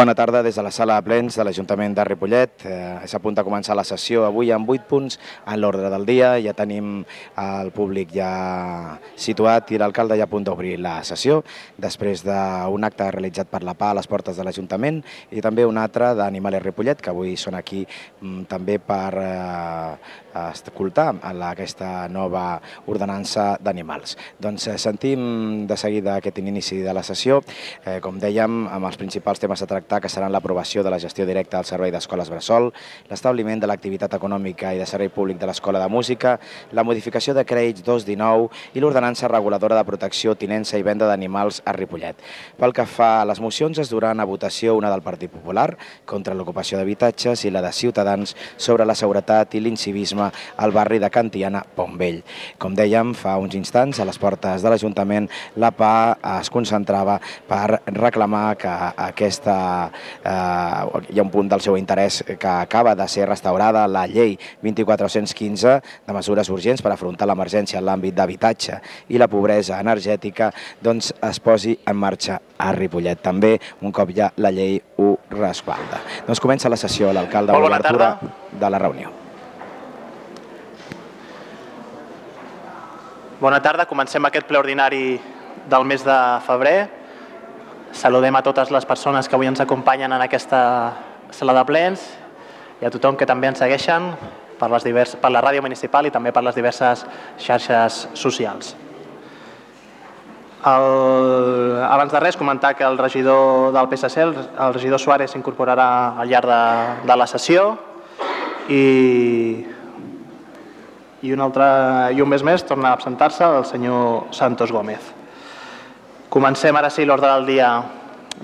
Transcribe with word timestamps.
Bona 0.00 0.14
tarda 0.14 0.40
des 0.42 0.56
de 0.56 0.62
la 0.62 0.70
sala 0.72 0.94
de 0.96 1.04
plens 1.04 1.34
de 1.36 1.44
l'Ajuntament 1.44 1.92
de 1.92 2.04
Ripollet. 2.08 2.62
Eh, 2.64 3.04
és 3.04 3.12
a 3.12 3.18
punt 3.20 3.34
de 3.36 3.42
començar 3.44 3.74
la 3.76 3.82
sessió 3.84 4.22
avui 4.24 4.48
amb 4.48 4.70
8 4.72 4.86
punts 4.88 5.18
en 5.44 5.58
l'ordre 5.60 5.90
del 5.92 6.06
dia. 6.08 6.30
Ja 6.40 6.54
tenim 6.56 7.02
el 7.36 7.68
públic 7.76 8.14
ja 8.14 8.30
situat 9.12 9.68
i 9.74 9.80
l'alcalde 9.82 10.16
ja 10.16 10.24
a 10.24 10.30
punt 10.30 10.46
d'obrir 10.48 10.78
la 10.80 11.02
sessió 11.04 11.42
després 11.76 12.24
d'un 12.24 12.88
acte 12.88 13.10
realitzat 13.12 13.50
per 13.52 13.60
la 13.60 13.74
PA 13.76 13.90
a 13.90 13.98
les 13.98 14.08
portes 14.08 14.40
de 14.40 14.46
l'Ajuntament 14.46 15.02
i 15.36 15.44
també 15.44 15.66
un 15.68 15.76
altre 15.76 16.14
d'Animales 16.16 16.64
Ripollet, 16.64 17.04
que 17.04 17.12
avui 17.12 17.36
són 17.36 17.60
aquí 17.60 17.84
mm, 17.84 18.48
també 18.48 18.78
per 18.80 19.12
eh, 19.20 19.92
escoltar 20.46 21.10
aquesta 21.50 22.08
nova 22.08 22.54
ordenança 22.86 23.58
d'animals. 23.60 24.16
Doncs 24.40 24.66
eh, 24.72 24.78
sentim 24.78 25.66
de 25.68 25.76
seguida 25.76 26.16
aquest 26.16 26.40
inici 26.40 26.80
de 26.80 26.96
la 26.96 27.04
sessió, 27.04 27.42
eh, 27.84 28.00
com 28.00 28.16
dèiem, 28.16 28.64
amb 28.72 28.88
els 28.88 28.96
principals 28.96 29.44
temes 29.44 29.60
a 29.60 29.68
tractar 29.68 29.89
tractar, 29.90 30.00
que 30.00 30.08
seran 30.08 30.32
l'aprovació 30.32 30.82
de 30.82 30.90
la 30.90 30.98
gestió 30.98 31.26
directa 31.26 31.58
al 31.58 31.64
servei 31.64 31.90
d'escoles 31.90 32.30
Bressol, 32.30 32.70
l'establiment 33.10 33.60
de 33.60 33.66
l'activitat 33.66 34.14
econòmica 34.14 34.72
i 34.74 34.78
de 34.78 34.86
servei 34.86 35.08
públic 35.08 35.38
de 35.38 35.46
l'Escola 35.46 35.80
de 35.80 35.88
Música, 35.88 36.38
la 36.72 36.84
modificació 36.84 37.34
de 37.34 37.44
crèdits 37.44 37.82
219 37.82 38.48
i 38.74 38.80
l'ordenança 38.80 39.28
reguladora 39.28 39.76
de 39.76 39.84
protecció, 39.84 40.36
tinença 40.36 40.78
i 40.78 40.82
venda 40.86 41.08
d'animals 41.08 41.62
a 41.64 41.72
Ripollet. 41.72 42.16
Pel 42.58 42.72
que 42.72 42.86
fa 42.86 43.20
a 43.20 43.26
les 43.26 43.40
mocions, 43.40 43.78
es 43.78 43.90
duran 43.90 44.20
a 44.20 44.24
votació 44.24 44.76
una 44.76 44.90
del 44.90 45.02
Partit 45.02 45.30
Popular 45.32 45.76
contra 46.06 46.34
l'ocupació 46.34 46.78
d'habitatges 46.78 47.44
i 47.44 47.50
la 47.50 47.62
de 47.62 47.72
Ciutadans 47.72 48.36
sobre 48.56 48.86
la 48.86 48.94
seguretat 48.94 49.54
i 49.54 49.60
l'incivisme 49.60 50.30
al 50.56 50.72
barri 50.72 51.00
de 51.00 51.10
Cantiana, 51.10 51.64
Pontvell. 51.76 52.22
Com 52.58 52.76
dèiem, 52.76 53.14
fa 53.14 53.36
uns 53.38 53.56
instants, 53.58 53.98
a 54.00 54.06
les 54.06 54.18
portes 54.18 54.62
de 54.62 54.70
l'Ajuntament, 54.70 55.28
la 55.56 55.72
PA 55.74 56.18
es 56.38 56.50
concentrava 56.50 57.18
per 57.48 57.80
reclamar 57.96 58.54
que 58.60 58.70
aquesta 59.10 59.79
eh, 59.88 61.04
hi 61.14 61.18
ha 61.18 61.24
un 61.24 61.30
punt 61.32 61.48
del 61.50 61.62
seu 61.64 61.78
interès 61.78 62.22
que 62.26 62.50
acaba 62.50 62.94
de 62.94 63.06
ser 63.08 63.28
restaurada 63.28 63.86
la 63.88 64.06
llei 64.10 64.36
2415 64.62 65.76
de 66.06 66.16
mesures 66.16 66.50
urgents 66.50 66.82
per 66.82 66.92
afrontar 66.92 67.28
l'emergència 67.30 67.80
en 67.80 67.86
l'àmbit 67.88 68.16
d'habitatge 68.16 68.80
i 69.08 69.18
la 69.18 69.28
pobresa 69.30 69.80
energètica, 69.80 70.50
doncs 70.82 71.12
es 71.30 71.40
posi 71.40 71.78
en 71.86 71.96
marxa 71.96 72.40
a 72.58 72.72
Ripollet. 72.76 73.20
També, 73.22 73.56
un 73.80 73.92
cop 73.92 74.12
ja 74.16 74.30
la 74.36 74.52
llei 74.54 74.78
ho 74.98 75.14
respalda. 75.30 76.02
Doncs 76.26 76.42
comença 76.42 76.68
la 76.68 76.78
sessió, 76.80 77.12
l'alcalde 77.12 77.56
bona 77.56 77.80
tarda. 77.80 78.18
de 78.52 78.70
la 78.70 78.78
reunió. 78.78 79.10
Bona 83.40 83.62
tarda, 83.64 83.86
comencem 83.88 84.24
aquest 84.28 84.44
ple 84.44 84.58
ordinari 84.58 85.18
del 85.70 85.84
mes 85.88 86.04
de 86.04 86.16
febrer. 86.44 86.99
Saludem 87.92 88.36
a 88.36 88.42
totes 88.42 88.70
les 88.70 88.86
persones 88.86 89.28
que 89.28 89.34
avui 89.34 89.48
ens 89.50 89.60
acompanyen 89.60 90.12
en 90.12 90.22
aquesta 90.22 90.60
sala 91.34 91.54
de 91.56 91.64
plens 91.66 92.04
i 92.80 92.86
a 92.86 92.90
tothom 92.92 93.16
que 93.18 93.26
també 93.26 93.50
ens 93.50 93.58
segueixen 93.58 94.12
per, 94.60 94.70
les 94.70 94.84
divers, 94.86 95.16
per 95.20 95.32
la 95.32 95.42
ràdio 95.42 95.64
municipal 95.64 96.06
i 96.06 96.14
també 96.14 96.32
per 96.32 96.44
les 96.46 96.56
diverses 96.56 97.04
xarxes 97.40 98.06
socials. 98.14 98.76
El, 100.60 101.78
abans 101.88 102.12
de 102.12 102.20
res, 102.20 102.36
comentar 102.36 102.74
que 102.76 102.84
el 102.84 102.98
regidor 103.00 103.72
del 103.72 103.88
PSC, 103.88 104.18
el, 104.20 104.34
el 104.36 104.74
regidor 104.76 105.00
Suárez, 105.00 105.32
s'incorporarà 105.32 105.90
al 106.20 106.28
llarg 106.28 106.50
de, 106.50 106.64
de 107.08 107.16
la 107.16 107.26
sessió 107.30 107.70
i, 108.68 108.82
i, 111.22 111.32
un 111.32 111.40
altre, 111.40 111.70
i 112.12 112.20
un 112.20 112.28
mes 112.28 112.44
més 112.44 112.66
torna 112.68 112.92
a 112.92 112.98
absentar-se 113.00 113.48
el 113.48 113.64
senyor 113.64 114.28
Santos 114.36 114.70
Gómez. 114.72 115.19
Comencem 116.30 116.70
ara 116.78 116.86
sí 116.94 117.02
l'ordre 117.02 117.26
del 117.26 117.42
dia 117.48 117.68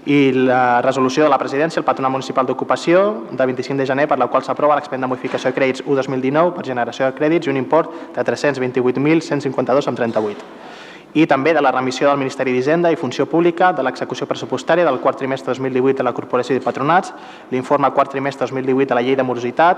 i 0.05 0.31
la 0.31 0.81
resolució 0.85 1.23
de 1.23 1.29
la 1.33 1.37
presidència, 1.41 1.79
el 1.81 1.85
Patronat 1.85 2.11
Municipal 2.13 2.45
d'Ocupació, 2.45 3.25
de 3.31 3.45
25 3.45 3.79
de 3.81 3.85
gener, 3.89 4.07
per 4.07 4.19
la 4.21 4.27
qual 4.29 4.43
s'aprova 4.45 4.75
l'expedient 4.77 5.01
de 5.01 5.07
modificació 5.09 5.49
de 5.49 5.55
crèdits 5.57 5.81
1-2019 5.81 6.53
per 6.53 6.65
generació 6.67 7.09
de 7.09 7.15
crèdits 7.17 7.47
i 7.47 7.49
un 7.49 7.57
import 7.57 7.89
de 8.13 8.21
328.152,38. 8.21 10.37
I 11.15 11.25
també 11.31 11.53
de 11.55 11.61
la 11.63 11.71
remissió 11.71 12.09
del 12.09 12.17
Ministeri 12.19 12.51
d'Hisenda 12.53 12.91
i 12.91 12.97
Funció 12.99 13.25
Pública 13.25 13.71
de 13.73 13.83
l'execució 13.87 14.27
pressupostària 14.27 14.85
del 14.85 14.99
quart 15.01 15.17
trimestre 15.17 15.53
2018 15.55 15.97
de 15.97 16.03
la 16.05 16.13
Corporació 16.13 16.53
de 16.53 16.61
Patronats, 16.61 17.13
l'informe 17.49 17.89
quart 17.95 18.11
trimestre 18.11 18.45
2018 18.45 18.89
de 18.91 18.95
la 18.99 19.01
Llei 19.01 19.15
de 19.15 19.23
Morositat 19.23 19.77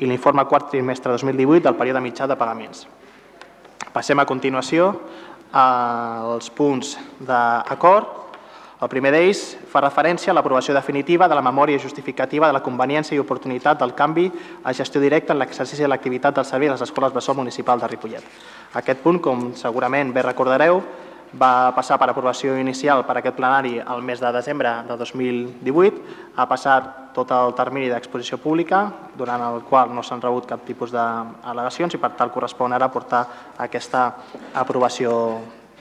i 0.00 0.06
l'informe 0.08 0.44
quart 0.48 0.70
trimestre 0.72 1.12
2018 1.12 1.62
del 1.68 1.76
període 1.76 2.00
mitjà 2.00 2.26
de 2.26 2.36
pagaments. 2.40 2.88
Passem 3.92 4.18
a 4.18 4.26
continuació 4.26 4.96
als 5.52 6.50
punts 6.50 6.98
d'acord 7.20 8.27
el 8.80 8.88
primer 8.88 9.10
d'ells 9.10 9.40
fa 9.66 9.80
referència 9.82 10.30
a 10.30 10.36
l'aprovació 10.36 10.74
definitiva 10.76 11.26
de 11.26 11.34
la 11.34 11.42
memòria 11.42 11.80
justificativa 11.82 12.46
de 12.46 12.54
la 12.54 12.62
conveniència 12.62 13.16
i 13.16 13.18
oportunitat 13.18 13.80
del 13.80 13.94
canvi 13.98 14.28
a 14.62 14.72
gestió 14.72 15.02
directa 15.02 15.34
en 15.34 15.40
l'exercici 15.40 15.82
de 15.82 15.88
l'activitat 15.90 16.36
del 16.36 16.46
servei 16.46 16.70
a 16.70 16.76
les 16.76 16.86
escoles 16.86 17.12
Bressol 17.12 17.40
Municipal 17.40 17.80
de 17.80 17.88
Ripollet. 17.90 18.24
Aquest 18.78 19.02
punt, 19.02 19.18
com 19.18 19.50
segurament 19.58 20.12
bé 20.14 20.22
recordareu, 20.22 20.78
va 21.34 21.74
passar 21.76 21.98
per 21.98 22.08
aprovació 22.08 22.54
inicial 22.56 23.02
per 23.04 23.18
aquest 23.18 23.36
plenari 23.36 23.74
el 23.82 24.02
mes 24.02 24.22
de 24.22 24.30
desembre 24.32 24.70
de 24.86 24.96
2018, 24.96 26.00
ha 26.36 26.46
passat 26.48 26.94
tot 27.18 27.34
el 27.34 27.52
termini 27.58 27.90
d'exposició 27.90 28.38
pública, 28.38 28.86
durant 29.18 29.42
el 29.42 29.60
qual 29.66 29.90
no 29.90 30.06
s'han 30.06 30.22
rebut 30.22 30.46
cap 30.46 30.62
tipus 30.64 30.94
d'al·legacions 30.94 31.98
i 31.98 32.00
per 32.00 32.14
tal 32.14 32.30
correspon 32.30 32.72
ara 32.72 32.88
portar 32.94 33.26
aquesta 33.58 34.06
aprovació 34.54 35.12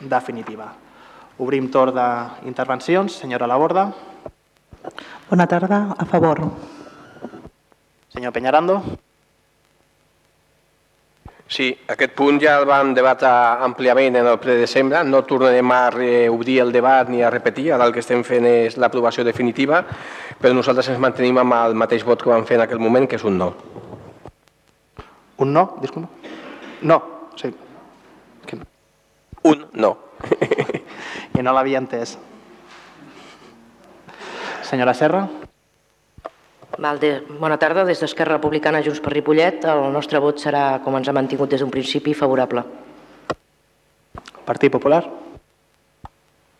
definitiva. 0.01 0.86
Obrim 1.37 1.69
torn 1.69 1.93
d'intervencions. 1.93 3.19
Senyora 3.21 3.47
Laborda. 3.47 3.91
Bona 5.29 5.45
tarda. 5.47 5.95
A 5.97 6.05
favor. 6.05 6.41
Senyor 8.09 8.33
Peñarando. 8.33 8.81
Sí, 11.47 11.69
aquest 11.87 12.11
punt 12.11 12.41
ja 12.43 12.57
el 12.59 12.65
vam 12.67 12.89
debatre 12.95 13.29
àmpliament 13.63 14.17
en 14.19 14.27
el 14.27 14.39
ple 14.41 14.57
de 14.57 14.65
desembre. 14.65 15.03
No 15.07 15.21
tornarem 15.23 15.71
a 15.71 15.83
obrir 16.33 16.57
el 16.59 16.73
debat 16.73 17.07
ni 17.07 17.21
a 17.21 17.29
repetir. 17.29 17.69
Ara 17.73 17.85
el 17.85 17.93
que 17.93 18.01
estem 18.03 18.23
fent 18.27 18.47
és 18.49 18.75
l'aprovació 18.75 19.23
definitiva, 19.23 19.83
però 20.41 20.57
nosaltres 20.57 20.89
ens 20.91 20.99
mantenim 20.99 21.37
amb 21.39 21.55
el 21.55 21.77
mateix 21.77 22.03
vot 22.03 22.23
que 22.23 22.33
vam 22.33 22.43
fer 22.49 22.57
en 22.57 22.65
aquell 22.65 22.83
moment, 22.83 23.07
que 23.07 23.15
és 23.15 23.23
un 23.23 23.37
no. 23.37 23.53
Un 25.37 25.53
no? 25.53 25.67
Disculpa. 25.79 26.09
No, 26.81 26.99
sí. 27.37 27.53
Un 29.43 29.65
no. 29.73 29.95
I 31.37 31.43
no 31.45 31.53
l'havia 31.53 31.77
entès. 31.77 32.15
Senyora 34.65 34.95
Serra. 34.97 35.27
Valde, 36.77 37.11
bona 37.39 37.59
tarda. 37.61 37.85
Des 37.85 38.01
d'Esquerra 38.01 38.39
Republicana 38.39 38.81
Junts 38.85 39.01
per 39.05 39.13
Ripollet, 39.13 39.63
el 39.69 39.85
nostre 39.93 40.19
vot 40.23 40.41
serà, 40.41 40.81
com 40.83 40.97
ens 40.97 41.07
ha 41.07 41.15
mantingut 41.15 41.53
des 41.53 41.61
d'un 41.61 41.71
principi, 41.73 42.15
favorable. 42.17 42.65
Partit 44.49 44.73
Popular. 44.73 45.03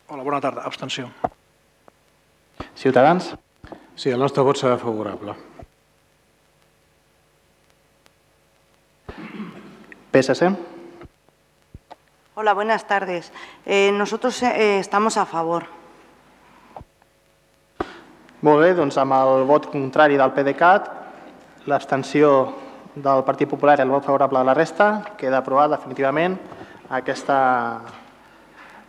Hola, 0.08 0.24
bona 0.24 0.42
tarda. 0.42 0.64
Abstenció. 0.70 1.10
Ciutadans. 2.78 3.34
Sí, 3.98 4.14
el 4.14 4.22
nostre 4.22 4.46
vot 4.46 4.62
serà 4.62 4.78
favorable. 4.78 5.34
PSC. 10.14 10.77
Hola, 12.40 12.54
buenas 12.54 12.86
tardes. 12.86 13.34
Eh, 13.66 13.92
nosotros 13.92 14.44
eh, 14.44 14.78
estamos 14.78 15.18
a 15.18 15.26
favor. 15.26 15.64
Molt 18.46 18.62
bé, 18.62 18.76
doncs 18.78 19.00
amb 19.02 19.16
el 19.18 19.42
vot 19.50 19.66
contrari 19.72 20.20
del 20.22 20.36
PDeCAT, 20.36 20.86
l'abstenció 21.66 22.30
del 22.94 23.24
Partit 23.26 23.50
Popular 23.50 23.80
i 23.80 23.82
el 23.88 23.90
vot 23.90 24.06
favorable 24.06 24.38
de 24.38 24.46
la 24.52 24.54
resta, 24.54 25.16
queda 25.18 25.42
aprovat 25.42 25.74
definitivament 25.80 26.38
aquesta 26.94 27.42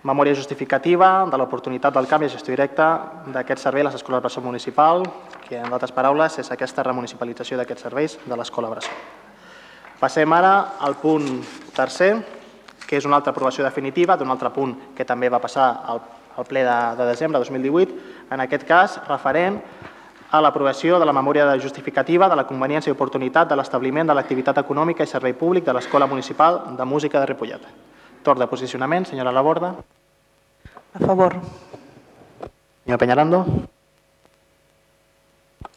memòria 0.04 0.36
justificativa 0.36 1.24
de 1.32 1.40
l'oportunitat 1.40 1.96
del 1.96 2.12
canvi 2.12 2.28
de 2.28 2.36
gestió 2.36 2.52
directa 2.52 2.92
d'aquest 3.32 3.64
servei 3.64 3.80
a 3.80 3.88
les 3.88 3.96
escoles 3.96 4.20
Bressol 4.20 4.44
Municipal, 4.44 5.08
que 5.48 5.56
en 5.56 5.72
altres 5.72 5.96
paraules 5.96 6.36
és 6.44 6.52
aquesta 6.52 6.84
remunicipalització 6.84 7.56
d'aquests 7.56 7.88
serveis 7.88 8.20
de 8.26 8.36
l'escola 8.36 8.76
Bressol. 8.76 9.06
Passem 10.04 10.36
ara 10.36 10.58
al 10.84 11.00
punt 11.00 11.40
tercer, 11.72 12.18
que 12.88 12.96
és 12.96 13.04
una 13.04 13.20
altra 13.20 13.34
aprovació 13.36 13.66
definitiva 13.66 14.16
d'un 14.16 14.32
altre 14.32 14.48
punt 14.54 14.72
que 14.96 15.04
també 15.04 15.28
va 15.28 15.42
passar 15.42 15.68
al, 15.92 16.00
al 16.40 16.48
ple 16.48 16.64
de, 16.64 16.78
de 16.96 17.06
desembre 17.10 17.36
de 17.36 17.44
2018, 17.44 17.94
en 18.32 18.40
aquest 18.40 18.64
cas 18.64 18.96
referent 19.10 19.60
a 20.30 20.40
l'aprovació 20.44 20.98
de 21.00 21.06
la 21.08 21.12
memòria 21.12 21.46
de 21.48 21.60
justificativa 21.60 22.28
de 22.28 22.36
la 22.36 22.46
conveniència 22.48 22.90
i 22.90 22.96
oportunitat 22.96 23.48
de 23.48 23.56
l'establiment 23.56 24.08
de 24.08 24.16
l'activitat 24.16 24.60
econòmica 24.60 25.04
i 25.04 25.10
servei 25.10 25.32
públic 25.32 25.64
de 25.64 25.72
l'Escola 25.76 26.06
Municipal 26.06 26.60
de 26.76 26.84
Música 26.84 27.20
de 27.20 27.26
Ripollet. 27.30 27.64
Torn 28.22 28.40
de 28.40 28.48
posicionament, 28.48 29.06
senyora 29.08 29.32
Laborda. 29.32 29.74
A 30.94 31.00
favor. 31.00 31.36
Senyor 32.84 33.00
Peñarando. 33.00 33.44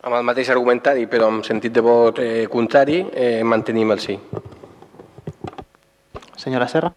Amb 0.02 0.16
el 0.18 0.24
mateix 0.26 0.50
argumentari, 0.50 1.06
però 1.08 1.30
amb 1.30 1.46
sentit 1.46 1.76
de 1.76 1.84
vot 1.86 2.20
eh, 2.20 2.48
contrari, 2.52 3.06
eh, 3.14 3.44
mantenim 3.44 3.92
el 3.92 4.00
sí. 4.00 4.18
Senyora 6.42 6.68
Serra. 6.68 6.92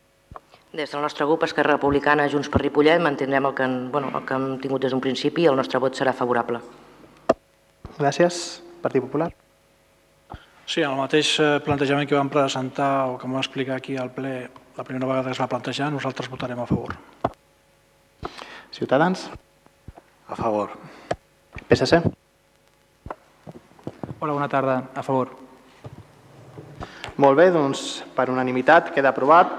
Des 0.74 0.90
del 0.90 1.02
nostre 1.04 1.26
grup, 1.28 1.44
Esquerra 1.46 1.76
Republicana, 1.76 2.24
Junts 2.32 2.48
per 2.50 2.60
Ripollet, 2.64 2.98
mantindrem 3.04 3.46
el 3.46 3.54
que, 3.54 3.62
en- 3.68 3.90
bueno, 3.92 4.08
el 4.16 4.24
que 4.26 4.34
hem 4.34 4.58
tingut 4.60 4.82
des 4.82 4.90
d'un 4.90 5.00
principi 5.04 5.44
i 5.44 5.46
el 5.50 5.56
nostre 5.56 5.78
vot 5.78 5.94
serà 5.94 6.12
favorable. 6.12 6.60
Gràcies. 7.98 8.40
Partit 8.82 9.02
Popular. 9.04 9.30
Sí, 10.66 10.80
el 10.82 10.96
mateix 10.96 11.34
eh, 11.40 11.60
plantejament 11.64 12.08
que 12.08 12.16
vam 12.16 12.28
presentar 12.32 13.06
o 13.12 13.18
que 13.18 13.28
vam 13.28 13.38
explicar 13.38 13.76
aquí 13.76 13.96
al 14.00 14.10
ple 14.10 14.48
la 14.76 14.82
primera 14.84 15.06
vegada 15.06 15.28
que 15.28 15.32
es 15.36 15.40
va 15.40 15.46
plantejar, 15.46 15.92
nosaltres 15.92 16.28
votarem 16.32 16.58
a 16.58 16.66
favor. 16.66 16.96
Ciutadans. 18.72 19.28
A 20.26 20.34
favor. 20.34 20.70
PSC. 21.68 22.00
Hola, 24.18 24.32
bona 24.32 24.48
tarda. 24.48 24.88
A 24.96 25.02
favor. 25.02 25.43
Molt 27.14 27.38
bé, 27.38 27.44
doncs 27.54 28.02
per 28.10 28.26
unanimitat 28.26 28.88
queda 28.90 29.12
aprovat 29.14 29.52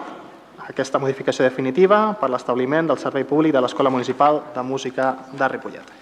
aquesta 0.67 0.99
modificació 0.99 1.45
definitiva 1.45 2.09
per 2.19 2.27
l'establiment 2.27 2.89
del 2.89 2.99
servei 2.99 3.23
públic 3.23 3.53
de 3.55 3.61
l'Escola 3.63 3.91
Municipal 3.93 4.41
de 4.51 4.63
Música 4.63 5.13
de 5.31 5.47
Ripollet. 5.47 5.93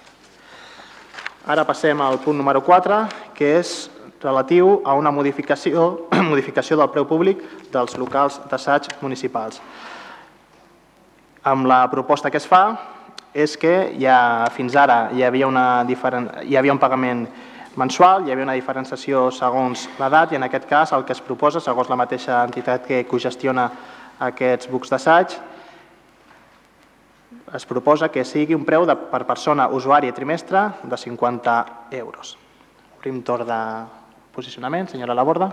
Ara 1.45 1.65
passem 1.69 2.01
al 2.01 2.17
punt 2.23 2.41
número 2.41 2.63
4, 2.65 2.97
que 3.37 3.51
és 3.59 3.75
relatiu 4.23 4.79
a 4.81 4.95
una 4.97 5.11
modificació, 5.13 6.07
modificació 6.33 6.79
del 6.79 6.89
preu 6.89 7.05
públic 7.05 7.45
dels 7.69 7.99
locals 8.01 8.39
d'assaig 8.49 8.89
municipals. 9.05 9.61
Amb 11.43 11.69
la 11.69 11.83
proposta 11.91 12.33
que 12.33 12.41
es 12.41 12.49
fa 12.49 12.63
és 13.29 13.53
que 13.61 13.93
ja 14.01 14.49
fins 14.57 14.73
ara 14.73 15.11
hi 15.13 15.21
havia, 15.21 15.45
una 15.45 15.83
diferent, 15.85 16.31
hi 16.49 16.57
havia 16.57 16.73
un 16.73 16.81
pagament 16.81 17.27
mensual, 17.77 18.27
hi 18.27 18.31
havia 18.33 18.45
una 18.45 18.57
diferenciació 18.57 19.29
segons 19.33 19.87
l'edat 19.99 20.33
i 20.33 20.37
en 20.37 20.45
aquest 20.45 20.67
cas 20.69 20.93
el 20.93 21.05
que 21.07 21.15
es 21.15 21.21
proposa, 21.21 21.61
segons 21.63 21.89
la 21.89 21.97
mateixa 21.99 22.43
entitat 22.45 22.85
que 22.87 23.03
cogestiona 23.09 23.69
aquests 24.27 24.69
bucs 24.71 24.93
d'assaig, 24.93 25.35
es 27.53 27.65
proposa 27.69 28.09
que 28.09 28.23
sigui 28.25 28.55
un 28.57 28.65
preu 28.65 28.85
de, 28.89 28.95
per 28.95 29.25
persona 29.29 29.67
usuària 29.69 30.09
i 30.09 30.15
trimestre 30.15 30.63
de 30.89 30.97
50 30.97 31.57
euros. 31.99 32.37
Obrim 32.97 33.21
torn 33.21 33.45
de 33.45 33.59
posicionament. 34.33 34.89
Senyora 34.89 35.13
Laborda. 35.13 35.51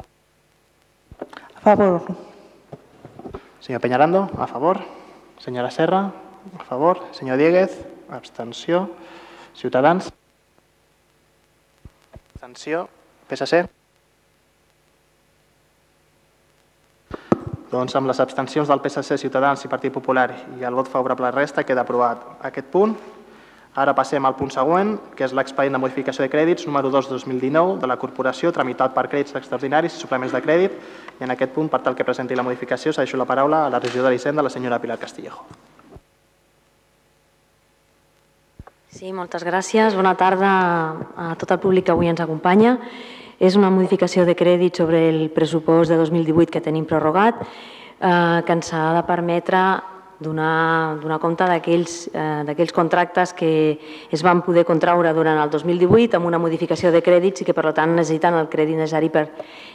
A 1.61 1.76
favor. 1.76 2.06
Senyor 3.61 3.81
Peñarando, 3.81 4.31
a 4.38 4.46
favor. 4.46 4.81
Senyora 5.38 5.70
Serra, 5.70 6.11
a 6.58 6.64
favor. 6.64 7.05
Senyor 7.12 7.37
Dieguez, 7.37 7.76
abstenció. 8.08 8.88
Ciutadans. 9.55 10.19
Abstenció. 12.40 12.87
PSC. 13.28 13.66
Doncs 17.69 17.96
amb 17.98 18.08
les 18.08 18.20
abstencions 18.25 18.70
del 18.70 18.81
PSC, 18.81 19.19
Ciutadans 19.20 19.66
i 19.66 19.69
Partit 19.69 19.92
Popular 19.92 20.31
i 20.56 20.64
el 20.64 20.78
vot 20.78 20.88
favorable 20.88 21.28
a 21.28 21.28
la 21.28 21.37
resta 21.37 21.66
queda 21.69 21.84
aprovat 21.84 22.22
aquest 22.48 22.70
punt. 22.72 22.94
Ara 23.76 23.92
passem 23.92 24.25
al 24.25 24.38
punt 24.38 24.54
següent, 24.54 24.94
que 25.19 25.26
és 25.28 25.34
l'expedient 25.37 25.76
de 25.76 25.82
modificació 25.84 26.25
de 26.25 26.32
crèdits 26.32 26.64
número 26.64 26.88
2 26.88 27.10
2019 27.12 27.76
de 27.82 27.90
la 27.92 27.98
Corporació, 28.00 28.54
tramitat 28.56 28.96
per 28.96 29.04
crèdits 29.12 29.37
extraordinaris 29.37 29.98
i 29.98 30.00
suplements 30.00 30.32
de 30.32 30.40
crèdit. 30.40 30.78
I 31.20 31.28
en 31.28 31.37
aquest 31.37 31.52
punt, 31.52 31.69
per 31.69 31.82
tal 31.84 31.94
que 31.94 32.08
presenti 32.08 32.40
la 32.40 32.46
modificació, 32.46 32.96
s'ha 32.96 33.04
la 33.04 33.28
paraula 33.28 33.66
a 33.66 33.69
la 33.76 33.84
regidora 33.84 34.16
d'Hisenda, 34.16 34.42
la 34.42 34.56
senyora 34.56 34.81
Pilar 34.81 34.98
Castillejo. 34.98 35.44
Sí, 38.90 39.12
moltes 39.14 39.44
gràcies. 39.46 39.94
Bona 39.94 40.16
tarda 40.19 40.48
a 41.14 41.26
tot 41.38 41.52
el 41.54 41.60
públic 41.62 41.84
que 41.87 41.92
avui 41.94 42.08
ens 42.10 42.19
acompanya. 42.25 42.72
És 43.38 43.54
una 43.54 43.70
modificació 43.70 44.25
de 44.26 44.34
crèdit 44.34 44.81
sobre 44.82 45.04
el 45.12 45.20
pressupost 45.31 45.92
de 45.92 45.98
2018 46.00 46.50
que 46.50 46.62
tenim 46.64 46.88
prorrogat, 46.90 47.38
eh, 47.38 48.42
que 48.44 48.52
ens 48.52 48.72
ha 48.75 48.88
de 48.96 49.04
permetre 49.06 49.60
donar, 50.20 51.00
donar 51.00 51.19
compte 51.19 51.46
d'aquells 51.49 52.11
eh, 52.12 52.72
contractes 52.72 53.32
que 53.32 53.81
es 54.12 54.22
van 54.22 54.43
poder 54.44 54.67
contraure 54.69 55.12
durant 55.17 55.40
el 55.40 55.50
2018 55.50 56.17
amb 56.17 56.28
una 56.28 56.38
modificació 56.38 56.93
de 56.93 57.00
crèdits 57.02 57.40
i 57.40 57.49
que, 57.49 57.56
per 57.56 57.72
tant, 57.72 57.96
necessiten 57.96 58.37
el 58.37 58.49
crèdit 58.52 58.76
necessari 58.76 59.08
per 59.08 59.26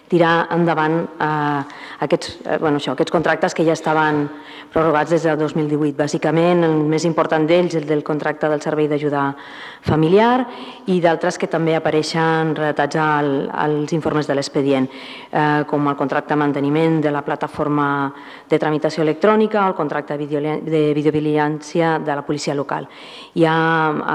tirar 0.07 0.47
endavant 0.53 0.99
eh, 1.01 1.61
aquests, 2.05 2.37
eh, 2.45 2.57
bueno, 2.61 2.77
això, 2.77 2.93
aquests 2.93 3.11
contractes 3.11 3.57
que 3.57 3.65
ja 3.65 3.73
estaven 3.73 4.27
prorrogats 4.73 5.15
des 5.15 5.23
del 5.25 5.37
2018. 5.39 5.95
Bàsicament, 5.97 6.63
el 6.67 6.77
més 6.85 7.05
important 7.09 7.47
d'ells 7.47 7.75
el 7.79 7.87
del 7.89 8.03
contracte 8.05 8.49
del 8.51 8.61
servei 8.61 8.89
d'ajuda 8.91 9.31
familiar 9.85 10.45
i 10.91 10.99
d'altres 11.01 11.39
que 11.41 11.49
també 11.49 11.75
apareixen 11.75 12.53
relatats 12.57 12.99
al, 13.01 13.49
als 13.49 13.93
informes 13.97 14.27
de 14.29 14.37
l'expedient, 14.37 14.85
eh, 15.31 15.63
com 15.65 15.89
el 15.89 15.97
contracte 15.97 16.35
de 16.35 16.41
manteniment 16.43 17.01
de 17.01 17.11
la 17.11 17.23
plataforma 17.25 17.87
de 18.49 18.59
tramitació 18.59 19.01
electrònica, 19.03 19.65
el 19.65 19.73
contracte 19.73 20.17
de, 20.17 20.27
de 20.41 20.93
videovigilància 20.93 21.99
de 21.99 22.15
la 22.15 22.25
policia 22.25 22.55
local. 22.55 22.87
Hi 23.33 23.45
ha 23.45 23.57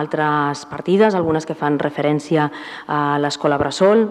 altres 0.01 0.67
partides, 0.71 1.15
algunes 1.15 1.47
que 1.47 1.59
fan 1.59 1.79
referència 1.79 2.51
a 2.87 3.19
l'escola 3.19 3.59
Bressol, 3.59 4.09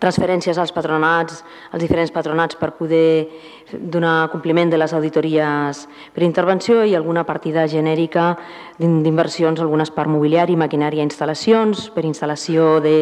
transferències 0.00 0.58
als 0.58 0.72
patronats, 0.74 1.42
als 1.72 1.82
diferents 1.82 2.10
patronats 2.10 2.56
per 2.58 2.72
poder 2.74 3.28
donar 3.70 4.28
compliment 4.32 4.70
de 4.70 4.78
les 4.78 4.92
auditories 4.92 5.86
per 6.14 6.24
intervenció 6.26 6.82
i 6.84 6.94
alguna 6.94 7.24
partida 7.24 7.66
genèrica 7.70 8.34
d'inversions, 8.78 9.60
algunes 9.60 9.90
per 9.90 10.08
mobiliari, 10.10 10.56
maquinària 10.56 11.06
instal·lacions, 11.06 11.88
per 11.94 12.04
instal·lació 12.04 12.80
de 12.82 12.96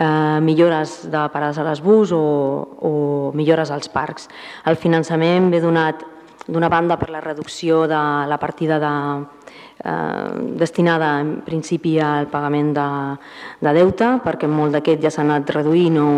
eh, 0.00 0.40
millores 0.42 1.10
de 1.10 1.28
parades 1.32 1.58
a 1.58 1.64
les 1.64 1.80
bus 1.80 2.12
o, 2.12 2.22
o 2.80 3.32
millores 3.34 3.70
als 3.70 3.88
parcs. 3.88 4.28
El 4.66 4.76
finançament 4.76 5.50
ve 5.50 5.62
donat 5.62 6.02
d'una 6.50 6.68
banda 6.68 6.98
per 6.98 7.10
la 7.10 7.22
reducció 7.22 7.86
de 7.88 8.00
la 8.26 8.38
partida 8.38 8.78
de, 8.82 8.92
eh, 9.84 10.30
destinada 10.58 11.20
en 11.20 11.40
principi 11.46 11.98
al 11.98 12.28
pagament 12.28 12.74
de, 12.76 12.88
de 13.60 13.74
deute, 13.76 14.10
perquè 14.24 14.48
molt 14.50 14.76
d'aquest 14.76 15.02
ja 15.02 15.12
s'ha 15.14 15.24
anat 15.24 15.50
reduint 15.56 15.98
o 16.02 16.10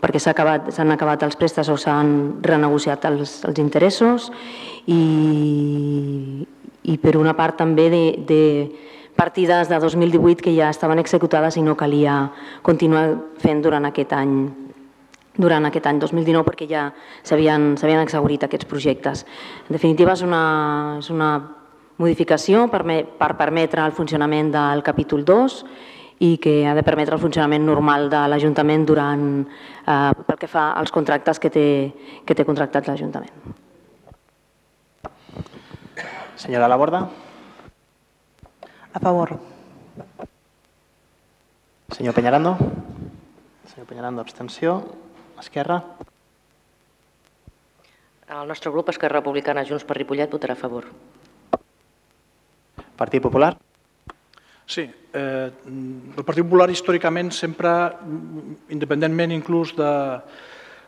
perquè 0.00 0.20
s'han 0.20 0.34
acabat, 0.36 0.72
acabat 0.96 1.22
els 1.26 1.36
préstecs 1.40 1.70
o 1.72 1.76
s'han 1.80 2.42
renegociat 2.42 3.04
els, 3.10 3.40
els 3.48 3.58
interessos. 3.62 4.30
I, 4.86 6.46
i 6.84 6.98
per 7.00 7.16
una 7.16 7.32
part 7.32 7.56
també 7.56 7.88
de, 7.88 8.04
de 8.28 8.42
partides 9.16 9.70
de 9.70 9.78
2018 9.80 10.42
que 10.42 10.54
ja 10.54 10.68
estaven 10.70 10.98
executades 10.98 11.56
i 11.56 11.62
no 11.62 11.76
calia 11.78 12.28
continuar 12.62 13.06
fent 13.40 13.62
durant 13.64 13.88
aquest 13.88 14.12
any 14.12 14.36
durant 15.36 15.66
aquest 15.66 15.86
any 15.90 15.98
2019 16.02 16.46
perquè 16.46 16.68
ja 16.70 16.86
s'havien 17.22 17.74
exaurit 18.02 18.44
aquests 18.46 18.68
projectes. 18.70 19.24
En 19.68 19.74
definitiva, 19.74 20.14
és 20.14 20.22
una, 20.22 20.44
és 21.00 21.10
una 21.10 21.30
modificació 21.98 22.68
per, 22.70 22.82
per 23.18 23.34
permetre 23.38 23.82
el 23.84 23.94
funcionament 23.94 24.52
del 24.54 24.82
capítol 24.86 25.24
2 25.26 25.58
i 26.24 26.36
que 26.38 26.62
ha 26.66 26.74
de 26.74 26.84
permetre 26.86 27.16
el 27.16 27.22
funcionament 27.22 27.64
normal 27.66 28.08
de 28.10 28.22
l'Ajuntament 28.30 28.86
durant 28.86 29.26
eh, 29.42 30.12
pel 30.26 30.38
que 30.38 30.50
fa 30.50 30.70
als 30.78 30.94
contractes 30.94 31.42
que 31.42 31.50
té, 31.50 31.66
que 32.24 32.34
té 32.34 32.46
contractat 32.46 32.86
l'Ajuntament. 32.88 33.34
Senyora 36.36 36.68
Laborda. 36.68 37.06
A 38.94 39.00
favor. 39.00 39.38
Senyor 41.90 42.14
Peñarando. 42.14 42.56
Senyor 43.66 43.86
Peñarando, 43.86 44.20
abstenció. 44.20 45.03
Esquerra. 45.44 45.82
El 48.34 48.48
nostre 48.48 48.72
grup, 48.72 48.88
Esquerra 48.90 49.20
Republicana 49.20 49.64
Junts 49.68 49.84
per 49.84 49.98
Ripollet, 49.98 50.32
votarà 50.32 50.56
a 50.56 50.60
favor. 50.60 50.88
Partit 52.96 53.22
Popular. 53.22 53.52
Sí, 54.66 54.86
eh, 55.12 55.50
el 55.68 56.24
Partit 56.24 56.44
Popular 56.46 56.70
històricament 56.72 57.30
sempre, 57.36 57.70
independentment 58.72 59.34
inclús 59.36 59.74
de, 59.76 59.90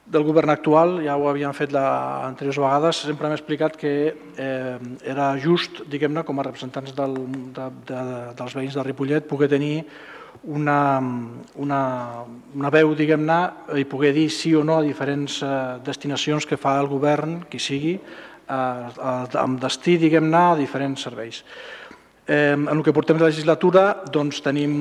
del 0.07 0.25
govern 0.25 0.55
actual, 0.55 0.97
ja 1.05 1.19
ho 1.19 1.29
havien 1.29 1.55
fet 1.57 1.75
la, 1.77 1.87
anteriors 2.25 2.61
vegades, 2.63 3.03
sempre 3.09 3.29
hem 3.29 3.37
explicat 3.37 3.77
que 3.77 3.93
eh, 4.39 4.79
era 5.05 5.33
just, 5.43 5.83
diguem-ne, 5.93 6.25
com 6.25 6.41
a 6.41 6.47
representants 6.47 6.95
del, 6.97 7.19
de, 7.57 7.71
de, 7.91 8.03
dels 8.39 8.57
veïns 8.57 8.79
de 8.79 8.87
Ripollet, 8.87 9.27
poder 9.29 9.51
tenir 9.53 9.75
una, 10.47 11.01
una, 11.59 11.81
una 12.55 12.71
veu, 12.71 12.95
diguem-ne, 12.99 13.39
i 13.79 13.87
poder 13.89 14.13
dir 14.15 14.29
sí 14.31 14.55
o 14.55 14.63
no 14.65 14.79
a 14.79 14.85
diferents 14.87 15.41
eh, 15.43 15.55
destinacions 15.87 16.47
que 16.47 16.59
fa 16.61 16.77
el 16.81 16.91
govern, 16.91 17.41
qui 17.51 17.61
sigui, 17.63 17.97
eh, 17.99 19.09
amb 19.43 19.59
destí, 19.63 19.97
diguem-ne, 19.99 20.45
a 20.53 20.61
diferents 20.61 21.09
serveis. 21.09 21.43
En 22.27 22.65
el 22.67 22.81
que 22.83 22.91
portem 22.91 23.21
de 23.21 23.23
legislatura 23.23 24.03
doncs, 24.11 24.41
tenim 24.43 24.73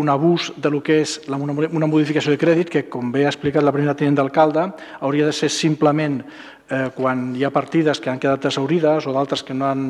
un 0.00 0.08
abús 0.08 0.46
de 0.56 0.70
lo 0.72 0.78
que 0.80 1.02
és 1.02 1.18
una, 1.28 1.84
modificació 1.84 2.32
de 2.32 2.40
crèdit 2.40 2.70
que, 2.72 2.86
com 2.88 3.10
bé 3.12 3.26
ha 3.26 3.32
explicat 3.34 3.60
la 3.60 3.74
primera 3.74 3.92
tenent 3.92 4.16
d'alcalde, 4.16 4.70
hauria 5.04 5.26
de 5.28 5.34
ser 5.36 5.50
simplement 5.52 6.22
eh, 6.24 6.88
quan 6.96 7.34
hi 7.36 7.44
ha 7.44 7.52
partides 7.52 8.00
que 8.00 8.08
han 8.08 8.22
quedat 8.22 8.46
tesaurides 8.48 9.04
o 9.04 9.12
d'altres 9.12 9.44
que 9.44 9.52
no 9.52 9.68
han 9.68 9.84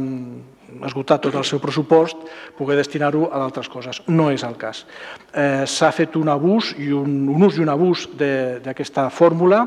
esgotat 0.85 1.25
tot 1.25 1.37
el 1.39 1.47
seu 1.49 1.61
pressupost, 1.63 2.17
poder 2.59 2.77
destinar-ho 2.77 3.31
a 3.31 3.41
d'altres 3.41 3.71
coses. 3.73 4.03
No 4.09 4.31
és 4.35 4.45
el 4.45 4.59
cas. 4.61 4.85
Eh, 5.33 5.65
S'ha 5.67 5.93
fet 5.93 6.17
un 6.17 6.29
abús 6.29 6.75
i 6.79 6.93
un, 6.93 7.29
un 7.33 7.47
ús 7.49 7.57
i 7.57 7.65
un 7.65 7.73
abús 7.73 8.09
d'aquesta 8.19 9.09
fórmula 9.11 9.65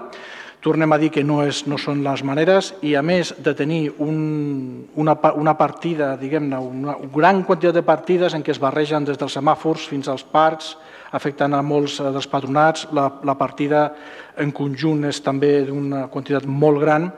tornem 0.62 0.92
a 0.92 0.98
dir 1.00 1.10
que 1.10 1.24
no, 1.24 1.40
és, 1.48 1.64
no 1.72 1.78
són 1.80 2.02
les 2.04 2.22
maneres 2.28 2.74
i 2.84 2.94
a 3.00 3.04
més 3.06 3.32
de 3.40 3.54
tenir 3.56 3.94
un, 4.04 4.84
una, 5.00 5.16
una 5.40 5.56
partida, 5.56 6.16
diguem-ne, 6.20 6.60
una, 6.60 6.96
gran 7.16 7.44
quantitat 7.48 7.78
de 7.80 7.86
partides 7.88 8.36
en 8.36 8.44
què 8.44 8.52
es 8.52 8.60
barregen 8.60 9.08
des 9.08 9.20
dels 9.20 9.38
semàfors 9.40 9.88
fins 9.88 10.12
als 10.12 10.26
parcs, 10.28 10.74
afectant 11.16 11.56
a 11.56 11.64
molts 11.66 12.00
eh, 12.00 12.12
dels 12.12 12.28
patronats, 12.30 12.90
la, 12.94 13.08
la 13.24 13.38
partida 13.40 13.88
en 14.40 14.52
conjunt 14.56 15.08
és 15.10 15.22
també 15.24 15.64
d'una 15.68 16.08
quantitat 16.12 16.46
molt 16.46 16.84
gran, 16.84 17.10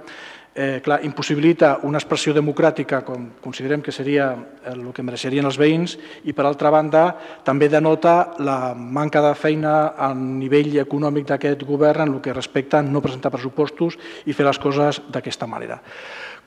eh, 0.56 0.82
clar, 0.84 1.00
impossibilita 1.06 1.80
una 1.88 2.00
expressió 2.00 2.34
democràtica 2.36 3.02
com 3.08 3.30
considerem 3.42 3.82
que 3.82 3.94
seria 3.96 4.32
el 4.68 4.84
que 4.94 5.04
mereixerien 5.04 5.48
els 5.48 5.60
veïns 5.60 5.98
i, 6.24 6.34
per 6.34 6.46
altra 6.46 6.72
banda, 6.74 7.06
també 7.48 7.70
denota 7.72 8.34
la 8.40 8.74
manca 8.76 9.22
de 9.24 9.34
feina 9.36 9.94
a 9.96 10.12
nivell 10.16 10.76
econòmic 10.84 11.30
d'aquest 11.30 11.64
govern 11.68 12.08
en 12.08 12.16
el 12.16 12.22
que 12.22 12.36
respecta 12.36 12.82
no 12.82 13.04
presentar 13.04 13.32
pressupostos 13.32 13.98
i 14.26 14.34
fer 14.34 14.48
les 14.48 14.60
coses 14.60 15.02
d'aquesta 15.12 15.48
manera. 15.48 15.82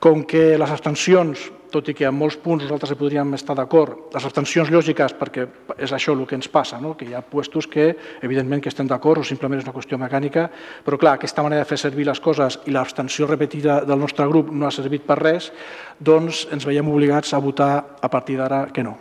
Com 0.05 0.27
que 0.29 0.59
les 0.61 0.71
abstencions 0.71 1.49
tot 1.75 1.89
i 1.91 1.95
que 1.97 2.07
en 2.07 2.15
molts 2.15 2.37
punts 2.39 2.63
nosaltres 2.63 2.93
hi 2.93 2.99
podríem 2.99 3.35
estar 3.35 3.57
d'acord. 3.59 4.07
Les 4.15 4.25
abstencions 4.29 4.71
lògiques, 4.71 5.15
perquè 5.19 5.47
és 5.75 5.93
això 5.97 6.15
el 6.15 6.23
que 6.29 6.37
ens 6.39 6.47
passa, 6.49 6.79
no? 6.81 6.93
que 6.95 7.07
hi 7.09 7.15
ha 7.17 7.23
puestos 7.27 7.67
que, 7.71 7.89
evidentment, 8.23 8.63
que 8.63 8.71
estem 8.71 8.87
d'acord 8.91 9.19
o 9.21 9.27
simplement 9.27 9.59
és 9.59 9.67
una 9.67 9.75
qüestió 9.75 9.99
mecànica, 9.99 10.47
però 10.87 10.99
clar, 11.01 11.17
aquesta 11.19 11.43
manera 11.43 11.65
de 11.65 11.71
fer 11.71 11.81
servir 11.83 12.07
les 12.07 12.21
coses 12.23 12.61
i 12.71 12.75
l'abstenció 12.75 13.27
repetida 13.27 13.81
del 13.89 13.99
nostre 13.99 14.27
grup 14.31 14.53
no 14.53 14.69
ha 14.69 14.75
servit 14.75 15.03
per 15.09 15.19
res, 15.19 15.51
doncs 15.99 16.45
ens 16.55 16.67
veiem 16.69 16.91
obligats 16.93 17.35
a 17.35 17.41
votar 17.43 17.73
a 18.01 18.11
partir 18.13 18.39
d'ara 18.39 18.69
que 18.71 18.85
no. 18.87 18.95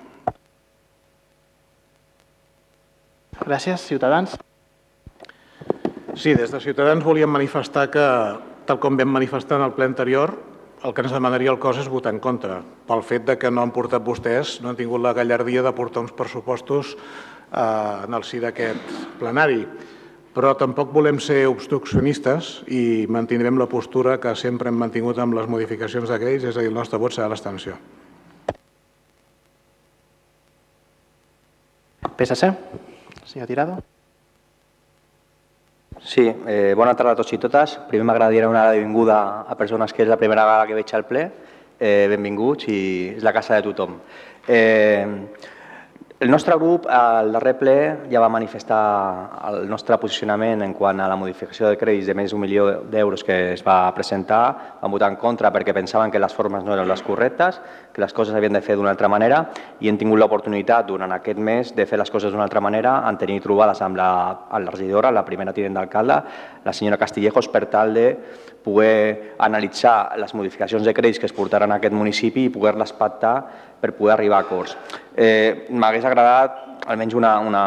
Gràcies. 3.43 3.86
Ciutadans. 3.86 4.33
Sí, 6.15 6.33
des 6.33 6.50
de 6.53 6.62
Ciutadans 6.62 7.05
volíem 7.05 7.29
manifestar 7.29 7.89
que, 7.91 8.07
tal 8.65 8.79
com 8.79 8.98
vam 8.98 9.13
manifestar 9.13 9.60
en 9.60 9.67
el 9.67 9.74
ple 9.75 9.89
anterior, 9.89 10.33
el 10.83 10.93
que 10.93 11.03
ens 11.05 11.13
demanaria 11.15 11.51
el 11.53 11.59
cos 11.63 11.79
és 11.79 11.89
votar 11.89 12.11
en 12.13 12.19
contra, 12.19 12.59
pel 12.87 13.03
fet 13.07 13.23
de 13.27 13.37
que 13.39 13.51
no 13.51 13.63
han 13.63 13.71
portat 13.75 14.03
vostès, 14.03 14.57
no 14.61 14.71
han 14.71 14.79
tingut 14.79 15.01
la 15.01 15.13
gallardia 15.15 15.63
de 15.63 15.71
portar 15.75 16.03
uns 16.03 16.11
pressupostos 16.15 16.93
eh, 16.95 18.03
en 18.03 18.13
el 18.13 18.25
si 18.27 18.41
d'aquest 18.43 19.17
plenari. 19.21 19.63
Però 20.33 20.55
tampoc 20.57 20.89
volem 20.91 21.19
ser 21.21 21.43
obstruccionistes 21.45 22.63
i 22.73 23.05
mantindrem 23.05 23.59
la 23.61 23.69
postura 23.69 24.17
que 24.19 24.33
sempre 24.35 24.71
hem 24.71 24.79
mantingut 24.81 25.21
amb 25.21 25.37
les 25.37 25.47
modificacions 25.47 26.09
de 26.09 26.17
crèdits, 26.19 26.49
és 26.49 26.57
a 26.57 26.65
dir, 26.65 26.73
el 26.73 26.79
nostre 26.79 26.99
vot 26.99 27.13
serà 27.13 27.29
l'extensió. 27.29 27.77
PSC. 32.17 32.49
Senyor 33.29 33.47
Tirado. 33.47 33.81
Sí, 36.01 36.25
eh, 36.47 36.73
bona 36.75 36.95
tarda 36.95 37.13
a 37.13 37.15
tots 37.19 37.33
i 37.35 37.39
totes. 37.39 37.77
Primer 37.89 38.05
m'agradaria 38.07 38.50
una 38.50 38.65
benvinguda 38.71 39.45
a 39.47 39.55
persones 39.59 39.93
que 39.93 40.03
és 40.03 40.09
la 40.09 40.17
primera 40.17 40.45
vegada 40.45 40.67
que 40.67 40.77
veig 40.77 40.93
al 40.93 41.05
ple. 41.05 41.23
Eh, 41.79 42.07
benvinguts 42.09 42.67
i 42.71 42.79
és 43.17 43.23
la 43.23 43.33
casa 43.33 43.55
de 43.55 43.67
tothom. 43.69 44.00
Eh, 44.47 45.05
el 46.24 46.32
nostre 46.32 46.56
grup 46.56 46.86
al 46.88 47.34
darrer 47.36 47.51
ple 47.60 47.74
ja 48.08 48.22
va 48.24 48.30
manifestar 48.32 48.84
el 49.50 49.65
nostre 49.68 49.98
posicionament 50.00 50.62
en 50.63 50.72
quant 50.72 51.01
a 51.03 51.08
la 51.12 51.18
modificació 51.20 51.68
de 51.68 51.75
crèdits 51.75 52.08
de 52.08 52.15
més 52.15 52.32
d'un 52.32 52.39
milió 52.39 52.68
d'euros 52.88 53.25
que 53.27 53.36
es 53.51 53.63
va 53.65 53.92
presentar. 53.92 54.77
Vam 54.80 54.96
votar 54.96 55.10
en 55.12 55.18
contra 55.20 55.51
perquè 55.51 55.75
pensaven 55.75 56.13
que 56.13 56.22
les 56.24 56.32
formes 56.34 56.63
no 56.63 56.77
eren 56.77 56.88
les 56.88 57.03
correctes, 57.03 57.60
que 57.92 58.00
les 58.00 58.15
coses 58.15 58.32
havien 58.39 58.56
de 58.56 58.63
fer 58.63 58.77
d'una 58.80 58.94
altra 58.96 59.10
manera 59.12 59.42
i 59.84 59.92
hem 59.92 60.00
tingut 60.00 60.22
l'oportunitat 60.22 60.88
durant 60.88 61.12
aquest 61.12 61.44
mes 61.44 61.75
de 61.75 61.86
fer 61.89 62.00
les 62.00 62.13
coses 62.13 62.32
d'una 62.32 62.48
altra 62.48 62.63
manera 62.63 63.01
en 63.10 63.20
tenir 63.20 63.42
trobades 63.44 63.84
amb 63.84 64.00
la, 64.00 64.10
amb 64.48 64.63
la 64.63 64.72
regidora, 64.72 65.12
la 65.12 65.25
primera 65.27 65.51
tinent 65.51 65.75
d'alcalde, 65.75 66.22
la 66.63 66.74
senyora 66.74 67.01
Castillejos, 67.03 67.51
per 67.51 67.65
tal 67.68 67.94
de 68.00 68.08
poder 68.63 69.36
analitzar 69.44 70.15
les 70.18 70.32
modificacions 70.34 70.88
de 70.88 70.96
crèdits 70.96 71.20
que 71.20 71.27
es 71.27 71.36
portaran 71.36 71.75
a 71.75 71.82
aquest 71.82 71.94
municipi 71.94 72.48
i 72.48 72.53
poder-les 72.53 72.96
pactar 72.96 73.36
per 73.83 73.91
poder 73.97 74.15
arribar 74.15 74.39
a 74.39 74.47
acords. 74.47 74.77
Eh, 75.11 75.67
M'hagués 75.75 76.05
agradat 76.07 76.87
almenys 76.87 77.17
una, 77.19 77.33
una, 77.43 77.63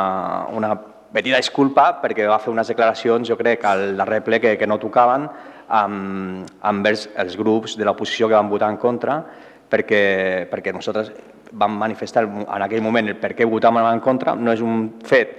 una 0.57 0.73
petita 1.13 1.37
disculpa 1.37 1.91
perquè 2.01 2.25
va 2.29 2.41
fer 2.41 2.55
unes 2.55 2.73
declaracions, 2.73 3.29
jo 3.29 3.37
crec, 3.37 3.65
al 3.69 3.93
darrer 4.01 4.23
ple 4.25 4.41
que, 4.41 4.55
que 4.57 4.69
no 4.69 4.81
tocaven 4.81 5.29
amb, 5.69 6.49
amb 6.65 6.89
els, 6.89 7.37
grups 7.37 7.77
de 7.77 7.85
l'oposició 7.85 8.31
que 8.31 8.39
van 8.39 8.49
votar 8.49 8.73
en 8.73 8.81
contra 8.81 9.21
perquè, 9.69 10.03
perquè 10.49 10.73
nosaltres 10.73 11.13
vam 11.53 11.77
manifestar 11.79 12.25
en 12.27 12.65
aquell 12.65 12.85
moment 12.85 13.13
el 13.13 13.21
per 13.21 13.35
què 13.37 13.47
votàvem 13.49 13.87
en 13.93 14.01
contra, 14.01 14.35
no 14.35 14.53
és 14.57 14.65
un 14.65 14.89
fet 15.05 15.37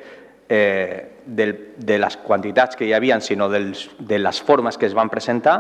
eh, 0.50 1.22
del, 1.26 1.54
de 1.78 1.98
les 2.00 2.18
quantitats 2.24 2.78
que 2.78 2.86
hi 2.88 2.94
havia, 2.96 3.20
sinó 3.22 3.50
dels, 3.52 3.88
de 4.00 4.20
les 4.22 4.42
formes 4.42 4.78
que 4.78 4.88
es 4.88 4.96
van 4.96 5.10
presentar. 5.12 5.58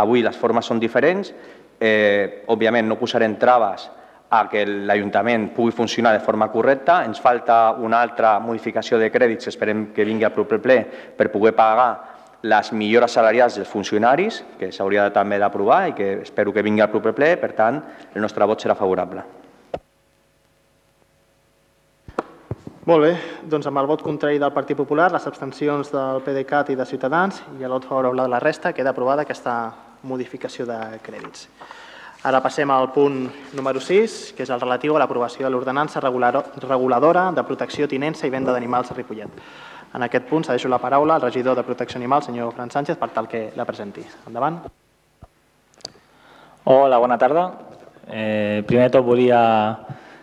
Avui 0.00 0.22
les 0.24 0.36
formes 0.36 0.66
són 0.66 0.80
diferents. 0.80 1.34
Eh, 1.80 2.44
òbviament 2.52 2.88
no 2.88 2.96
posarem 3.00 3.36
traves 3.40 3.86
a 4.30 4.44
que 4.48 4.62
l'Ajuntament 4.64 5.48
pugui 5.56 5.74
funcionar 5.74 6.12
de 6.14 6.22
forma 6.22 6.48
correcta. 6.52 7.00
Ens 7.04 7.20
falta 7.20 7.72
una 7.72 8.00
altra 8.00 8.38
modificació 8.38 8.98
de 8.98 9.10
crèdits, 9.10 9.50
esperem 9.50 9.88
que 9.94 10.06
vingui 10.06 10.24
al 10.24 10.34
proper 10.34 10.60
ple, 10.62 10.78
per 11.18 11.32
poder 11.32 11.52
pagar 11.58 11.90
les 12.42 12.70
millores 12.72 13.12
salarials 13.12 13.58
dels 13.58 13.68
funcionaris, 13.68 14.40
que 14.58 14.70
s'hauria 14.72 15.10
també 15.12 15.38
d'aprovar 15.42 15.82
i 15.90 15.96
que 15.98 16.12
espero 16.22 16.54
que 16.54 16.62
vingui 16.62 16.80
al 16.80 16.92
proper 16.94 17.12
ple. 17.12 17.34
Per 17.42 17.52
tant, 17.58 17.82
el 18.14 18.22
nostre 18.22 18.46
vot 18.46 18.62
serà 18.62 18.78
favorable. 18.78 19.26
Molt 22.88 23.04
bé, 23.04 23.10
doncs 23.50 23.66
amb 23.68 23.78
el 23.82 23.86
vot 23.86 24.00
contrari 24.02 24.38
del 24.40 24.54
Partit 24.54 24.78
Popular, 24.78 25.10
les 25.12 25.26
abstencions 25.28 25.90
del 25.92 26.22
PDeCAT 26.24 26.72
i 26.72 26.78
de 26.78 26.86
Ciutadans 26.88 27.42
i 27.58 27.66
el 27.66 27.74
vot 27.76 27.84
favorable 27.86 28.24
de 28.24 28.32
la 28.32 28.40
resta, 28.40 28.72
queda 28.72 28.94
aprovada 28.94 29.26
aquesta 29.26 29.58
modificació 30.02 30.64
de 30.66 30.78
crèdits. 31.04 31.44
Ara 32.22 32.42
passem 32.44 32.68
al 32.68 32.90
punt 32.92 33.30
número 33.56 33.80
6, 33.80 34.34
que 34.36 34.44
és 34.44 34.50
el 34.52 34.60
relatiu 34.60 34.92
a 34.92 35.00
l'aprovació 35.00 35.46
de 35.46 35.50
l'ordenança 35.54 36.02
reguladora 36.04 37.30
de 37.32 37.44
protecció, 37.48 37.88
tinença 37.88 38.26
i 38.28 38.32
venda 38.34 38.52
d'animals 38.52 38.90
a 38.92 38.96
Ripollet. 38.98 39.38
En 39.96 40.04
aquest 40.04 40.26
punt 40.28 40.44
cedeixo 40.44 40.68
la 40.68 40.78
paraula 40.78 41.16
al 41.16 41.24
regidor 41.24 41.56
de 41.56 41.64
Protecció 41.64 41.96
Animal, 41.98 42.22
senyor 42.22 42.52
Fran 42.52 42.70
Sánchez, 42.70 42.98
per 43.00 43.08
tal 43.14 43.26
que 43.26 43.40
la 43.56 43.64
presenti. 43.64 44.04
Endavant. 44.28 44.60
Hola, 46.64 46.98
bona 46.98 47.16
tarda. 47.18 47.46
Eh, 48.06 48.62
primer 48.68 48.90
de 48.90 48.98
tot 48.98 49.06
volia 49.06 49.40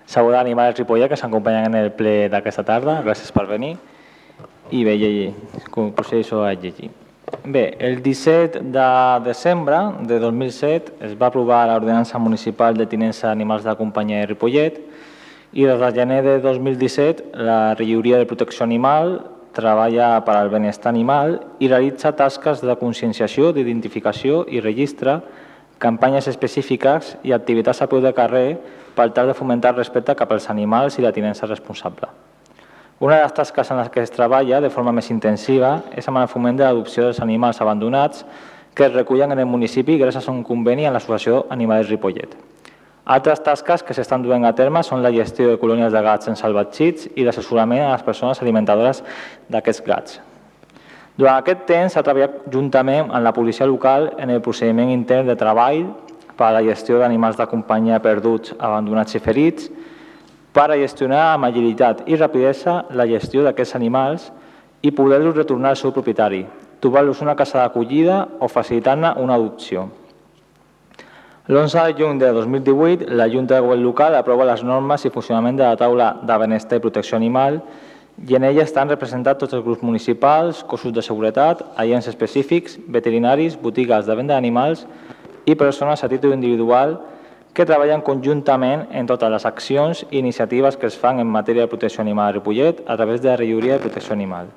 saludar 0.06 0.46
Animals 0.46 0.78
Ripollet 0.78 1.10
que 1.10 1.18
s'acompanyen 1.18 1.74
en 1.74 1.82
el 1.82 1.92
ple 1.98 2.30
d'aquesta 2.30 2.64
tarda. 2.64 3.02
Gràcies 3.02 3.34
per 3.34 3.48
venir. 3.50 3.74
I 4.70 4.86
bé, 4.86 4.96
llegir. 5.02 5.34
Procedeixo 5.74 6.46
a 6.46 6.54
llegir. 6.54 6.94
Bé, 7.44 7.76
el 7.80 8.02
17 8.04 8.60
de 8.60 9.20
desembre 9.24 9.78
de 10.04 10.20
2007 10.20 10.94
es 11.00 11.14
va 11.22 11.28
aprovar 11.28 11.66
l'ordenança 11.68 12.20
municipal 12.20 12.76
de 12.76 12.86
tinença 12.88 13.28
d'animals 13.28 13.64
de 13.64 13.74
companyia 13.80 14.22
de 14.22 14.30
Ripollet 14.34 14.78
i 15.52 15.64
des 15.68 15.80
de 15.80 15.90
gener 15.96 16.22
de 16.24 16.38
2017 16.44 17.32
la 17.48 17.74
regidoria 17.74 18.20
de 18.20 18.28
protecció 18.28 18.64
animal 18.64 19.18
treballa 19.56 20.10
per 20.28 20.36
al 20.36 20.52
benestar 20.52 20.92
animal 20.92 21.40
i 21.60 21.68
realitza 21.72 22.12
tasques 22.16 22.64
de 22.64 22.76
conscienciació, 22.80 23.52
d'identificació 23.52 24.46
i 24.48 24.60
registre, 24.60 25.22
campanyes 25.80 26.28
específiques 26.28 27.16
i 27.24 27.32
activitats 27.32 27.82
a 27.82 27.88
peu 27.88 28.04
de 28.04 28.12
carrer 28.12 28.58
per 28.96 29.12
tal 29.12 29.28
de 29.32 29.40
fomentar 29.40 29.72
el 29.72 29.84
respecte 29.84 30.16
cap 30.16 30.32
als 30.32 30.48
animals 30.52 31.00
i 31.00 31.08
la 31.08 31.16
tinença 31.16 31.48
responsable. 31.48 32.27
Una 33.00 33.18
de 33.18 33.22
les 33.22 33.34
tasques 33.34 33.70
en 33.70 33.78
les 33.78 33.90
que 33.94 34.02
es 34.02 34.10
treballa 34.10 34.58
de 34.58 34.72
forma 34.74 34.90
més 34.90 35.12
intensiva 35.14 35.84
és 35.94 36.08
amb 36.10 36.18
el 36.18 36.30
foment 36.32 36.58
de 36.58 36.64
l'adopció 36.66 37.04
dels 37.06 37.20
animals 37.22 37.60
abandonats 37.62 38.24
que 38.74 38.88
es 38.88 38.94
recullen 38.96 39.36
en 39.36 39.42
el 39.44 39.46
municipi 39.46 40.00
gràcies 40.02 40.26
a 40.26 40.34
un 40.34 40.40
conveni 40.42 40.88
amb 40.88 40.98
l'Associació 40.98 41.44
Animals 41.54 41.92
Ripollet. 41.92 42.34
Altres 43.06 43.44
tasques 43.46 43.86
que 43.86 43.94
s'estan 43.94 44.26
duent 44.26 44.50
a 44.50 44.56
terme 44.58 44.82
són 44.82 45.06
la 45.06 45.14
gestió 45.14 45.52
de 45.52 45.60
colònies 45.62 45.94
de 45.94 46.02
gats 46.02 46.28
en 46.28 46.40
salvatgits 46.42 47.12
i 47.14 47.28
l'assessorament 47.28 47.86
a 47.86 47.92
les 47.94 48.06
persones 48.08 48.42
alimentadores 48.42 49.04
d'aquests 49.48 49.86
gats. 49.86 50.18
Durant 51.18 51.38
aquest 51.38 51.68
temps 51.70 51.94
s'ha 51.94 52.02
treballat 52.02 52.50
juntament 52.50 53.12
amb 53.12 53.24
la 53.24 53.34
policia 53.34 53.70
local 53.70 54.10
en 54.18 54.34
el 54.34 54.42
procediment 54.42 54.90
intern 54.90 55.30
de 55.30 55.38
treball 55.38 55.86
per 56.34 56.50
a 56.50 56.56
la 56.58 56.66
gestió 56.66 56.98
d'animals 56.98 57.38
de 57.38 57.46
companyia 57.46 58.02
perduts, 58.02 58.58
abandonats 58.58 59.14
i 59.14 59.22
ferits, 59.22 59.70
per 60.58 60.72
a 60.74 60.78
gestionar 60.80 61.36
amb 61.36 61.46
agilitat 61.46 62.00
i 62.10 62.16
rapidesa 62.18 62.80
la 62.98 63.06
gestió 63.06 63.44
d'aquests 63.46 63.76
animals 63.78 64.24
i 64.82 64.90
poder-los 64.90 65.36
retornar 65.36 65.76
al 65.76 65.78
seu 65.78 65.92
propietari, 65.94 66.40
trobar-los 66.82 67.20
una 67.22 67.36
casa 67.38 67.60
d'acollida 67.60 68.24
o 68.42 68.48
facilitar-ne 68.50 69.12
una 69.22 69.36
adopció. 69.38 69.84
L'11 71.48 71.84
de 71.86 71.94
juny 72.00 72.18
de 72.18 72.32
2018, 72.34 73.06
la 73.14 73.28
Junta 73.30 73.54
de 73.54 73.62
Govern 73.62 73.84
Local 73.84 74.18
aprova 74.18 74.48
les 74.50 74.64
normes 74.66 75.06
i 75.06 75.12
funcionament 75.14 75.60
de 75.60 75.64
la 75.68 75.78
taula 75.78 76.08
de 76.26 76.38
benestar 76.42 76.80
i 76.82 76.84
protecció 76.88 77.20
animal 77.22 77.62
i 78.28 78.34
en 78.36 78.48
ella 78.50 78.66
estan 78.66 78.90
representats 78.90 79.44
tots 79.44 79.54
els 79.54 79.64
grups 79.64 79.86
municipals, 79.86 80.64
cossos 80.64 80.92
de 80.92 81.04
seguretat, 81.06 81.62
agents 81.78 82.10
específics, 82.10 82.80
veterinaris, 82.88 83.62
botigues 83.62 84.10
de 84.10 84.18
venda 84.18 84.34
d'animals 84.34 84.88
i 85.46 85.54
persones 85.54 86.04
a 86.04 86.10
títol 86.10 86.34
individual 86.34 86.98
que 86.98 87.17
treballen 87.66 88.04
conjuntament 88.06 88.84
en 88.92 89.08
totes 89.10 89.32
les 89.34 89.46
accions 89.50 90.04
i 90.12 90.20
iniciatives 90.20 90.78
que 90.78 90.86
es 90.92 90.98
fan 91.00 91.20
en 91.20 91.30
matèria 91.32 91.64
de 91.64 91.72
protecció 91.72 92.04
animal 92.04 92.30
a 92.30 92.36
Ripollet 92.36 92.84
a 92.86 92.98
través 92.98 93.22
de 93.22 93.30
la 93.30 93.38
regidoria 93.38 93.74
de 93.74 93.86
protecció 93.88 94.14
animal. 94.14 94.52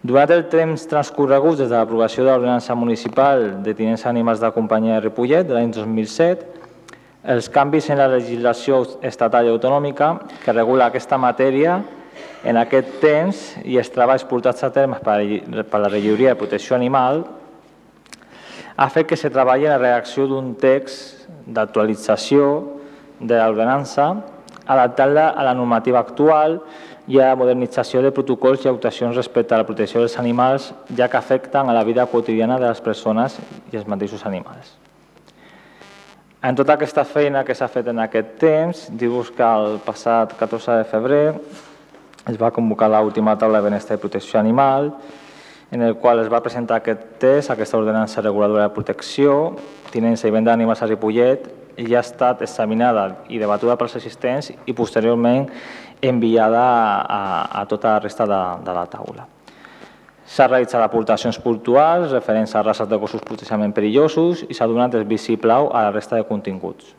Durant 0.00 0.30
el 0.32 0.46
temps 0.48 0.86
transcorregut 0.88 1.58
des 1.58 1.68
de 1.68 1.76
l'aprovació 1.76 2.24
de 2.24 2.30
l'ordenança 2.30 2.74
municipal 2.74 3.62
de 3.62 3.74
tinença 3.76 4.08
d'animals 4.08 4.40
de 4.40 4.52
companyia 4.54 4.94
de 4.94 5.04
Ripollet 5.08 5.44
de 5.44 5.58
l'any 5.58 5.74
2007, 5.76 6.46
els 7.34 7.50
canvis 7.52 7.90
en 7.90 8.00
la 8.00 8.08
legislació 8.08 8.80
estatal 9.04 9.44
i 9.44 9.52
autonòmica 9.52 10.14
que 10.44 10.56
regula 10.56 10.86
aquesta 10.88 11.18
matèria 11.20 11.82
en 12.44 12.56
aquest 12.56 12.96
temps 13.02 13.42
i 13.68 13.76
els 13.76 13.92
treballs 13.92 14.24
portats 14.24 14.64
a 14.64 14.72
terme 14.72 14.96
per 15.04 15.80
la 15.80 15.92
regidoria 15.92 16.32
de 16.32 16.40
protecció 16.40 16.76
animal 16.76 17.26
ha 18.80 18.88
fet 18.88 19.06
que 19.06 19.16
se 19.20 19.28
treballi 19.28 19.66
en 19.68 19.74
la 19.74 19.82
redacció 19.82 20.24
d'un 20.26 20.54
text 20.56 21.19
d'actualització 21.50 22.50
de 23.20 23.36
l'ordenança 23.36 24.14
adaptant-la 24.70 25.30
a 25.30 25.44
la 25.44 25.54
normativa 25.54 25.98
actual 25.98 26.60
i 27.10 27.18
a 27.18 27.32
la 27.32 27.38
modernització 27.38 28.02
de 28.04 28.12
protocols 28.14 28.64
i 28.64 28.70
actuacions 28.70 29.16
respecte 29.18 29.54
a 29.54 29.58
la 29.58 29.66
protecció 29.66 30.02
dels 30.02 30.18
animals, 30.20 30.70
ja 30.96 31.08
que 31.10 31.18
afecten 31.18 31.68
a 31.68 31.74
la 31.74 31.82
vida 31.84 32.06
quotidiana 32.06 32.58
de 32.60 32.68
les 32.68 32.80
persones 32.80 33.38
i 33.72 33.80
els 33.80 33.88
mateixos 33.90 34.24
animals. 34.26 34.76
En 36.42 36.56
tota 36.56 36.76
aquesta 36.78 37.04
feina 37.04 37.42
que 37.44 37.54
s'ha 37.54 37.68
fet 37.68 37.90
en 37.90 37.98
aquest 38.00 38.36
temps, 38.40 38.86
dir-vos 38.96 39.32
que 39.34 39.44
el 39.44 39.80
passat 39.84 40.36
14 40.38 40.78
de 40.78 40.86
febrer 40.88 41.24
es 42.30 42.38
va 42.40 42.52
convocar 42.54 42.88
l'última 42.88 43.36
taula 43.36 43.58
de 43.58 43.68
benestar 43.68 43.98
i 43.98 44.00
protecció 44.00 44.38
animal, 44.40 44.92
en 45.70 45.82
el 45.82 45.96
qual 45.96 46.18
es 46.20 46.28
va 46.32 46.42
presentar 46.42 46.80
aquest 46.80 47.02
test, 47.22 47.50
aquesta 47.50 47.78
ordenança 47.78 48.22
reguladora 48.22 48.66
de 48.66 48.74
protecció, 48.74 49.56
tinença 49.92 50.28
i 50.28 50.34
venda 50.34 50.50
d'animals 50.50 50.82
a 50.82 50.88
Ripollet, 50.90 51.46
i 51.80 51.86
ja 51.88 52.00
ha 52.00 52.04
estat 52.04 52.42
examinada 52.44 53.22
i 53.30 53.38
debatuda 53.40 53.76
pels 53.78 53.96
assistents 53.96 54.50
i 54.50 54.74
posteriorment 54.76 55.46
enviada 56.02 56.62
a, 57.02 57.20
a 57.60 57.66
tota 57.70 57.94
la 57.94 58.00
resta 58.02 58.26
de, 58.26 58.40
de 58.66 58.74
la 58.76 58.86
taula. 58.90 59.26
S'ha 60.30 60.46
realitzat 60.46 60.82
aportacions 60.84 61.40
puntuals 61.42 62.12
referents 62.14 62.54
a 62.54 62.62
races 62.62 62.88
de 62.88 62.98
gossos 63.02 63.22
potencialment 63.26 63.72
perillosos 63.74 64.44
i 64.46 64.54
s'ha 64.54 64.68
donat 64.70 64.94
el 64.94 65.06
vistiplau 65.08 65.70
a 65.74 65.88
la 65.88 65.94
resta 65.94 66.18
de 66.18 66.26
continguts. 66.28 66.94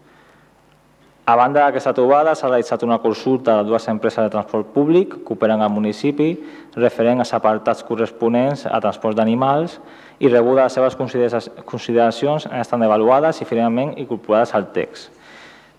A 1.26 1.36
banda 1.38 1.62
d'aquesta 1.62 1.94
trobada, 1.94 2.34
s'ha 2.34 2.50
realitzat 2.50 2.82
una 2.82 2.98
consulta 2.98 3.60
de 3.60 3.70
dues 3.70 3.86
empreses 3.92 4.24
de 4.26 4.32
transport 4.34 4.72
públic 4.74 5.20
que 5.22 5.36
operen 5.36 5.62
al 5.62 5.70
municipi 5.70 6.32
referent 6.74 7.22
als 7.22 7.34
apartats 7.38 7.84
corresponents 7.86 8.66
a 8.66 8.80
transport 8.82 9.20
d'animals 9.20 9.78
i 10.18 10.32
rebuda 10.32 10.66
les 10.66 10.74
seves 10.74 10.98
consideracions 10.98 12.48
estan 12.50 12.84
avaluades 12.84 13.42
i 13.42 13.46
finalment 13.46 13.94
incorporades 14.02 14.56
al 14.58 14.72
text. 14.74 15.12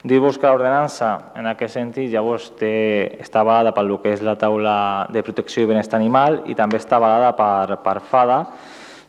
Dir-vos 0.03 0.39
que 0.39 0.47
l'ordenança, 0.47 1.11
en 1.39 1.47
aquest 1.47 1.75
sentit, 1.75 2.09
llavors 2.11 2.49
té, 2.59 3.19
està 3.23 3.43
avalada 3.43 3.71
per 3.75 3.85
lo 3.87 4.01
que 4.03 4.15
és 4.15 4.23
la 4.23 4.35
taula 4.39 4.77
de 5.15 5.23
protecció 5.23 5.63
i 5.63 5.71
benestar 5.71 5.99
animal 5.99 6.41
i 6.51 6.59
també 6.59 6.79
està 6.83 6.99
avalada 6.99 7.31
per, 7.39 7.79
per 7.83 8.01
FADA, 8.11 8.39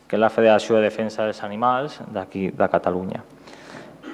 que 0.06 0.14
és 0.14 0.22
la 0.22 0.30
Federació 0.30 0.78
de 0.78 0.86
Defensa 0.86 1.26
dels 1.26 1.42
Animals 1.42 1.98
d'aquí 2.14 2.50
de 2.54 2.70
Catalunya. 2.70 3.22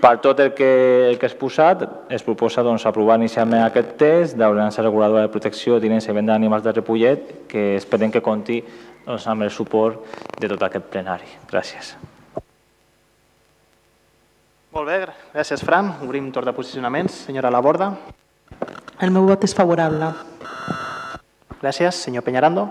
Per 0.00 0.14
tot 0.24 0.38
el 0.40 0.54
que, 0.56 0.68
el 1.10 1.18
que 1.20 1.28
és 1.28 1.34
posat, 1.36 1.82
es 2.08 2.22
proposa 2.24 2.62
doncs, 2.64 2.86
aprovar 2.88 3.18
inicialment 3.18 3.66
aquest 3.66 3.96
test 4.00 4.38
d'ordenança 4.38 4.84
reguladora 4.84 5.26
de 5.26 5.32
protecció, 5.32 5.80
tinença 5.82 6.12
i 6.12 6.16
venda 6.16 6.32
d'animals 6.32 6.64
de 6.64 6.72
Repollet, 6.72 7.34
que 7.50 7.74
esperem 7.76 8.14
que 8.14 8.22
conti 8.24 8.62
doncs, 9.04 9.26
amb 9.28 9.44
el 9.44 9.50
suport 9.52 10.00
de 10.40 10.48
tot 10.48 10.64
aquest 10.64 10.88
plenari. 10.92 11.28
Gràcies. 11.50 11.92
Molt 14.70 14.86
bé, 14.86 15.00
gràcies, 15.34 15.64
Fran. 15.66 15.96
Obrim 16.06 16.30
torn 16.30 16.46
de 16.46 16.54
posicionaments. 16.54 17.26
Senyora 17.26 17.50
Laborda. 17.50 17.90
El 19.02 19.10
meu 19.10 19.26
vot 19.26 19.44
és 19.44 19.56
favorable. 19.56 20.12
Gràcies. 21.60 22.04
Senyor 22.06 22.22
Peñarando. 22.22 22.68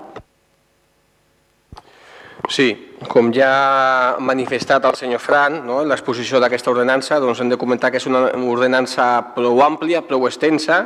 Sí, 2.50 2.96
com 3.08 3.30
ja 3.30 3.50
ha 3.54 4.20
manifestat 4.26 4.86
el 4.90 4.96
senyor 4.98 5.22
Fran, 5.22 5.60
no, 5.68 5.84
l'exposició 5.86 6.40
d'aquesta 6.42 6.72
ordenança, 6.72 7.20
doncs 7.22 7.44
hem 7.44 7.52
de 7.52 7.60
comentar 7.62 7.92
que 7.94 8.02
és 8.02 8.08
una 8.10 8.24
ordenança 8.50 9.06
prou 9.36 9.62
àmplia, 9.62 10.02
prou 10.02 10.26
extensa, 10.26 10.80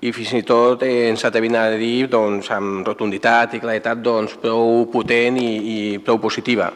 i 0.00 0.12
fins 0.12 0.32
i 0.38 0.42
tot 0.48 0.82
eh, 0.84 1.10
ens 1.10 1.24
atrevim 1.28 1.54
a 1.56 1.66
dir 1.76 2.08
doncs, 2.12 2.48
amb 2.52 2.88
rotunditat 2.88 3.56
i 3.56 3.60
claritat 3.60 4.00
doncs, 4.00 4.38
prou 4.40 4.86
potent 4.92 5.36
i, 5.40 5.50
i 5.74 5.76
prou 6.00 6.16
positiva. 6.20 6.70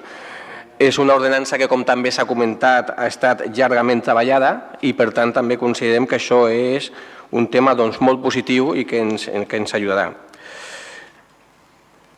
És 0.80 1.00
una 1.00 1.16
ordenança 1.16 1.56
que, 1.60 1.68
com 1.68 1.84
també 1.88 2.12
s'ha 2.12 2.28
comentat, 2.28 2.94
ha 2.96 3.08
estat 3.08 3.46
llargament 3.56 4.04
treballada 4.04 4.52
i, 4.84 4.92
per 4.96 5.10
tant, 5.16 5.32
també 5.32 5.56
considerem 5.60 6.08
que 6.08 6.20
això 6.20 6.46
és 6.52 6.92
un 7.36 7.48
tema 7.48 7.72
doncs, 7.76 8.00
molt 8.04 8.20
positiu 8.20 8.74
i 8.76 8.84
que 8.84 9.00
ens, 9.00 9.28
que 9.48 9.60
ens 9.64 9.76
ajudarà. 9.76 10.10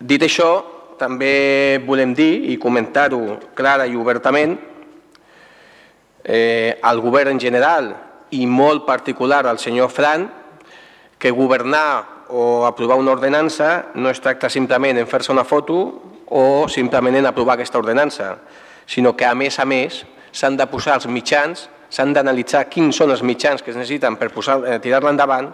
Dit 0.03 0.23
això, 0.27 0.82
també 1.03 1.83
volem 1.87 2.15
dir 2.15 2.53
i 2.53 2.59
comentar-ho 2.63 3.39
clara 3.59 3.89
i 3.91 3.99
obertament 3.99 4.55
eh, 6.23 6.79
al 6.83 7.03
govern 7.03 7.35
en 7.35 7.43
general 7.43 7.91
i 8.33 8.47
molt 8.47 8.87
particular 8.87 9.43
al 9.47 9.59
senyor 9.59 9.91
Fran 9.91 10.29
que 11.19 11.31
governar 11.35 12.27
o 12.33 12.65
aprovar 12.67 12.97
una 12.97 13.13
ordenança 13.13 13.93
no 13.95 14.11
es 14.11 14.23
tracta 14.23 14.49
simplement 14.51 14.99
en 14.99 15.07
fer-se 15.07 15.33
una 15.35 15.45
foto 15.45 15.77
o 16.33 16.69
simplement 16.69 17.19
en 17.19 17.29
aprovar 17.29 17.59
aquesta 17.59 17.79
ordenança, 17.79 18.39
sinó 18.87 19.13
que 19.15 19.27
a 19.29 19.35
més 19.37 19.59
a 19.61 19.67
més 19.69 20.01
s'han 20.33 20.57
de 20.57 20.65
posar 20.67 20.97
els 20.97 21.07
mitjans, 21.13 21.67
s'han 21.93 22.15
d'analitzar 22.17 22.65
quins 22.73 22.97
són 22.97 23.13
els 23.13 23.21
mitjans 23.23 23.61
que 23.61 23.71
es 23.71 23.77
necessiten 23.77 24.17
per 24.17 24.31
eh, 24.33 24.79
tirar-la 24.81 25.13
endavant 25.13 25.51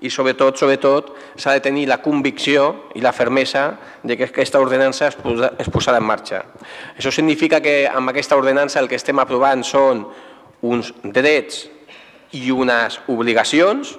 i 0.00 0.10
sobretot, 0.10 0.58
sobretot, 0.58 1.10
s'ha 1.36 1.56
de 1.56 1.62
tenir 1.64 1.86
la 1.90 1.98
convicció 2.02 2.90
i 2.94 3.02
la 3.02 3.12
fermesa 3.12 3.72
de 4.02 4.16
que 4.16 4.28
aquesta 4.28 4.60
ordenança 4.62 5.08
es, 5.08 5.16
posa, 5.18 5.52
es 5.58 5.70
posarà 5.72 5.98
en 5.98 6.06
marxa. 6.06 6.44
Això 6.96 7.10
significa 7.14 7.60
que 7.64 7.80
amb 7.90 8.12
aquesta 8.12 8.38
ordenança 8.38 8.80
el 8.80 8.88
que 8.90 8.98
estem 8.98 9.18
aprovant 9.18 9.64
són 9.66 10.06
uns 10.62 10.92
drets 11.02 11.66
i 12.38 12.50
unes 12.52 13.00
obligacions 13.08 13.96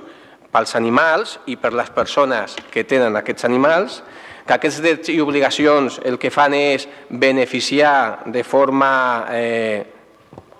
pels 0.49 0.75
animals 0.75 1.37
i 1.47 1.57
per 1.61 1.73
les 1.77 1.91
persones 1.93 2.55
que 2.71 2.83
tenen 2.87 3.15
aquests 3.19 3.45
animals 3.45 4.01
que 4.49 4.55
aquests 4.55 4.81
drets 4.81 5.11
i 5.13 5.19
obligacions 5.21 5.99
el 6.09 6.17
que 6.17 6.31
fan 6.33 6.55
és 6.57 6.87
beneficiar 7.09 8.25
de 8.33 8.41
forma 8.43 8.89
eh, 9.29 9.98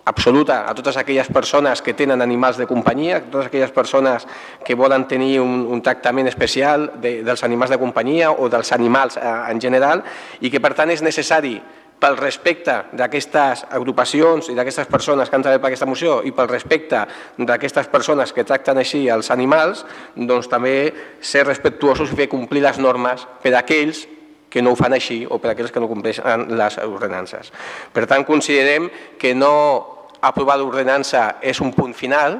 absoluta 0.10 0.63
a 0.67 0.74
totes 0.74 0.98
aquelles 0.98 1.30
persones 1.30 1.82
que 1.86 1.93
tenen 1.93 2.22
animals 2.22 2.58
de 2.58 2.65
companyia, 2.65 3.17
a 3.17 3.22
totes 3.22 3.48
aquelles 3.48 3.72
persones 3.72 4.26
que 4.65 4.76
volen 4.76 5.08
tenir 5.08 5.39
un, 5.39 5.67
un 5.69 5.82
tractament 5.86 6.28
especial 6.28 6.89
de, 7.02 7.19
dels 7.24 7.43
animals 7.45 7.69
de 7.69 7.78
companyia 7.78 8.32
o 8.34 8.50
dels 8.50 8.74
animals 8.74 9.17
eh, 9.17 9.36
en 9.54 9.62
general 9.62 10.02
i 10.41 10.50
que 10.50 10.62
per 10.62 10.74
tant 10.74 10.89
és 10.89 11.06
necessari 11.06 11.60
pel 12.00 12.15
respecte 12.17 12.74
d'aquestes 12.95 13.65
agrupacions 13.76 14.48
i 14.50 14.56
d'aquestes 14.56 14.88
persones 14.88 15.30
que 15.30 15.36
han 15.36 15.43
treballat 15.43 15.62
per 15.62 15.69
aquesta 15.69 15.89
moció 15.89 16.22
i 16.24 16.32
pel 16.32 16.48
respecte 16.48 17.04
d'aquestes 17.38 17.91
persones 17.91 18.32
que 18.34 18.48
tracten 18.48 18.80
així 18.80 19.04
els 19.12 19.30
animals, 19.36 19.84
doncs 20.15 20.48
també 20.48 20.93
ser 21.19 21.43
respectuosos 21.45 22.13
i 22.13 22.22
fer 22.24 22.30
complir 22.32 22.63
les 22.63 22.80
normes 22.80 23.28
per 23.43 23.54
a 23.54 23.62
aquells 23.62 24.08
que 24.50 24.63
no 24.63 24.74
ho 24.74 24.80
fan 24.80 24.95
així 24.95 25.26
o 25.30 25.38
per 25.38 25.52
a 25.52 25.54
aquells 25.54 25.76
que 25.76 25.84
no 25.84 25.91
compleixen 25.91 26.48
les 26.58 26.80
ordenances. 26.88 27.52
Per 27.93 28.08
tant, 28.10 28.26
considerem 28.26 28.89
que 29.19 29.36
no 29.36 29.99
aprovar 30.22 30.58
l'ordenança 30.60 31.38
és 31.42 31.60
un 31.64 31.72
punt 31.74 31.94
final, 31.96 32.38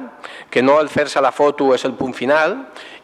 que 0.50 0.62
no 0.62 0.78
el 0.80 0.90
fer-se 0.92 1.20
la 1.20 1.32
foto 1.32 1.70
és 1.74 1.84
el 1.88 1.94
punt 1.96 2.12
final 2.16 2.56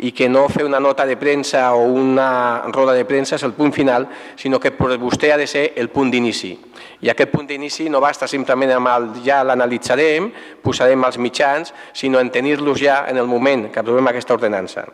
i 0.05 0.13
que 0.13 0.29
no 0.29 0.47
fer 0.53 0.67
una 0.67 0.81
nota 0.81 1.07
de 1.07 1.17
premsa 1.17 1.71
o 1.75 1.87
una 1.87 2.63
roda 2.75 2.93
de 2.93 3.07
premsa 3.09 3.37
és 3.37 3.47
el 3.47 3.55
punt 3.57 3.73
final, 3.73 4.09
sinó 4.37 4.61
que 4.61 4.75
per 4.77 4.99
vostè 5.01 5.33
ha 5.33 5.41
de 5.41 5.47
ser 5.47 5.71
el 5.77 5.89
punt 5.89 6.13
d'inici. 6.13 6.53
I 7.01 7.11
aquest 7.13 7.33
punt 7.33 7.49
d'inici 7.49 7.89
no 7.89 8.01
basta 8.01 8.29
simplement 8.29 8.77
amb 8.77 8.93
el 8.93 9.09
ja 9.25 9.43
l'analitzarem, 9.45 10.31
posarem 10.63 11.09
els 11.09 11.19
mitjans, 11.19 11.75
sinó 11.93 12.21
en 12.21 12.31
tenir-los 12.31 12.81
ja 12.81 13.05
en 13.09 13.17
el 13.17 13.27
moment 13.27 13.71
que 13.73 13.81
aprovem 13.81 14.13
aquesta 14.13 14.37
ordenança. 14.37 14.87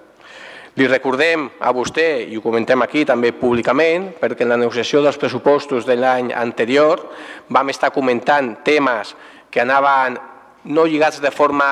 Li 0.72 0.86
recordem 0.88 1.50
a 1.60 1.68
vostè, 1.76 2.22
i 2.32 2.38
ho 2.38 2.40
comentem 2.40 2.80
aquí 2.80 3.02
també 3.04 3.34
públicament, 3.36 4.06
perquè 4.16 4.46
en 4.46 4.54
la 4.54 4.56
negociació 4.56 5.02
dels 5.04 5.18
pressupostos 5.20 5.84
de 5.84 5.98
l'any 6.00 6.30
anterior 6.32 7.02
vam 7.52 7.68
estar 7.68 7.90
comentant 7.92 8.54
temes 8.64 9.12
que 9.52 9.60
anaven 9.60 10.16
no 10.64 10.86
lligats 10.88 11.20
de 11.20 11.30
forma 11.30 11.68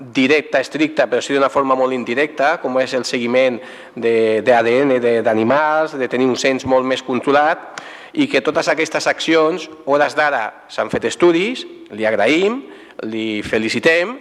directa, 0.00 0.60
estricta, 0.60 1.04
però 1.06 1.20
sí 1.20 1.34
d'una 1.34 1.50
forma 1.52 1.76
molt 1.76 1.92
indirecta, 1.92 2.54
com 2.62 2.78
és 2.80 2.94
el 2.96 3.04
seguiment 3.04 3.58
d'ADN 3.94 4.96
d'animals, 5.26 5.98
de 6.00 6.08
tenir 6.08 6.30
un 6.30 6.38
cens 6.40 6.64
molt 6.64 6.88
més 6.88 7.04
controlat, 7.04 7.82
i 8.16 8.26
que 8.26 8.40
totes 8.42 8.70
aquestes 8.72 9.06
accions, 9.06 9.68
hores 9.84 10.16
d'ara, 10.16 10.64
s'han 10.72 10.90
fet 10.90 11.06
estudis, 11.10 11.66
li 11.92 12.08
agraïm, 12.08 12.62
li 13.06 13.42
felicitem, 13.44 14.16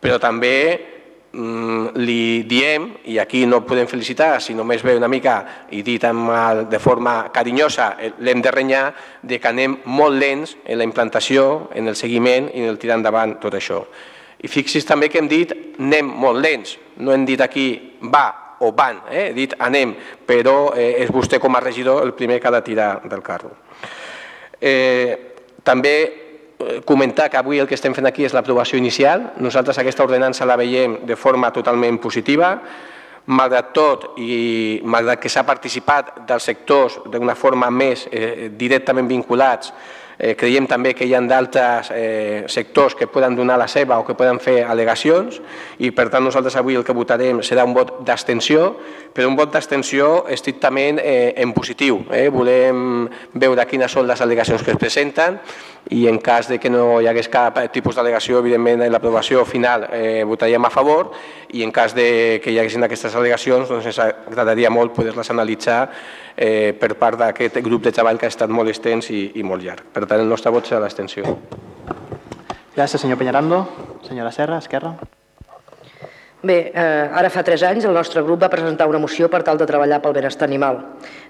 però 0.00 0.16
també 0.22 0.56
li 1.32 2.42
diem, 2.48 2.88
i 3.04 3.18
aquí 3.20 3.44
no 3.46 3.60
podem 3.66 3.86
felicitar, 3.86 4.40
si 4.40 4.54
només 4.56 4.82
ve 4.82 4.94
una 4.96 5.10
mica 5.12 5.66
i 5.70 5.82
dit 5.84 6.04
amb, 6.08 6.30
de 6.70 6.78
forma 6.80 7.28
carinyosa, 7.34 7.96
eh, 8.00 8.12
l'hem 8.24 8.40
de 8.42 8.50
renyar, 8.50 8.94
de 9.22 9.38
que 9.38 9.48
anem 9.48 9.76
molt 9.84 10.16
lents 10.18 10.56
en 10.64 10.78
la 10.78 10.84
implantació, 10.84 11.68
en 11.74 11.88
el 11.88 11.96
seguiment 11.96 12.48
i 12.54 12.62
en 12.64 12.68
el 12.72 12.78
tirar 12.78 12.96
endavant 12.96 13.36
tot 13.42 13.54
això. 13.54 13.84
I 14.40 14.48
fixis 14.48 14.86
també 14.86 15.08
que 15.08 15.18
hem 15.18 15.28
dit 15.28 15.52
anem 15.78 16.08
molt 16.08 16.40
lents, 16.40 16.78
no 16.96 17.12
hem 17.12 17.26
dit 17.26 17.40
aquí 17.40 17.98
va 18.02 18.56
o 18.60 18.72
van, 18.72 19.02
eh? 19.10 19.28
he 19.28 19.34
dit 19.34 19.54
anem, 19.58 19.94
però 20.26 20.72
eh, 20.74 21.04
és 21.04 21.10
vostè 21.14 21.38
com 21.38 21.54
a 21.54 21.60
regidor 21.60 22.02
el 22.06 22.14
primer 22.14 22.40
que 22.40 22.48
ha 22.48 22.56
de 22.56 22.62
tirar 22.62 23.02
del 23.04 23.22
carro. 23.22 23.52
Eh, 24.60 25.34
també 25.62 26.27
comentar 26.84 27.28
que 27.30 27.38
avui 27.38 27.60
el 27.62 27.68
que 27.68 27.76
estem 27.78 27.94
fent 27.94 28.08
aquí 28.08 28.24
és 28.26 28.34
l'aprovació 28.34 28.78
inicial. 28.78 29.32
Nosaltres 29.38 29.78
aquesta 29.78 30.04
ordenança 30.04 30.46
la 30.48 30.56
veiem 30.58 30.98
de 31.06 31.16
forma 31.16 31.52
totalment 31.54 32.00
positiva, 32.02 32.56
malgrat 33.28 33.72
tot 33.76 34.06
i 34.18 34.80
malgrat 34.84 35.20
que 35.20 35.30
s'ha 35.30 35.44
participat 35.46 36.24
dels 36.28 36.48
sectors 36.48 36.98
d'una 37.12 37.36
forma 37.36 37.68
més 37.70 38.06
eh, 38.10 38.48
directament 38.50 39.08
vinculats 39.08 39.72
Eh, 40.18 40.34
creiem 40.34 40.66
també 40.66 40.96
que 40.98 41.06
hi 41.06 41.12
ha 41.14 41.20
d'altres 41.22 41.92
eh, 41.94 42.42
sectors 42.50 42.96
que 42.98 43.06
poden 43.06 43.36
donar 43.38 43.54
la 43.58 43.68
seva 43.70 44.00
o 44.00 44.04
que 44.06 44.16
poden 44.18 44.40
fer 44.42 44.64
al·legacions 44.66 45.38
i 45.78 45.92
per 45.94 46.08
tant 46.10 46.24
nosaltres 46.26 46.56
avui 46.58 46.74
el 46.74 46.82
que 46.82 46.96
votarem 46.96 47.38
serà 47.46 47.62
un 47.62 47.76
vot 47.76 48.00
d'abstenció, 48.02 48.72
però 49.14 49.30
un 49.30 49.38
vot 49.38 49.52
d'abstenció 49.54 50.26
estrictament 50.26 50.98
eh, 50.98 51.34
en 51.38 51.54
positiu. 51.54 52.02
Eh? 52.10 52.26
Volem 52.34 53.06
veure 53.38 53.66
quines 53.70 53.94
són 53.94 54.10
les 54.10 54.20
al·legacions 54.24 54.66
que 54.66 54.74
es 54.74 54.82
presenten 54.82 55.38
i 55.94 56.08
en 56.10 56.18
cas 56.18 56.50
de 56.50 56.58
que 56.58 56.68
no 56.68 56.98
hi 57.00 57.06
hagués 57.06 57.30
cap 57.30 57.62
tipus 57.72 57.94
d'al·legació, 57.94 58.42
evidentment 58.42 58.82
en 58.82 58.92
l'aprovació 58.92 59.46
final 59.46 59.86
eh, 59.92 60.24
votaríem 60.26 60.66
a 60.66 60.74
favor 60.74 61.12
i 61.54 61.62
en 61.62 61.70
cas 61.72 61.94
de 61.94 62.40
que 62.42 62.50
hi 62.50 62.58
haguessin 62.58 62.84
aquestes 62.84 63.14
al·legacions 63.14 63.70
doncs 63.70 63.86
ens 63.86 64.02
agradaria 64.02 64.70
molt 64.74 64.98
poder-les 64.98 65.30
analitzar 65.30 65.84
eh, 66.38 66.72
per 66.78 66.94
part 66.94 67.18
d'aquest 67.18 67.58
grup 67.66 67.82
de 67.84 67.92
treball 67.92 68.18
que 68.18 68.28
ha 68.28 68.32
estat 68.32 68.50
molt 68.54 68.70
extens 68.70 69.10
i, 69.10 69.24
i 69.34 69.42
molt 69.42 69.64
llarg. 69.66 69.90
Per 69.92 70.06
tant, 70.06 70.22
el 70.22 70.30
nostre 70.30 70.52
vot 70.54 70.66
serà 70.66 70.80
l'extensió. 70.84 71.26
Gràcies, 72.76 73.02
senyor 73.02 73.18
Peñarando. 73.18 73.64
Senyora 74.06 74.30
Serra, 74.32 74.60
Esquerra. 74.62 74.94
Bé, 76.38 76.70
eh, 76.70 77.10
ara 77.18 77.32
fa 77.34 77.42
tres 77.42 77.64
anys 77.66 77.88
el 77.88 77.96
nostre 77.96 78.22
grup 78.22 78.44
va 78.44 78.50
presentar 78.52 78.86
una 78.86 79.00
moció 79.02 79.26
per 79.28 79.42
tal 79.42 79.58
de 79.58 79.66
treballar 79.66 79.98
pel 80.00 80.14
benestar 80.14 80.46
animal. 80.46 80.78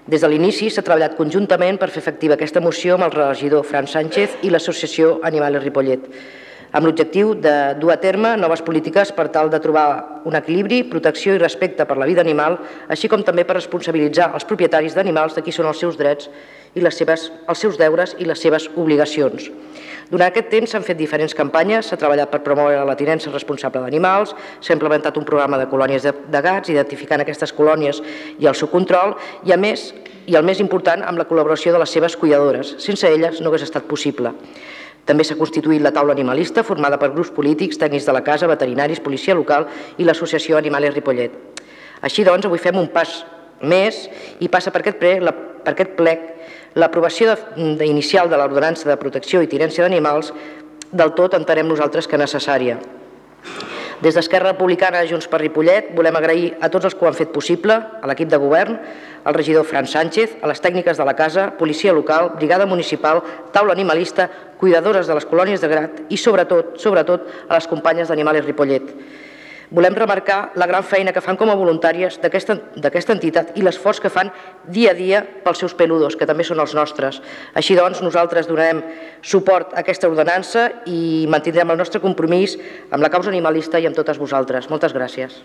Des 0.05 0.21
de 0.21 0.29
l'inici 0.29 0.69
s'ha 0.69 0.85
treballat 0.85 1.17
conjuntament 1.17 1.79
per 1.81 1.89
fer 1.89 2.03
efectiva 2.03 2.37
aquesta 2.37 2.61
moció 2.61 2.93
amb 2.93 3.07
el 3.07 3.15
regidor 3.17 3.65
Fran 3.65 3.89
Sánchez 3.89 4.37
i 4.45 4.53
l'associació 4.53 5.17
Animales 5.25 5.63
Ripollet 5.63 6.05
amb 6.71 6.85
l'objectiu 6.85 7.33
de 7.33 7.55
dur 7.79 7.91
a 7.93 7.99
terme 8.01 8.35
noves 8.37 8.61
polítiques 8.61 9.11
per 9.15 9.29
tal 9.33 9.49
de 9.49 9.59
trobar 9.59 10.21
un 10.29 10.35
equilibri, 10.37 10.83
protecció 10.83 11.33
i 11.35 11.41
respecte 11.41 11.85
per 11.85 11.97
la 11.97 12.05
vida 12.05 12.21
animal, 12.21 12.59
així 12.87 13.09
com 13.09 13.23
també 13.25 13.45
per 13.47 13.57
responsabilitzar 13.57 14.31
els 14.33 14.45
propietaris 14.45 14.95
d'animals 14.95 15.35
de 15.35 15.43
qui 15.45 15.55
són 15.55 15.69
els 15.69 15.79
seus 15.81 15.97
drets 15.97 16.29
i 16.77 16.83
les 16.85 16.95
seves, 16.95 17.31
els 17.49 17.59
seus 17.59 17.79
deures 17.79 18.15
i 18.19 18.27
les 18.29 18.39
seves 18.39 18.69
obligacions. 18.77 19.49
Durant 20.09 20.29
aquest 20.29 20.49
temps 20.49 20.71
s'han 20.73 20.85
fet 20.85 20.97
diferents 20.97 21.35
campanyes, 21.37 21.89
s'ha 21.89 21.97
treballat 21.97 22.31
per 22.31 22.41
promoure 22.45 22.81
la 22.85 22.97
tinença 22.97 23.29
responsable 23.33 23.81
d'animals, 23.83 24.35
s'ha 24.61 24.73
implementat 24.73 25.17
un 25.17 25.25
programa 25.25 25.57
de 25.61 25.67
colònies 25.69 26.05
de, 26.05 26.13
de 26.33 26.41
gats, 26.41 26.69
identificant 26.73 27.21
aquestes 27.21 27.53
colònies 27.53 28.01
i 28.39 28.49
el 28.49 28.57
seu 28.57 28.69
control, 28.73 29.15
i 29.45 29.53
a 29.53 29.57
més, 29.57 29.91
i 30.29 30.37
el 30.37 30.45
més 30.45 30.61
important, 30.61 31.05
amb 31.05 31.21
la 31.21 31.27
col·laboració 31.29 31.73
de 31.73 31.81
les 31.81 31.93
seves 31.93 32.17
cuidadores. 32.17 32.75
Sense 32.81 33.09
elles 33.09 33.41
no 33.41 33.49
hagués 33.53 33.67
estat 33.69 33.85
possible. 33.89 34.33
També 35.09 35.25
s'ha 35.25 35.39
constituït 35.39 35.81
la 35.81 35.89
taula 35.89 36.13
animalista, 36.13 36.61
formada 36.61 36.99
per 37.01 37.09
grups 37.15 37.31
polítics, 37.33 37.79
tècnics 37.81 38.05
de 38.05 38.13
la 38.13 38.21
casa, 38.21 38.49
veterinaris, 38.49 39.01
policia 39.01 39.33
local 39.33 39.65
i 39.97 40.05
l'associació 40.05 40.59
Animales 40.59 40.93
Ripollet. 40.93 41.33
Així 42.05 42.23
doncs, 42.27 42.45
avui 42.45 42.61
fem 42.61 42.77
un 42.77 42.91
pas 42.93 43.23
més 43.65 44.05
i 44.39 44.47
passa 44.53 44.69
per 44.71 44.83
aquest, 44.83 44.99
ple, 45.01 45.15
la, 45.25 45.33
per 45.33 45.73
aquest 45.73 45.97
plec 45.97 46.27
l'aprovació 46.77 47.33
inicial 47.57 48.29
de 48.29 48.37
l'ordenança 48.37 48.85
de 48.89 48.99
protecció 49.01 49.41
i 49.41 49.49
tinència 49.49 49.83
d'animals 49.83 50.29
del 50.91 51.15
tot 51.17 51.33
entenem 51.33 51.67
nosaltres 51.67 52.07
que 52.07 52.21
necessària. 52.21 52.77
Des 53.99 54.15
d'Esquerra 54.15 54.53
Republicana 54.53 55.01
Junts 55.09 55.27
per 55.27 55.41
Ripollet 55.41 55.89
volem 55.97 56.15
agrair 56.15 56.53
a 56.61 56.69
tots 56.71 56.87
els 56.87 56.95
que 56.95 57.03
ho 57.03 57.09
han 57.09 57.17
fet 57.17 57.33
possible, 57.35 57.75
a 57.75 58.07
l'equip 58.07 58.29
de 58.31 58.39
govern, 58.39 58.77
al 59.23 59.33
regidor 59.33 59.65
Fran 59.65 59.87
Sánchez, 59.87 60.37
a 60.41 60.47
les 60.47 60.61
tècniques 60.61 60.97
de 60.97 61.05
la 61.05 61.15
casa, 61.15 61.51
policia 61.57 61.93
local, 61.93 62.33
brigada 62.35 62.65
municipal, 62.65 63.23
taula 63.51 63.73
animalista, 63.73 64.29
cuidadores 64.59 65.07
de 65.07 65.15
les 65.15 65.25
colònies 65.25 65.61
de 65.61 65.71
grat 65.71 66.03
i 66.09 66.17
sobretot, 66.17 66.77
sobretot 66.79 67.25
a 67.47 67.57
les 67.57 67.67
companyes 67.67 68.07
d'Animales 68.07 68.45
Ripollet. 68.45 68.93
Volem 69.69 69.93
remarcar 69.93 70.49
la 70.57 70.65
gran 70.65 70.81
feina 70.81 71.11
que 71.13 71.21
fan 71.21 71.37
com 71.37 71.51
a 71.53 71.55
voluntàries 71.57 72.15
d'aquesta 72.23 73.13
entitat 73.13 73.51
i 73.53 73.61
l'esforç 73.61 73.99
que 74.01 74.09
fan 74.09 74.31
dia 74.65 74.95
a 74.95 74.97
dia 74.97 75.21
pels 75.45 75.61
seus 75.61 75.75
peludos, 75.77 76.17
que 76.17 76.25
també 76.25 76.43
són 76.43 76.57
els 76.63 76.73
nostres. 76.73 77.21
Així 77.53 77.77
doncs, 77.77 78.01
nosaltres 78.01 78.49
donarem 78.49 78.81
suport 79.21 79.75
a 79.75 79.83
aquesta 79.83 80.09
ordenança 80.09 80.71
i 80.89 81.27
mantindrem 81.29 81.69
el 81.69 81.77
nostre 81.77 82.01
compromís 82.01 82.57
amb 82.89 83.05
la 83.05 83.13
causa 83.13 83.29
animalista 83.29 83.77
i 83.77 83.85
amb 83.85 83.95
totes 83.95 84.17
vosaltres. 84.17 84.71
Moltes 84.73 84.97
gràcies. 84.97 85.43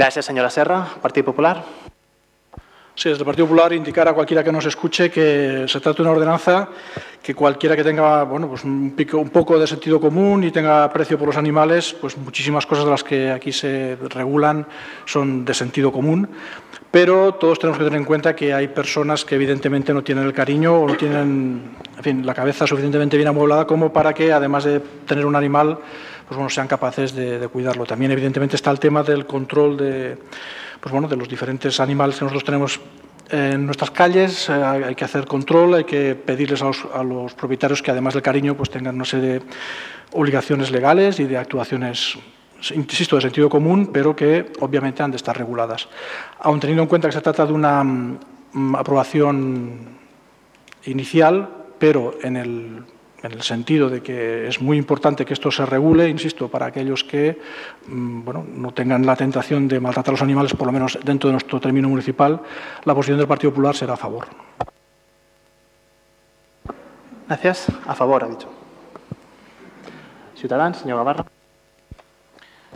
Gràcies, 0.00 0.24
senyora 0.24 0.48
Serra. 0.48 0.78
Partit 1.02 1.22
Popular. 1.22 1.58
Sí, 2.94 3.10
desde 3.10 3.20
el 3.20 3.26
Partido 3.26 3.46
Popular 3.46 3.74
indicar 3.74 4.08
a 4.08 4.14
cualquiera 4.14 4.42
que 4.42 4.50
nos 4.50 4.64
escuche 4.64 5.10
que 5.10 5.66
se 5.68 5.78
trata 5.78 5.98
de 5.98 6.02
una 6.08 6.12
ordenanza 6.12 6.70
que 7.22 7.34
cualquiera 7.34 7.76
que 7.76 7.84
tenga 7.84 8.22
bueno, 8.22 8.48
pues 8.48 8.64
un, 8.64 8.92
pico, 8.96 9.18
un, 9.18 9.28
poco 9.28 9.58
de 9.58 9.66
sentido 9.66 10.00
común 10.00 10.42
y 10.42 10.50
tenga 10.50 10.84
aprecio 10.84 11.18
por 11.18 11.26
los 11.28 11.36
animales, 11.36 11.94
pues 12.00 12.16
muchísimas 12.16 12.64
cosas 12.64 12.86
de 12.86 12.90
las 12.90 13.04
que 13.04 13.30
aquí 13.30 13.52
se 13.52 13.98
regulan 14.08 14.66
son 15.04 15.44
de 15.44 15.52
sentido 15.52 15.92
común, 15.92 16.30
pero 16.90 17.34
todos 17.34 17.58
tenemos 17.58 17.78
que 17.78 17.84
tener 17.84 17.98
en 17.98 18.04
cuenta 18.04 18.34
que 18.34 18.52
hay 18.52 18.68
personas 18.68 19.24
que 19.24 19.36
evidentemente 19.36 19.94
no 19.94 20.02
tienen 20.02 20.24
el 20.24 20.32
cariño 20.32 20.80
o 20.80 20.88
no 20.88 20.96
tienen 20.96 21.76
la 22.24 22.34
cabeza 22.34 22.66
suficientemente 22.66 23.16
bien 23.16 23.28
amueblada 23.28 23.66
como 23.66 23.92
para 23.92 24.12
que, 24.12 24.32
además 24.32 24.64
de 24.64 24.80
tener 24.80 25.26
un 25.26 25.36
animal, 25.36 25.78
pues 26.26 26.36
bueno, 26.36 26.50
sean 26.50 26.68
capaces 26.68 27.14
de, 27.14 27.38
de 27.38 27.48
cuidarlo. 27.48 27.84
También 27.86 28.10
evidentemente 28.10 28.56
está 28.56 28.70
el 28.70 28.80
tema 28.80 29.02
del 29.02 29.26
control 29.26 29.76
de 29.76 30.18
pues 30.80 30.92
bueno, 30.92 31.08
de 31.08 31.16
los 31.16 31.28
diferentes 31.28 31.78
animales 31.78 32.16
que 32.16 32.24
nosotros 32.24 32.44
tenemos 32.44 32.80
en 33.30 33.66
nuestras 33.66 33.90
calles, 33.90 34.48
eh, 34.48 34.52
hay 34.52 34.94
que 34.94 35.04
hacer 35.04 35.26
control, 35.26 35.74
hay 35.74 35.84
que 35.84 36.14
pedirles 36.14 36.62
a 36.62 36.66
los, 36.66 36.84
a 36.92 37.04
los, 37.04 37.34
propietarios 37.34 37.82
que 37.82 37.90
además 37.90 38.14
del 38.14 38.22
cariño 38.22 38.56
pues 38.56 38.70
tengan 38.70 38.96
una 38.96 39.04
serie 39.04 39.34
de 39.34 39.42
obligaciones 40.12 40.70
legales 40.70 41.20
y 41.20 41.24
de 41.24 41.36
actuaciones, 41.36 42.18
insisto, 42.74 43.16
de 43.16 43.22
sentido 43.22 43.48
común, 43.48 43.90
pero 43.92 44.14
que 44.14 44.52
obviamente 44.60 45.02
han 45.02 45.10
de 45.10 45.16
estar 45.16 45.36
reguladas. 45.36 45.88
Aun 46.40 46.60
teniendo 46.60 46.82
en 46.82 46.88
cuenta 46.88 47.08
que 47.08 47.12
se 47.12 47.20
trata 47.20 47.46
de 47.46 47.52
una 47.52 47.82
mm, 47.84 48.76
aprobación 48.76 49.98
inicial, 50.84 51.48
pero 51.78 52.18
en 52.22 52.36
el 52.36 52.84
en 53.22 53.32
el 53.32 53.42
sentido 53.42 53.90
de 53.90 54.02
que 54.02 54.48
es 54.48 54.60
muy 54.60 54.78
importante 54.78 55.24
que 55.24 55.34
esto 55.34 55.50
se 55.50 55.66
regule, 55.66 56.08
insisto, 56.08 56.48
para 56.48 56.66
aquellos 56.66 57.04
que 57.04 57.38
mm, 57.86 58.24
bueno, 58.24 58.44
no 58.48 58.72
tengan 58.72 59.04
la 59.04 59.16
tentación 59.16 59.68
de 59.68 59.80
maltratar 59.80 60.12
a 60.12 60.14
los 60.14 60.22
animales, 60.22 60.54
por 60.54 60.66
lo 60.66 60.72
menos 60.72 60.98
dentro 61.04 61.28
de 61.28 61.32
nuestro 61.32 61.60
término 61.60 61.88
municipal, 61.88 62.40
la 62.84 62.94
posición 62.94 63.18
del 63.18 63.28
Partido 63.28 63.50
Popular 63.50 63.76
será 63.76 63.94
a 63.94 63.96
favor. 63.96 64.26
Gracias. 67.28 67.66
A 67.86 67.94
favor, 67.94 68.24
ha 68.24 68.28
dicho. 68.28 68.48
Ciutadans, 70.34 70.78
senyor 70.78 70.98
Gavarra. 70.98 71.39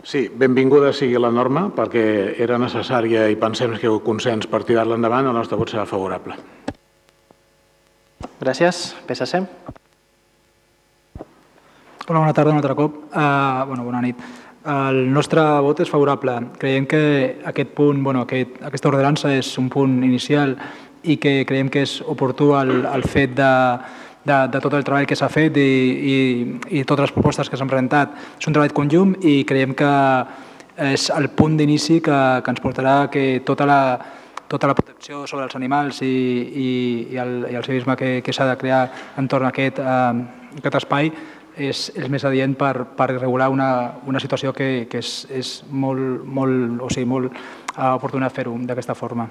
Sí, 0.03 0.27
benvinguda 0.27 0.91
sigui 0.93 1.17
la 1.21 1.31
norma 1.31 1.69
perquè 1.75 2.35
era 2.43 2.59
necessària 2.61 3.29
i 3.31 3.39
pensem 3.39 3.77
que 3.79 3.87
el 3.89 4.01
consens 4.05 4.47
per 4.51 4.63
tirar-la 4.67 4.99
endavant, 4.99 5.29
el 5.29 5.37
nostre 5.37 5.57
vot 5.57 5.71
serà 5.71 5.85
favorable. 5.89 6.35
Gràcies. 8.41 8.91
PSC. 9.07 9.41
Hola, 12.05 12.19
bona 12.19 12.33
tarda 12.33 12.51
un 12.51 12.59
altre 12.59 12.75
cop. 12.77 12.97
Uh, 13.09 13.65
bueno, 13.65 13.85
bona 13.87 14.01
nit. 14.03 14.19
El 14.65 15.05
nostre 15.13 15.41
vot 15.65 15.79
és 15.81 15.89
favorable. 15.89 16.35
Creiem 16.61 16.85
que 16.89 17.01
aquest 17.45 17.71
punt, 17.77 18.03
bueno, 18.03 18.25
aquest, 18.25 18.59
aquesta 18.65 18.91
ordenança 18.91 19.31
és 19.33 19.49
un 19.61 19.71
punt 19.73 20.03
inicial 20.03 20.57
i 21.05 21.17
que 21.21 21.43
creiem 21.49 21.69
que 21.69 21.85
és 21.85 21.99
oportú 22.01 22.51
el, 22.57 22.83
el 22.89 23.05
fet 23.09 23.33
de, 23.37 23.49
de, 24.25 24.37
de 24.51 24.59
tot 24.61 24.73
el 24.73 24.83
treball 24.83 25.05
que 25.07 25.17
s'ha 25.17 25.29
fet 25.29 25.57
i, 25.61 25.69
i, 26.11 26.17
i 26.79 26.83
totes 26.83 27.07
les 27.07 27.15
propostes 27.15 27.49
que 27.49 27.57
s'han 27.59 27.69
presentat. 27.69 28.15
És 28.39 28.49
un 28.49 28.57
treball 28.57 28.73
conjunt 28.73 29.15
i 29.21 29.43
creiem 29.47 29.75
que 29.77 29.91
és 30.91 31.07
el 31.15 31.29
punt 31.31 31.55
d'inici 31.57 32.01
que, 32.03 32.19
que 32.43 32.51
ens 32.51 32.61
portarà 32.63 33.05
que 33.11 33.39
tota 33.47 33.67
la, 33.69 33.79
tota 34.51 34.67
la 34.67 34.75
protecció 34.75 35.23
sobre 35.27 35.45
els 35.45 35.55
animals 35.55 36.01
i, 36.03 36.09
i, 36.09 36.67
i, 37.13 37.17
el, 37.21 37.37
i 37.51 37.55
el 37.55 37.63
civisme 37.63 37.95
que, 37.95 38.19
que 38.25 38.35
s'ha 38.35 38.49
de 38.49 38.57
crear 38.59 38.83
entorn 39.21 39.47
a 39.47 39.53
aquest, 39.53 39.79
uh, 39.79 40.11
aquest 40.59 40.81
espai 40.81 41.13
és, 41.55 41.87
és 41.95 42.11
més 42.11 42.25
adient 42.27 42.57
per, 42.59 42.73
per 42.97 43.13
regular 43.13 43.47
una, 43.53 43.69
una 44.05 44.19
situació 44.19 44.51
que, 44.53 44.87
que 44.91 44.99
és, 44.99 45.15
és 45.31 45.57
molt, 45.71 46.25
molt, 46.27 46.81
o 46.83 46.91
sigui, 46.91 47.07
molt 47.07 47.31
uh, 47.31 47.95
oportuna 47.95 48.29
fer-ho 48.33 48.57
d'aquesta 48.67 48.97
forma. 48.97 49.29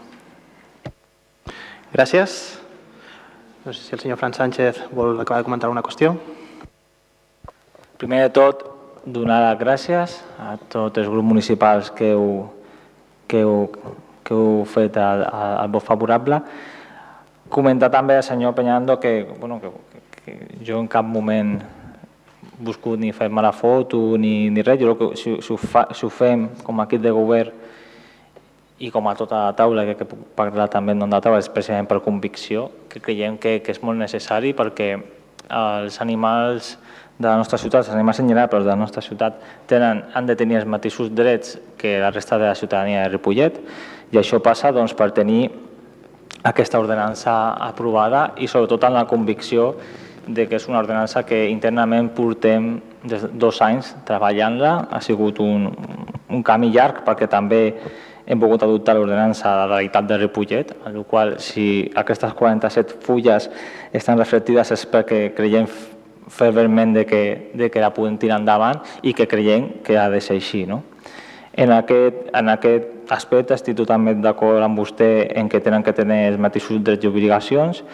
Gràcies. 1.92 2.63
No 3.64 3.72
sé 3.72 3.80
si 3.82 3.94
el 3.94 4.00
senyor 4.00 4.18
Fran 4.18 4.34
Sánchez 4.34 4.90
vol 4.92 5.18
acabar 5.18 5.40
de 5.40 5.44
comentar 5.44 5.70
una 5.70 5.80
qüestió. 5.80 6.18
Primer 7.96 8.20
de 8.20 8.28
tot, 8.36 8.60
donar 9.06 9.38
les 9.40 9.56
gràcies 9.56 10.18
a 10.36 10.58
tots 10.68 11.00
els 11.00 11.08
grups 11.08 11.24
municipals 11.24 11.88
que 11.96 12.10
heu, 12.12 12.26
que 13.26 13.40
heu, 13.40 13.70
que 14.20 14.36
heu 14.36 14.66
fet 14.68 14.98
el, 15.00 15.24
el 15.30 15.72
vot 15.72 15.86
favorable. 15.86 16.42
Comentar 17.48 17.88
també 17.88 18.18
al 18.18 18.26
senyor 18.26 18.52
Peñando 18.52 18.98
que, 19.00 19.14
bueno, 19.40 19.56
que, 19.62 19.72
que 20.20 20.36
jo 20.60 20.82
en 20.84 20.86
cap 20.86 21.08
moment 21.08 21.56
buscut 22.60 23.00
ni 23.00 23.16
fer 23.16 23.30
mala 23.32 23.52
foto 23.56 24.18
ni, 24.20 24.50
ni 24.52 24.60
res, 24.60 24.76
jo 24.76 24.92
que, 25.00 25.14
si, 25.16 25.38
si, 25.40 25.54
ho 25.54 25.56
fa, 25.56 25.88
si 25.96 26.04
ho 26.04 26.12
fem 26.12 26.50
com 26.68 26.80
a 26.80 26.84
equip 26.84 27.00
de 27.00 27.16
govern 27.16 27.63
i 28.84 28.90
com 28.92 29.08
a 29.08 29.14
tota 29.16 29.46
la 29.46 29.56
taula, 29.56 29.86
que, 29.88 29.96
que 29.96 30.06
puc 30.08 30.24
parlar 30.36 30.68
també 30.72 30.92
en 30.92 31.00
nom 31.00 31.10
de 31.10 31.16
la 31.16 31.24
taula, 31.24 31.40
és 31.40 31.50
precisament 31.52 31.88
per 31.88 32.02
convicció, 32.04 32.68
que 32.92 33.00
creiem 33.00 33.38
que, 33.40 33.58
que 33.64 33.72
és 33.72 33.80
molt 33.82 34.00
necessari 34.00 34.52
perquè 34.56 34.92
els 35.48 36.00
animals 36.04 36.74
de 37.18 37.28
la 37.28 37.36
nostra 37.38 37.58
ciutat, 37.58 37.84
els 37.84 37.94
animals 37.94 38.20
en 38.20 38.28
general, 38.28 38.48
però 38.50 38.62
de 38.64 38.72
la 38.72 38.78
nostra 38.78 39.02
ciutat, 39.04 39.38
tenen, 39.70 40.02
han 40.14 40.26
de 40.26 40.36
tenir 40.36 40.58
els 40.60 40.68
mateixos 40.68 41.12
drets 41.14 41.58
que 41.78 41.98
la 42.02 42.10
resta 42.10 42.38
de 42.38 42.48
la 42.50 42.56
ciutadania 42.58 43.04
de 43.04 43.12
Ripollet 43.14 43.60
i 44.12 44.18
això 44.18 44.40
passa 44.42 44.72
doncs, 44.74 44.96
per 44.98 45.12
tenir 45.14 45.46
aquesta 46.44 46.80
ordenança 46.82 47.54
aprovada 47.64 48.32
i 48.36 48.48
sobretot 48.50 48.84
en 48.84 48.98
la 48.98 49.06
convicció 49.08 49.72
de 50.26 50.48
que 50.48 50.58
és 50.58 50.66
una 50.68 50.80
ordenança 50.80 51.22
que 51.24 51.46
internament 51.48 52.10
portem 52.16 52.74
des 53.04 53.22
de 53.22 53.30
dos 53.32 53.60
anys 53.62 53.94
treballant-la. 54.08 54.74
Ha 54.90 55.00
sigut 55.04 55.40
un, 55.40 55.68
un 56.28 56.42
camí 56.42 56.70
llarg 56.72 57.02
perquè 57.06 57.28
també 57.30 57.62
hem 58.26 58.40
pogut 58.40 58.62
adoptar 58.64 58.94
l'ordenança 58.96 59.50
de 59.50 59.56
la 59.56 59.66
realitat 59.76 60.06
de 60.08 60.18
Ripollet, 60.18 60.72
en 60.86 60.96
el 60.96 61.04
qual 61.04 61.36
si 61.40 61.90
aquestes 61.94 62.32
47 62.32 63.00
fulles 63.04 63.50
estan 63.92 64.18
reflectides 64.18 64.72
és 64.72 64.86
perquè 64.88 65.26
creiem 65.36 65.68
ferventment 66.28 66.94
de 66.94 67.04
que, 67.04 67.22
de 67.52 67.68
que 67.70 67.82
la 67.82 67.92
podem 67.92 68.16
tirar 68.18 68.40
endavant 68.40 68.80
i 69.02 69.12
que 69.12 69.28
creiem 69.28 69.82
que 69.84 69.98
ha 70.00 70.08
de 70.10 70.20
ser 70.24 70.38
així. 70.40 70.64
No? 70.66 70.82
En, 71.52 71.70
aquest, 71.70 72.24
en 72.34 72.48
aquest 72.50 73.12
aspecte 73.12 73.54
estic 73.54 73.76
totalment 73.78 74.22
d'acord 74.24 74.64
amb 74.64 74.80
vostè 74.80 75.28
en 75.36 75.50
que 75.52 75.60
tenen 75.60 75.84
que 75.84 75.92
tenir 75.92 76.24
els 76.32 76.40
mateixos 76.40 76.80
drets 76.82 77.04
i 77.04 77.10
obligacions 77.10 77.84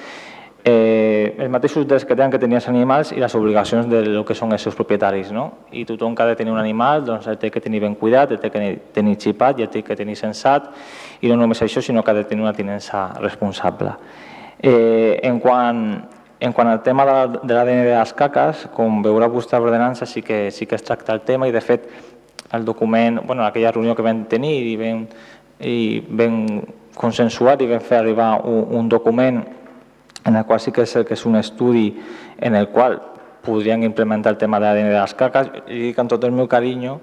eh, 0.65 1.37
els 1.39 1.51
mateixos 1.51 1.87
drets 1.89 2.05
que 2.05 2.15
tenen 2.15 2.31
que 2.33 2.39
tenir 2.39 2.59
els 2.59 2.69
animals 2.69 3.13
i 3.15 3.21
les 3.21 3.35
obligacions 3.35 3.89
de 3.89 4.03
lo 4.07 4.25
que 4.27 4.35
són 4.37 4.53
els 4.53 4.63
seus 4.63 4.77
propietaris. 4.77 5.31
No? 5.33 5.67
I 5.73 5.85
tothom 5.89 6.15
que 6.15 6.23
ha 6.23 6.29
de 6.29 6.37
tenir 6.37 6.53
un 6.53 6.61
animal 6.61 7.05
doncs, 7.07 7.29
el 7.31 7.39
té 7.41 7.51
que 7.51 7.63
tenir 7.65 7.81
ben 7.81 7.95
cuidat, 7.95 8.33
el 8.33 8.41
té 8.43 8.51
que 8.53 8.65
tenir 8.95 9.17
xipat 9.21 9.61
i 9.61 9.67
el 9.67 9.73
té 9.73 9.83
que 9.87 9.97
tenir 9.97 10.17
sensat, 10.19 10.71
i 11.21 11.31
no 11.31 11.39
només 11.41 11.63
això, 11.63 11.83
sinó 11.83 12.05
que 12.05 12.13
ha 12.13 12.19
de 12.21 12.25
tenir 12.29 12.45
una 12.45 12.55
tinença 12.57 13.09
responsable. 13.21 13.95
Eh, 14.61 15.21
en, 15.25 15.41
quant, 15.41 15.85
en 16.41 16.53
quant 16.53 16.69
al 16.69 16.83
tema 16.85 17.07
de 17.07 17.55
l'ADN 17.55 17.85
de 17.87 17.97
les 17.97 18.15
caques, 18.17 18.69
com 18.77 19.01
veurà 19.05 19.31
vostè 19.33 19.57
a 19.57 19.61
l'ordenança, 19.63 20.07
sí 20.07 20.23
que, 20.23 20.51
sí 20.51 20.67
que 20.67 20.77
es 20.77 20.85
tracta 20.85 21.17
el 21.17 21.25
tema 21.25 21.49
i 21.49 21.55
de 21.57 21.65
fet 21.65 21.89
el 22.53 22.65
document, 22.65 23.23
bueno, 23.25 23.47
aquella 23.47 23.73
reunió 23.73 23.95
que 23.95 24.03
vam 24.03 24.25
tenir 24.29 24.57
i 24.67 24.77
vam, 24.77 25.07
i 25.65 25.79
vam 26.09 26.37
consensuar 26.99 27.55
i 27.63 27.69
vam 27.71 27.81
fer 27.81 28.01
arribar 28.01 28.35
un, 28.45 28.67
un 28.77 28.89
document 28.91 29.41
en 30.27 30.37
el 30.37 30.45
qual 30.45 30.61
sí 30.61 30.73
que 30.73 30.85
és, 30.85 30.93
que 31.07 31.17
és 31.17 31.25
un 31.27 31.37
estudi 31.37 31.95
en 32.39 32.55
el 32.55 32.69
qual 32.69 33.01
podrien 33.45 33.83
implementar 33.83 34.35
el 34.35 34.39
tema 34.39 34.61
de 34.61 34.67
l'ADN 34.67 34.93
de 34.93 35.01
les 35.01 35.15
caques 35.17 35.49
i 35.69 35.87
dic 35.89 35.99
amb 35.99 36.13
tot 36.13 36.25
el 36.25 36.33
meu 36.37 36.49
carinyo 36.49 36.99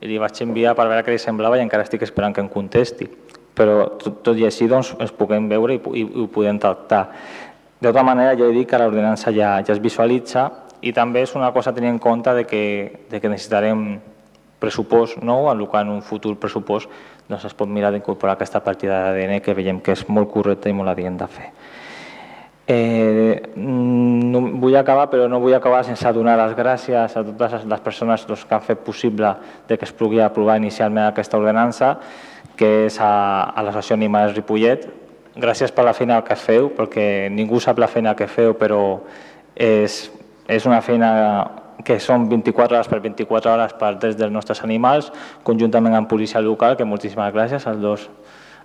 i 0.00 0.08
li 0.08 0.18
vaig 0.22 0.38
enviar 0.44 0.76
per 0.78 0.86
veure 0.88 1.04
què 1.04 1.12
li 1.12 1.20
semblava 1.20 1.58
i 1.58 1.64
encara 1.66 1.84
estic 1.84 2.06
esperant 2.06 2.34
que 2.34 2.44
em 2.44 2.48
contesti 2.48 3.10
però 3.60 3.84
tot, 4.00 4.22
tot 4.24 4.38
i 4.38 4.46
així 4.48 4.68
doncs, 4.70 4.94
ens 5.02 5.12
puguem 5.16 5.48
veure 5.50 5.76
i, 5.76 5.80
i, 6.00 6.04
i 6.04 6.22
ho 6.22 6.28
podem 6.32 6.58
tractar. 6.62 7.02
De 7.80 7.88
tota 7.88 8.04
manera, 8.06 8.36
ja 8.38 8.46
he 8.46 8.54
dit 8.56 8.68
que 8.68 8.78
l'ordenança 8.80 9.32
ja, 9.36 9.56
ja 9.64 9.74
es 9.74 9.82
visualitza 9.82 10.46
i 10.80 10.94
també 10.96 11.24
és 11.26 11.34
una 11.36 11.50
cosa 11.52 11.72
a 11.72 11.76
tenir 11.76 11.90
en 11.92 11.98
compte 12.00 12.32
de 12.36 12.46
que, 12.48 12.62
de 13.10 13.20
que 13.20 13.28
necessitarem 13.32 13.98
pressupost 14.60 15.20
nou, 15.24 15.48
en 15.50 15.60
el 15.60 15.68
que 15.68 15.80
en 15.80 15.92
un 15.92 16.02
futur 16.04 16.34
pressupost 16.40 16.88
doncs 17.28 17.46
es 17.48 17.56
pot 17.56 17.68
mirar 17.68 17.92
d'incorporar 17.94 18.34
aquesta 18.36 18.60
partida 18.64 19.00
d'ADN 19.06 19.40
que 19.44 19.54
veiem 19.56 19.80
que 19.80 19.94
és 19.96 20.06
molt 20.08 20.28
correcta 20.32 20.68
i 20.68 20.76
molt 20.76 20.92
adient 20.92 21.16
de 21.20 21.28
fer. 21.30 21.48
Eh, 22.72 23.50
no, 23.56 24.40
vull 24.62 24.76
acabar, 24.78 25.08
però 25.10 25.24
no 25.26 25.40
vull 25.42 25.56
acabar 25.56 25.80
sense 25.82 26.06
donar 26.14 26.36
les 26.38 26.52
gràcies 26.54 27.16
a 27.18 27.22
totes 27.26 27.64
les 27.66 27.80
persones 27.82 28.22
doncs, 28.28 28.44
que 28.46 28.54
han 28.54 28.62
fet 28.62 28.84
possible 28.86 29.32
de 29.66 29.78
que 29.78 29.88
es 29.88 29.90
pugui 29.90 30.20
aprovar 30.22 30.60
inicialment 30.60 31.08
aquesta 31.08 31.40
ordenança, 31.40 31.96
que 32.54 32.68
és 32.84 33.00
a, 33.02 33.10
a 33.50 33.64
l'Associació 33.66 33.98
Animals 33.98 34.36
Ripollet. 34.38 34.86
Gràcies 35.34 35.74
per 35.74 35.88
la 35.88 35.96
feina 35.98 36.20
que 36.22 36.38
feu, 36.38 36.70
perquè 36.76 37.26
ningú 37.34 37.58
sap 37.58 37.82
la 37.82 37.90
feina 37.90 38.14
que 38.14 38.30
feu, 38.30 38.54
però 38.54 39.00
és, 39.58 40.04
és 40.46 40.70
una 40.70 40.78
feina 40.78 41.10
que 41.82 41.98
són 41.98 42.28
24 42.30 42.76
hores 42.76 42.92
per 42.92 43.00
24 43.02 43.50
hores 43.50 43.74
per 43.82 43.96
des 43.98 44.14
dels 44.14 44.30
nostres 44.30 44.62
animals, 44.62 45.10
conjuntament 45.42 45.98
amb 45.98 46.10
policia 46.12 46.38
local, 46.38 46.78
que 46.78 46.86
moltíssimes 46.86 47.34
gràcies 47.34 47.66
als 47.66 47.82
dos 47.82 48.06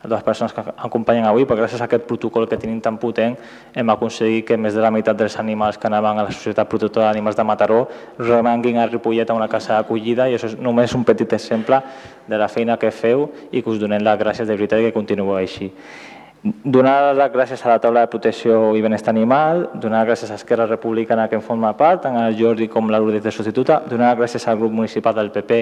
a 0.02 0.08
les 0.08 0.24
persones 0.24 0.54
que 0.54 0.62
acompanyen 0.62 1.26
avui, 1.26 1.46
perquè 1.46 1.66
gràcies 1.66 1.82
a 1.82 1.88
aquest 1.90 2.06
protocol 2.08 2.48
que 2.50 2.58
tenim 2.62 2.80
tan 2.82 2.98
potent 3.02 3.36
hem 3.74 3.90
aconseguit 3.90 4.46
que 4.48 4.58
més 4.58 4.76
de 4.76 4.82
la 4.84 4.92
meitat 4.92 5.18
dels 5.18 5.38
animals 5.42 5.78
que 5.78 5.88
anaven 5.88 6.20
a 6.20 6.28
la 6.28 6.34
Societat 6.34 6.70
Protectora 6.70 7.10
d'Animals 7.10 7.38
de 7.38 7.44
Mataró 7.44 7.84
remanguin 8.20 8.78
a 8.78 8.88
Ripollet 8.88 9.30
a 9.30 9.38
una 9.38 9.48
casa 9.52 9.76
d'acollida 9.76 10.30
i 10.30 10.36
això 10.38 10.52
és 10.52 10.58
només 10.60 10.94
un 10.96 11.04
petit 11.04 11.34
exemple 11.34 11.82
de 12.28 12.38
la 12.38 12.48
feina 12.48 12.78
que 12.78 12.92
feu 12.92 13.30
i 13.52 13.62
que 13.62 13.70
us 13.70 13.80
donem 13.80 14.04
les 14.04 14.20
gràcies 14.20 14.48
de 14.48 14.56
veritat 14.58 14.82
i 14.82 14.90
que 14.90 14.98
continueu 14.98 15.38
així. 15.38 15.72
Donar 16.46 17.16
les 17.18 17.32
gràcies 17.34 17.62
a 17.66 17.72
la 17.72 17.80
taula 17.82 18.04
de 18.04 18.10
protecció 18.14 18.76
i 18.78 18.82
benestar 18.86 19.10
animal, 19.16 19.64
donar 19.82 20.04
les 20.04 20.12
gràcies 20.12 20.30
a 20.30 20.36
Esquerra 20.38 20.68
Republicana 20.70 21.26
que 21.28 21.40
en 21.40 21.42
forma 21.42 21.72
part, 21.74 22.04
tant 22.04 22.20
al 22.22 22.38
Jordi 22.38 22.68
com 22.70 22.92
la 22.94 23.00
Lourdes 23.02 23.24
de 23.24 23.32
substituta, 23.34 23.80
donar 23.90 24.12
les 24.12 24.20
gràcies 24.20 24.46
al 24.46 24.60
grup 24.60 24.76
municipal 24.78 25.16
del 25.18 25.32
PP 25.34 25.58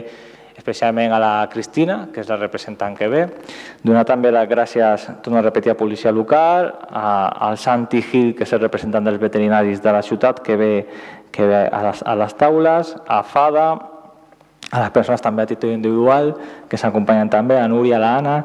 especialment 0.63 1.11
a 1.11 1.19
la 1.19 1.49
Cristina, 1.51 2.07
que 2.13 2.23
és 2.23 2.29
la 2.31 2.37
representant 2.39 2.95
que 2.95 3.09
ve. 3.11 3.25
Donar 3.83 4.05
també 4.07 4.31
les 4.31 4.47
gràcies, 4.47 5.09
torno 5.21 5.41
a 5.41 5.43
repetir, 5.43 5.73
a 5.73 5.77
Policia 5.77 6.13
Local, 6.15 6.71
a, 6.87 7.07
al 7.49 7.59
Santi 7.59 7.99
Gil, 8.01 8.31
que 8.33 8.47
és 8.47 8.53
el 8.55 8.63
representant 8.63 9.03
dels 9.03 9.19
veterinaris 9.19 9.83
de 9.83 9.91
la 9.91 10.01
ciutat, 10.01 10.39
que 10.39 10.55
ve, 10.55 10.73
que 11.35 11.49
ve 11.49 11.65
a, 11.67 11.81
les, 11.89 12.05
a 12.07 12.15
les 12.15 12.37
taules, 12.39 12.95
a 13.03 13.19
FADA, 13.27 13.67
a 14.73 14.79
les 14.81 14.93
persones 14.95 15.21
també 15.21 15.43
a 15.43 15.49
títol 15.51 15.75
individual, 15.75 16.31
que 16.71 16.79
s'acompanyen 16.79 17.29
també, 17.29 17.59
a 17.59 17.67
Núria, 17.67 17.99
a 17.99 18.01
l'Anna, 18.01 18.37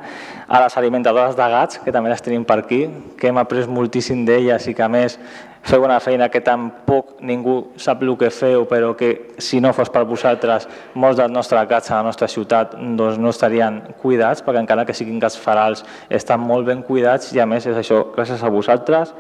a 0.48 0.64
les 0.64 0.76
alimentadores 0.76 1.38
de 1.38 1.46
gats, 1.54 1.78
que 1.85 1.94
també 1.94 2.11
les 2.11 2.24
tenim 2.24 2.42
per 2.44 2.59
aquí, 2.64 2.83
que 3.16 3.31
hem 3.31 3.38
après 3.38 3.70
moltíssim 3.70 4.26
d'elles 4.26 4.66
i 4.66 4.74
que 4.74 4.85
a 4.85 4.90
més 4.90 5.16
feu 5.62 5.83
una 5.85 5.99
feina 6.01 6.29
que 6.29 6.40
tampoc 6.44 7.18
ningú 7.21 7.73
sap 7.77 8.03
el 8.03 8.14
que 8.16 8.31
feu, 8.31 8.64
però 8.71 8.94
que 8.97 9.35
si 9.38 9.61
no 9.61 9.73
fos 9.73 9.90
per 9.90 10.05
vosaltres, 10.09 10.68
molts 10.94 11.18
dels 11.18 11.33
nostres 11.33 11.68
gats 11.68 11.90
a 11.90 11.99
la 11.99 12.07
nostra 12.07 12.29
ciutat 12.29 12.77
doncs 12.79 13.18
no 13.18 13.33
estarien 13.35 13.83
cuidats, 14.03 14.42
perquè 14.42 14.62
encara 14.62 14.87
que 14.87 14.94
siguin 14.97 15.18
gats 15.18 15.38
ferals, 15.38 15.85
estan 16.09 16.40
molt 16.40 16.66
ben 16.66 16.83
cuidats 16.83 17.33
i 17.35 17.40
a 17.40 17.47
més 17.47 17.66
és 17.66 17.77
això, 17.77 18.07
gràcies 18.14 18.42
a 18.42 18.53
vosaltres, 18.53 19.14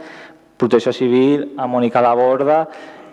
Protecció 0.58 0.90
Civil, 0.92 1.52
a 1.56 1.68
Mònica 1.70 2.02
Laborda, 2.02 2.64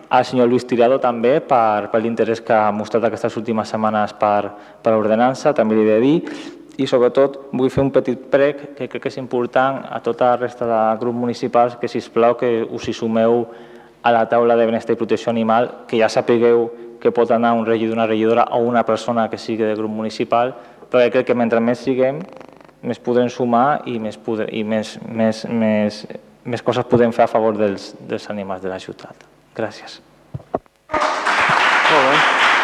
al 0.08 0.24
senyor 0.24 0.48
Lluís 0.48 0.66
Tirado 0.66 0.98
també 1.02 1.40
per, 1.42 1.88
per 1.90 2.00
l'interès 2.02 2.40
que 2.42 2.54
ha 2.54 2.72
mostrat 2.74 3.06
aquestes 3.06 3.36
últimes 3.38 3.70
setmanes 3.70 4.14
per, 4.18 4.50
per 4.82 4.94
l'ordenança, 4.94 5.54
també 5.54 5.78
li 5.78 5.86
he 5.86 5.90
de 5.90 6.00
dir, 6.02 6.16
i 6.76 6.86
sobretot 6.86 7.38
vull 7.52 7.70
fer 7.72 7.84
un 7.84 7.92
petit 7.94 8.26
prec 8.30 8.62
que 8.76 8.88
crec 8.88 9.02
que 9.02 9.12
és 9.12 9.18
important 9.20 9.80
a 9.88 10.00
tota 10.04 10.32
la 10.32 10.40
resta 10.40 10.68
de 10.68 10.80
grups 11.00 11.18
municipals 11.18 11.76
que 11.80 11.88
si 11.88 12.02
plau 12.12 12.36
que 12.36 12.62
us 12.64 12.88
hi 12.88 12.94
sumeu 12.94 13.46
a 14.02 14.12
la 14.12 14.26
taula 14.28 14.56
de 14.56 14.66
benestar 14.66 14.94
i 14.94 14.98
protecció 15.00 15.32
animal, 15.32 15.86
que 15.88 15.98
ja 15.98 16.08
sapigueu 16.08 16.68
que 17.00 17.10
pot 17.12 17.30
anar 17.34 17.54
un 17.56 17.66
regidor, 17.66 17.96
una 17.96 18.06
regidora 18.06 18.46
o 18.52 18.60
una 18.62 18.84
persona 18.86 19.28
que 19.30 19.38
sigui 19.38 19.64
de 19.64 19.74
grup 19.74 19.90
municipal, 19.90 20.54
perquè 20.90 21.10
crec 21.10 21.26
que 21.30 21.34
mentre 21.34 21.60
més 21.60 21.82
siguem, 21.82 22.20
més 22.86 23.00
podrem 23.02 23.28
sumar 23.32 23.82
i 23.90 23.98
més, 23.98 24.16
poder, 24.16 24.46
i 24.54 24.62
més, 24.64 24.96
més, 25.08 25.44
més, 25.50 26.04
més 26.44 26.62
coses 26.62 26.86
podem 26.86 27.12
fer 27.12 27.26
a 27.26 27.30
favor 27.30 27.58
dels, 27.58 27.94
dels 28.06 28.30
animals 28.30 28.62
de 28.62 28.70
la 28.70 28.78
ciutat. 28.78 29.26
Gràcies. 29.56 30.00
Molt 30.92 32.12
bé. 32.12 32.55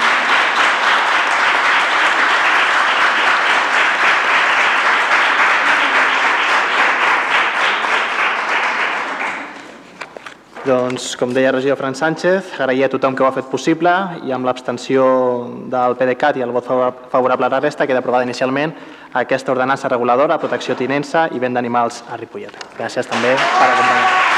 Doncs, 10.62 11.16
com 11.18 11.32
deia 11.34 11.48
el 11.50 11.56
regidor 11.56 11.74
Fran 11.74 11.96
Sánchez, 11.98 12.52
agrair 12.54 12.84
a 12.86 12.88
tothom 12.92 13.16
que 13.18 13.24
ho 13.24 13.26
ha 13.26 13.34
fet 13.34 13.48
possible 13.50 13.90
i 14.22 14.30
amb 14.30 14.46
l'abstenció 14.46 15.02
del 15.72 15.96
PDeCAT 15.98 16.38
i 16.38 16.44
el 16.46 16.54
vot 16.54 16.68
favorable 17.10 17.48
a 17.48 17.50
la 17.56 17.58
resta 17.58 17.82
queda 17.90 17.98
aprovada 17.98 18.22
inicialment 18.22 18.70
aquesta 19.18 19.50
ordenança 19.50 19.90
reguladora, 19.90 20.38
protecció 20.38 20.78
tinença 20.78 21.26
i 21.34 21.42
venda 21.42 21.58
d'animals 21.58 22.04
a 22.06 22.20
Ripollet. 22.22 22.54
Gràcies 22.78 23.10
també 23.10 23.34
per 23.34 23.66
acompanyar-nos. 23.72 24.30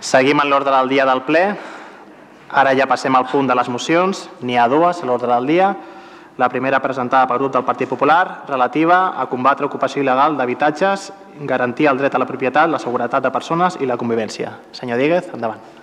Seguim 0.00 0.40
en 0.40 0.48
l'ordre 0.48 0.72
del 0.72 0.88
dia 0.88 1.04
del 1.04 1.26
ple. 1.28 1.50
Ara 2.50 2.74
ja 2.78 2.86
passem 2.86 3.14
al 3.16 3.26
punt 3.26 3.48
de 3.48 3.54
les 3.58 3.68
mocions. 3.68 4.26
N'hi 4.42 4.58
ha 4.58 4.68
dues 4.68 5.02
a 5.02 5.06
l'ordre 5.06 5.32
del 5.32 5.46
dia. 5.46 5.74
La 6.36 6.50
primera 6.52 6.82
presentada 6.84 7.26
pel 7.26 7.40
grup 7.40 7.54
del 7.54 7.64
Partit 7.64 7.88
Popular, 7.88 8.44
relativa 8.48 9.14
a 9.16 9.24
combatre 9.30 9.66
ocupació 9.66 10.02
il·legal 10.02 10.36
d'habitatges, 10.36 11.08
garantir 11.48 11.88
el 11.88 11.96
dret 11.96 12.14
a 12.14 12.20
la 12.20 12.28
propietat, 12.28 12.68
la 12.68 12.82
seguretat 12.82 13.24
de 13.24 13.32
persones 13.32 13.80
i 13.80 13.88
la 13.88 13.96
convivència. 13.96 14.52
Senyor 14.76 15.00
Díguez, 15.00 15.32
endavant. 15.32 15.75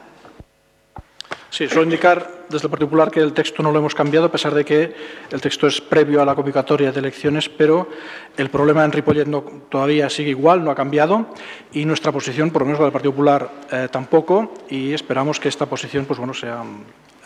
Sí, 1.53 1.67
solo 1.67 1.83
indicar 1.83 2.45
desde 2.49 2.65
el 2.65 2.71
Partido 2.71 2.87
Popular 2.87 3.11
que 3.11 3.19
el 3.19 3.31
texto 3.31 3.61
no 3.61 3.71
lo 3.71 3.77
hemos 3.77 3.93
cambiado, 3.93 4.25
a 4.25 4.31
pesar 4.31 4.55
de 4.55 4.65
que 4.65 4.91
el 5.29 5.39
texto 5.39 5.67
es 5.67 5.79
previo 5.79 6.19
a 6.19 6.25
la 6.25 6.33
convocatoria 6.33 6.91
de 6.91 6.99
elecciones, 6.99 7.47
pero 7.47 7.89
el 8.35 8.49
problema 8.49 8.83
en 8.83 8.91
Ripollet 8.91 9.27
no, 9.27 9.43
todavía 9.69 10.09
sigue 10.09 10.31
igual, 10.31 10.63
no 10.63 10.71
ha 10.71 10.75
cambiado, 10.75 11.27
y 11.71 11.85
nuestra 11.85 12.11
posición, 12.11 12.49
por 12.49 12.63
lo 12.63 12.65
menos 12.65 12.79
la 12.79 12.85
del 12.85 12.91
Partido 12.91 13.11
Popular, 13.11 13.51
eh, 13.71 13.87
tampoco, 13.91 14.51
y 14.67 14.93
esperamos 14.93 15.39
que 15.39 15.47
esta 15.47 15.67
posición 15.67 16.05
pues, 16.05 16.17
bueno, 16.17 16.33
sea 16.33 16.63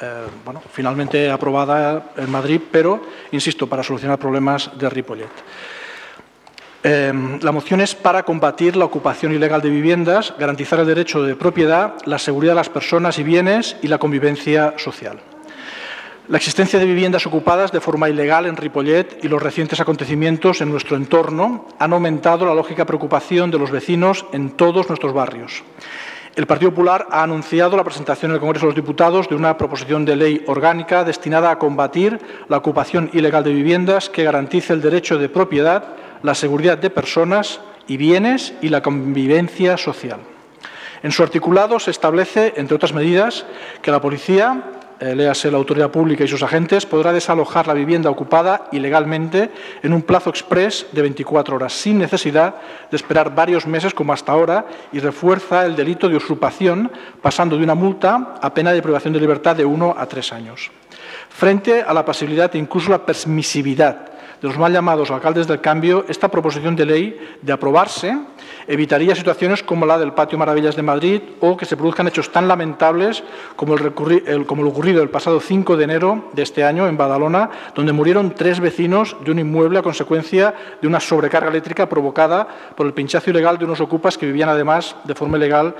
eh, 0.01 0.27
bueno, 0.43 0.61
finalmente 0.73 1.31
aprobada 1.31 2.11
en 2.17 2.29
Madrid, 2.29 2.59
pero, 2.69 2.99
insisto, 3.31 3.67
para 3.67 3.81
solucionar 3.81 4.19
problemas 4.19 4.77
de 4.77 4.89
Ripollet. 4.89 5.29
Eh, 6.83 7.39
la 7.41 7.51
moción 7.51 7.81
es 7.81 7.95
para 7.95 8.23
combatir 8.23 8.75
la 8.75 8.85
ocupación 8.85 9.33
ilegal 9.33 9.61
de 9.61 9.69
viviendas, 9.69 10.33
garantizar 10.37 10.79
el 10.79 10.85
derecho 10.85 11.23
de 11.23 11.35
propiedad, 11.35 11.95
la 12.05 12.19
seguridad 12.19 12.51
de 12.51 12.57
las 12.57 12.69
personas 12.69 13.17
y 13.17 13.23
bienes 13.23 13.77
y 13.81 13.87
la 13.87 13.97
convivencia 13.97 14.73
social. 14.77 15.19
La 16.29 16.37
existencia 16.37 16.77
de 16.77 16.85
viviendas 16.85 17.25
ocupadas 17.25 17.71
de 17.71 17.79
forma 17.79 18.09
ilegal 18.09 18.45
en 18.47 18.57
Ripollet 18.57 19.23
y 19.23 19.29
los 19.29 19.41
recientes 19.41 19.79
acontecimientos 19.79 20.59
en 20.59 20.69
nuestro 20.69 20.97
entorno 20.97 21.67
han 21.79 21.93
aumentado 21.93 22.45
la 22.45 22.53
lógica 22.53 22.85
preocupación 22.85 23.49
de 23.49 23.57
los 23.57 23.71
vecinos 23.71 24.25
en 24.33 24.51
todos 24.51 24.89
nuestros 24.89 25.13
barrios. 25.13 25.63
El 26.35 26.45
Partido 26.45 26.71
Popular 26.71 27.07
ha 27.09 27.23
anunciado 27.23 27.77
la 27.77 27.83
presentación 27.83 28.29
en 28.31 28.35
el 28.35 28.41
Congreso 28.41 28.65
de 28.65 28.71
los 28.71 28.75
Diputados 28.75 29.27
de 29.29 29.35
una 29.35 29.57
proposición 29.57 30.05
de 30.05 30.17
ley 30.17 30.43
orgánica 30.47 31.03
destinada 31.03 31.49
a 31.49 31.57
combatir 31.57 32.19
la 32.49 32.57
ocupación 32.57 33.09
ilegal 33.13 33.43
de 33.43 33.53
viviendas 33.53 34.09
que 34.09 34.23
garantice 34.23 34.73
el 34.73 34.81
derecho 34.81 35.17
de 35.17 35.29
propiedad, 35.29 35.95
la 36.23 36.35
seguridad 36.35 36.77
de 36.77 36.89
personas 36.89 37.59
y 37.87 37.97
bienes 37.97 38.53
y 38.61 38.69
la 38.69 38.81
convivencia 38.81 39.77
social. 39.77 40.19
En 41.03 41.11
su 41.11 41.23
articulado 41.23 41.79
se 41.79 41.91
establece, 41.91 42.53
entre 42.57 42.75
otras 42.75 42.93
medidas, 42.93 43.45
que 43.81 43.91
la 43.91 44.01
policía, 44.01 44.63
eh, 44.99 45.15
léase 45.15 45.51
la 45.51 45.57
autoridad 45.57 45.91
pública 45.91 46.23
y 46.23 46.27
sus 46.27 46.41
agentes, 46.41 46.87
podrá 46.87 47.13
desalojar 47.13 47.67
la 47.67 47.75
vivienda 47.75 48.09
ocupada 48.09 48.67
ilegalmente 48.71 49.51
en 49.83 49.93
un 49.93 50.01
plazo 50.01 50.31
express 50.31 50.87
de 50.91 51.03
24 51.03 51.55
horas, 51.55 51.73
sin 51.73 51.99
necesidad 51.99 52.55
de 52.89 52.97
esperar 52.97 53.35
varios 53.35 53.67
meses 53.67 53.93
como 53.93 54.11
hasta 54.11 54.31
ahora, 54.31 54.65
y 54.91 54.99
refuerza 54.99 55.65
el 55.65 55.75
delito 55.75 56.09
de 56.09 56.17
usurpación, 56.17 56.91
pasando 57.21 57.57
de 57.57 57.63
una 57.63 57.75
multa 57.75 58.35
a 58.41 58.53
pena 58.53 58.71
de 58.71 58.81
privación 58.81 59.13
de 59.13 59.19
libertad 59.19 59.55
de 59.55 59.65
uno 59.65 59.95
a 59.97 60.07
tres 60.07 60.33
años. 60.33 60.71
Frente 61.29 61.83
a 61.83 61.93
la 61.93 62.03
pasibilidad 62.03 62.53
e 62.55 62.57
incluso 62.57 62.89
la 62.89 63.05
permisividad 63.05 64.06
de 64.41 64.47
los 64.47 64.57
mal 64.57 64.71
llamados 64.71 65.11
alcaldes 65.11 65.47
del 65.47 65.61
cambio, 65.61 66.05
esta 66.07 66.29
proposición 66.29 66.75
de 66.75 66.85
ley, 66.85 67.19
de 67.41 67.53
aprobarse, 67.53 68.17
evitaría 68.67 69.15
situaciones 69.15 69.63
como 69.63 69.85
la 69.85 69.97
del 69.97 70.13
Patio 70.13 70.37
Maravillas 70.37 70.75
de 70.75 70.83
Madrid 70.83 71.21
o 71.39 71.57
que 71.57 71.65
se 71.65 71.77
produzcan 71.77 72.07
hechos 72.07 72.31
tan 72.31 72.47
lamentables 72.47 73.23
como 73.55 73.75
el, 73.75 73.93
el 74.25 74.41
ocurrido 74.41 75.01
el 75.01 75.09
pasado 75.09 75.39
5 75.39 75.77
de 75.77 75.83
enero 75.83 76.29
de 76.33 76.43
este 76.43 76.63
año 76.63 76.87
en 76.87 76.97
Badalona, 76.97 77.49
donde 77.75 77.93
murieron 77.93 78.35
tres 78.35 78.59
vecinos 78.59 79.15
de 79.23 79.31
un 79.31 79.39
inmueble 79.39 79.79
a 79.79 79.83
consecuencia 79.83 80.53
de 80.81 80.87
una 80.87 80.99
sobrecarga 80.99 81.49
eléctrica 81.49 81.89
provocada 81.89 82.47
por 82.75 82.85
el 82.85 82.93
pinchazo 82.93 83.29
ilegal 83.29 83.57
de 83.57 83.65
unos 83.65 83.81
ocupas 83.81 84.17
que 84.17 84.25
vivían 84.25 84.49
además 84.49 84.95
de 85.03 85.15
forma 85.15 85.37
ilegal 85.37 85.75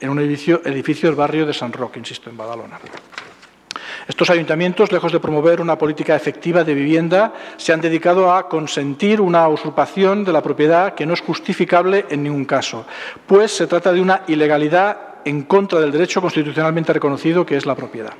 en 0.00 0.10
un 0.10 0.18
edificio, 0.18 0.60
edificio 0.64 1.08
del 1.08 1.16
barrio 1.16 1.46
de 1.46 1.54
San 1.54 1.72
Roque, 1.72 1.98
insisto, 1.98 2.28
en 2.28 2.36
Badalona. 2.36 2.78
Estos 4.12 4.28
ayuntamientos, 4.28 4.92
lejos 4.92 5.10
de 5.10 5.20
promover 5.20 5.62
una 5.62 5.78
política 5.78 6.14
efectiva 6.14 6.64
de 6.64 6.74
vivienda, 6.74 7.32
se 7.56 7.72
han 7.72 7.80
dedicado 7.80 8.30
a 8.30 8.46
consentir 8.46 9.22
una 9.22 9.48
usurpación 9.48 10.22
de 10.22 10.34
la 10.34 10.42
propiedad 10.42 10.92
que 10.92 11.06
no 11.06 11.14
es 11.14 11.22
justificable 11.22 12.04
en 12.10 12.22
ningún 12.22 12.44
caso, 12.44 12.84
pues 13.26 13.56
se 13.56 13.66
trata 13.66 13.90
de 13.90 14.02
una 14.02 14.20
ilegalidad 14.28 14.98
en 15.24 15.44
contra 15.44 15.80
del 15.80 15.90
derecho 15.90 16.20
constitucionalmente 16.20 16.92
reconocido 16.92 17.46
que 17.46 17.56
es 17.56 17.64
la 17.64 17.74
propiedad. 17.74 18.12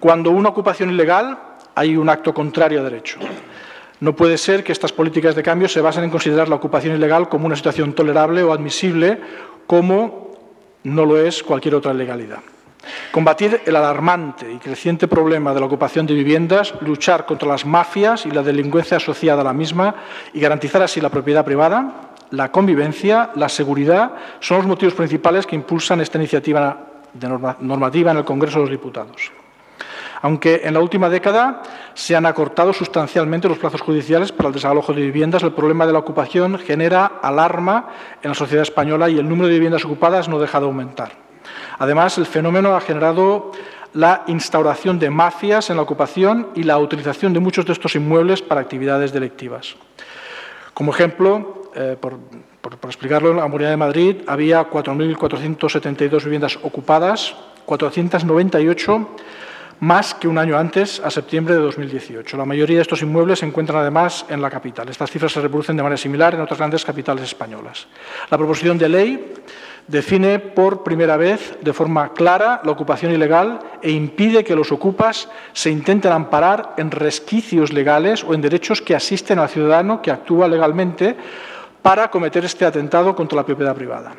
Cuando 0.00 0.32
una 0.32 0.48
ocupación 0.48 0.90
ilegal 0.90 1.38
hay 1.76 1.96
un 1.96 2.08
acto 2.08 2.34
contrario 2.34 2.80
a 2.80 2.82
derecho. 2.82 3.20
No 4.00 4.16
puede 4.16 4.36
ser 4.36 4.64
que 4.64 4.72
estas 4.72 4.90
políticas 4.90 5.36
de 5.36 5.44
cambio 5.44 5.68
se 5.68 5.80
basen 5.80 6.02
en 6.02 6.10
considerar 6.10 6.48
la 6.48 6.56
ocupación 6.56 6.96
ilegal 6.96 7.28
como 7.28 7.46
una 7.46 7.54
situación 7.54 7.92
tolerable 7.92 8.42
o 8.42 8.52
admisible, 8.52 9.20
como 9.68 10.32
no 10.82 11.06
lo 11.06 11.16
es 11.16 11.44
cualquier 11.44 11.76
otra 11.76 11.94
ilegalidad. 11.94 12.40
Combatir 13.10 13.62
el 13.64 13.76
alarmante 13.76 14.52
y 14.52 14.58
creciente 14.58 15.08
problema 15.08 15.54
de 15.54 15.60
la 15.60 15.66
ocupación 15.66 16.06
de 16.06 16.14
viviendas, 16.14 16.74
luchar 16.80 17.26
contra 17.26 17.48
las 17.48 17.64
mafias 17.64 18.26
y 18.26 18.30
la 18.30 18.42
delincuencia 18.42 18.98
asociada 18.98 19.40
a 19.40 19.44
la 19.44 19.52
misma 19.52 19.94
y 20.32 20.40
garantizar 20.40 20.82
así 20.82 21.00
la 21.00 21.10
propiedad 21.10 21.44
privada, 21.44 22.12
la 22.30 22.50
convivencia, 22.50 23.30
la 23.36 23.48
seguridad, 23.48 24.12
son 24.40 24.58
los 24.58 24.66
motivos 24.66 24.94
principales 24.94 25.46
que 25.46 25.56
impulsan 25.56 26.00
esta 26.00 26.18
iniciativa 26.18 26.78
normativa 27.60 28.10
en 28.10 28.18
el 28.18 28.24
Congreso 28.24 28.58
de 28.58 28.64
los 28.64 28.70
Diputados. 28.70 29.32
Aunque 30.22 30.62
en 30.64 30.74
la 30.74 30.80
última 30.80 31.08
década 31.08 31.62
se 31.94 32.16
han 32.16 32.26
acortado 32.26 32.72
sustancialmente 32.72 33.48
los 33.48 33.58
plazos 33.58 33.80
judiciales 33.80 34.32
para 34.32 34.48
el 34.48 34.54
desalojo 34.54 34.92
de 34.92 35.02
viviendas, 35.02 35.42
el 35.42 35.52
problema 35.52 35.86
de 35.86 35.92
la 35.92 35.98
ocupación 35.98 36.58
genera 36.58 37.06
alarma 37.22 37.88
en 38.22 38.30
la 38.30 38.34
sociedad 38.34 38.62
española 38.62 39.08
y 39.08 39.18
el 39.18 39.28
número 39.28 39.48
de 39.48 39.54
viviendas 39.54 39.84
ocupadas 39.84 40.28
no 40.28 40.38
deja 40.38 40.58
de 40.58 40.66
aumentar. 40.66 41.25
Además, 41.78 42.18
el 42.18 42.26
fenómeno 42.26 42.76
ha 42.76 42.80
generado 42.80 43.52
la 43.94 44.24
instauración 44.26 44.98
de 44.98 45.10
mafias 45.10 45.70
en 45.70 45.76
la 45.76 45.82
ocupación 45.82 46.48
y 46.54 46.62
la 46.62 46.78
utilización 46.78 47.32
de 47.32 47.40
muchos 47.40 47.64
de 47.64 47.72
estos 47.72 47.94
inmuebles 47.94 48.42
para 48.42 48.60
actividades 48.60 49.12
delictivas. 49.12 49.76
Como 50.74 50.92
ejemplo, 50.92 51.70
eh, 51.74 51.96
por, 51.98 52.18
explicarlo, 52.84 53.30
en 53.30 53.36
la 53.36 53.42
Comunidad 53.42 53.70
de 53.70 53.76
Madrid 53.76 54.16
había 54.26 54.68
4.472 54.70 56.24
viviendas 56.24 56.58
ocupadas, 56.62 57.34
498 57.64 59.08
más 59.80 60.14
que 60.14 60.26
un 60.26 60.38
año 60.38 60.56
antes, 60.56 61.00
a 61.00 61.10
septiembre 61.10 61.54
de 61.54 61.60
2018. 61.60 62.36
La 62.36 62.44
mayoría 62.44 62.76
de 62.76 62.82
estos 62.82 63.02
inmuebles 63.02 63.40
se 63.40 63.46
encuentran 63.46 63.80
además 63.80 64.24
en 64.28 64.40
la 64.40 64.48
capital. 64.48 64.88
Estas 64.88 65.10
cifras 65.10 65.32
se 65.32 65.40
reproducen 65.40 65.76
de 65.76 65.82
manera 65.82 65.98
similar 65.98 66.34
en 66.34 66.40
otras 66.40 66.58
grandes 66.58 66.84
capitales 66.84 67.24
españolas. 67.24 67.86
La 68.30 68.38
proposición 68.38 68.78
de 68.78 68.88
ley 68.88 69.34
define 69.88 70.38
por 70.38 70.82
primera 70.82 71.16
vez 71.16 71.58
de 71.62 71.72
forma 71.72 72.12
clara 72.12 72.60
la 72.64 72.72
ocupación 72.72 73.12
ilegal 73.12 73.60
e 73.82 73.90
impide 73.90 74.44
que 74.44 74.56
los 74.56 74.72
ocupas 74.72 75.28
se 75.52 75.70
intenten 75.70 76.12
amparar 76.12 76.74
en 76.76 76.90
resquicios 76.90 77.72
legales 77.72 78.24
o 78.24 78.34
en 78.34 78.40
derechos 78.40 78.82
que 78.82 78.96
asisten 78.96 79.38
al 79.38 79.48
ciudadano 79.48 80.02
que 80.02 80.10
actúa 80.10 80.48
legalmente 80.48 81.16
para 81.82 82.10
cometer 82.10 82.44
este 82.44 82.64
atentado 82.64 83.14
contra 83.14 83.36
la 83.36 83.46
propiedad 83.46 83.74
privada. 83.74 84.14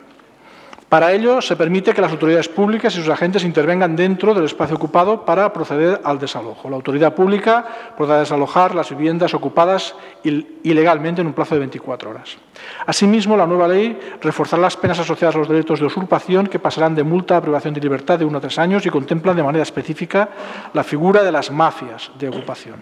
Para 0.89 1.11
ello, 1.11 1.41
se 1.41 1.57
permite 1.57 1.93
que 1.93 1.99
las 1.99 2.13
autoridades 2.13 2.47
públicas 2.47 2.95
y 2.95 2.99
sus 2.99 3.09
agentes 3.09 3.43
intervengan 3.43 3.97
dentro 3.97 4.33
del 4.33 4.45
espacio 4.45 4.77
ocupado 4.77 5.25
para 5.25 5.51
proceder 5.51 5.99
al 6.01 6.17
desalojo. 6.17 6.69
La 6.69 6.77
autoridad 6.77 7.13
pública 7.13 7.65
podrá 7.97 8.19
desalojar 8.19 8.73
las 8.73 8.89
viviendas 8.91 9.33
ocupadas 9.33 9.95
ilegalmente 10.23 11.19
en 11.19 11.27
un 11.27 11.33
plazo 11.33 11.55
de 11.55 11.59
24 11.59 12.09
horas. 12.09 12.37
Asimismo, 12.85 13.35
la 13.35 13.45
nueva 13.45 13.67
ley 13.67 13.99
reforzará 14.21 14.61
las 14.61 14.77
penas 14.77 14.97
asociadas 14.99 15.35
a 15.35 15.39
los 15.39 15.49
delitos 15.49 15.81
de 15.81 15.87
usurpación 15.87 16.47
que 16.47 16.57
pasarán 16.57 16.95
de 16.95 17.03
multa 17.03 17.35
a 17.35 17.41
privación 17.41 17.73
de 17.73 17.81
libertad 17.81 18.17
de 18.17 18.23
uno 18.23 18.37
a 18.37 18.41
tres 18.41 18.57
años 18.57 18.85
y 18.85 18.89
contemplan 18.89 19.35
de 19.35 19.43
manera 19.43 19.63
específica 19.63 20.29
la 20.73 20.85
figura 20.85 21.21
de 21.21 21.33
las 21.33 21.51
mafias 21.51 22.11
de 22.17 22.29
ocupación. 22.29 22.81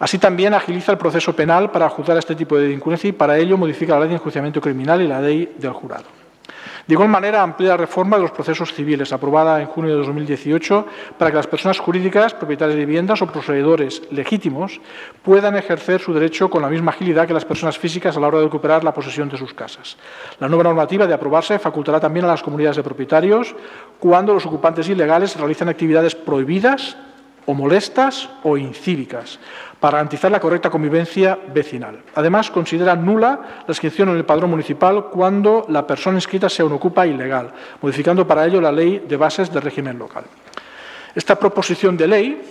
Así 0.00 0.18
también 0.18 0.54
agiliza 0.54 0.90
el 0.90 0.98
proceso 0.98 1.36
penal 1.36 1.70
para 1.70 1.88
juzgar 1.88 2.18
este 2.18 2.34
tipo 2.34 2.56
de 2.56 2.64
delincuencia 2.64 3.06
y 3.06 3.12
para 3.12 3.38
ello 3.38 3.56
modifica 3.56 3.94
la 3.94 4.00
ley 4.00 4.08
de 4.08 4.14
enjuiciamiento 4.16 4.60
criminal 4.60 5.00
y 5.00 5.06
la 5.06 5.20
ley 5.20 5.54
del 5.56 5.72
jurado. 5.72 6.21
De 6.86 6.94
igual 6.94 7.08
manera, 7.08 7.42
amplía 7.42 7.70
la 7.70 7.76
reforma 7.76 8.16
de 8.16 8.22
los 8.22 8.32
procesos 8.32 8.72
civiles, 8.74 9.12
aprobada 9.12 9.60
en 9.60 9.66
junio 9.66 9.92
de 9.92 9.98
2018, 9.98 10.86
para 11.16 11.30
que 11.30 11.36
las 11.36 11.46
personas 11.46 11.78
jurídicas, 11.78 12.34
propietarias 12.34 12.76
de 12.76 12.84
viviendas 12.84 13.22
o 13.22 13.26
poseedores 13.26 14.02
legítimos 14.10 14.80
puedan 15.22 15.56
ejercer 15.56 16.00
su 16.00 16.12
derecho 16.12 16.50
con 16.50 16.62
la 16.62 16.68
misma 16.68 16.90
agilidad 16.90 17.26
que 17.26 17.34
las 17.34 17.44
personas 17.44 17.78
físicas 17.78 18.16
a 18.16 18.20
la 18.20 18.26
hora 18.26 18.38
de 18.38 18.44
recuperar 18.44 18.82
la 18.82 18.92
posesión 18.92 19.28
de 19.28 19.38
sus 19.38 19.54
casas. 19.54 19.96
La 20.40 20.48
nueva 20.48 20.64
normativa 20.64 21.06
de 21.06 21.14
aprobarse 21.14 21.58
facultará 21.58 22.00
también 22.00 22.24
a 22.24 22.28
las 22.28 22.42
comunidades 22.42 22.76
de 22.76 22.82
propietarios 22.82 23.54
cuando 24.00 24.34
los 24.34 24.46
ocupantes 24.46 24.88
ilegales 24.88 25.36
realizan 25.36 25.68
actividades 25.68 26.14
prohibidas 26.14 26.96
o 27.46 27.54
molestas 27.54 28.28
o 28.42 28.56
incívicas, 28.56 29.38
para 29.80 29.98
garantizar 29.98 30.30
la 30.30 30.38
correcta 30.38 30.70
convivencia 30.70 31.38
vecinal. 31.52 32.02
Además, 32.14 32.50
considera 32.50 32.94
nula 32.94 33.64
la 33.66 33.72
inscripción 33.72 34.10
en 34.10 34.16
el 34.16 34.24
padrón 34.24 34.50
municipal 34.50 35.06
cuando 35.10 35.66
la 35.68 35.86
persona 35.86 36.18
inscrita 36.18 36.48
sea 36.48 36.64
un 36.64 36.72
ocupa 36.72 37.06
ilegal, 37.06 37.52
modificando 37.80 38.26
para 38.26 38.46
ello 38.46 38.60
la 38.60 38.70
ley 38.70 39.04
de 39.08 39.16
bases 39.16 39.52
del 39.52 39.62
régimen 39.62 39.98
local. 39.98 40.24
Esta 41.14 41.38
proposición 41.38 41.96
de 41.96 42.06
ley 42.06 42.42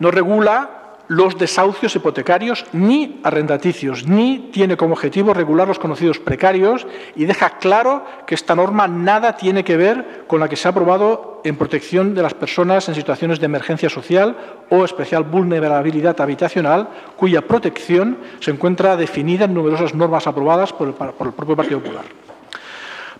no 0.00 0.10
regula 0.10 0.77
los 1.08 1.38
desahucios 1.38 1.96
hipotecarios 1.96 2.66
ni 2.72 3.20
arrendaticios, 3.24 4.06
ni 4.06 4.50
tiene 4.52 4.76
como 4.76 4.92
objetivo 4.92 5.34
regular 5.34 5.66
los 5.66 5.78
conocidos 5.78 6.18
precarios 6.18 6.86
y 7.16 7.24
deja 7.24 7.58
claro 7.58 8.04
que 8.26 8.34
esta 8.34 8.54
norma 8.54 8.86
nada 8.86 9.36
tiene 9.36 9.64
que 9.64 9.76
ver 9.76 10.24
con 10.26 10.38
la 10.40 10.48
que 10.48 10.56
se 10.56 10.68
ha 10.68 10.70
aprobado 10.70 11.40
en 11.44 11.56
protección 11.56 12.14
de 12.14 12.22
las 12.22 12.34
personas 12.34 12.88
en 12.88 12.94
situaciones 12.94 13.40
de 13.40 13.46
emergencia 13.46 13.88
social 13.88 14.36
o 14.68 14.84
especial 14.84 15.24
vulnerabilidad 15.24 16.20
habitacional, 16.20 16.88
cuya 17.16 17.40
protección 17.40 18.18
se 18.40 18.50
encuentra 18.50 18.96
definida 18.96 19.46
en 19.46 19.54
numerosas 19.54 19.94
normas 19.94 20.26
aprobadas 20.26 20.72
por 20.72 20.88
el, 20.88 20.94
propio 20.94 21.56
Partido 21.56 21.80
Popular. 21.80 22.04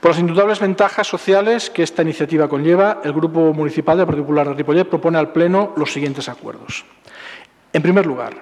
Por 0.00 0.10
las 0.12 0.20
indudables 0.20 0.60
ventajas 0.60 1.06
sociales 1.06 1.70
que 1.70 1.82
esta 1.82 2.02
iniciativa 2.02 2.48
conlleva, 2.48 3.00
el 3.02 3.12
Grupo 3.12 3.52
Municipal 3.52 3.96
del 3.96 4.06
Partido 4.06 4.24
Popular 4.24 4.48
de 4.48 4.54
Ripollet 4.54 4.84
propone 4.84 5.18
al 5.18 5.32
Pleno 5.32 5.72
los 5.76 5.92
siguientes 5.92 6.28
acuerdos. 6.28 6.84
En 7.72 7.82
primer 7.82 8.06
lugar, 8.06 8.34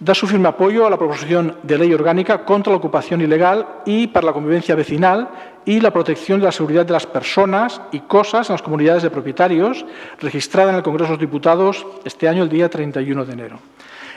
da 0.00 0.14
su 0.14 0.26
firme 0.26 0.48
apoyo 0.48 0.86
a 0.86 0.90
la 0.90 0.96
proposición 0.96 1.56
de 1.62 1.78
ley 1.78 1.92
orgánica 1.92 2.44
contra 2.44 2.72
la 2.72 2.78
ocupación 2.78 3.20
ilegal 3.20 3.66
y 3.84 4.08
para 4.08 4.26
la 4.26 4.32
convivencia 4.32 4.74
vecinal 4.74 5.28
y 5.64 5.80
la 5.80 5.92
protección 5.92 6.40
de 6.40 6.46
la 6.46 6.52
seguridad 6.52 6.84
de 6.84 6.92
las 6.92 7.06
personas 7.06 7.80
y 7.92 8.00
cosas 8.00 8.48
en 8.48 8.54
las 8.54 8.62
comunidades 8.62 9.02
de 9.02 9.10
propietarios, 9.10 9.84
registrada 10.20 10.70
en 10.70 10.76
el 10.76 10.82
Congreso 10.82 11.12
de 11.12 11.18
los 11.18 11.20
Diputados 11.20 11.86
este 12.04 12.28
año, 12.28 12.42
el 12.42 12.48
día 12.48 12.68
31 12.68 13.24
de 13.24 13.32
enero. 13.32 13.58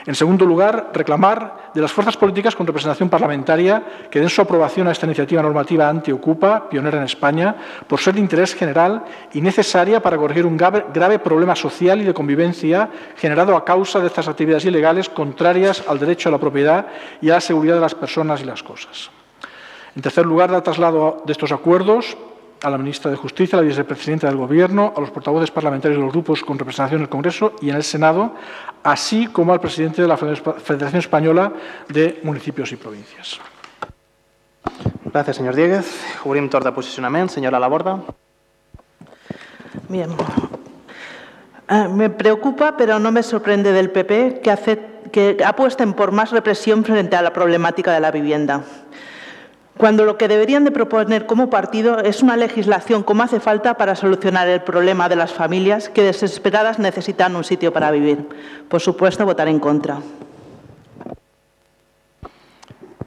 En 0.06 0.14
segundo 0.14 0.46
lugar, 0.46 0.90
reclamar 0.94 1.70
de 1.74 1.82
las 1.82 1.90
fuerzas 1.90 2.16
políticas 2.16 2.54
con 2.54 2.64
representación 2.64 3.10
parlamentaria 3.10 4.06
que 4.08 4.20
den 4.20 4.30
su 4.30 4.40
aprobación 4.40 4.86
a 4.86 4.92
esta 4.92 5.04
iniciativa 5.04 5.42
normativa 5.42 5.88
anti-ocupa, 5.88 6.68
pionera 6.70 6.98
en 6.98 7.04
España, 7.04 7.56
por 7.88 7.98
ser 7.98 8.14
de 8.14 8.20
interés 8.20 8.54
general 8.54 9.02
y 9.34 9.40
necesaria 9.40 10.00
para 10.00 10.16
corregir 10.16 10.46
un 10.46 10.56
grave, 10.56 11.18
problema 11.18 11.56
social 11.56 12.00
y 12.00 12.04
de 12.04 12.14
convivencia 12.14 12.88
generado 13.16 13.56
a 13.56 13.64
causa 13.64 13.98
de 13.98 14.06
estas 14.06 14.28
actividades 14.28 14.64
ilegales 14.64 15.08
contrarias 15.08 15.82
al 15.88 15.98
derecho 15.98 16.28
a 16.28 16.32
la 16.32 16.38
propiedad 16.38 16.86
y 17.20 17.30
a 17.30 17.34
la 17.34 17.40
seguridad 17.40 17.74
de 17.74 17.80
las 17.80 17.96
personas 17.96 18.40
y 18.40 18.44
las 18.44 18.62
cosas. 18.62 19.10
En 19.96 20.02
tercer 20.02 20.24
lugar, 20.24 20.52
da 20.52 20.62
traslado 20.62 21.22
de 21.26 21.32
estos 21.32 21.50
acuerdos 21.50 22.16
a 22.66 22.70
la 22.70 22.78
ministra 22.78 23.12
de 23.12 23.16
Justicia, 23.16 23.56
a 23.56 23.62
la 23.62 23.68
vicepresidenta 23.68 24.26
del 24.26 24.36
Gobierno, 24.36 24.92
a 24.96 25.00
los 25.00 25.12
portavoces 25.12 25.52
parlamentarios 25.52 25.98
de 25.98 26.04
los 26.04 26.12
grupos 26.12 26.42
con 26.42 26.58
representación 26.58 26.98
en 26.98 27.04
el 27.04 27.08
Congreso 27.08 27.52
y 27.62 27.70
en 27.70 27.76
el 27.76 27.84
Senado, 27.84 28.34
así 28.82 29.28
como 29.28 29.52
al 29.52 29.60
presidente 29.60 30.02
de 30.02 30.08
la 30.08 30.16
Federación 30.16 30.98
Española 30.98 31.52
de 31.88 32.18
Municipios 32.24 32.72
y 32.72 32.76
Provincias. 32.76 33.38
Gracias, 35.04 35.36
señor 35.36 35.54
Dieguez. 35.54 35.86
Obrim 36.24 36.48
torn 36.48 36.64
de 36.64 36.72
posicionament. 36.72 37.30
Señora 37.30 37.60
Laborda. 37.60 38.00
Bien. 39.88 40.10
Eh, 41.68 41.88
me 41.88 42.10
preocupa, 42.10 42.76
pero 42.76 42.98
no 42.98 43.12
me 43.12 43.22
sorprende 43.22 43.70
del 43.70 43.92
PP 43.92 44.40
que, 44.42 44.50
hace, 44.50 44.80
que 45.12 45.36
apuesten 45.46 45.94
por 45.94 46.10
más 46.10 46.32
represión 46.32 46.84
frente 46.84 47.14
a 47.14 47.22
la 47.22 47.32
problemática 47.32 47.92
de 47.92 48.00
la 48.00 48.10
vivienda 48.10 48.64
cuando 49.76 50.04
lo 50.04 50.16
que 50.16 50.28
deberían 50.28 50.64
de 50.64 50.70
proponer 50.70 51.26
como 51.26 51.50
partido 51.50 52.00
es 52.00 52.22
una 52.22 52.36
legislación 52.36 53.02
como 53.02 53.22
hace 53.22 53.40
falta 53.40 53.74
para 53.74 53.94
solucionar 53.94 54.48
el 54.48 54.62
problema 54.62 55.08
de 55.08 55.16
las 55.16 55.32
familias 55.32 55.88
que 55.88 56.02
desesperadas 56.02 56.78
necesitan 56.78 57.36
un 57.36 57.44
sitio 57.44 57.72
para 57.72 57.90
vivir. 57.90 58.26
Por 58.68 58.80
supuesto, 58.80 59.26
votar 59.26 59.48
en 59.48 59.60
contra. 59.60 60.00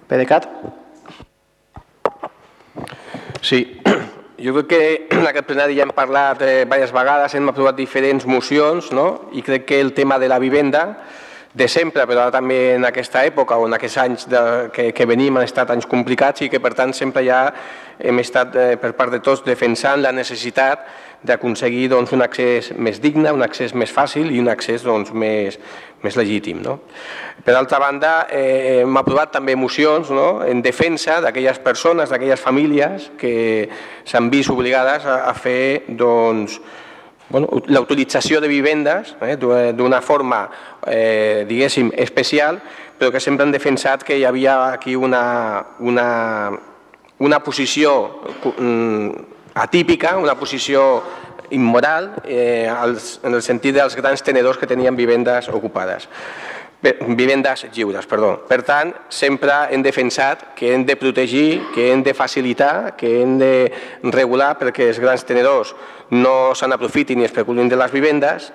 PDeCAT. 0.07 0.47
Sí, 3.41 3.81
jo 4.43 4.53
crec 4.53 4.67
que 4.67 5.07
en 5.11 5.27
aquest 5.27 5.47
plenari 5.47 5.77
ja 5.77 5.85
hem 5.87 5.93
parlat 5.95 6.41
eh, 6.43 6.63
diverses 6.65 6.93
vegades, 6.95 7.33
hem 7.35 7.49
aprovat 7.51 7.77
diferents 7.77 8.27
mocions 8.27 8.91
no? 8.95 9.29
i 9.33 9.43
crec 9.43 9.65
que 9.65 9.79
el 9.79 9.93
tema 9.93 10.19
de 10.19 10.29
la 10.29 10.39
vivenda 10.39 10.83
de 11.59 11.67
sempre, 11.67 12.05
però 12.07 12.23
ara 12.23 12.31
també 12.33 12.57
en 12.77 12.87
aquesta 12.87 13.25
època 13.27 13.57
o 13.59 13.67
en 13.67 13.75
aquests 13.75 13.99
anys 13.99 14.25
de, 14.31 14.41
que, 14.71 14.89
que 14.95 15.07
venim 15.09 15.35
han 15.37 15.47
estat 15.47 15.73
anys 15.73 15.89
complicats 15.91 16.45
i 16.45 16.49
que 16.51 16.61
per 16.63 16.71
tant 16.77 16.95
sempre 16.95 17.25
ja 17.27 17.41
hem 17.99 18.21
estat 18.23 18.55
eh, 18.55 18.71
per 18.79 18.93
part 18.95 19.11
de 19.11 19.19
tots 19.23 19.43
defensant 19.43 19.99
la 19.99 20.13
necessitat 20.15 20.87
d'aconseguir 21.27 21.89
doncs, 21.91 22.13
un 22.15 22.23
accés 22.23 22.71
més 22.79 23.01
digne, 23.03 23.33
un 23.35 23.43
accés 23.43 23.75
més 23.75 23.91
fàcil 23.91 24.31
i 24.31 24.39
un 24.39 24.47
accés 24.47 24.85
doncs, 24.87 25.11
més, 25.11 25.59
més 25.99 26.15
legítim. 26.15 26.61
No? 26.63 26.77
Per 27.43 27.55
altra 27.59 27.81
banda, 27.83 28.13
eh, 28.31 28.85
hem 28.85 28.99
aprovat 29.01 29.35
també 29.35 29.57
mocions 29.59 30.13
no? 30.15 30.29
en 30.47 30.63
defensa 30.63 31.19
d'aquelles 31.25 31.59
persones, 31.59 32.07
d'aquelles 32.09 32.39
famílies 32.39 33.11
que 33.19 33.33
s'han 34.07 34.31
vist 34.31 34.55
obligades 34.55 35.03
a, 35.03 35.25
a 35.27 35.35
fer 35.35 35.89
doncs, 35.89 36.61
bueno, 37.29 37.47
la 37.67 37.81
utilització 37.81 38.41
de 38.41 38.47
vivendes 38.47 39.15
eh, 39.21 39.37
d'una 39.37 40.01
forma, 40.01 40.49
eh, 40.87 41.45
diguéssim, 41.47 41.91
especial, 41.95 42.59
però 42.99 43.13
que 43.13 43.21
sempre 43.23 43.45
han 43.45 43.53
defensat 43.55 44.03
que 44.03 44.17
hi 44.19 44.25
havia 44.27 44.73
aquí 44.73 44.95
una, 44.95 45.77
una, 45.79 46.51
una 47.19 47.39
posició 47.43 47.93
mm, 48.57 49.09
atípica, 49.55 50.17
una 50.17 50.35
posició 50.35 51.03
immoral 51.51 52.11
eh, 52.25 52.67
en 52.69 53.33
el 53.33 53.41
sentit 53.41 53.77
dels 53.77 53.95
grans 53.97 54.21
tenedors 54.21 54.59
que 54.59 54.67
tenien 54.69 54.95
vivendes 54.95 55.49
ocupades 55.49 56.09
vivendes 56.81 57.65
lliures, 57.73 58.05
perdó. 58.07 58.45
Per 58.47 58.61
tant, 58.63 58.93
sempre 59.11 59.51
hem 59.73 59.83
defensat 59.83 60.53
que 60.55 60.73
hem 60.73 60.85
de 60.87 60.95
protegir, 60.95 61.61
que 61.73 61.91
hem 61.91 62.03
de 62.03 62.13
facilitar, 62.13 62.95
que 62.95 63.21
hem 63.21 63.37
de 63.39 63.71
regular 64.13 64.53
perquè 64.59 64.87
els 64.87 64.99
grans 64.99 65.25
tenedors 65.27 65.75
no 66.11 66.55
se 66.55 66.67
n'aprofitin 66.67 67.19
ni 67.19 67.27
especulin 67.27 67.69
de 67.69 67.79
les 67.79 67.91
vivendes 67.91 68.51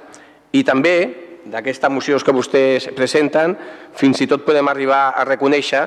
i 0.52 0.64
també 0.64 0.96
d'aquesta 1.44 1.90
moció 1.92 2.16
que 2.24 2.32
vostès 2.32 2.88
presenten 2.96 3.58
fins 3.94 4.22
i 4.24 4.26
tot 4.26 4.46
podem 4.46 4.68
arribar 4.72 5.12
a 5.12 5.26
reconèixer 5.28 5.84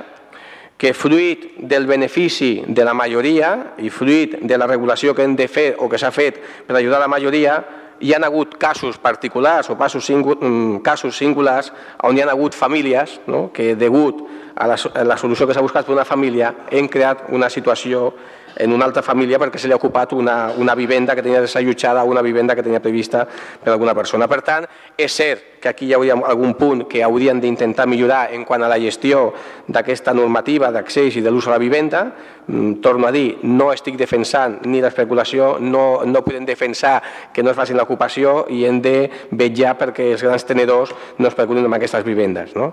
que 0.77 0.93
fruit 0.93 1.55
del 1.57 1.87
benefici 1.89 2.61
de 2.67 2.85
la 2.85 2.93
majoria 2.93 3.73
i 3.81 3.89
fruit 3.89 4.37
de 4.45 4.57
la 4.57 4.67
regulació 4.69 5.15
que 5.15 5.25
hem 5.25 5.33
de 5.35 5.47
fer 5.49 5.71
o 5.79 5.89
que 5.89 5.97
s'ha 5.97 6.13
fet 6.13 6.37
per 6.67 6.77
ajudar 6.77 7.01
la 7.01 7.09
majoria 7.09 7.57
hi 7.99 8.13
ha 8.13 8.19
hagut 8.25 8.57
casos 8.57 8.97
particulars 8.97 9.69
o 9.69 9.77
mm, 9.77 10.81
casos 10.83 11.17
singulars 11.17 11.71
on 12.03 12.17
hi 12.17 12.21
ha 12.21 12.29
hagut 12.31 12.53
famílies 12.53 13.19
no? 13.27 13.51
que 13.53 13.75
degut 13.75 14.21
a 14.57 14.67
la, 14.67 14.75
a 14.75 15.03
la 15.05 15.17
solució 15.17 15.47
que 15.47 15.53
s'ha 15.53 15.63
buscat 15.65 15.85
per 15.85 15.95
una 15.95 16.05
família 16.05 16.53
hem 16.71 16.89
creat 16.89 17.27
una 17.35 17.49
situació 17.49 18.11
en 18.57 18.73
una 18.73 18.85
altra 18.85 19.03
família 19.03 19.37
perquè 19.39 19.59
se 19.61 19.69
li 19.69 19.73
ha 19.75 19.77
ocupat 19.77 20.13
una, 20.17 20.51
una 20.57 20.75
vivenda 20.75 21.15
que 21.15 21.21
tenia 21.21 21.41
desallotjada 21.41 22.03
o 22.03 22.09
una 22.09 22.23
vivenda 22.25 22.55
que 22.55 22.63
tenia 22.63 22.81
prevista 22.81 23.27
per 23.27 23.71
alguna 23.73 23.93
persona. 23.95 24.27
Per 24.27 24.41
tant, 24.41 24.65
és 24.97 25.13
cert 25.13 25.61
que 25.61 25.69
aquí 25.69 25.87
hi 25.87 25.93
hauria 25.93 26.17
algun 26.25 26.55
punt 26.57 26.85
que 26.89 27.03
haurien 27.05 27.41
d'intentar 27.41 27.87
millorar 27.87 28.27
en 28.33 28.45
quant 28.45 28.63
a 28.63 28.69
la 28.69 28.79
gestió 28.81 29.31
d'aquesta 29.67 30.13
normativa 30.17 30.71
d'accés 30.73 31.17
i 31.17 31.21
de 31.21 31.31
l'ús 31.31 31.47
a 31.47 31.53
la 31.53 31.61
vivenda. 31.61 32.03
Mm, 32.47 32.79
torno 32.81 33.07
a 33.07 33.11
dir, 33.11 33.39
no 33.43 33.71
estic 33.73 33.97
defensant 33.99 34.61
ni 34.65 34.81
l'especulació, 34.81 35.57
no, 35.59 36.03
no 36.05 36.23
podem 36.25 36.45
defensar 36.45 37.01
que 37.33 37.43
no 37.43 37.51
es 37.51 37.57
facin 37.57 37.77
l'ocupació 37.77 38.45
i 38.49 38.63
hem 38.65 38.81
de 38.81 39.09
vetllar 39.31 39.75
perquè 39.77 40.13
els 40.13 40.23
grans 40.23 40.45
tenedors 40.47 40.95
no 41.19 41.29
especulin 41.29 41.67
amb 41.67 41.77
aquestes 41.77 42.05
vivendes. 42.07 42.55
No? 42.55 42.71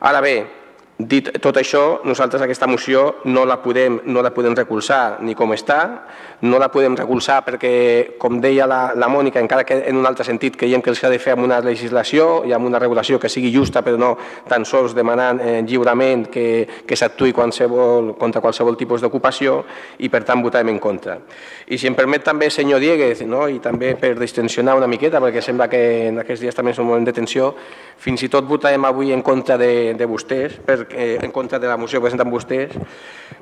Ara 0.00 0.22
bé, 0.24 0.59
Dit 1.00 1.30
tot 1.40 1.56
això, 1.56 2.02
nosaltres 2.04 2.42
aquesta 2.44 2.66
moció 2.68 3.22
no 3.24 3.46
la 3.48 3.60
podem, 3.62 4.00
no 4.04 4.20
la 4.20 4.32
podem 4.36 4.56
recolzar 4.58 5.20
ni 5.24 5.32
com 5.38 5.54
està, 5.54 5.78
no 6.42 6.58
la 6.58 6.70
podem 6.72 6.96
recolzar 6.96 7.40
perquè, 7.44 8.16
com 8.20 8.38
deia 8.40 8.66
la, 8.68 8.80
la 8.96 9.08
Mònica, 9.12 9.40
encara 9.42 9.64
que 9.68 9.76
en 9.90 9.98
un 10.00 10.06
altre 10.08 10.24
sentit 10.24 10.56
creiem 10.56 10.80
que 10.82 10.94
s'ha 10.96 11.10
de 11.12 11.18
fer 11.20 11.34
amb 11.34 11.44
una 11.44 11.60
legislació 11.64 12.42
i 12.48 12.54
amb 12.56 12.68
una 12.68 12.80
regulació 12.80 13.18
que 13.20 13.28
sigui 13.28 13.52
justa, 13.52 13.82
però 13.84 13.98
no 14.00 14.14
tan 14.48 14.64
sols 14.64 14.94
demanant 14.96 15.40
eh, 15.44 15.60
lliurement 15.66 16.26
que, 16.32 16.46
que 16.86 16.96
qualsevol, 17.34 18.14
contra 18.18 18.40
qualsevol 18.40 18.76
tipus 18.76 19.00
d'ocupació 19.02 19.60
i 19.98 20.08
per 20.08 20.22
tant 20.24 20.42
votarem 20.42 20.72
en 20.72 20.78
contra. 20.78 21.18
I 21.68 21.78
si 21.78 21.86
em 21.86 21.94
permet 21.94 22.24
també, 22.24 22.50
senyor 22.50 22.80
Dieguez, 22.80 23.22
no? 23.26 23.46
i 23.48 23.60
també 23.60 23.94
per 24.00 24.14
distensionar 24.18 24.76
una 24.78 24.88
miqueta, 24.88 25.20
perquè 25.20 25.42
sembla 25.44 25.68
que 25.68 26.08
en 26.08 26.22
aquests 26.24 26.44
dies 26.46 26.56
també 26.56 26.72
és 26.72 26.80
un 26.80 26.88
moment 26.88 27.04
de 27.04 27.12
tensió, 27.12 27.52
fins 28.00 28.22
i 28.24 28.30
tot 28.32 28.48
votarem 28.48 28.84
avui 28.88 29.12
en 29.12 29.22
contra 29.22 29.58
de, 29.60 29.92
de 29.94 30.08
vostès, 30.08 30.56
per, 30.64 30.86
eh, 30.96 31.18
en 31.20 31.30
contra 31.30 31.60
de 31.60 31.68
la 31.68 31.76
moció 31.76 32.00
que 32.00 32.08
presenten 32.08 32.32
vostès, 32.32 32.78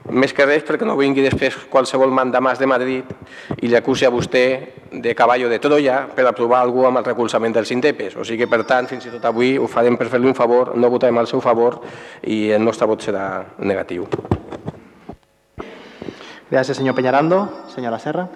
més 0.09 0.32
que 0.32 0.46
res 0.46 0.64
perquè 0.64 0.86
no 0.88 0.96
vingui 0.96 1.22
després 1.24 1.57
qualsevol 1.68 2.12
mandamàs 2.14 2.59
de 2.59 2.66
Madrid 2.66 2.88
i 2.97 3.68
li 3.68 3.76
acusi 3.76 4.07
a 4.07 4.11
vostè 4.11 4.45
de 4.93 5.14
cavall 5.14 5.49
de 5.51 5.61
Troia 5.61 6.01
per 6.14 6.26
aprovar 6.26 6.62
algú 6.64 6.86
amb 6.89 7.01
el 7.01 7.07
recolzament 7.07 7.55
dels 7.55 7.70
indepes. 7.74 8.16
O 8.16 8.24
sigui 8.24 8.45
que, 8.45 8.51
per 8.51 8.64
tant, 8.64 8.89
fins 8.89 9.07
i 9.07 9.12
tot 9.12 9.24
avui 9.28 9.57
ho 9.59 9.68
farem 9.68 9.99
per 10.01 10.09
fer-li 10.09 10.30
un 10.30 10.36
favor, 10.39 10.74
no 10.76 10.91
votarem 10.91 11.18
al 11.18 11.28
seu 11.30 11.43
favor 11.45 11.80
i 12.24 12.49
el 12.57 12.64
nostre 12.64 12.89
vot 12.89 13.05
serà 13.05 13.45
negatiu. 13.59 14.09
Gràcies, 16.49 16.78
senyor 16.78 16.97
Peñarando. 16.97 17.43
Senyora 17.74 17.99
Serra. 18.01 18.28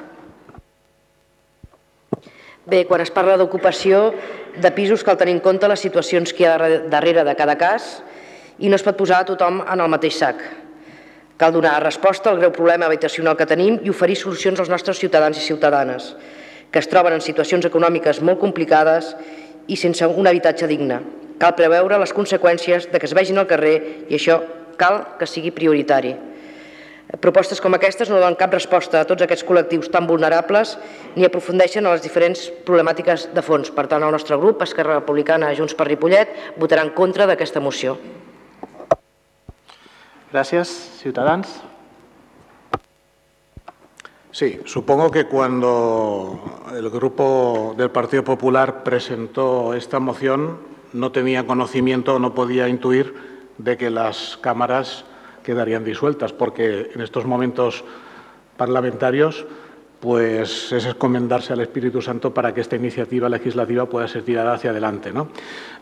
Bé, 2.67 2.85
quan 2.87 3.01
es 3.03 3.11
parla 3.11 3.39
d'ocupació 3.41 4.13
de 4.61 4.71
pisos 4.71 5.03
cal 5.03 5.17
tenir 5.19 5.35
en 5.35 5.41
compte 5.43 5.67
les 5.67 5.81
situacions 5.81 6.31
que 6.31 6.45
hi 6.45 6.47
ha 6.47 6.59
darrere 6.93 7.25
de 7.25 7.35
cada 7.35 7.57
cas 7.59 8.03
i 8.63 8.69
no 8.69 8.77
es 8.77 8.85
pot 8.87 8.99
posar 8.99 9.23
a 9.23 9.27
tothom 9.27 9.63
en 9.65 9.81
el 9.81 9.91
mateix 9.91 10.21
sac. 10.21 10.45
Cal 11.43 11.51
donar 11.51 11.83
resposta 11.83 12.31
al 12.31 12.39
greu 12.39 12.55
problema 12.55 12.87
habitacional 12.87 13.35
que 13.35 13.51
tenim 13.51 13.81
i 13.83 13.91
oferir 13.91 14.15
solucions 14.15 14.63
als 14.63 14.71
nostres 14.71 15.03
ciutadans 15.03 15.41
i 15.41 15.43
ciutadanes 15.43 16.13
que 16.73 16.81
es 16.81 16.89
troben 16.89 17.13
en 17.13 17.21
situacions 17.21 17.69
econòmiques 17.69 18.23
molt 18.25 18.41
complicades 18.41 19.13
i 19.69 19.77
sense 19.77 20.07
un 20.09 20.27
habitatge 20.27 20.67
digne. 20.67 20.99
Cal 21.39 21.55
preveure 21.59 22.01
les 22.01 22.15
conseqüències 22.17 22.89
de 22.91 22.99
que 22.99 23.07
es 23.07 23.15
vegin 23.15 23.39
al 23.39 23.49
carrer 23.51 23.75
i 24.09 24.17
això 24.17 24.41
cal 24.81 25.03
que 25.21 25.29
sigui 25.29 25.53
prioritari. 25.53 26.15
Propostes 27.21 27.61
com 27.61 27.77
aquestes 27.77 28.09
no 28.09 28.17
donen 28.17 28.39
cap 28.41 28.55
resposta 28.57 29.03
a 29.03 29.09
tots 29.09 29.27
aquests 29.27 29.45
col·lectius 29.45 29.93
tan 29.93 30.09
vulnerables 30.09 30.79
ni 31.15 31.29
aprofundeixen 31.29 31.85
a 31.85 31.93
les 31.93 32.07
diferents 32.07 32.49
problemàtiques 32.65 33.29
de 33.37 33.45
fons. 33.45 33.69
Per 33.69 33.85
tant, 33.91 34.01
el 34.01 34.15
nostre 34.17 34.39
grup, 34.41 34.65
Esquerra 34.65 34.97
Republicana, 35.03 35.53
Junts 35.59 35.77
per 35.77 35.91
Ripollet, 35.91 36.33
votarà 36.57 36.87
en 36.87 36.95
contra 36.97 37.29
d'aquesta 37.29 37.61
moció. 37.61 37.99
Gràcies. 40.33 40.69
Ciutadans. 40.97 41.61
Sí, 44.31 44.61
supongo 44.65 45.11
que 45.11 45.27
cuando 45.27 46.41
el 46.75 46.89
grupo 46.89 47.75
del 47.77 47.91
Partido 47.91 48.25
Popular 48.25 48.83
presentó 48.83 49.75
esta 49.75 50.01
moción 50.01 50.57
no 50.95 51.13
tenía 51.13 51.47
conocimiento, 51.47 52.19
no 52.19 52.33
podía 52.33 52.67
intuir 52.69 53.15
de 53.59 53.77
que 53.77 53.91
las 53.91 54.39
cámaras 54.41 55.05
quedarían 55.45 55.85
disueltas, 55.85 56.33
porque 56.33 56.91
en 56.95 57.03
estos 57.03 57.27
momentos 57.27 57.85
parlamentarios 58.57 59.45
pues 60.03 60.73
es 60.73 60.85
encomendarse 60.85 61.53
al 61.53 61.61
Espíritu 61.61 62.03
Santo 62.03 62.35
para 62.35 62.53
que 62.53 62.61
esta 62.61 62.75
iniciativa 62.75 63.29
legislativa 63.29 63.87
pueda 63.87 64.09
ser 64.09 64.25
tirada 64.25 64.55
hacia 64.55 64.71
adelante. 64.71 65.13
¿no? 65.13 65.29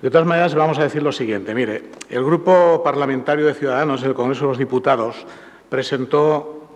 De 0.03 0.11
todas 0.11 0.27
maneras, 0.27 0.55
vamos 0.55 0.79
a 0.79 0.83
decir 0.83 1.03
lo 1.03 1.11
siguiente. 1.11 1.55
Mire, 1.55 1.85
el 2.11 2.23
Grupo 2.23 2.83
Parlamentario 2.85 3.47
de 3.47 3.55
Ciudadanos 3.55 4.03
del 4.03 4.12
Congreso 4.12 4.43
de 4.43 4.49
los 4.49 4.59
Diputados 4.59 5.25
presentó 5.71 6.68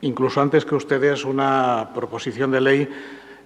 incluso 0.00 0.40
antes 0.40 0.64
que 0.64 0.74
ustedes, 0.74 1.24
una 1.24 1.90
proposición 1.94 2.50
de 2.50 2.60
ley 2.60 2.88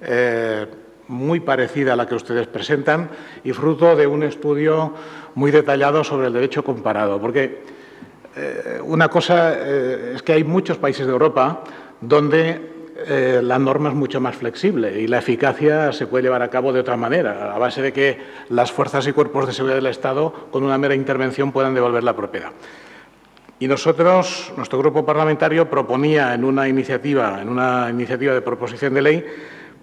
eh, 0.01 0.67
muy 1.09 1.41
parecida 1.41 1.93
a 1.93 1.97
la 1.97 2.07
que 2.07 2.15
ustedes 2.15 2.47
presentan 2.47 3.11
y 3.45 3.53
fruto 3.53 3.95
de 3.95 4.07
un 4.07 4.23
estudio 4.23 4.95
muy 5.35 5.51
detallado 5.51 6.03
sobre 6.05 6.29
el 6.29 6.33
derecho 6.33 6.65
comparado. 6.65 7.21
Porque 7.21 7.65
eh, 8.35 8.81
una 8.83 9.09
cosa 9.09 9.53
eh, 9.59 10.13
es 10.17 10.23
que 10.23 10.33
hay 10.33 10.43
muchos 10.43 10.79
países 10.79 11.05
de 11.05 11.13
Europa 11.13 11.65
donde 12.01 12.72
la 13.43 13.59
norma 13.59 13.89
es 13.89 13.95
mucho 13.95 14.21
más 14.21 14.37
flexible 14.37 15.01
y 15.01 15.07
la 15.07 15.19
eficacia 15.19 15.93
se 15.93 16.07
puede 16.07 16.25
llevar 16.25 16.43
a 16.43 16.49
cabo 16.49 16.73
de 16.73 16.81
otra 16.81 16.97
manera, 16.97 17.55
a 17.55 17.59
base 17.59 17.83
de 17.83 17.93
que 17.93 18.19
las 18.49 18.71
fuerzas 18.71 19.07
y 19.07 19.13
cuerpos 19.13 19.47
de 19.47 19.53
seguridad 19.53 19.77
del 19.77 19.87
Estado, 19.87 20.33
con 20.51 20.63
una 20.63 20.79
mera 20.79 20.95
intervención, 20.95 21.53
puedan 21.53 21.75
devolver 21.75 22.05
la 22.05 22.15
propiedad. 22.15 22.53
Y 23.59 23.69
nosotros, 23.69 24.53
nuestro 24.57 24.81
grupo 24.81 25.07
parlamentario 25.07 25.71
proponía 25.71 26.35
en 26.35 26.45
una 26.45 26.69
iniciativa, 26.69 27.41
en 27.41 27.49
una 27.49 27.89
iniciativa 27.91 28.35
de 28.35 28.43
proposición 28.43 28.93
de 28.95 29.03
ley, 29.03 29.25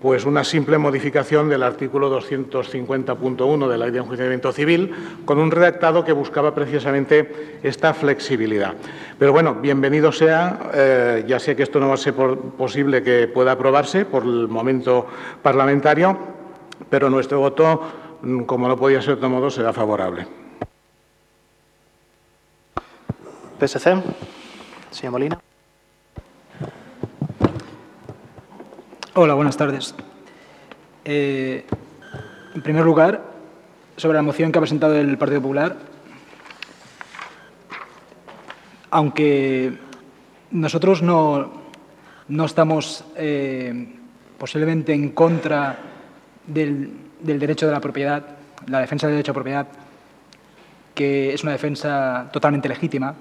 pues 0.01 0.25
una 0.25 0.43
simple 0.43 0.77
modificación 0.77 1.49
del 1.49 1.63
artículo 1.63 2.09
250.1 2.19 3.67
de 3.67 3.77
la 3.77 3.85
Ley 3.85 3.91
de 3.91 3.99
Enjuiciamiento 3.99 4.51
Civil, 4.51 4.93
con 5.25 5.39
un 5.39 5.51
redactado 5.51 6.05
que 6.05 6.13
buscaba 6.13 6.55
precisamente 6.55 7.59
esta 7.63 7.93
flexibilidad. 7.93 8.75
Pero 9.17 9.33
bueno, 9.33 9.55
bienvenido 9.55 10.11
sea, 10.11 10.71
eh, 10.73 11.25
ya 11.27 11.39
sé 11.39 11.55
que 11.55 11.63
esto 11.63 11.79
no 11.79 11.89
va 11.89 11.95
a 11.95 11.97
ser 11.97 12.13
posible 12.13 13.03
que 13.03 13.27
pueda 13.27 13.53
aprobarse 13.53 14.05
por 14.05 14.23
el 14.23 14.47
momento 14.47 15.05
parlamentario, 15.41 16.17
pero 16.89 17.09
nuestro 17.09 17.39
voto, 17.39 17.81
mm, 18.21 18.43
como 18.43 18.67
no 18.67 18.77
podía 18.77 19.01
ser 19.01 19.09
de 19.09 19.13
otro 19.15 19.29
modo, 19.29 19.49
será 19.49 19.73
favorable. 19.73 20.25
PSC. 23.59 24.01
Señor 24.91 25.11
Molina. 25.11 25.48
Hola, 29.21 29.33
buenas 29.33 29.57
tardes. 29.57 29.93
Eh, 31.03 31.65
en 32.55 32.61
primer 32.61 32.85
lugar, 32.85 33.21
sobre 33.97 34.15
la 34.15 34.21
moción 34.21 34.49
que 34.49 34.59
ha 34.59 34.61
presentado 34.61 34.95
el 34.95 35.17
Partido 35.17 35.41
Popular, 35.41 35.75
aunque 38.91 39.77
nosotros 40.51 41.01
no, 41.01 41.51
no 42.29 42.45
estamos 42.45 43.03
eh, 43.17 43.97
posiblemente 44.37 44.93
en 44.93 45.09
contra 45.09 45.77
del, 46.47 46.89
del 47.19 47.39
derecho 47.39 47.65
de 47.65 47.73
la 47.73 47.81
propiedad, 47.81 48.25
la 48.67 48.79
defensa 48.79 49.07
del 49.07 49.17
derecho 49.17 49.33
a 49.33 49.35
propiedad, 49.35 49.67
que 50.95 51.33
es 51.33 51.43
una 51.43 51.51
defensa 51.51 52.29
totalmente 52.31 52.69
legítima, 52.69 53.15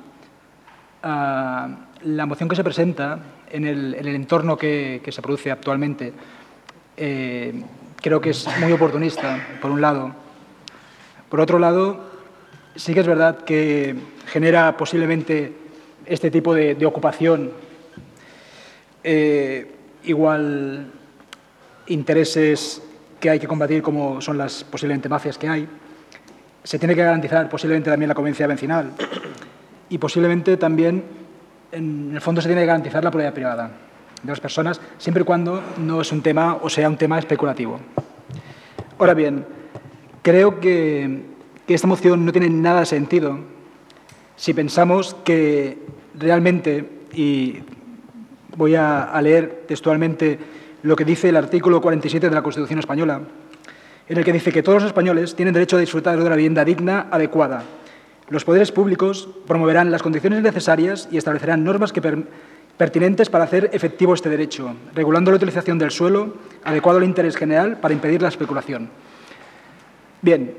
la 2.05 2.27
moción 2.27 2.49
que 2.49 2.57
se 2.57 2.65
presenta 2.65 3.19
en 3.51 3.67
el, 3.67 3.95
entorno 4.09 4.57
que, 4.57 5.03
se 5.09 5.23
produce 5.23 5.51
actualmente 5.51 6.13
eh, 6.97 7.63
creo 8.01 8.21
que 8.21 8.31
es 8.31 8.47
muy 8.61 8.73
oportunista, 8.73 9.59
por 9.61 9.71
un 9.71 9.81
lado. 9.81 10.15
Por 11.29 11.41
otro 11.41 11.59
lado, 11.59 12.01
sí 12.75 12.95
que 12.95 13.01
es 13.01 13.07
verdad 13.07 13.39
que 13.45 13.95
genera 14.27 14.77
posiblemente 14.77 15.53
este 16.07 16.31
tipo 16.31 16.55
de, 16.55 16.87
ocupación 16.87 17.53
eh, 19.05 19.75
igual 20.05 20.91
intereses 21.89 22.83
que 23.21 23.31
hay 23.31 23.39
que 23.39 23.49
combatir 23.49 23.83
como 23.83 24.21
son 24.21 24.39
las 24.39 24.65
posiblemente 24.65 25.09
mafias 25.09 25.39
que 25.39 25.49
hay. 25.49 25.69
Se 26.63 26.79
tiene 26.79 26.95
que 26.95 27.03
garantizar 27.03 27.49
posiblemente 27.49 27.91
también 27.91 28.09
la 28.09 28.15
conveniencia 28.15 28.47
vecinal 28.47 28.93
y 29.89 29.99
posiblemente 29.99 30.57
también, 30.57 31.05
en 31.73 32.13
el 32.15 32.21
fondo, 32.21 32.41
se 32.41 32.49
tiene 32.49 32.63
que 32.63 32.67
garantizar 32.67 33.05
la 33.05 33.11
propiedad 33.11 33.33
privada 33.33 33.71
de 34.23 34.29
las 34.29 34.41
personas, 34.41 34.81
siempre 34.99 35.23
y 35.23 35.25
cuando 35.25 35.63
no 35.79 36.01
es 36.01 36.11
un 36.13 36.23
tema 36.23 36.59
o 36.61 36.69
sea 36.69 36.89
un 36.89 36.97
tema 36.97 37.19
especulativo. 37.19 37.79
Ahora 38.99 39.15
bien, 39.15 39.45
creo 40.23 40.61
que, 40.61 41.39
esta 41.69 41.87
moción 41.87 42.25
no 42.25 42.33
tiene 42.33 42.49
nada 42.49 42.81
de 42.81 42.87
sentido 42.87 43.39
si 44.37 44.55
pensamos 44.55 45.15
que 45.23 45.79
realmente, 46.19 46.89
y 47.13 47.59
voy 48.57 48.75
a, 48.75 49.05
a 49.05 49.21
leer 49.21 49.65
textualmente 49.69 50.39
lo 50.83 50.97
que 50.97 51.05
dice 51.05 51.29
el 51.29 51.37
artículo 51.37 51.83
47 51.83 52.31
de 52.31 52.35
la 52.35 52.43
Constitución 52.43 52.79
española, 52.79 53.21
en 54.09 54.17
el 54.17 54.25
que 54.25 54.33
dice 54.33 54.51
que 54.51 54.63
todos 54.63 54.83
los 54.83 54.89
españoles 54.89 55.35
tienen 55.35 55.53
derecho 55.53 55.77
a 55.77 55.81
disfrutar 55.81 56.17
de 56.17 56.25
una 56.25 56.37
vivienda 56.37 56.65
digna, 56.65 57.09
adecuada, 57.11 57.65
los 58.31 58.45
poderes 58.45 58.73
públicos 58.73 59.29
promoverán 59.47 59.91
las 59.91 60.03
condiciones 60.03 60.43
necesarias 60.43 61.09
y 61.11 61.17
establecerán 61.17 61.65
normas 61.65 61.93
pertinentes 62.77 63.31
para 63.31 63.45
hacer 63.45 63.71
efectivo 63.73 64.15
este 64.15 64.29
derecho, 64.29 64.75
regulando 64.95 65.31
la 65.31 65.39
utilización 65.39 65.79
del 65.79 65.91
suelo 65.91 66.35
adecuado 66.65 66.99
al 66.99 67.05
interés 67.05 67.37
general 67.37 67.79
para 67.79 67.95
impedir 67.95 68.21
la 68.23 68.29
especulación. 68.29 68.91
Bien, 70.21 70.55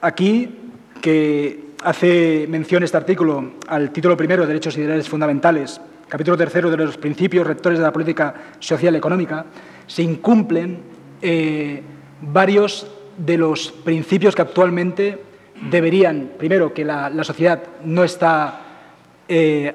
aquí 0.00 0.56
que 1.00 1.66
hace 1.82 2.46
mención 2.48 2.82
este 2.82 2.96
artículo 2.96 3.52
al 3.68 3.90
título 3.90 4.16
primero 4.16 4.42
de 4.42 4.48
Derechos 4.48 4.76
y 4.78 4.82
Derechos 4.82 5.08
Fundamentales, 5.08 5.80
capítulo 6.08 6.36
tercero 6.36 6.70
de 6.70 6.76
los 6.78 6.96
principios 6.96 7.46
rectores 7.46 7.78
de 7.78 7.84
la 7.84 7.92
política 7.92 8.34
social 8.58 8.94
y 8.94 8.98
económica, 8.98 9.44
se 9.86 10.02
incumplen 10.02 10.78
eh, 11.20 11.82
varios 12.22 12.86
de 13.18 13.38
los 13.38 13.70
principios 13.70 14.34
que 14.34 14.42
actualmente 14.42 15.25
deberían, 15.62 16.32
primero, 16.38 16.72
que 16.72 16.84
la, 16.84 17.10
sociedad 17.24 17.62
no 17.84 18.04
está, 18.04 18.60
eh, 19.28 19.74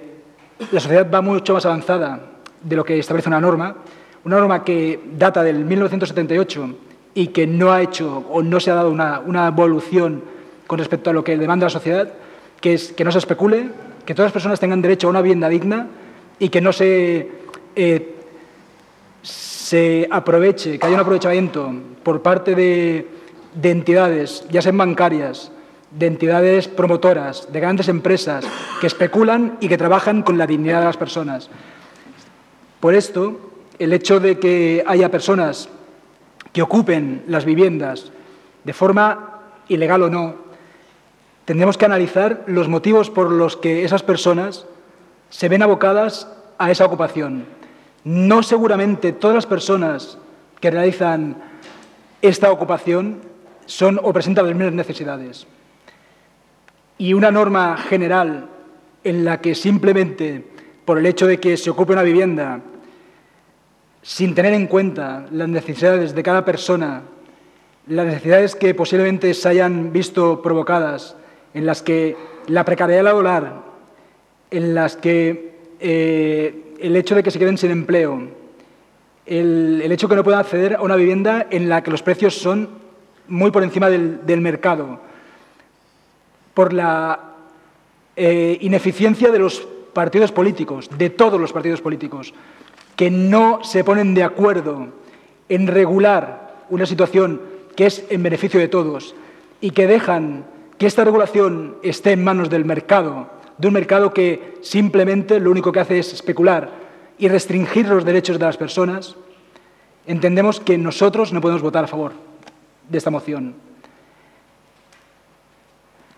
la 0.72 0.80
sociedad 0.80 1.08
va 1.12 1.22
mucho 1.22 1.54
más 1.54 1.66
avanzada 1.66 2.20
de 2.62 2.76
lo 2.76 2.84
que 2.84 3.00
establece 3.00 3.30
una 3.30 3.42
norma, 3.42 3.76
una 4.24 4.38
norma 4.38 4.64
que 4.64 5.00
data 5.18 5.44
del 5.44 5.66
1978 5.66 6.76
y 7.14 7.28
que 7.28 7.48
no 7.48 7.72
ha 7.72 7.82
hecho 7.82 8.26
o 8.30 8.42
no 8.44 8.60
se 8.60 8.72
ha 8.72 8.76
dado 8.76 8.92
una, 8.92 9.48
evolución 9.48 10.24
con 10.68 10.80
respecto 10.80 11.10
a 11.10 11.14
lo 11.14 11.24
que 11.24 11.38
demanda 11.38 11.66
la 11.66 11.72
sociedad, 11.72 12.14
que 12.62 12.74
es 12.74 12.94
que 12.94 13.04
no 13.04 13.12
se 13.12 13.18
especule, 13.18 13.70
que 14.06 14.14
todas 14.14 14.28
las 14.28 14.34
personas 14.34 14.60
tengan 14.60 14.82
derecho 14.82 15.08
a 15.08 15.10
una 15.10 15.22
vivienda 15.22 15.50
digna 15.50 15.88
y 16.40 16.50
que 16.50 16.62
no 16.62 16.72
se, 16.72 17.30
eh, 17.76 18.16
se 19.22 20.08
aproveche, 20.10 20.80
que 20.80 20.86
haya 20.86 20.96
un 20.96 21.02
aprovechamiento 21.02 21.74
por 22.04 22.22
parte 22.22 22.56
de, 22.56 23.08
de 23.54 23.72
entidades, 23.72 24.46
ya 24.50 24.62
sean 24.62 24.78
bancarias, 24.78 25.52
de 25.92 26.08
entidades 26.08 26.68
promotoras, 26.68 27.52
de 27.52 27.60
grandes 27.60 27.90
empresas 27.90 28.46
que 28.80 28.88
especulan 28.88 29.58
y 29.60 29.68
que 29.68 29.78
trabajan 29.78 30.24
con 30.24 30.38
la 30.38 30.48
dignidad 30.48 30.80
de 30.80 30.86
las 30.86 30.98
personas. 30.98 31.50
Por 32.80 32.96
esto, 32.96 33.52
el 33.78 33.94
hecho 33.94 34.20
de 34.20 34.40
que 34.40 34.84
haya 34.88 35.12
personas 35.12 35.70
que 36.54 36.62
ocupen 36.62 37.24
las 37.28 37.46
viviendas 37.46 38.12
de 38.64 38.74
forma 38.74 39.42
ilegal 39.68 40.04
o 40.04 40.10
no, 40.10 40.36
tendremos 41.46 41.78
que 41.78 41.86
analizar 41.86 42.44
los 42.48 42.68
motivos 42.68 43.10
por 43.10 43.32
los 43.32 43.58
que 43.58 43.84
esas 43.84 44.04
personas 44.04 44.66
se 45.30 45.50
ven 45.50 45.64
abocadas 45.64 46.28
a 46.58 46.72
esa 46.72 46.86
ocupación. 46.86 47.46
No 48.04 48.44
seguramente 48.44 49.12
todas 49.12 49.36
las 49.36 49.46
personas 49.46 50.18
que 50.60 50.72
realizan 50.72 51.36
esta 52.22 52.52
ocupación 52.52 53.22
son 53.66 54.00
o 54.02 54.14
presentan 54.14 54.46
las 54.46 54.56
mismas 54.56 54.74
necesidades 54.74 55.48
y 57.02 57.16
una 57.16 57.32
norma 57.32 57.78
general 57.78 58.48
en 59.04 59.26
la 59.26 59.42
que 59.42 59.56
simplemente 59.56 60.46
por 60.86 61.00
el 61.00 61.08
hecho 61.08 61.26
de 61.26 61.40
que 61.40 61.58
se 61.58 61.72
ocupe 61.72 61.94
una 61.94 62.04
vivienda, 62.04 62.62
sin 64.04 64.36
tener 64.36 64.54
en 64.54 64.68
cuenta 64.68 65.26
las 65.32 65.50
necesidades 65.50 66.14
de 66.14 66.22
cada 66.22 66.46
persona 66.46 67.02
las 67.88 68.06
necesidades 68.06 68.56
que 68.56 68.76
posiblemente 68.76 69.34
se 69.34 69.50
hayan 69.50 69.92
visto 69.92 70.44
provocadas, 70.44 71.16
en 71.56 71.66
las 71.66 71.82
que 71.82 72.16
la 72.46 72.64
precariedad 72.66 73.04
laboral, 73.04 73.64
en 74.52 74.76
las 74.76 74.96
que 74.96 75.56
eh, 75.80 76.76
el 76.80 76.96
hecho 76.96 77.16
de 77.16 77.24
que 77.24 77.32
se 77.32 77.40
queden 77.40 77.58
sin 77.58 77.72
empleo, 77.72 78.28
el, 79.26 79.82
hecho 79.92 80.08
de 80.08 80.12
que 80.12 80.16
no 80.18 80.24
puedan 80.24 80.42
acceder 80.42 80.76
a 80.76 80.82
una 80.84 80.96
vivienda 80.96 81.48
en 81.50 81.68
la 81.68 81.82
que 81.82 81.90
los 81.90 82.04
precios 82.04 82.36
son 82.36 82.70
muy 83.28 83.50
por 83.50 83.64
encima 83.64 83.90
del, 83.90 84.42
mercado, 84.42 85.00
por 86.54 86.74
la 86.74 87.20
eh, 88.16 88.58
ineficiencia 88.62 89.32
de 89.32 89.40
los 89.40 89.68
partidos 89.94 90.32
políticos, 90.32 90.90
de 90.98 91.10
todos 91.10 91.40
los 91.40 91.54
partidos 91.54 91.82
políticos, 91.82 92.34
que 92.96 93.10
no 93.10 93.64
se 93.64 93.84
ponen 93.84 94.14
de 94.14 94.24
acuerdo 94.24 94.88
en 95.50 95.68
regular 95.68 96.66
una 96.70 96.86
situación 96.86 97.42
que 97.76 97.86
es 97.86 98.06
en 98.10 98.24
beneficio 98.24 98.60
de 98.60 98.68
todos 98.68 99.16
y 99.60 99.72
que 99.72 99.88
dejan 99.88 100.46
que 100.78 100.88
esta 100.88 101.04
regulación 101.04 101.78
esté 101.84 102.12
en 102.12 102.24
manos 102.24 102.50
del 102.50 102.66
mercado, 102.66 103.30
de 103.58 103.68
un 103.68 103.74
mercado 103.74 104.14
que 104.14 104.56
simplemente 104.62 105.40
lo 105.40 105.52
único 105.52 105.72
que 105.72 105.80
hace 105.80 106.00
es 106.00 106.14
especular 106.14 106.72
y 107.18 107.28
restringir 107.28 107.88
los 107.88 108.04
derechos 108.04 108.40
de 108.40 108.46
las 108.46 108.58
personas, 108.58 109.16
entendemos 110.08 110.60
que 110.60 110.78
nosotros 110.78 111.34
no 111.34 111.42
podemos 111.42 111.62
votar 111.62 111.84
a 111.84 111.88
favor 111.88 112.14
de 112.90 112.98
esta 112.98 113.12
moción. 113.12 113.54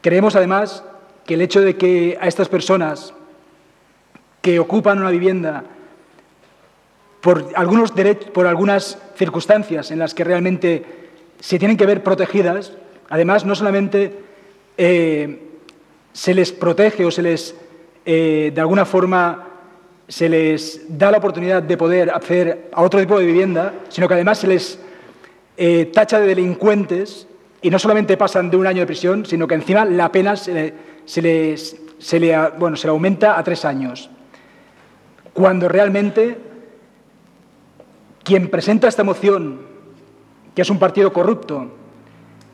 Creemos 0.03 0.35
además 0.35 0.83
que 1.25 1.35
el 1.35 1.41
hecho 1.41 1.61
de 1.61 1.77
que 1.77 2.17
a 2.19 2.27
estas 2.27 2.49
personas 2.49 3.13
que 4.41 4.59
ocupan 4.59 4.99
una 4.99 5.11
vivienda 5.11 5.63
por, 7.21 7.47
algunos 7.55 7.93
por 8.33 8.45
algunas 8.45 8.97
circunstancias 9.15 9.91
en 9.91 9.99
las 9.99 10.13
que 10.13 10.25
realmente 10.25 10.83
se 11.39 11.57
tienen 11.57 11.77
que 11.77 11.85
ver 11.85 12.03
protegidas, 12.03 12.73
además 13.07 13.45
no 13.45 13.55
solamente 13.55 14.19
eh, 14.77 15.39
se 16.11 16.33
les 16.33 16.51
protege 16.51 17.05
o 17.05 17.11
se 17.11 17.21
les, 17.21 17.55
eh, 18.05 18.51
de 18.53 18.59
alguna 18.59 18.83
forma, 18.83 19.47
se 20.09 20.27
les 20.27 20.81
da 20.89 21.11
la 21.11 21.19
oportunidad 21.19 21.63
de 21.63 21.77
poder 21.77 22.09
acceder 22.09 22.69
a 22.73 22.81
otro 22.81 22.99
tipo 22.99 23.17
de 23.17 23.25
vivienda, 23.25 23.73
sino 23.87 24.09
que 24.09 24.15
además 24.15 24.39
se 24.39 24.47
les 24.47 24.79
eh, 25.55 25.89
tacha 25.93 26.19
de 26.19 26.27
delincuentes 26.27 27.25
y 27.63 27.69
no 27.69 27.79
solamente 27.79 28.17
pasan 28.17 28.51
de 28.51 28.57
un 28.57 28.67
año 28.67 28.81
de 28.81 28.85
prisión, 28.85 29.25
sino 29.25 29.47
que 29.47 29.55
encima 29.55 29.85
la 29.85 30.11
pena 30.11 30.35
se, 30.35 30.51
le, 31.21 32.37
bueno, 32.59 32.75
se 32.75 32.87
le 32.87 32.91
aumenta 32.91 33.39
a 33.39 33.43
tres 33.43 33.63
años. 33.63 34.09
Cuando 35.33 35.69
realmente 35.69 36.37
quien 38.21 38.49
presenta 38.49 38.89
esta 38.89 39.05
moción, 39.05 39.61
que 40.53 40.61
es 40.61 40.69
un 40.69 40.77
partido 40.77 41.13
corrupto, 41.13 41.71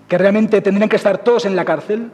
que 0.08 0.18
realmente 0.18 0.62
tendrían 0.62 0.90
que 0.90 0.96
estar 0.96 1.18
todos 1.18 1.46
en 1.46 1.56
la 1.56 1.66
cárcel, 1.66 2.12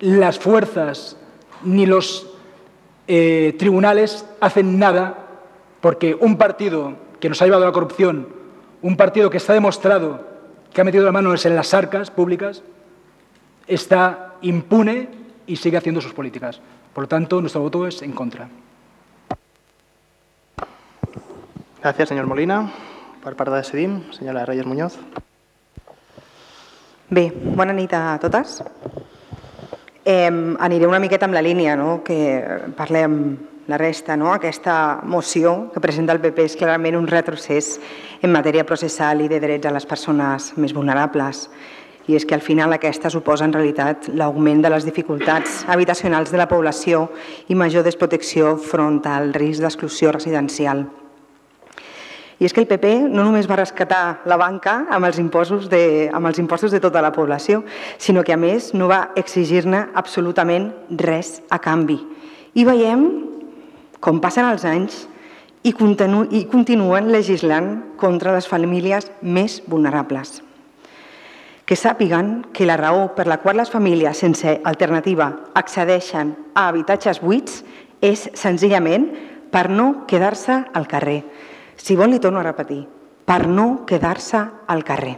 las 0.00 0.38
fuerzas 0.38 1.16
ni 1.64 1.86
los 1.86 2.30
eh, 3.08 3.56
tribunales 3.58 4.26
hacen 4.40 4.78
nada 4.78 5.18
porque 5.80 6.14
un 6.14 6.36
partido 6.36 6.92
que 7.20 7.30
nos 7.30 7.40
ha 7.40 7.46
llevado 7.46 7.64
a 7.64 7.68
la 7.68 7.72
corrupción, 7.72 8.28
un 8.82 8.98
partido 8.98 9.30
que 9.30 9.38
está 9.38 9.54
demostrado 9.54 10.31
que 10.72 10.80
ha 10.80 10.84
metido 10.84 11.04
las 11.04 11.12
manos 11.12 11.44
en 11.46 11.54
las 11.54 11.74
arcas 11.74 12.10
públicas, 12.10 12.62
está 13.66 14.34
impune 14.42 15.08
y 15.46 15.56
sigue 15.56 15.76
haciendo 15.76 16.00
sus 16.00 16.12
políticas. 16.12 16.60
Por 16.94 17.04
lo 17.04 17.08
tanto, 17.08 17.40
nuestro 17.40 17.62
voto 17.62 17.86
es 17.86 18.02
en 18.02 18.12
contra. 18.12 18.48
Gràcies, 21.82 22.06
senyor 22.06 22.28
Molina. 22.30 22.70
Per 23.24 23.34
part 23.34 23.50
de 23.50 23.56
Decidim, 23.58 24.12
senyora 24.14 24.44
Reyes 24.46 24.66
Muñoz. 24.66 24.94
Bé, 27.10 27.24
bona 27.34 27.74
nit 27.74 27.90
a 27.98 28.18
totes. 28.22 28.60
Eh, 30.04 30.30
aniré 30.62 30.86
una 30.86 31.00
miqueta 31.02 31.26
amb 31.26 31.34
la 31.34 31.42
línia 31.42 31.74
no? 31.76 32.04
que 32.06 32.70
parlem 32.78 33.18
la 33.72 33.78
resta. 33.78 34.16
No? 34.16 34.32
Aquesta 34.32 35.00
moció 35.02 35.70
que 35.72 35.80
presenta 35.80 36.12
el 36.12 36.20
PP 36.20 36.44
és 36.44 36.56
clarament 36.60 36.98
un 36.98 37.08
retrocés 37.08 37.78
en 38.20 38.32
matèria 38.34 38.66
processal 38.68 39.24
i 39.24 39.30
de 39.32 39.40
drets 39.40 39.66
a 39.66 39.72
les 39.72 39.88
persones 39.88 40.52
més 40.60 40.74
vulnerables. 40.76 41.46
I 42.10 42.18
és 42.18 42.26
que 42.26 42.34
al 42.36 42.42
final 42.44 42.74
aquesta 42.74 43.08
suposa 43.14 43.46
en 43.46 43.54
realitat 43.54 44.10
l'augment 44.12 44.60
de 44.60 44.72
les 44.74 44.84
dificultats 44.84 45.62
habitacionals 45.70 46.34
de 46.34 46.40
la 46.40 46.50
població 46.50 47.06
i 47.48 47.56
major 47.56 47.86
desprotecció 47.86 48.58
front 48.60 49.00
al 49.08 49.32
risc 49.32 49.62
d'exclusió 49.64 50.12
residencial. 50.12 50.84
I 52.42 52.44
és 52.44 52.52
que 52.52 52.60
el 52.60 52.66
PP 52.66 53.06
no 53.06 53.22
només 53.22 53.46
va 53.48 53.60
rescatar 53.60 54.20
la 54.26 54.36
banca 54.36 54.82
amb 54.90 55.06
els 55.06 55.20
impostos 55.22 55.70
de, 55.70 56.10
amb 56.12 56.26
els 56.26 56.42
impostos 56.42 56.74
de 56.74 56.82
tota 56.82 57.00
la 57.00 57.14
població, 57.14 57.62
sinó 58.02 58.24
que 58.26 58.34
a 58.34 58.40
més 58.40 58.72
no 58.74 58.90
va 58.90 59.12
exigir-ne 59.16 59.86
absolutament 59.94 60.72
res 60.90 61.38
a 61.48 61.62
canvi. 61.62 62.02
I 62.58 62.66
veiem 62.68 63.31
com 64.02 64.18
passen 64.20 64.48
els 64.50 64.66
anys 64.66 65.04
i, 65.62 65.70
continu 65.78 66.24
i 66.34 66.42
continuen 66.50 67.12
legislant 67.14 67.68
contra 68.00 68.34
les 68.34 68.48
famílies 68.50 69.06
més 69.22 69.60
vulnerables. 69.70 70.40
Que 71.62 71.78
sàpiguen 71.78 72.32
que 72.52 72.66
la 72.66 72.76
raó 72.76 73.12
per 73.14 73.28
la 73.30 73.38
qual 73.38 73.60
les 73.62 73.70
famílies 73.70 74.18
sense 74.18 74.58
alternativa 74.66 75.30
accedeixen 75.54 76.34
a 76.58 76.66
habitatges 76.68 77.22
buits 77.22 77.62
és 78.02 78.26
senzillament 78.34 79.06
per 79.54 79.68
no 79.70 80.02
quedar-se 80.10 80.58
al 80.74 80.88
carrer, 80.90 81.20
si 81.76 81.94
vol, 81.94 82.10
li 82.10 82.18
torno 82.18 82.40
a 82.40 82.46
repetir, 82.46 82.82
per 83.24 83.46
no 83.46 83.84
quedar-se 83.86 84.40
al 84.66 84.82
carrer. 84.84 85.14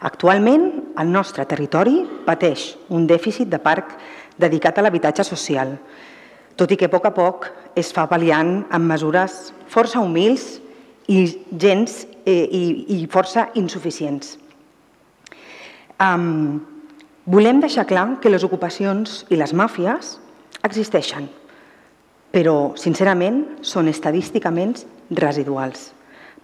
Actualment, 0.00 0.66
el 1.00 1.10
nostre 1.12 1.44
territori 1.48 1.98
pateix 2.26 2.74
un 2.88 3.06
dèficit 3.08 3.48
de 3.52 3.60
parc 3.60 3.96
dedicat 4.40 4.78
a 4.78 4.84
l'habitatge 4.84 5.24
social, 5.24 5.74
tot 6.60 6.74
i 6.74 6.76
que 6.76 6.90
a 6.90 6.92
poc 6.92 7.06
a 7.08 7.14
poc 7.16 7.46
es 7.80 7.88
fa 7.96 8.04
pal·liant 8.10 8.66
amb 8.68 8.84
mesures 8.84 9.46
força 9.72 10.02
humils 10.04 10.58
i 11.08 11.22
gens 11.56 12.02
eh, 12.28 12.44
i, 12.44 12.64
i 13.00 13.06
força 13.08 13.46
insuficients. 13.56 14.34
Um, 16.00 16.60
volem 17.24 17.62
deixar 17.64 17.86
clar 17.88 18.18
que 18.20 18.32
les 18.32 18.44
ocupacions 18.44 19.22
i 19.32 19.38
les 19.40 19.54
màfies 19.56 20.18
existeixen, 20.66 21.30
però, 22.30 22.74
sincerament, 22.76 23.40
són 23.64 23.88
estadísticament 23.88 24.76
residuals. 25.16 25.90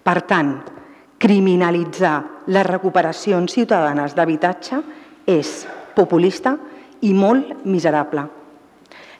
Per 0.01 0.17
tant, 0.29 0.55
criminalitzar 1.21 2.17
les 2.53 2.67
recuperacions 2.69 3.53
ciutadanes 3.53 4.17
d'habitatge 4.17 4.81
és 5.29 5.61
populista 5.97 6.57
i 7.05 7.12
molt 7.12 7.67
miserable. 7.69 8.25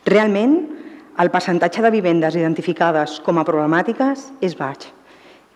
Realment, 0.07 0.75
el 1.18 1.30
percentatge 1.30 1.80
de 1.80 1.90
vivendes 1.90 2.36
identificades 2.36 3.20
com 3.24 3.38
a 3.40 3.44
problemàtiques 3.48 4.26
és 4.44 4.56
baix 4.58 4.90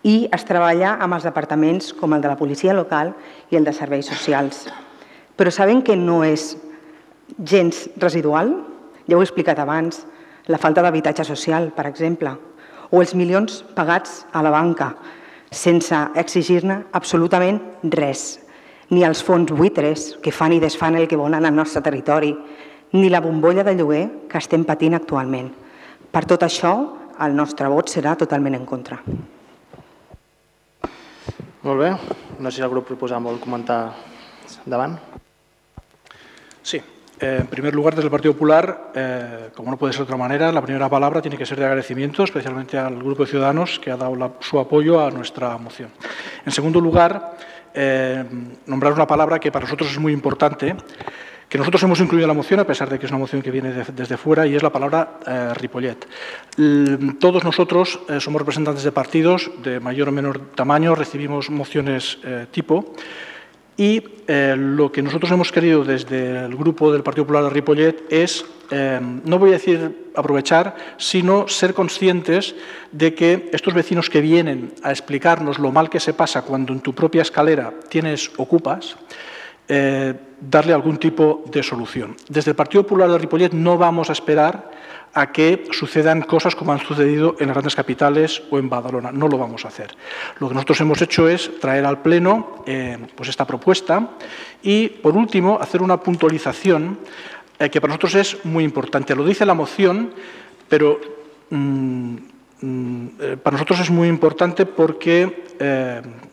i 0.01 0.25
es 0.33 0.45
treballa 0.49 0.95
amb 0.97 1.13
els 1.13 1.27
departaments 1.27 1.91
com 1.93 2.15
el 2.15 2.23
de 2.23 2.31
la 2.31 2.37
policia 2.39 2.73
local 2.73 3.13
i 3.53 3.59
el 3.59 3.67
de 3.67 3.73
serveis 3.73 4.09
socials. 4.09 4.65
Però 5.37 5.53
saben 5.53 5.83
que 5.85 5.95
no 5.95 6.23
és 6.25 6.55
gens 7.37 7.83
residual? 8.01 8.55
Ja 9.05 9.17
ho 9.17 9.21
he 9.21 9.27
explicat 9.27 9.61
abans, 9.61 10.01
la 10.49 10.57
falta 10.57 10.81
d'habitatge 10.81 11.25
social, 11.27 11.69
per 11.75 11.85
exemple, 11.85 12.33
o 12.89 13.01
els 13.01 13.13
milions 13.15 13.61
pagats 13.77 14.25
a 14.33 14.41
la 14.41 14.51
banca 14.51 14.95
sense 15.51 15.95
exigir-ne 16.17 16.81
absolutament 16.97 17.59
res, 17.93 18.39
ni 18.89 19.05
els 19.05 19.21
fons 19.23 19.51
buitres 19.53 20.15
que 20.23 20.33
fan 20.33 20.55
i 20.55 20.59
desfan 20.63 20.97
el 20.97 21.07
que 21.07 21.19
volen 21.19 21.45
al 21.45 21.55
nostre 21.55 21.83
territori, 21.85 22.33
ni 22.93 23.09
la 23.09 23.21
bombolla 23.21 23.63
de 23.63 23.75
lloguer 23.75 24.05
que 24.29 24.37
estem 24.37 24.65
patint 24.65 24.95
actualment. 24.97 25.51
Per 26.11 26.23
tot 26.27 26.43
això, 26.43 26.73
el 27.21 27.35
nostre 27.35 27.69
vot 27.71 27.89
serà 27.89 28.15
totalment 28.19 28.57
en 28.57 28.65
contra. 28.65 28.99
Molt 31.61 31.79
bé. 31.79 31.91
No 32.39 32.49
sé 32.49 32.57
si 32.57 32.65
el 32.65 32.71
grup 32.71 32.87
proposant 32.87 33.23
vol 33.23 33.39
comentar 33.39 33.93
davant. 34.65 34.97
Sí, 36.63 36.81
Eh, 37.21 37.37
en 37.39 37.45
primer 37.45 37.75
lugar, 37.75 37.93
desde 37.93 38.07
el 38.07 38.11
Partido 38.11 38.33
Popular, 38.33 38.91
eh, 38.95 39.49
como 39.55 39.69
no 39.69 39.77
puede 39.77 39.93
ser 39.93 39.99
de 39.99 40.03
otra 40.05 40.17
manera, 40.17 40.51
la 40.51 40.63
primera 40.63 40.89
palabra 40.89 41.21
tiene 41.21 41.37
que 41.37 41.45
ser 41.45 41.59
de 41.59 41.65
agradecimiento, 41.65 42.23
especialmente 42.23 42.79
al 42.79 42.95
Grupo 42.97 43.23
de 43.23 43.29
Ciudadanos 43.29 43.77
que 43.77 43.91
ha 43.91 43.95
dado 43.95 44.37
su 44.39 44.57
apoyo 44.57 44.99
a 44.99 45.11
nuestra 45.11 45.55
moción. 45.59 45.91
En 46.43 46.51
segundo 46.51 46.81
lugar, 46.81 47.37
eh, 47.75 48.23
nombrar 48.65 48.93
una 48.93 49.05
palabra 49.05 49.39
que 49.39 49.51
para 49.51 49.65
nosotros 49.65 49.91
es 49.91 49.99
muy 49.99 50.13
importante, 50.13 50.75
que 51.51 51.57
nosotros 51.57 51.83
hemos 51.83 51.99
incluido 51.99 52.23
en 52.23 52.29
la 52.29 52.33
moción, 52.33 52.61
a 52.61 52.63
pesar 52.63 52.89
de 52.89 52.97
que 52.97 53.07
es 53.07 53.11
una 53.11 53.19
moción 53.19 53.41
que 53.41 53.51
viene 53.51 53.73
desde 53.73 54.15
fuera, 54.15 54.47
y 54.47 54.55
es 54.55 54.63
la 54.63 54.71
palabra 54.71 55.19
Ripollet. 55.53 56.07
todos 57.19 57.43
nosotros 57.43 57.99
somos 58.19 58.41
representantes 58.41 58.85
de 58.85 58.91
partidos 58.93 59.51
de 59.61 59.81
mayor 59.81 60.07
o 60.07 60.11
menor 60.13 60.39
tamaño, 60.55 60.95
recibimos 60.95 61.49
mociones 61.49 62.19
tipo, 62.51 62.95
Y 63.81 64.03
eh, 64.27 64.55
lo 64.55 64.91
que 64.91 65.01
nosotros 65.01 65.31
hemos 65.31 65.51
querido 65.51 65.83
desde 65.83 66.45
el 66.45 66.55
grupo 66.55 66.91
del 66.91 67.03
Partido 67.03 67.25
Popular 67.25 67.45
de 67.45 67.49
Ripollet 67.49 68.03
es, 68.09 68.45
eh, 68.69 68.99
no 69.01 69.39
voy 69.39 69.49
a 69.49 69.53
decir 69.53 70.11
aprovechar, 70.15 70.75
sino 70.97 71.47
ser 71.47 71.73
conscientes 71.73 72.53
de 72.91 73.15
que 73.15 73.49
estos 73.51 73.73
vecinos 73.73 74.09
que 74.09 74.21
vienen 74.21 74.73
a 74.83 74.91
explicarnos 74.91 75.57
lo 75.57 75.71
mal 75.71 75.89
que 75.89 75.99
se 75.99 76.13
pasa 76.13 76.43
cuando 76.43 76.73
en 76.73 76.81
tu 76.81 76.93
propia 76.93 77.23
escalera 77.23 77.73
tienes 77.89 78.29
ocupas, 78.37 78.97
eh, 79.73 80.13
darle 80.41 80.73
algún 80.73 80.97
tipo 80.97 81.45
de 81.49 81.63
solución. 81.63 82.17
Desde 82.27 82.51
el 82.51 82.57
Partido 82.57 82.83
Popular 82.83 83.09
de 83.09 83.17
Ripollet 83.17 83.53
no 83.53 83.77
vamos 83.77 84.09
a 84.09 84.11
esperar 84.11 84.69
a 85.13 85.31
que 85.31 85.63
sucedan 85.71 86.23
cosas 86.23 86.57
como 86.57 86.73
han 86.73 86.79
sucedido 86.79 87.37
en 87.39 87.47
las 87.47 87.55
grandes 87.55 87.75
capitales 87.75 88.43
o 88.51 88.59
en 88.59 88.67
Badalona. 88.67 89.13
No 89.13 89.29
lo 89.29 89.37
vamos 89.37 89.63
a 89.63 89.69
hacer. 89.69 89.95
Lo 90.39 90.49
que 90.49 90.55
nosotros 90.55 90.81
hemos 90.81 91.01
hecho 91.01 91.29
es 91.29 91.57
traer 91.61 91.85
al 91.85 92.01
Pleno 92.01 92.65
eh, 92.65 92.97
pues 93.15 93.29
esta 93.29 93.47
propuesta 93.47 94.09
y, 94.61 94.89
por 94.89 95.15
último, 95.15 95.57
hacer 95.61 95.81
una 95.81 96.01
puntualización 96.01 96.99
eh, 97.57 97.69
que 97.69 97.79
para 97.79 97.91
nosotros 97.91 98.15
es 98.15 98.43
muy 98.43 98.65
importante. 98.65 99.15
Lo 99.15 99.23
dice 99.23 99.45
la 99.45 99.53
moción, 99.53 100.11
pero 100.67 100.99
mm, 101.49 102.15
mm, 102.59 103.07
para 103.41 103.53
nosotros 103.53 103.79
es 103.79 103.89
muy 103.89 104.09
importante 104.09 104.65
porque 104.65 106.27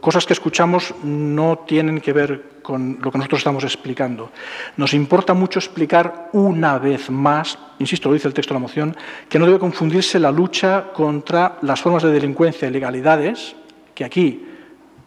cosas 0.00 0.26
que 0.26 0.32
escuchamos 0.32 0.94
no 1.02 1.58
tienen 1.66 2.00
que 2.00 2.12
ver 2.12 2.60
con 2.62 2.98
lo 3.02 3.10
que 3.10 3.18
nosotros 3.18 3.40
estamos 3.40 3.64
explicando. 3.64 4.30
Nos 4.76 4.94
importa 4.94 5.34
mucho 5.34 5.58
explicar 5.58 6.30
una 6.32 6.78
vez 6.78 7.10
más, 7.10 7.58
insisto, 7.80 8.08
lo 8.08 8.14
dice 8.14 8.28
el 8.28 8.34
texto 8.34 8.54
de 8.54 8.60
la 8.60 8.62
moción, 8.62 8.96
que 9.28 9.40
no 9.40 9.46
debe 9.46 9.58
confundirse 9.58 10.20
la 10.20 10.30
lucha 10.30 10.92
contra 10.92 11.58
las 11.62 11.80
formas 11.80 12.04
de 12.04 12.12
delincuencia 12.12 12.68
y 12.68 12.70
legalidades, 12.70 13.56
que 13.92 14.04
aquí 14.04 14.46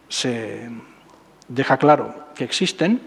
se 0.08 0.68
deja 1.48 1.78
claro 1.78 2.26
que 2.34 2.44
existen, 2.44 3.00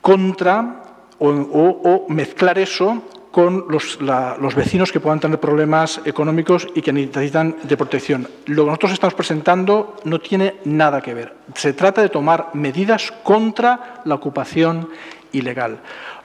contra 0.00 0.84
o, 1.18 1.28
o 1.28 2.08
mezclar 2.08 2.58
eso 2.58 3.02
con 3.32 3.64
los, 3.68 4.54
vecinos 4.54 4.92
que 4.92 5.00
puedan 5.00 5.18
tener 5.18 5.40
problemas 5.40 6.00
económicos 6.04 6.68
y 6.74 6.82
que 6.82 6.92
necesitan 6.92 7.56
de 7.62 7.76
protección. 7.76 8.28
Lo 8.46 8.64
que 8.64 8.68
nosotros 8.68 8.92
estamos 8.92 9.14
presentando 9.14 9.96
no 10.04 10.20
tiene 10.20 10.56
nada 10.64 11.00
que 11.00 11.14
ver. 11.14 11.34
Se 11.54 11.72
trata 11.72 12.02
de 12.02 12.10
tomar 12.10 12.50
medidas 12.52 13.10
contra 13.24 14.02
la 14.04 14.14
ocupación 14.14 14.90
ilegal. 15.32 15.80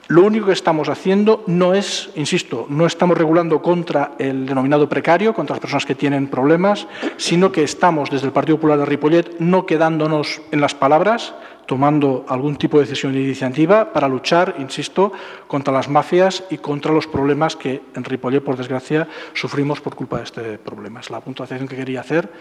Lo 0.08 0.24
único 0.24 0.46
que 0.46 0.52
estamos 0.52 0.88
haciendo 0.88 1.44
no 1.46 1.74
es, 1.74 2.08
insisto, 2.14 2.64
no 2.70 2.86
estamos 2.86 3.18
regulando 3.18 3.60
contra 3.60 4.12
el 4.18 4.46
denominado 4.46 4.88
precario, 4.88 5.34
contra 5.34 5.56
las 5.56 5.60
personas 5.60 5.84
que 5.84 5.94
tienen 5.94 6.28
problemas, 6.28 6.86
sino 7.18 7.52
que 7.52 7.62
estamos 7.62 8.08
desde 8.08 8.26
el 8.26 8.32
Partido 8.32 8.56
Popular 8.56 8.78
de 8.78 8.86
Ripollet 8.86 9.38
no 9.38 9.66
quedándonos 9.66 10.40
en 10.50 10.62
las 10.62 10.74
palabras, 10.74 11.34
tomando 11.66 12.24
algún 12.26 12.56
tipo 12.56 12.78
de 12.78 12.86
decisión 12.86 13.14
iniciativa 13.14 13.92
para 13.92 14.08
luchar, 14.08 14.54
insisto, 14.58 15.12
contra 15.46 15.74
las 15.74 15.90
mafias 15.90 16.42
y 16.48 16.56
contra 16.56 16.90
los 16.90 17.06
problemas 17.06 17.54
que 17.54 17.82
en 17.94 18.02
Ripollet, 18.02 18.42
por 18.42 18.56
desgracia, 18.56 19.06
sufrimos 19.34 19.82
por 19.82 19.94
culpa 19.94 20.16
de 20.16 20.24
este 20.24 20.56
problema. 20.56 21.00
Es 21.00 21.10
la 21.10 21.20
puntuación 21.20 21.68
que 21.68 21.76
quería 21.76 22.00
hacer, 22.00 22.32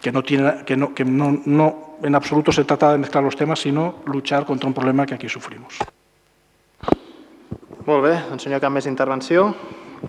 que 0.00 0.10
no 0.10 0.24
tiene, 0.24 0.64
que 0.66 0.76
que 0.92 1.04
no 1.04 1.96
en 2.02 2.14
absoluto 2.16 2.50
se 2.50 2.64
trata 2.64 2.90
de 2.90 2.98
mezclar 2.98 3.22
los 3.22 3.36
temas, 3.36 3.60
sino 3.60 4.00
luchar 4.06 4.44
contra 4.44 4.66
un 4.66 4.74
problema 4.74 5.06
que 5.06 5.14
aquí 5.14 5.28
sufrimos. 5.28 5.78
Molt 7.84 8.00
bé, 8.00 8.14
doncs 8.30 8.46
senyor, 8.46 8.62
cap 8.64 8.72
més 8.72 8.86
intervenció. 8.88 9.50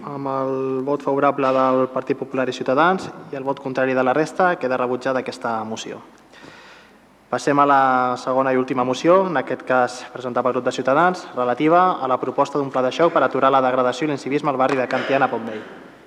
Amb 0.07 0.29
el 0.31 0.53
vot 0.87 1.01
favorable 1.03 1.49
del 1.51 1.81
Partit 1.91 2.15
Popular 2.15 2.45
i 2.47 2.53
Ciutadans 2.55 3.09
i 3.33 3.35
el 3.35 3.43
vot 3.43 3.59
contrari 3.59 3.91
de 3.97 4.03
la 4.03 4.13
resta, 4.15 4.53
queda 4.55 4.77
rebutjada 4.79 5.19
aquesta 5.19 5.57
moció. 5.67 5.99
Passem 7.27 7.59
a 7.59 7.65
la 7.67 7.81
segona 8.21 8.53
i 8.55 8.61
última 8.61 8.85
moció, 8.87 9.25
en 9.27 9.41
aquest 9.41 9.67
cas 9.67 9.99
presentada 10.13 10.45
pel 10.47 10.55
grup 10.55 10.69
de 10.69 10.75
Ciutadans, 10.77 11.25
relativa 11.35 11.99
a 11.99 12.07
la 12.07 12.19
proposta 12.21 12.61
d'un 12.61 12.71
pla 12.71 12.85
de 12.85 12.93
xoc 12.95 13.11
per 13.11 13.25
aturar 13.25 13.51
la 13.51 13.63
degradació 13.65 14.07
i 14.07 14.13
l'incivisme 14.13 14.53
al 14.53 14.61
barri 14.61 14.79
de 14.79 14.87
Cantiana 14.87 15.27
Pompvell. 15.27 15.63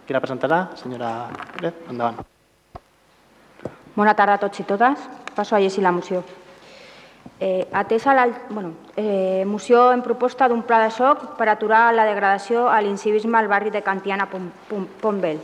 Qui 0.07 0.17
la 0.17 0.25
presentarà? 0.25 0.71
Senyora 0.81 1.13
Pérez, 1.53 1.85
endavant. 1.93 2.25
Bona 3.93 4.17
tarda 4.17 4.41
a 4.41 4.47
tots 4.47 4.65
i 4.65 4.65
totes. 4.65 5.05
Passo 5.37 5.57
a 5.57 5.61
llegir 5.61 5.85
la 5.85 5.93
moció. 5.93 6.25
Eh, 7.41 7.69
atesa 7.73 8.15
la 8.15 8.27
bueno, 8.51 8.73
eh, 8.97 9.45
moció 9.47 9.93
en 9.93 10.03
proposta 10.03 10.49
d'un 10.49 10.65
pla 10.67 10.81
de 10.83 10.91
xoc 10.91 11.37
per 11.39 11.47
aturar 11.49 11.95
la 11.95 12.05
degradació 12.05 12.67
a 12.67 12.81
l'incivisme 12.83 13.39
al 13.39 13.47
barri 13.47 13.71
de 13.71 13.83
Cantiana 13.83 14.27
Pompvell. 14.27 15.39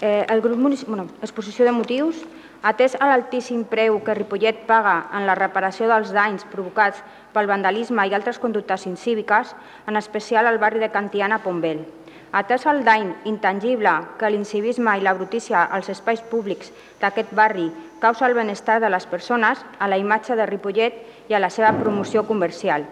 Eh, 0.00 0.26
el 0.28 0.40
grup 0.40 0.86
bueno, 0.86 1.08
exposició 1.20 1.64
de 1.64 1.72
motius 1.72 2.22
Atès 2.60 2.92
a 3.00 3.06
l'altíssim 3.08 3.62
preu 3.64 4.02
que 4.04 4.12
Ripollet 4.12 4.66
paga 4.68 5.06
en 5.16 5.24
la 5.24 5.34
reparació 5.38 5.86
dels 5.88 6.10
danys 6.12 6.42
provocats 6.52 6.98
pel 7.32 7.48
vandalisme 7.48 8.04
i 8.04 8.12
altres 8.12 8.36
conductes 8.38 8.84
incíviques, 8.84 9.54
en 9.88 9.96
especial 9.96 10.46
al 10.46 10.60
barri 10.60 10.82
de 10.82 10.90
Cantiana 10.92 11.38
Pombel. 11.40 11.86
Atès 12.30 12.62
el 12.70 12.84
dany 12.86 13.08
intangible 13.26 13.90
que 14.18 14.28
l'incivisme 14.30 14.92
i 14.94 15.02
la 15.02 15.16
brutícia 15.18 15.64
als 15.66 15.88
espais 15.90 16.20
públics 16.22 16.70
d'aquest 17.00 17.32
barri 17.34 17.66
causa 17.98 18.28
el 18.28 18.36
benestar 18.38 18.78
de 18.78 18.90
les 18.90 19.06
persones, 19.10 19.58
a 19.78 19.88
la 19.90 19.98
imatge 19.98 20.36
de 20.38 20.46
Ripollet 20.46 21.26
i 21.28 21.34
a 21.34 21.42
la 21.42 21.50
seva 21.50 21.72
promoció 21.74 22.22
comercial. 22.28 22.86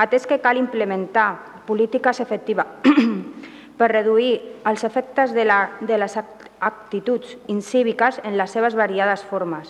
Atès 0.00 0.24
que 0.26 0.40
cal 0.40 0.56
implementar 0.56 1.62
polítiques 1.68 2.20
efectives 2.24 2.64
per 3.78 3.92
reduir 3.92 4.40
els 4.64 4.84
efectes 4.88 5.36
de, 5.36 5.44
la, 5.44 5.76
de 5.80 6.00
les 6.00 6.16
actituds 6.16 7.36
incíviques 7.52 8.22
en 8.24 8.40
les 8.40 8.50
seves 8.56 8.74
variades 8.74 9.20
formes, 9.20 9.68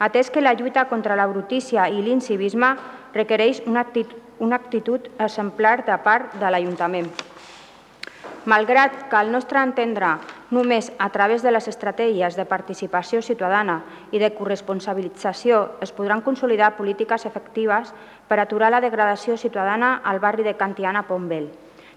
atès 0.00 0.32
que 0.32 0.40
la 0.40 0.56
lluita 0.56 0.88
contra 0.88 1.20
la 1.20 1.28
brutícia 1.28 1.90
i 1.92 2.00
l'incivisme 2.00 2.76
requereix 3.12 3.60
una 3.66 3.84
actitud, 3.84 4.16
una 4.38 4.56
actitud 4.56 5.10
exemplar 5.18 5.82
de 5.84 5.96
part 6.00 6.38
de 6.40 6.48
l'Ajuntament. 6.48 7.10
Malgrat 8.48 9.10
que 9.10 9.16
al 9.18 9.28
nostre 9.28 9.60
entendre 9.60 10.14
només 10.56 10.86
a 10.96 11.10
través 11.12 11.42
de 11.44 11.50
les 11.52 11.66
estratègies 11.68 12.32
de 12.38 12.46
participació 12.48 13.20
ciutadana 13.20 13.74
i 14.08 14.22
de 14.22 14.30
corresponsabilització 14.32 15.58
es 15.84 15.92
podran 15.92 16.22
consolidar 16.24 16.70
polítiques 16.78 17.28
efectives 17.28 17.92
per 18.24 18.40
aturar 18.40 18.72
la 18.72 18.80
degradació 18.80 19.36
ciutadana 19.36 19.98
al 20.00 20.22
barri 20.24 20.48
de 20.48 20.56
Cantiana 20.56 21.04
Pombel. 21.04 21.50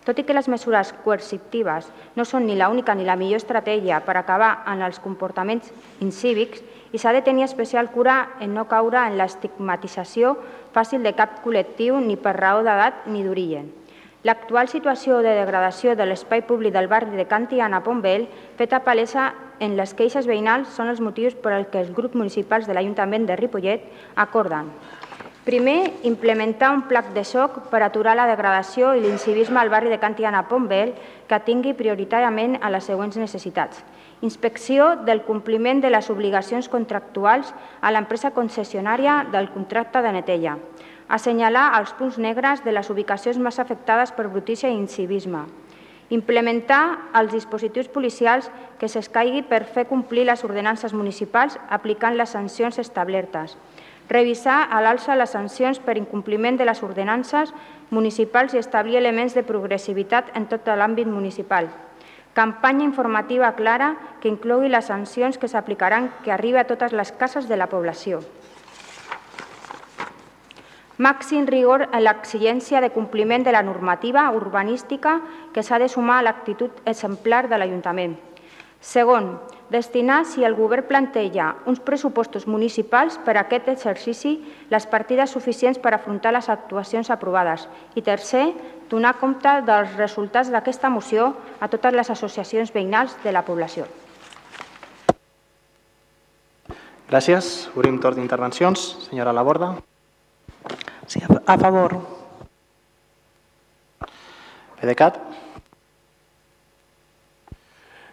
Tot 0.04 0.20
i 0.20 0.28
que 0.28 0.36
les 0.36 0.52
mesures 0.52 0.92
coercitives 1.06 1.88
no 2.20 2.28
són 2.28 2.44
ni 2.44 2.60
l'única 2.60 3.00
ni 3.00 3.08
la 3.08 3.16
millor 3.16 3.40
estratègia 3.40 4.04
per 4.04 4.20
acabar 4.20 4.58
amb 4.68 4.84
els 4.92 5.00
comportaments 5.00 5.72
incívics 6.04 6.60
i 6.92 7.00
s'ha 7.00 7.16
de 7.16 7.24
tenir 7.24 7.48
especial 7.48 7.96
cura 7.96 8.26
en 8.44 8.58
no 8.60 8.68
caure 8.68 9.06
en 9.08 9.16
l'estigmatització 9.16 10.36
fàcil 10.76 11.00
de 11.00 11.16
cap 11.16 11.46
col·lectiu 11.46 12.04
ni 12.04 12.20
per 12.20 12.36
raó 12.36 12.60
d'edat 12.60 13.08
ni 13.08 13.24
d'origen. 13.24 13.78
L'actual 14.24 14.68
situació 14.70 15.24
de 15.26 15.34
degradació 15.34 15.96
de 15.98 16.06
l'espai 16.06 16.44
públic 16.46 16.76
del 16.76 16.88
barri 16.88 17.18
de 17.18 17.26
Cantiana 17.26 17.82
Pombel, 17.82 18.28
feta 18.58 18.84
palesa 18.86 19.32
en 19.60 19.74
les 19.80 19.96
queixes 19.98 20.28
veïnals, 20.30 20.70
són 20.76 20.94
els 20.94 21.02
motius 21.02 21.34
per 21.34 21.56
als 21.56 21.72
que 21.74 21.82
els 21.82 21.90
grups 21.96 22.14
municipals 22.16 22.70
de 22.70 22.78
l'Ajuntament 22.78 23.26
de 23.26 23.40
Ripollet 23.40 23.88
acorden 24.16 24.70
Primer, 25.44 25.94
implementar 26.04 26.70
un 26.70 26.84
pla 26.86 27.02
de 27.02 27.24
xoc 27.26 27.56
per 27.72 27.80
aturar 27.82 28.14
la 28.14 28.28
degradació 28.30 28.92
i 28.94 29.02
l'incivisme 29.02 29.58
al 29.58 29.72
barri 29.74 29.90
de 29.90 29.98
Cantiana 29.98 30.44
Pombel 30.46 30.92
que 31.26 31.40
tingui 31.42 31.74
prioritàriament 31.74 32.60
a 32.62 32.70
les 32.70 32.86
següents 32.86 33.18
necessitats. 33.18 33.82
Inspecció 34.22 34.92
del 35.02 35.24
compliment 35.26 35.82
de 35.82 35.90
les 35.90 36.12
obligacions 36.14 36.70
contractuals 36.70 37.56
a 37.82 37.90
l'empresa 37.90 38.36
concessionària 38.38 39.24
del 39.34 39.50
contracte 39.50 40.06
de 40.06 40.12
netella. 40.14 40.60
Assenyalar 41.12 41.68
els 41.80 41.92
punts 42.00 42.18
negres 42.18 42.64
de 42.64 42.72
les 42.72 42.90
ubicacions 42.90 43.38
més 43.38 43.60
afectades 43.60 44.14
per 44.16 44.30
brutícia 44.30 44.72
i 44.72 44.78
incivisme. 44.80 45.44
Implementar 46.12 47.12
els 47.20 47.32
dispositius 47.36 47.92
policials 47.92 48.50
que 48.80 48.88
s'escaigui 48.88 49.44
per 49.48 49.66
fer 49.68 49.86
complir 49.88 50.26
les 50.28 50.44
ordenances 50.48 50.96
municipals 50.96 51.60
aplicant 51.70 52.16
les 52.16 52.32
sancions 52.36 52.80
establertes 52.80 53.58
revisar 54.12 54.68
a 54.70 54.82
l'alça 54.84 55.16
les 55.16 55.32
sancions 55.32 55.80
per 55.80 55.96
incompliment 55.98 56.58
de 56.60 56.68
les 56.68 56.84
ordenances 56.84 57.54
municipals 57.90 58.54
i 58.54 58.60
establir 58.60 59.00
elements 59.00 59.38
de 59.38 59.46
progressivitat 59.48 60.36
en 60.36 60.50
tot 60.52 60.68
l'àmbit 60.68 61.08
municipal. 61.08 61.70
Campanya 62.36 62.84
informativa 62.88 63.54
clara 63.56 63.96
que 64.22 64.32
inclogui 64.32 64.70
les 64.70 64.88
sancions 64.92 65.38
que 65.38 65.48
s'aplicaran 65.52 66.12
que 66.24 66.32
arribi 66.32 66.60
a 66.60 66.68
totes 66.68 66.94
les 66.94 67.12
cases 67.12 67.48
de 67.48 67.58
la 67.60 67.68
població. 67.68 68.22
Màxim 70.98 71.48
rigor 71.48 71.88
en 71.92 72.04
l'exigència 72.04 72.82
de 72.82 72.92
compliment 72.92 73.44
de 73.44 73.54
la 73.56 73.64
normativa 73.64 74.26
urbanística 74.36 75.22
que 75.54 75.64
s'ha 75.64 75.80
de 75.80 75.88
sumar 75.90 76.20
a 76.20 76.26
l'actitud 76.28 76.84
exemplar 76.86 77.48
de 77.48 77.58
l'Ajuntament. 77.58 78.18
Segon, 78.82 79.38
destinar, 79.70 80.26
si 80.26 80.44
el 80.44 80.56
Govern 80.58 80.88
planteja 80.90 81.56
uns 81.70 81.80
pressupostos 81.80 82.48
municipals 82.48 83.20
per 83.22 83.38
a 83.38 83.46
aquest 83.46 83.70
exercici, 83.70 84.40
les 84.70 84.88
partides 84.90 85.30
suficients 85.30 85.78
per 85.80 85.94
afrontar 85.94 86.34
les 86.34 86.50
actuacions 86.50 87.10
aprovades. 87.14 87.68
I 87.96 88.02
tercer, 88.02 88.52
donar 88.90 89.20
compte 89.22 89.54
dels 89.68 89.94
resultats 89.96 90.50
d'aquesta 90.52 90.90
moció 90.90 91.36
a 91.60 91.70
totes 91.70 91.94
les 91.94 92.10
associacions 92.10 92.74
veïnals 92.74 93.16
de 93.24 93.32
la 93.32 93.46
població. 93.46 93.86
Gràcies. 97.12 97.70
Obrim 97.76 98.00
torn 98.00 98.18
d'intervencions. 98.18 99.08
Senyora 99.08 99.36
Laborda. 99.36 99.76
Sí, 101.08 101.22
a 101.46 101.58
favor. 101.58 101.98
PDeCAT. 104.82 105.18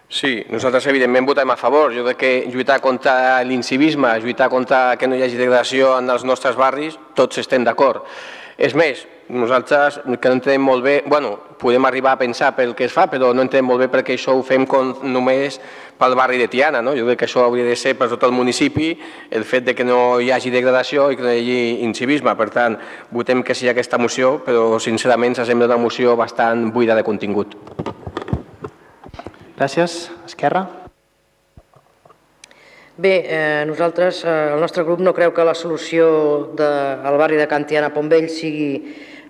Sí, 0.09 0.40
nosaltres 0.49 0.86
evidentment 0.88 1.26
votem 1.28 1.51
a 1.53 1.57
favor. 1.61 1.92
Jo 1.92 2.03
crec 2.07 2.18
que 2.18 2.32
lluitar 2.49 2.80
contra 2.80 3.42
l'incivisme, 3.44 4.14
lluitar 4.20 4.49
contra 4.49 4.96
que 4.96 5.07
no 5.07 5.16
hi 5.16 5.22
hagi 5.26 5.36
degradació 5.36 5.99
en 5.99 6.09
els 6.11 6.24
nostres 6.24 6.57
barris, 6.57 6.96
tots 7.14 7.38
estem 7.44 7.64
d'acord. 7.64 8.09
És 8.57 8.74
més, 8.74 9.05
nosaltres 9.29 10.01
que 10.20 10.29
no 10.31 10.39
entenem 10.39 10.62
molt 10.64 10.85
bé, 10.85 11.03
bueno, 11.07 11.35
podem 11.59 11.85
arribar 11.85 12.14
a 12.14 12.18
pensar 12.18 12.55
pel 12.57 12.74
que 12.74 12.87
es 12.87 12.95
fa, 12.95 13.09
però 13.11 13.33
no 13.35 13.45
entenem 13.45 13.66
molt 13.68 13.83
bé 13.83 13.89
perquè 13.93 14.16
això 14.16 14.35
ho 14.39 14.43
fem 14.47 14.64
com, 14.66 14.95
només 15.03 15.59
pel 15.99 16.14
barri 16.16 16.39
de 16.39 16.49
Tiana. 16.49 16.81
No? 16.83 16.95
Jo 16.97 17.05
crec 17.09 17.20
que 17.22 17.29
això 17.29 17.45
hauria 17.45 17.66
de 17.66 17.76
ser 17.76 17.97
per 17.99 18.09
tot 18.09 18.24
el 18.24 18.33
municipi, 18.33 18.93
el 19.31 19.45
fet 19.45 19.66
de 19.66 19.74
que 19.74 19.85
no 19.85 20.20
hi 20.20 20.31
hagi 20.33 20.53
degradació 20.55 21.11
i 21.12 21.18
que 21.18 21.26
no 21.26 21.35
hi 21.35 21.43
hagi 21.43 21.85
incivisme. 21.85 22.35
Per 22.39 22.49
tant, 22.55 22.79
votem 23.11 23.43
que 23.43 23.57
sí 23.59 23.68
aquesta 23.68 23.99
moció, 24.01 24.39
però 24.47 24.81
sincerament 24.81 25.37
s'assembla 25.37 25.68
una 25.68 25.81
moció 25.83 26.16
bastant 26.16 26.70
buida 26.72 26.97
de 26.97 27.05
contingut. 27.05 27.57
Gràcies. 29.59 30.07
Esquerra. 30.24 30.68
Bé, 32.99 33.12
eh, 33.26 33.64
nosaltres, 33.66 34.24
eh, 34.24 34.55
el 34.55 34.61
nostre 34.61 34.83
grup 34.83 34.99
no 34.99 35.12
creu 35.14 35.31
que 35.31 35.45
la 35.47 35.55
solució 35.55 36.51
de, 36.59 36.66
al 36.66 37.16
barri 37.18 37.37
de 37.39 37.47
Cantiana 37.47 37.93
Pombell 37.95 38.26
sigui 38.26 38.83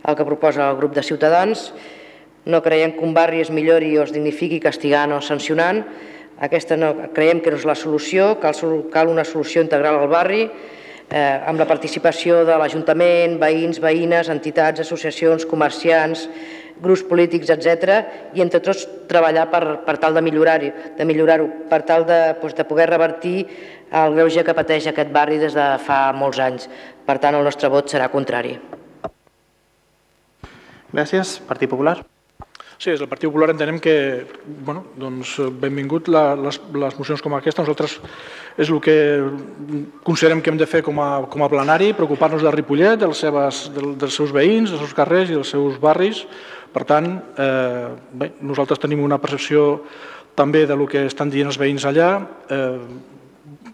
el 0.08 0.16
que 0.16 0.24
proposa 0.24 0.70
el 0.70 0.76
grup 0.76 0.94
de 0.96 1.02
Ciutadans. 1.04 1.72
No 2.48 2.62
creiem 2.64 2.94
que 2.96 3.04
un 3.04 3.12
barri 3.12 3.42
es 3.44 3.52
millori 3.52 3.92
o 3.98 4.06
es 4.06 4.12
dignifiqui 4.14 4.58
castigant 4.60 5.12
o 5.12 5.20
sancionant. 5.20 5.82
Aquesta 6.40 6.78
no, 6.80 6.94
creiem 7.12 7.42
que 7.44 7.52
no 7.52 7.58
és 7.60 7.66
la 7.68 7.76
solució, 7.76 8.36
cal, 8.40 8.56
cal 8.94 9.12
una 9.12 9.26
solució 9.28 9.60
integral 9.60 9.98
al 9.98 10.08
barri, 10.08 10.46
eh, 11.10 11.40
amb 11.50 11.60
la 11.60 11.66
participació 11.68 12.44
de 12.48 12.56
l'Ajuntament, 12.56 13.36
veïns, 13.42 13.82
veïnes, 13.82 14.30
entitats, 14.32 14.80
associacions, 14.86 15.44
comerciants, 15.50 16.28
grups 16.80 17.02
polítics, 17.04 17.50
etc. 17.50 18.00
i 18.38 18.40
entre 18.40 18.62
tots 18.64 18.86
treballar 19.10 19.48
per, 19.50 19.62
per 19.84 19.98
tal 19.98 20.14
de 20.14 20.22
millorar-ho, 20.24 20.72
de 20.96 21.04
millorar 21.04 21.40
per 21.68 21.82
tal 21.84 22.06
de, 22.08 22.20
doncs, 22.40 22.54
de 22.54 22.68
poder 22.70 22.88
revertir 22.88 23.38
el 23.98 24.14
greuge 24.14 24.46
que 24.46 24.56
pateix 24.56 24.88
aquest 24.88 25.12
barri 25.12 25.42
des 25.42 25.58
de 25.58 25.70
fa 25.84 26.06
molts 26.16 26.40
anys. 26.40 26.68
Per 27.04 27.18
tant, 27.18 27.34
el 27.34 27.44
nostre 27.44 27.68
vot 27.72 27.90
serà 27.90 28.08
contrari. 28.14 28.56
Gràcies. 30.92 31.38
Partit 31.48 31.68
Popular. 31.68 31.98
Sí, 32.78 32.92
des 32.92 33.00
del 33.00 33.08
Partit 33.10 33.26
Popular 33.26 33.50
entenem 33.50 33.80
que, 33.82 34.24
bueno, 34.64 34.84
doncs, 34.96 35.32
benvingut 35.58 36.06
la, 36.08 36.36
les, 36.38 36.60
les 36.78 36.94
mocions 36.94 37.20
com 37.24 37.34
aquesta. 37.34 37.64
Nosaltres 37.64 37.96
és 38.54 38.70
el 38.70 38.78
que 38.80 38.94
considerem 40.06 40.38
que 40.40 40.52
hem 40.52 40.60
de 40.60 40.68
fer 40.70 40.84
com 40.86 41.00
a, 41.02 41.08
com 41.26 41.42
a 41.42 41.50
plenari, 41.50 41.90
preocupar-nos 41.98 42.44
de 42.46 42.52
Ripollet, 42.54 43.00
dels, 43.02 43.18
seves, 43.24 43.64
dels 43.74 44.14
seus 44.14 44.30
veïns, 44.30 44.70
dels 44.70 44.84
seus 44.86 44.94
carrers 44.94 45.32
i 45.32 45.34
dels 45.34 45.50
seus 45.50 45.80
barris. 45.82 46.22
Per 46.70 46.86
tant, 46.86 47.10
eh, 47.34 47.88
bé, 48.14 48.30
nosaltres 48.46 48.78
tenim 48.78 49.02
una 49.02 49.18
percepció 49.18 49.82
també 50.38 50.62
de 50.70 50.78
lo 50.78 50.86
que 50.86 51.02
estan 51.10 51.34
dient 51.34 51.50
els 51.50 51.58
veïns 51.58 51.82
allà, 51.88 52.12
eh, 52.46 53.17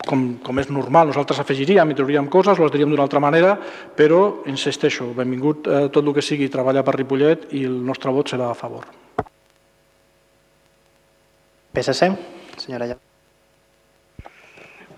com, 0.08 0.24
com 0.44 0.60
és 0.62 0.70
normal, 0.72 1.08
nosaltres 1.10 1.40
afegiríem 1.42 1.90
i 1.90 1.96
trauríem 1.98 2.28
coses, 2.32 2.58
les 2.58 2.72
diríem 2.72 2.92
d'una 2.92 3.04
altra 3.06 3.22
manera, 3.22 3.54
però 3.96 4.44
insisteixo, 4.50 5.12
benvingut 5.16 5.68
eh, 5.68 5.86
tot 5.94 6.04
el 6.04 6.14
que 6.16 6.24
sigui 6.24 6.50
treballar 6.52 6.84
per 6.86 6.96
Ripollet 6.98 7.48
i 7.56 7.64
el 7.68 7.80
nostre 7.86 8.12
vot 8.14 8.32
serà 8.32 8.50
a 8.50 8.58
favor. 8.58 8.86
PSC, 11.74 12.10
senyora 12.62 12.86
Llà. 12.92 12.98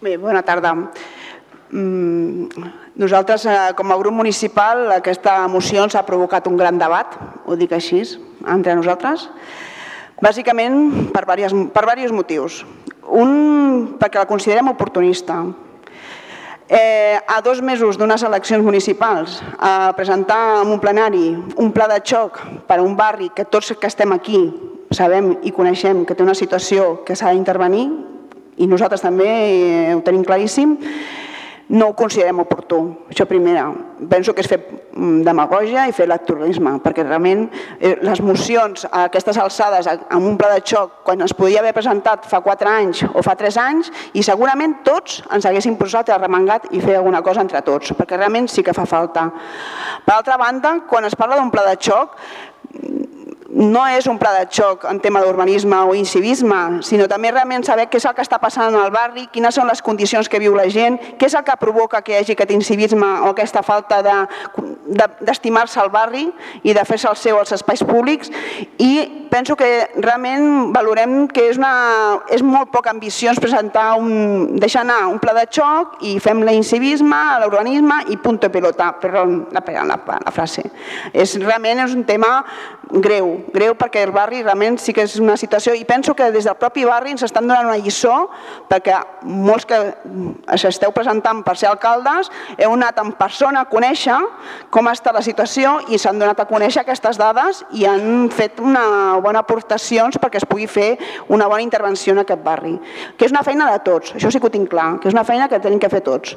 Bé, 0.03 0.19
bona 0.21 0.43
tarda. 0.45 0.75
Mm, 1.71 2.49
nosaltres, 3.01 3.47
eh, 3.47 3.73
com 3.75 3.91
a 3.91 3.97
grup 3.97 4.15
municipal, 4.15 4.93
aquesta 4.93 5.49
moció 5.49 5.83
ens 5.85 5.97
ha 5.97 6.05
provocat 6.07 6.47
un 6.47 6.57
gran 6.57 6.79
debat, 6.79 7.17
ho 7.47 7.57
dic 7.57 7.73
així, 7.73 8.03
entre 8.47 8.77
nosaltres, 8.77 9.29
bàsicament 10.23 11.11
per 11.13 11.25
diversos, 11.25 11.71
per 11.73 11.83
diversos 11.89 12.13
motius. 12.15 12.65
Un, 13.09 13.97
perquè 14.01 14.19
la 14.19 14.27
considerem 14.27 14.69
oportunista. 14.73 15.45
Eh, 16.69 17.15
a 17.15 17.41
dos 17.47 17.63
mesos 17.63 17.95
d'unes 17.95 18.25
eleccions 18.27 18.65
municipals, 18.65 19.39
a 19.59 19.93
presentar 19.95 20.65
en 20.65 20.73
un 20.75 20.81
plenari 20.83 21.29
un 21.63 21.71
pla 21.71 21.87
de 21.87 22.01
xoc 22.03 22.41
per 22.67 22.81
a 22.81 22.83
un 22.83 22.97
barri 22.99 23.31
que 23.31 23.45
tots 23.47 23.71
que 23.79 23.87
estem 23.87 24.11
aquí 24.13 24.41
sabem 24.91 25.37
i 25.47 25.53
coneixem 25.55 26.05
que 26.05 26.15
té 26.15 26.27
una 26.27 26.35
situació 26.35 27.05
que 27.07 27.15
s'ha 27.15 27.31
d'intervenir 27.31 27.87
i 28.59 28.67
nosaltres 28.67 29.05
també 29.05 29.29
ho 29.95 30.03
tenim 30.03 30.25
claríssim, 30.27 30.75
no 31.69 31.89
ho 31.89 31.95
considerem 31.99 32.39
oportú. 32.39 32.79
Això 33.11 33.27
primera. 33.27 33.67
Penso 34.11 34.35
que 34.35 34.43
és 34.45 34.49
fer 34.51 34.59
mm, 34.61 35.25
demagogia 35.27 35.87
i 35.89 35.95
fer 35.97 36.07
electoralisme, 36.07 36.77
perquè 36.85 37.03
realment 37.03 37.47
eh, 37.81 37.97
les 38.07 38.23
mocions 38.23 38.87
a 38.91 39.07
aquestes 39.09 39.39
alçades 39.43 39.89
amb 39.91 40.23
un 40.23 40.37
pla 40.39 40.53
de 40.55 40.63
xoc, 40.63 41.01
quan 41.07 41.25
es 41.27 41.35
podia 41.35 41.63
haver 41.65 41.75
presentat 41.75 42.29
fa 42.31 42.41
4 42.45 42.71
anys 42.71 43.03
o 43.13 43.25
fa 43.27 43.35
3 43.39 43.61
anys, 43.65 43.93
i 44.15 44.23
segurament 44.23 44.79
tots 44.87 45.23
ens 45.27 45.49
haguéssim 45.49 45.79
posat 45.81 46.13
a 46.15 46.21
remengat 46.23 46.71
i 46.71 46.83
fer 46.85 47.01
alguna 47.01 47.23
cosa 47.27 47.43
entre 47.43 47.63
tots, 47.67 47.97
perquè 47.99 48.19
realment 48.21 48.51
sí 48.53 48.63
que 48.63 48.77
fa 48.77 48.87
falta. 48.87 49.31
Per 50.07 50.15
altra 50.15 50.39
banda, 50.39 50.79
quan 50.87 51.09
es 51.09 51.19
parla 51.19 51.41
d'un 51.41 51.51
pla 51.51 51.67
de 51.67 51.79
xoc, 51.83 52.15
no 53.57 53.87
és 53.89 54.05
un 54.07 54.19
pla 54.21 54.35
de 54.37 54.45
xoc 54.53 54.85
en 54.85 55.01
tema 55.01 55.23
d'urbanisme 55.25 55.79
o 55.89 55.95
incivisme, 55.97 56.83
sinó 56.85 57.07
també 57.09 57.31
realment 57.33 57.65
saber 57.65 57.87
què 57.89 57.97
és 57.97 58.05
el 58.05 58.15
que 58.17 58.25
està 58.25 58.37
passant 58.43 58.75
al 58.77 58.93
barri, 58.93 59.27
quines 59.33 59.57
són 59.57 59.71
les 59.71 59.81
condicions 59.83 60.29
que 60.29 60.41
viu 60.43 60.55
la 60.55 60.69
gent, 60.69 60.99
què 61.17 61.31
és 61.31 61.37
el 61.39 61.45
que 61.47 61.57
provoca 61.61 62.03
que 62.05 62.13
hi 62.13 62.19
hagi 62.21 62.37
aquest 62.37 62.53
incivisme 62.53 63.09
o 63.25 63.31
aquesta 63.33 63.63
falta 63.65 64.03
d'estimar-se 64.05 65.73
de, 65.73 65.81
de, 65.81 65.87
al 65.87 65.93
barri 65.95 66.27
i 66.69 66.77
de 66.77 66.85
fer-se 66.85 67.09
el 67.09 67.17
seu 67.17 67.41
als 67.41 67.55
espais 67.57 67.81
públics 67.87 68.29
i 68.77 69.27
penso 69.31 69.57
que 69.57 69.89
realment 69.97 70.73
valorem 70.75 71.27
que 71.29 71.49
és, 71.51 71.59
una, 71.61 72.21
és 72.33 72.45
molt 72.45 72.71
poc 72.75 72.91
ambiciós 72.93 73.41
presentar 73.43 73.95
un, 73.99 74.57
deixar 74.61 74.85
anar 74.85 75.07
un 75.11 75.19
pla 75.23 75.35
de 75.37 75.47
xoc 75.49 75.97
i 76.07 76.17
fem 76.23 76.45
l'incivisme, 76.47 77.23
l'urbanisme 77.43 78.03
i 78.13 78.21
punto 78.21 78.51
pelota, 78.53 78.93
perdó, 79.01 79.25
la, 79.53 79.65
la, 79.65 79.99
la 80.25 80.35
frase. 80.35 80.69
És, 81.13 81.37
realment 81.43 81.85
és 81.87 81.97
un 81.97 82.05
tema 82.09 82.45
greu, 82.91 83.46
greu 83.55 83.75
perquè 83.79 84.03
el 84.05 84.13
barri 84.15 84.43
realment 84.43 84.79
sí 84.83 84.93
que 84.93 85.05
és 85.07 85.17
una 85.23 85.37
situació 85.37 85.75
i 85.75 85.85
penso 85.89 86.15
que 86.15 86.31
des 86.35 86.45
del 86.45 86.59
propi 86.61 86.85
barri 86.85 87.15
ens 87.15 87.25
estan 87.27 87.47
donant 87.49 87.69
una 87.71 87.79
lliçó 87.81 88.29
perquè 88.71 88.99
molts 89.23 89.67
que 89.67 89.79
s'esteu 90.59 90.93
presentant 90.93 91.43
per 91.47 91.57
ser 91.57 91.71
alcaldes 91.71 92.31
heu 92.59 92.75
anat 92.75 93.01
en 93.03 93.13
persona 93.19 93.65
a 93.65 93.71
conèixer 93.71 94.19
com 94.71 94.91
està 94.91 95.15
la 95.15 95.25
situació 95.25 95.79
i 95.89 95.99
s'han 95.99 96.19
donat 96.21 96.41
a 96.41 96.49
conèixer 96.49 96.83
aquestes 96.83 97.19
dades 97.21 97.65
i 97.73 97.87
han 97.89 98.29
fet 98.35 98.61
una 98.61 99.17
bona 99.25 99.45
aportacions 99.47 100.19
perquè 100.21 100.43
es 100.43 100.49
pugui 100.49 100.67
fer 100.67 100.97
una 101.29 101.47
bona 101.47 101.63
intervenció 101.63 102.13
en 102.13 102.25
aquest 102.25 102.43
barri, 102.45 102.75
que 103.17 103.29
és 103.29 103.35
una 103.35 103.45
feina 103.47 103.71
de 103.71 103.79
tots, 103.87 104.15
això 104.17 104.31
sí 104.33 104.41
que 104.41 104.51
ho 104.51 104.55
tinc 104.55 104.71
clar, 104.73 104.97
que 105.01 105.11
és 105.11 105.17
una 105.17 105.25
feina 105.29 105.49
que 105.49 105.63
tenim 105.63 105.81
que 105.83 105.93
fer 105.93 106.03
tots. 106.07 106.37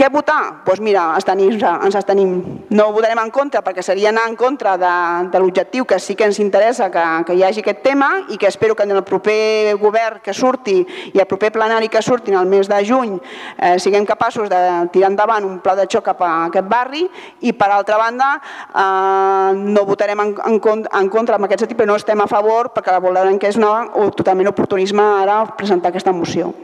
Què 0.00 0.08
votar? 0.08 0.40
Doncs 0.40 0.64
pues 0.64 0.80
mira, 0.80 1.02
estenim, 1.18 1.58
ens 1.60 1.96
estenim. 1.98 2.30
No 2.72 2.86
votarem 2.94 3.18
en 3.20 3.28
contra 3.34 3.60
perquè 3.60 3.82
seria 3.84 4.08
anar 4.08 4.22
en 4.30 4.36
contra 4.38 4.78
de, 4.80 4.92
de 5.28 5.42
l'objectiu 5.42 5.84
que 5.84 5.98
sí 6.00 6.14
que 6.16 6.24
ens 6.24 6.38
interessa 6.40 6.86
que, 6.94 7.02
que 7.28 7.36
hi 7.36 7.42
hagi 7.44 7.60
aquest 7.60 7.82
tema 7.84 8.08
i 8.32 8.38
que 8.40 8.48
espero 8.48 8.74
que 8.74 8.86
en 8.88 8.94
el 8.94 9.02
proper 9.04 9.74
govern 9.82 10.22
que 10.24 10.32
surti 10.32 10.78
i 11.12 11.20
el 11.20 11.28
proper 11.28 11.50
plenari 11.52 11.90
que 11.92 12.00
surti 12.00 12.32
en 12.32 12.38
el 12.40 12.48
mes 12.48 12.70
de 12.72 12.78
juny 12.88 13.18
eh, 13.18 13.74
siguem 13.76 14.08
capaços 14.08 14.48
de 14.48 14.62
tirar 14.94 15.12
endavant 15.12 15.44
un 15.44 15.60
pla 15.60 15.76
de 15.76 15.84
xoc 15.84 16.08
cap 16.08 16.24
a 16.24 16.32
aquest 16.46 16.72
barri 16.72 17.04
i 17.44 17.52
per 17.52 17.68
altra 17.68 18.00
banda 18.00 18.30
eh, 18.40 19.52
no 19.60 19.84
votarem 19.84 20.24
en, 20.24 20.34
en, 20.48 20.88
en 21.02 21.12
contra 21.12 21.36
amb 21.36 21.50
aquest 21.50 21.66
sentit 21.66 21.76
però 21.76 21.92
no 21.92 22.00
estem 22.00 22.24
a 22.24 22.30
favor 22.30 22.72
perquè 22.72 22.96
la 22.96 23.04
volarem 23.04 23.36
que 23.36 23.52
és 23.52 23.60
una, 23.60 23.90
totalment 24.16 24.48
oportunisme 24.48 25.04
ara 25.20 25.42
presentar 25.60 25.92
aquesta 25.92 26.16
moció. 26.16 26.54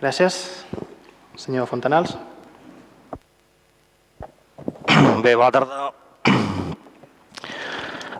Gràcies. 0.00 0.95
Senyor 1.36 1.68
Fontanals. 1.68 2.16
Bé, 5.22 5.34
bona 5.36 5.52
tarda. 5.52 5.92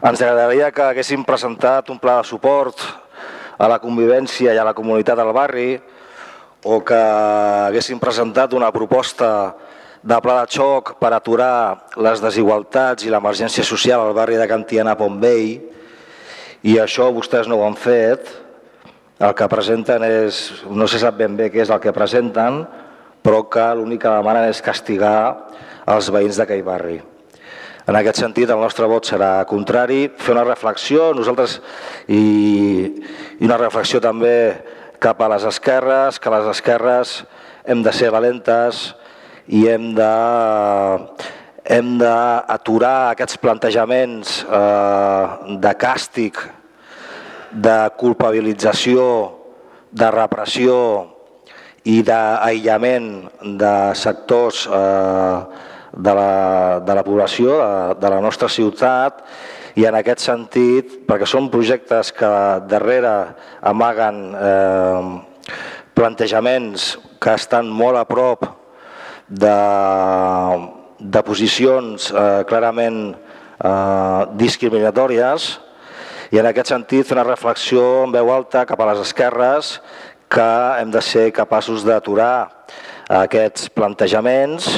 Ens 0.07 0.21
agradaria 0.21 0.69
que 0.69 0.85
haguéssim 0.85 1.25
presentat 1.25 1.89
un 1.89 1.97
pla 1.99 2.19
de 2.21 2.29
suport 2.29 2.77
a 3.57 3.71
la 3.73 3.81
convivència 3.81 4.53
i 4.53 4.61
a 4.61 4.69
la 4.69 4.77
comunitat 4.77 5.17
del 5.17 5.33
barri 5.33 5.81
o 6.69 6.83
que 6.85 7.01
haguéssim 7.73 7.97
presentat 7.97 8.53
una 8.53 8.69
proposta 8.69 9.57
de 10.05 10.21
pla 10.21 10.43
de 10.43 10.53
xoc 10.53 10.99
per 11.01 11.15
aturar 11.17 11.89
les 11.97 12.21
desigualtats 12.21 13.09
i 13.09 13.11
l'emergència 13.11 13.65
social 13.65 14.05
al 14.05 14.15
barri 14.15 14.37
de 14.37 14.51
Cantiana 14.51 14.93
Pombell 14.99 15.57
i 16.69 16.77
això 16.83 17.09
vostès 17.17 17.49
no 17.49 17.57
ho 17.57 17.65
han 17.65 17.81
fet. 17.81 18.29
El 19.17 19.33
que 19.33 19.49
presenten 19.49 20.05
és, 20.05 20.51
no 20.69 20.85
se 20.85 21.01
sap 21.01 21.17
ben 21.17 21.33
bé 21.39 21.49
què 21.49 21.65
és 21.65 21.73
el 21.73 21.81
que 21.81 21.97
presenten, 21.97 22.67
però 23.27 23.43
que 23.51 23.65
l'únic 23.75 24.05
que 24.05 24.11
demanen 24.13 24.47
és 24.53 24.63
castigar 24.63 25.51
els 25.91 26.11
veïns 26.15 26.37
d'aquell 26.39 26.63
barri. 26.63 27.01
En 27.87 27.97
aquest 27.99 28.21
sentit, 28.23 28.51
el 28.51 28.61
nostre 28.63 28.87
vot 28.87 29.07
serà 29.07 29.41
contrari, 29.51 30.05
fer 30.19 30.35
una 30.35 30.45
reflexió, 30.47 31.09
nosaltres, 31.15 31.57
i, 32.07 32.21
i 33.39 33.47
una 33.47 33.59
reflexió 33.59 33.99
també 34.03 34.37
cap 35.03 35.19
a 35.23 35.31
les 35.35 35.47
esquerres, 35.51 36.21
que 36.23 36.33
les 36.35 36.47
esquerres 36.53 37.17
hem 37.67 37.83
de 37.83 37.95
ser 37.95 38.13
valentes 38.15 38.93
i 39.51 39.65
hem 39.71 39.91
de 39.99 40.13
hem 41.67 41.97
d'aturar 41.99 43.11
aquests 43.11 43.41
plantejaments 43.43 44.37
eh, 44.47 45.57
de 45.67 45.75
càstig, 45.75 46.39
de 47.51 47.77
culpabilització, 47.99 49.03
de 49.91 50.15
repressió 50.15 50.79
i 51.87 52.01
d'aïllament 52.07 53.11
de 53.61 53.75
sectors 53.95 54.65
eh, 54.67 55.37
de, 55.97 56.15
la, 56.19 56.81
de 56.83 56.97
la 56.99 57.05
població 57.07 57.59
de, 57.61 57.71
de 58.03 58.11
la 58.11 58.21
nostra 58.25 58.51
ciutat 58.51 59.23
i 59.77 59.85
en 59.85 59.97
aquest 59.99 60.25
sentit, 60.25 60.93
perquè 61.07 61.29
són 61.29 61.51
projectes 61.53 62.11
que 62.17 62.31
darrere 62.69 63.13
amaguen 63.71 64.23
eh, 64.35 65.11
plantejaments 65.97 66.95
que 67.23 67.37
estan 67.37 67.69
molt 67.73 68.01
a 68.01 68.07
prop 68.09 68.49
de, 69.29 69.55
de 70.99 71.23
posicions 71.27 72.11
eh, 72.11 72.43
clarament 72.49 73.01
eh, 73.13 74.21
discriminatòries 74.41 75.53
i 76.35 76.41
en 76.43 76.49
aquest 76.51 76.73
sentit 76.73 77.13
una 77.15 77.25
reflexió 77.27 77.85
en 78.05 78.15
veu 78.15 78.33
alta 78.35 78.65
cap 78.67 78.81
a 78.81 78.91
les 78.91 79.05
esquerres 79.05 79.77
que 80.31 80.51
hem 80.81 80.91
de 80.91 81.03
ser 81.05 81.31
capaços 81.35 81.85
d'aturar 81.87 82.49
aquests 83.23 83.69
plantejaments 83.71 84.71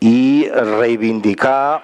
i 0.00 0.48
reivindicar 0.78 1.82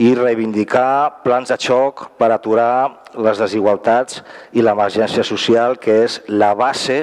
i 0.00 0.14
reivindicar 0.16 1.22
plans 1.24 1.50
de 1.52 1.58
xoc 1.60 2.06
per 2.16 2.30
aturar 2.32 3.02
les 3.20 3.40
desigualtats 3.40 4.22
i 4.56 4.62
l'emergència 4.64 5.24
social, 5.26 5.76
que 5.76 6.04
és 6.06 6.22
la 6.28 6.54
base 6.56 7.02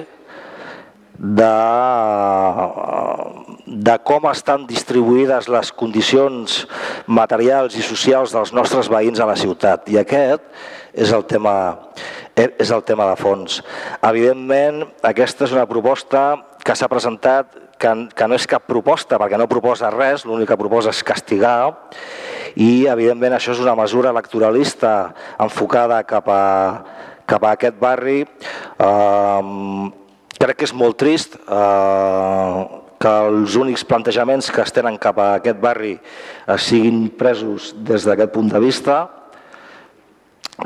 de, 1.20 1.52
de 3.68 3.96
com 4.08 4.26
estan 4.32 4.66
distribuïdes 4.70 5.52
les 5.52 5.72
condicions 5.76 6.64
materials 7.06 7.76
i 7.78 7.84
socials 7.86 8.34
dels 8.34 8.56
nostres 8.56 8.90
veïns 8.90 9.20
a 9.20 9.28
la 9.30 9.38
ciutat. 9.38 9.90
I 9.92 10.00
aquest 10.02 10.48
és 10.96 11.12
el 11.14 11.28
tema, 11.30 11.54
és 12.40 12.72
el 12.72 12.84
tema 12.88 13.08
de 13.10 13.18
fons. 13.20 13.60
Evidentment, 14.06 14.86
aquesta 15.04 15.46
és 15.48 15.56
una 15.56 15.68
proposta 15.70 16.24
que 16.64 16.76
s'ha 16.76 16.90
presentat 16.92 17.56
que, 17.80 17.92
que 18.16 18.28
no 18.28 18.38
és 18.38 18.48
cap 18.50 18.66
proposta, 18.68 19.18
perquè 19.20 19.40
no 19.40 19.48
proposa 19.52 19.92
res, 19.94 20.26
l'únic 20.28 20.52
que 20.52 20.60
proposa 20.60 20.94
és 20.94 21.04
castigar, 21.06 21.74
i 22.60 22.88
evidentment 22.92 23.38
això 23.38 23.54
és 23.54 23.62
una 23.64 23.76
mesura 23.78 24.12
electoralista 24.14 25.14
enfocada 25.40 26.02
cap 26.08 26.28
a, 26.34 26.44
cap 27.30 27.46
a 27.46 27.54
aquest 27.56 27.80
barri. 27.80 28.24
Eh, 28.26 29.90
crec 30.40 30.60
que 30.60 30.68
és 30.68 30.76
molt 30.76 31.00
trist 31.00 31.38
eh, 31.40 32.62
que 33.00 33.16
els 33.30 33.56
únics 33.56 33.86
plantejaments 33.88 34.50
que 34.52 34.64
es 34.66 34.76
tenen 34.76 35.00
cap 35.00 35.20
a 35.22 35.32
aquest 35.40 35.60
barri 35.62 35.96
eh, 35.96 36.58
siguin 36.60 37.08
presos 37.20 37.72
des 37.78 38.08
d'aquest 38.08 38.34
punt 38.36 38.52
de 38.52 38.62
vista. 38.64 39.02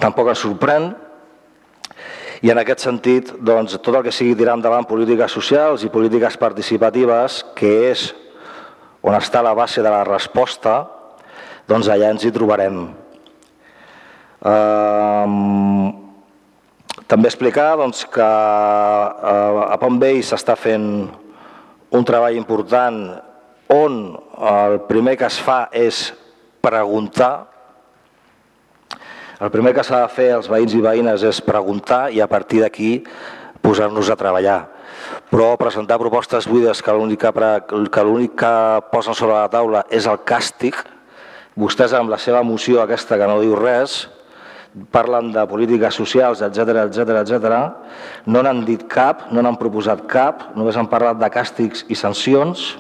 Tampoc 0.02 0.32
es 0.34 0.42
sorprèn, 0.42 0.94
i 2.44 2.52
en 2.52 2.60
aquest 2.60 2.84
sentit, 2.84 3.30
doncs, 3.40 3.78
tot 3.80 3.96
el 3.96 4.04
que 4.04 4.12
sigui 4.12 4.36
tirar 4.36 4.58
endavant 4.58 4.84
polítiques 4.88 5.32
socials 5.32 5.86
i 5.88 5.92
polítiques 5.92 6.36
participatives, 6.36 7.40
que 7.56 7.72
és 7.94 8.10
on 9.04 9.16
està 9.16 9.40
la 9.44 9.56
base 9.56 9.84
de 9.84 9.92
la 9.92 10.04
resposta, 10.08 10.82
doncs 11.68 11.88
allà 11.88 12.12
ens 12.12 12.26
hi 12.28 12.34
trobarem. 12.36 12.82
Eh, 14.44 15.28
també 17.08 17.32
explicar 17.32 17.78
doncs, 17.80 18.04
que 18.12 18.28
eh, 18.28 19.64
a 19.64 19.80
Pont 19.80 20.02
Vell 20.04 20.20
s'està 20.28 20.58
fent 20.60 20.90
un 21.94 22.08
treball 22.08 22.36
important 22.36 23.00
on 23.72 24.00
el 24.52 24.82
primer 24.90 25.16
que 25.16 25.32
es 25.32 25.40
fa 25.40 25.68
és 25.72 26.10
preguntar. 26.64 27.53
El 29.42 29.50
primer 29.50 29.74
que 29.74 29.84
s'ha 29.86 30.04
de 30.04 30.12
fer 30.14 30.30
als 30.36 30.50
veïns 30.52 30.76
i 30.78 30.82
veïnes 30.84 31.24
és 31.26 31.42
preguntar 31.42 32.08
i 32.14 32.22
a 32.22 32.30
partir 32.30 32.62
d'aquí 32.62 33.04
posar-nos 33.64 34.10
a 34.10 34.18
treballar. 34.20 34.60
Però 35.32 35.54
presentar 35.58 35.98
propostes 35.98 36.46
buides 36.48 36.82
que 36.84 36.94
l'únic 36.94 37.24
que, 37.24 37.32
que, 37.68 38.28
que 38.38 38.56
posen 38.92 39.18
sobre 39.18 39.40
la 39.40 39.50
taula 39.50 39.86
és 39.90 40.06
el 40.08 40.22
càstig, 40.28 40.78
Vostès 41.54 41.94
amb 41.94 42.10
la 42.10 42.18
seva 42.18 42.42
moció 42.42 42.80
aquesta 42.82 43.18
que 43.20 43.28
no 43.30 43.38
diu 43.38 43.54
res, 43.54 44.08
parlen 44.90 45.30
de 45.36 45.44
polítiques 45.46 45.94
socials, 45.94 46.42
etc 46.42 46.88
etc 46.88 47.20
etc. 47.22 47.52
no 48.26 48.42
n'han 48.42 48.64
dit 48.66 48.88
cap, 48.90 49.28
no 49.32 49.44
n'han 49.46 49.60
proposat 49.60 50.02
cap, 50.10 50.48
només 50.58 50.78
han 50.78 50.90
parlat 50.90 51.20
de 51.22 51.30
càstigs 51.30 51.86
i 51.94 51.96
sancions 51.96 52.72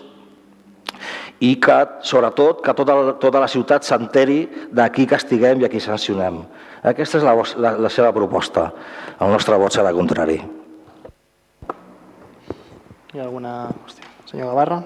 i 1.44 1.54
que, 1.60 1.78
sobretot, 2.08 2.62
que 2.64 2.74
tota, 2.78 2.98
tota 3.20 3.44
la 3.44 3.52
ciutat 3.52 3.84
s'enteri 3.88 4.42
de 4.72 4.90
qui 4.96 5.08
castiguem 5.10 5.62
i 5.62 5.68
a 5.68 5.72
qui 5.72 5.84
sancionem. 5.84 6.42
Aquesta 6.84 7.20
és 7.20 7.28
la, 7.28 7.36
la, 7.60 7.76
la 7.88 7.92
seva 7.92 8.12
proposta. 8.16 8.70
El 9.20 9.32
nostre 9.34 9.60
vot 9.60 9.76
serà 9.76 9.92
contrari. 9.96 10.40
Hi 13.14 13.20
ha 13.20 13.26
alguna 13.28 13.56
qüestió? 13.84 14.12
Senyor 14.30 14.54
Gavarra? 14.54 14.84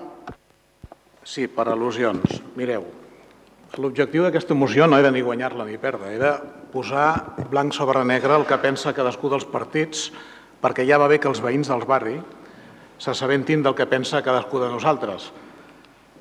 Sí, 1.27 1.45
per 1.51 1.69
al·lusions. 1.71 2.41
Mireu, 2.57 2.85
L'objectiu 3.75 4.23
d'aquesta 4.23 4.55
moció 4.55 4.87
no 4.87 4.97
era 4.97 5.11
ni 5.11 5.21
guanyar-la 5.21 5.65
ni 5.67 5.75
perdre, 5.77 6.13
era 6.15 6.37
posar 6.71 7.35
blanc 7.51 7.75
sobre 7.75 8.01
negre 8.07 8.37
el 8.39 8.45
que 8.47 8.57
pensa 8.63 8.93
cadascú 8.95 9.29
dels 9.29 9.45
partits, 9.51 10.07
perquè 10.63 10.85
ja 10.87 10.97
va 10.97 11.09
bé 11.11 11.19
que 11.19 11.27
els 11.29 11.41
veïns 11.43 11.69
dels 11.69 11.85
barri 11.85 12.15
s'assabentin 12.97 13.61
del 13.61 13.75
que 13.75 13.85
pensa 13.85 14.23
cadascú 14.25 14.63
de 14.63 14.71
nosaltres. 14.71 15.29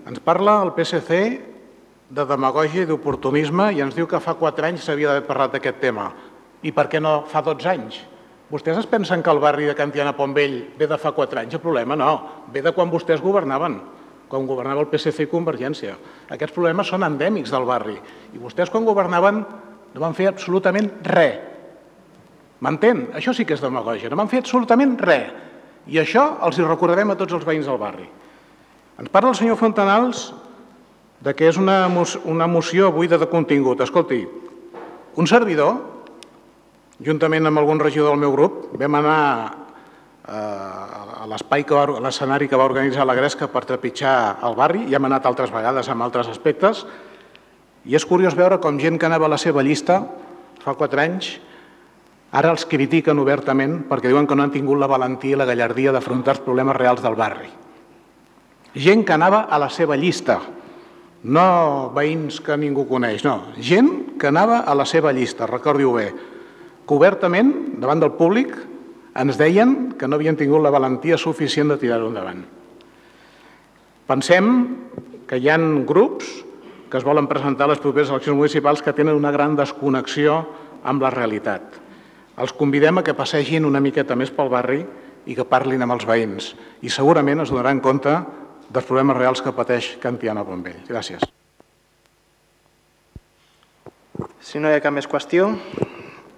Ens 0.06 0.22
parla 0.22 0.60
el 0.62 0.72
PSC 0.76 1.20
de 2.14 2.24
demagògia 2.30 2.84
i 2.84 2.88
d'oportunisme 2.88 3.72
i 3.74 3.82
ens 3.82 3.96
diu 3.96 4.06
que 4.06 4.22
fa 4.22 4.36
quatre 4.38 4.68
anys 4.68 4.86
s'havia 4.86 5.10
d'haver 5.10 5.26
parlat 5.26 5.56
d'aquest 5.56 5.80
tema. 5.82 6.12
I 6.62 6.70
per 6.72 6.86
què 6.92 7.00
no 7.02 7.24
fa 7.26 7.42
12 7.42 7.68
anys? 7.72 7.98
Vostès 8.46 8.78
es 8.78 8.86
pensen 8.86 9.24
que 9.26 9.32
el 9.34 9.42
barri 9.42 9.66
de 9.66 9.74
Cantiana 9.74 10.14
Pontvell 10.14 10.60
ve 10.78 10.86
de 10.86 10.98
fa 11.02 11.10
quatre 11.10 11.42
anys? 11.42 11.58
El 11.58 11.64
problema 11.64 11.98
no, 11.98 12.12
ve 12.54 12.62
de 12.62 12.70
quan 12.72 12.92
vostès 12.92 13.20
governaven 13.20 13.80
quan 14.28 14.46
governava 14.46 14.82
el 14.82 14.90
PSC 14.90 15.26
i 15.26 15.30
Convergència. 15.30 15.94
Aquests 16.34 16.54
problemes 16.54 16.88
són 16.90 17.06
endèmics 17.06 17.52
del 17.54 17.66
barri. 17.68 17.96
I 18.34 18.42
vostès, 18.42 18.70
quan 18.72 18.86
governaven, 18.86 19.42
no 19.94 20.02
van 20.02 20.16
fer 20.18 20.28
absolutament 20.30 20.90
res. 21.06 21.38
M'entén? 22.64 23.08
Això 23.14 23.34
sí 23.36 23.44
que 23.44 23.54
és 23.54 23.62
demagògia. 23.62 24.10
No 24.10 24.18
van 24.18 24.30
fer 24.32 24.40
absolutament 24.42 24.96
res. 24.98 25.30
I 25.86 26.00
això 26.02 26.24
els 26.42 26.58
hi 26.58 26.64
recordarem 26.66 27.12
a 27.12 27.18
tots 27.18 27.36
els 27.36 27.46
veïns 27.46 27.68
del 27.68 27.78
barri. 27.78 28.08
Ens 28.96 29.12
parla 29.12 29.34
el 29.34 29.36
senyor 29.36 29.58
Fontanals 29.60 30.30
de 31.20 31.34
que 31.36 31.50
és 31.50 31.58
una, 31.60 31.84
una 32.24 32.46
moció 32.48 32.88
buida 32.92 33.18
de 33.20 33.28
contingut. 33.28 33.82
Escolti, 33.84 34.22
un 35.16 35.28
servidor, 35.28 35.76
juntament 37.04 37.48
amb 37.48 37.60
algun 37.60 37.80
regidor 37.82 38.14
del 38.14 38.22
meu 38.22 38.32
grup, 38.32 38.70
vam 38.80 38.96
anar 39.00 39.18
a 40.26 41.26
l'espai 41.28 41.64
a 41.68 41.82
l'escenari 42.02 42.48
que 42.48 42.56
va 42.56 42.64
organitzar 42.64 43.04
la 43.06 43.14
Gresca 43.14 43.50
per 43.52 43.66
trepitjar 43.68 44.38
el 44.42 44.56
barri, 44.56 44.86
i 44.88 44.94
hem 44.94 45.04
anat 45.04 45.26
altres 45.26 45.52
vegades 45.52 45.88
amb 45.88 46.02
altres 46.02 46.32
aspectes, 46.32 46.86
i 47.84 47.94
és 47.94 48.04
curiós 48.04 48.34
veure 48.34 48.58
com 48.58 48.80
gent 48.80 48.98
que 48.98 49.06
anava 49.06 49.28
a 49.28 49.34
la 49.36 49.38
seva 49.38 49.62
llista 49.62 50.00
fa 50.64 50.74
quatre 50.74 51.04
anys 51.04 51.36
ara 52.32 52.50
els 52.50 52.64
critiquen 52.66 53.20
obertament 53.22 53.84
perquè 53.86 54.10
diuen 54.10 54.26
que 54.26 54.34
no 54.34 54.42
han 54.42 54.50
tingut 54.50 54.80
la 54.80 54.90
valentia 54.90 55.36
i 55.36 55.38
la 55.38 55.46
gallardia 55.46 55.92
d'afrontar 55.94 56.34
els 56.34 56.42
problemes 56.42 56.76
reals 56.76 57.04
del 57.04 57.14
barri. 57.14 57.65
Gent 58.76 59.06
que 59.08 59.14
anava 59.16 59.46
a 59.48 59.58
la 59.58 59.70
seva 59.72 59.96
llista, 59.96 60.36
no 61.26 61.46
veïns 61.96 62.38
que 62.44 62.58
ningú 62.60 62.84
coneix, 62.86 63.24
no, 63.24 63.54
gent 63.56 64.18
que 64.20 64.28
anava 64.28 64.60
a 64.68 64.74
la 64.76 64.84
seva 64.86 65.14
llista, 65.16 65.48
recordi-ho 65.48 65.94
bé, 65.96 66.10
que 66.86 66.94
obertament, 66.94 67.80
davant 67.80 68.02
del 68.02 68.14
públic, 68.18 68.52
ens 69.16 69.40
deien 69.40 69.96
que 69.98 70.06
no 70.06 70.18
havien 70.20 70.36
tingut 70.36 70.62
la 70.62 70.70
valentia 70.70 71.16
suficient 71.18 71.72
de 71.72 71.78
tirar-ho 71.80 72.10
endavant. 72.12 72.44
Pensem 74.06 74.50
que 75.26 75.40
hi 75.40 75.48
han 75.50 75.86
grups 75.88 76.28
que 76.90 77.00
es 77.00 77.04
volen 77.04 77.26
presentar 77.26 77.66
a 77.66 77.72
les 77.72 77.80
properes 77.82 78.12
eleccions 78.12 78.38
municipals 78.38 78.82
que 78.84 78.94
tenen 78.94 79.16
una 79.18 79.32
gran 79.34 79.56
desconnexió 79.58 80.38
amb 80.86 81.02
la 81.02 81.10
realitat. 81.10 81.80
Els 82.38 82.52
convidem 82.54 83.00
a 83.00 83.02
que 83.02 83.16
passegin 83.16 83.66
una 83.66 83.82
miqueta 83.82 84.14
més 84.14 84.30
pel 84.30 84.52
barri 84.52 84.84
i 85.26 85.34
que 85.34 85.48
parlin 85.48 85.82
amb 85.82 85.96
els 85.96 86.06
veïns 86.06 86.52
i 86.86 86.92
segurament 86.92 87.42
es 87.42 87.50
donaran 87.50 87.80
compte 87.82 88.14
dels 88.68 88.86
problemes 88.86 89.16
reals 89.16 89.42
que 89.42 89.54
pateix 89.54 89.96
Cantiana 90.02 90.44
Bonvell. 90.46 90.82
Gràcies. 90.88 91.22
Si 94.40 94.60
no 94.62 94.70
hi 94.70 94.76
ha 94.76 94.82
cap 94.82 94.94
més 94.94 95.08
qüestió, 95.10 95.48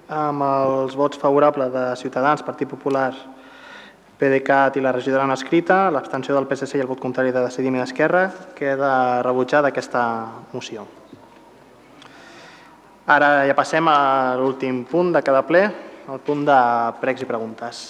amb 0.09 0.45
els 0.45 0.95
vots 0.97 1.21
favorables 1.21 1.73
de 1.73 1.85
Ciutadans, 2.01 2.43
Partit 2.43 2.69
Popular, 2.71 3.13
PDeCAT 4.19 4.79
i 4.79 4.83
la 4.83 4.93
regidora 4.93 5.27
no 5.29 5.37
escrita, 5.37 5.91
l'abstenció 5.95 6.35
del 6.35 6.49
PSC 6.51 6.79
i 6.79 6.83
el 6.83 6.89
vot 6.91 6.99
contrari 6.99 7.31
de 7.31 7.45
Decidiment 7.45 7.85
Esquerra, 7.85 8.25
queda 8.57 9.23
rebutjada 9.23 9.71
aquesta 9.71 10.03
moció. 10.53 10.87
Ara 13.09 13.47
ja 13.49 13.55
passem 13.57 13.87
a 13.89 14.35
l'últim 14.41 14.83
punt 14.89 15.15
de 15.15 15.23
cada 15.25 15.45
ple, 15.47 15.63
el 16.09 16.19
punt 16.25 16.43
de 16.49 16.59
pregs 17.01 17.23
i 17.25 17.29
preguntes. 17.29 17.85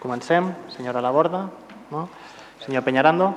Comencem. 0.00 0.48
Senyora 0.70 1.02
Laborda. 1.02 1.44
No? 1.90 2.08
Senyor 2.66 2.82
Peñarando. 2.82 3.30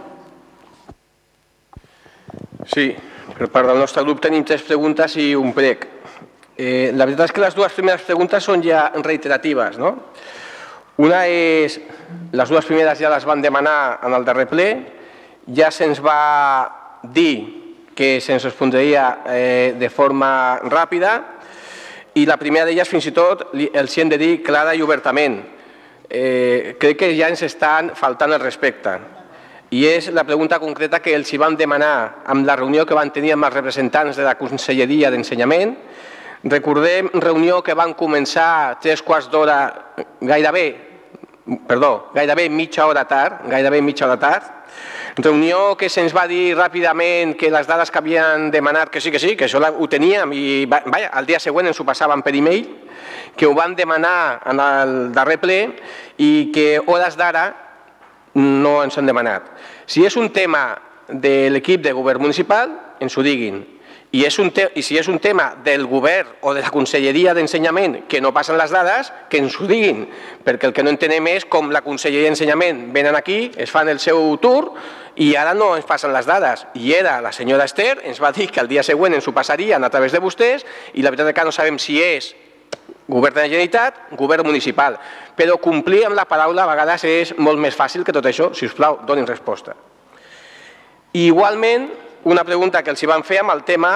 Sí, 2.66 2.96
per 3.38 3.48
part 3.54 3.68
del 3.70 3.78
nostre 3.78 4.02
grup 4.02 4.24
tenim 4.24 4.42
tres 4.42 4.64
preguntes 4.66 5.14
i 5.22 5.36
un 5.38 5.52
prec. 5.54 5.84
Eh, 6.58 6.90
la 6.98 7.06
veritat 7.06 7.30
és 7.30 7.36
que 7.36 7.44
les 7.44 7.54
dues 7.54 7.76
primeres 7.78 8.08
preguntes 8.08 8.48
són 8.50 8.64
ja 8.66 8.88
reiteratives. 9.06 9.78
No? 9.78 9.92
Una 11.06 11.28
és, 11.30 11.78
les 12.34 12.50
dues 12.50 12.66
primeres 12.66 12.98
ja 12.98 13.12
les 13.14 13.28
van 13.30 13.46
demanar 13.46 14.00
en 14.02 14.18
el 14.18 14.26
darrer 14.26 14.48
ple, 14.50 14.68
ja 15.46 15.70
se'ns 15.70 16.02
va 16.02 17.04
dir 17.14 17.94
que 17.94 18.18
se'ns 18.26 18.50
respondria 18.50 19.06
eh, 19.30 19.76
de 19.78 19.92
forma 19.94 20.58
ràpida 20.66 21.14
i 22.18 22.26
la 22.26 22.40
primera 22.42 22.66
d'elles 22.66 22.90
fins 22.90 23.06
i 23.06 23.14
tot 23.14 23.46
els 23.54 23.94
hi 23.94 24.02
hem 24.02 24.10
de 24.10 24.18
dir 24.18 24.34
clara 24.42 24.74
i 24.74 24.82
obertament. 24.82 25.38
Eh, 26.10 26.76
crec 26.82 27.04
que 27.06 27.14
ja 27.14 27.30
ens 27.30 27.46
estan 27.46 27.94
faltant 27.94 28.34
el 28.34 28.42
respecte 28.42 28.98
i 29.70 29.86
és 29.86 30.10
la 30.10 30.24
pregunta 30.26 30.58
concreta 30.60 31.00
que 31.00 31.14
els 31.14 31.30
hi 31.30 31.38
vam 31.38 31.56
demanar 31.58 32.24
amb 32.26 32.46
la 32.48 32.56
reunió 32.58 32.86
que 32.90 32.98
van 32.98 33.12
tenir 33.14 33.36
amb 33.36 33.46
els 33.46 33.54
representants 33.54 34.18
de 34.18 34.26
la 34.26 34.34
Conselleria 34.40 35.12
d'Ensenyament. 35.14 35.76
Recordem 36.50 37.12
reunió 37.22 37.60
que 37.62 37.76
van 37.78 37.94
començar 37.94 38.80
tres 38.82 39.04
quarts 39.06 39.30
d'hora 39.30 39.60
gairebé, 40.22 40.66
perdó, 41.68 42.10
gairebé 42.16 42.48
mitja 42.50 42.88
hora 42.88 43.06
tard, 43.06 43.44
gairebé 43.52 43.82
mitja 43.82 44.08
hora 44.08 44.18
tard, 44.18 44.50
reunió 45.18 45.76
que 45.78 45.90
se'ns 45.90 46.16
va 46.16 46.26
dir 46.30 46.56
ràpidament 46.58 47.36
que 47.38 47.52
les 47.52 47.68
dades 47.68 47.92
que 47.92 48.02
havien 48.02 48.50
demanat, 48.52 48.90
que 48.90 49.02
sí, 49.02 49.12
que 49.12 49.20
sí, 49.20 49.36
que 49.36 49.46
això 49.46 49.62
ho 49.62 49.88
teníem 49.92 50.34
i 50.34 50.66
vaja, 50.66 51.12
el 51.20 51.30
dia 51.30 51.40
següent 51.44 51.70
ens 51.70 51.80
ho 51.80 51.86
passaven 51.86 52.24
per 52.26 52.34
e-mail, 52.34 52.70
que 53.36 53.46
ho 53.46 53.54
van 53.54 53.76
demanar 53.76 54.42
en 54.50 54.60
el 54.64 54.94
darrer 55.14 55.38
ple 55.42 55.60
i 56.18 56.50
que 56.56 56.80
hores 56.86 57.18
d'ara 57.20 57.69
no 58.34 58.80
ens 58.84 58.98
han 58.98 59.10
demanat. 59.10 59.50
Si 59.90 60.06
és 60.06 60.16
un 60.18 60.30
tema 60.34 60.78
de 61.10 61.50
l'equip 61.50 61.82
de 61.82 61.94
govern 61.94 62.22
municipal, 62.22 62.72
ens 63.00 63.18
ho 63.18 63.26
diguin. 63.26 63.64
I, 64.12 64.24
és 64.26 64.40
un 64.42 64.50
I 64.50 64.82
si 64.82 64.98
és 64.98 65.08
un 65.08 65.20
tema 65.22 65.52
del 65.64 65.86
govern 65.86 66.30
o 66.42 66.56
de 66.56 66.64
la 66.64 66.72
Conselleria 66.74 67.36
d'Ensenyament 67.38 68.08
que 68.10 68.22
no 68.22 68.34
passen 68.34 68.58
les 68.58 68.72
dades, 68.74 69.12
que 69.30 69.38
ens 69.38 69.54
ho 69.60 69.68
diguin, 69.70 70.08
perquè 70.46 70.66
el 70.66 70.74
que 70.74 70.82
no 70.82 70.90
entenem 70.90 71.28
és 71.30 71.46
com 71.46 71.70
la 71.70 71.84
Conselleria 71.86 72.26
d'Ensenyament 72.26 72.88
venen 72.94 73.16
aquí, 73.16 73.52
es 73.56 73.70
fan 73.70 73.90
el 73.90 74.02
seu 74.02 74.34
tour 74.42 74.72
i 75.16 75.36
ara 75.38 75.54
no 75.54 75.76
ens 75.78 75.86
passen 75.86 76.14
les 76.14 76.26
dades. 76.26 76.66
I 76.74 76.94
era 76.98 77.20
la 77.22 77.32
senyora 77.32 77.70
Esther, 77.70 78.00
ens 78.04 78.22
va 78.22 78.34
dir 78.34 78.50
que 78.50 78.64
el 78.64 78.72
dia 78.72 78.82
següent 78.84 79.14
ens 79.14 79.28
ho 79.30 79.34
passarien 79.36 79.84
a 79.84 79.92
través 79.94 80.12
de 80.12 80.24
vostès 80.24 80.66
i 80.96 81.06
la 81.06 81.14
veritat 81.14 81.30
és 81.30 81.38
que 81.38 81.46
no 81.46 81.54
sabem 81.54 81.78
si 81.78 82.02
és 82.02 82.34
govern 83.10 83.36
de 83.36 83.42
la 83.42 83.50
Generalitat, 83.50 84.00
govern 84.18 84.46
municipal. 84.48 84.96
Però 85.36 85.58
complir 85.62 86.06
amb 86.08 86.18
la 86.18 86.28
paraula 86.30 86.64
a 86.64 86.70
vegades 86.70 87.06
és 87.10 87.34
molt 87.38 87.60
més 87.60 87.76
fàcil 87.76 88.06
que 88.06 88.16
tot 88.16 88.26
això. 88.30 88.54
Si 88.54 88.70
us 88.70 88.78
plau, 88.78 89.02
donin 89.10 89.28
resposta. 89.28 89.76
I 91.14 91.26
igualment, 91.28 91.90
una 92.30 92.46
pregunta 92.46 92.84
que 92.84 92.94
els 92.94 93.02
hi 93.02 93.10
van 93.10 93.26
fer 93.26 93.42
amb 93.42 93.56
el 93.56 93.66
tema 93.66 93.94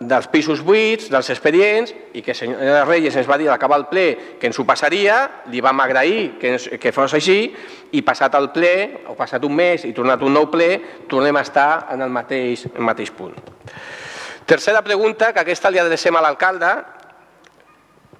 dels 0.00 0.26
pisos 0.32 0.62
buits, 0.64 1.10
dels 1.12 1.28
expedients, 1.32 1.92
i 2.16 2.22
que 2.24 2.34
senyora 2.34 2.86
Reyes 2.86 3.16
ens 3.20 3.28
va 3.28 3.36
dir 3.36 3.50
a 3.50 3.52
l'acabar 3.52 3.76
el 3.82 3.86
ple 3.90 4.04
que 4.40 4.48
ens 4.48 4.58
ho 4.58 4.64
passaria, 4.64 5.18
li 5.52 5.60
vam 5.60 5.80
agrair 5.84 6.38
que, 6.40 6.54
ens, 6.54 6.68
que 6.80 6.92
fos 6.96 7.12
així, 7.16 7.52
i 7.92 8.00
passat 8.02 8.34
el 8.38 8.48
ple, 8.54 8.72
o 9.12 9.16
passat 9.18 9.44
un 9.44 9.56
mes 9.56 9.84
i 9.84 9.92
tornat 9.96 10.24
un 10.24 10.32
nou 10.36 10.48
ple, 10.52 10.70
tornem 11.08 11.36
a 11.36 11.44
estar 11.44 11.86
en 11.92 12.00
el 12.00 12.12
mateix, 12.12 12.64
el 12.72 12.86
mateix 12.88 13.12
punt. 13.12 13.36
Tercera 14.48 14.80
pregunta, 14.82 15.34
que 15.34 15.44
aquesta 15.44 15.70
li 15.70 15.78
adrecem 15.78 16.16
a 16.16 16.24
l'alcalde, 16.24 16.72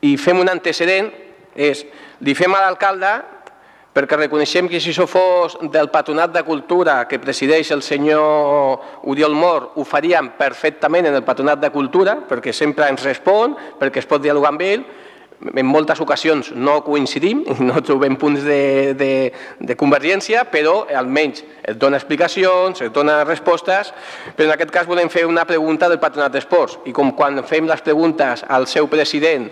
i 0.06 0.16
fem 0.16 0.40
un 0.40 0.48
antecedent, 0.48 1.10
és, 1.54 1.84
li 2.24 2.34
fem 2.38 2.54
a 2.54 2.64
l'alcalde 2.64 3.12
perquè 3.90 4.16
reconeixem 4.16 4.68
que 4.70 4.78
si 4.78 4.92
això 4.92 5.06
fos 5.10 5.56
del 5.72 5.90
Patronat 5.90 6.30
de 6.32 6.44
Cultura 6.46 7.02
que 7.10 7.18
presideix 7.18 7.72
el 7.74 7.82
senyor 7.82 9.02
Oriol 9.10 9.34
Mor, 9.34 9.72
ho 9.74 9.84
faríem 9.84 10.30
perfectament 10.38 11.10
en 11.10 11.18
el 11.18 11.26
Patronat 11.26 11.58
de 11.60 11.72
Cultura, 11.74 12.20
perquè 12.28 12.54
sempre 12.54 12.86
ens 12.88 13.02
respon, 13.04 13.56
perquè 13.80 13.98
es 14.02 14.08
pot 14.08 14.22
dialogar 14.22 14.54
amb 14.54 14.62
ell, 14.66 14.84
en 15.40 15.64
moltes 15.64 16.00
ocasions 16.04 16.50
no 16.52 16.76
coincidim, 16.84 17.42
no 17.68 17.80
trobem 17.82 18.16
punts 18.20 18.44
de, 18.44 18.94
de, 18.94 19.10
de 19.58 19.76
convergència, 19.80 20.44
però 20.52 20.84
almenys 21.00 21.42
et 21.64 21.78
dona 21.80 21.98
explicacions, 21.98 22.82
et 22.84 22.94
dona 22.94 23.22
respostes, 23.24 23.90
però 24.36 24.50
en 24.50 24.54
aquest 24.54 24.74
cas 24.74 24.88
volem 24.88 25.10
fer 25.10 25.24
una 25.26 25.46
pregunta 25.48 25.88
del 25.88 25.98
Patronat 26.02 26.36
d'Esports, 26.36 26.78
i 26.86 26.94
com 26.94 27.14
quan 27.16 27.42
fem 27.48 27.66
les 27.66 27.82
preguntes 27.82 28.44
al 28.48 28.68
seu 28.70 28.86
president 28.92 29.48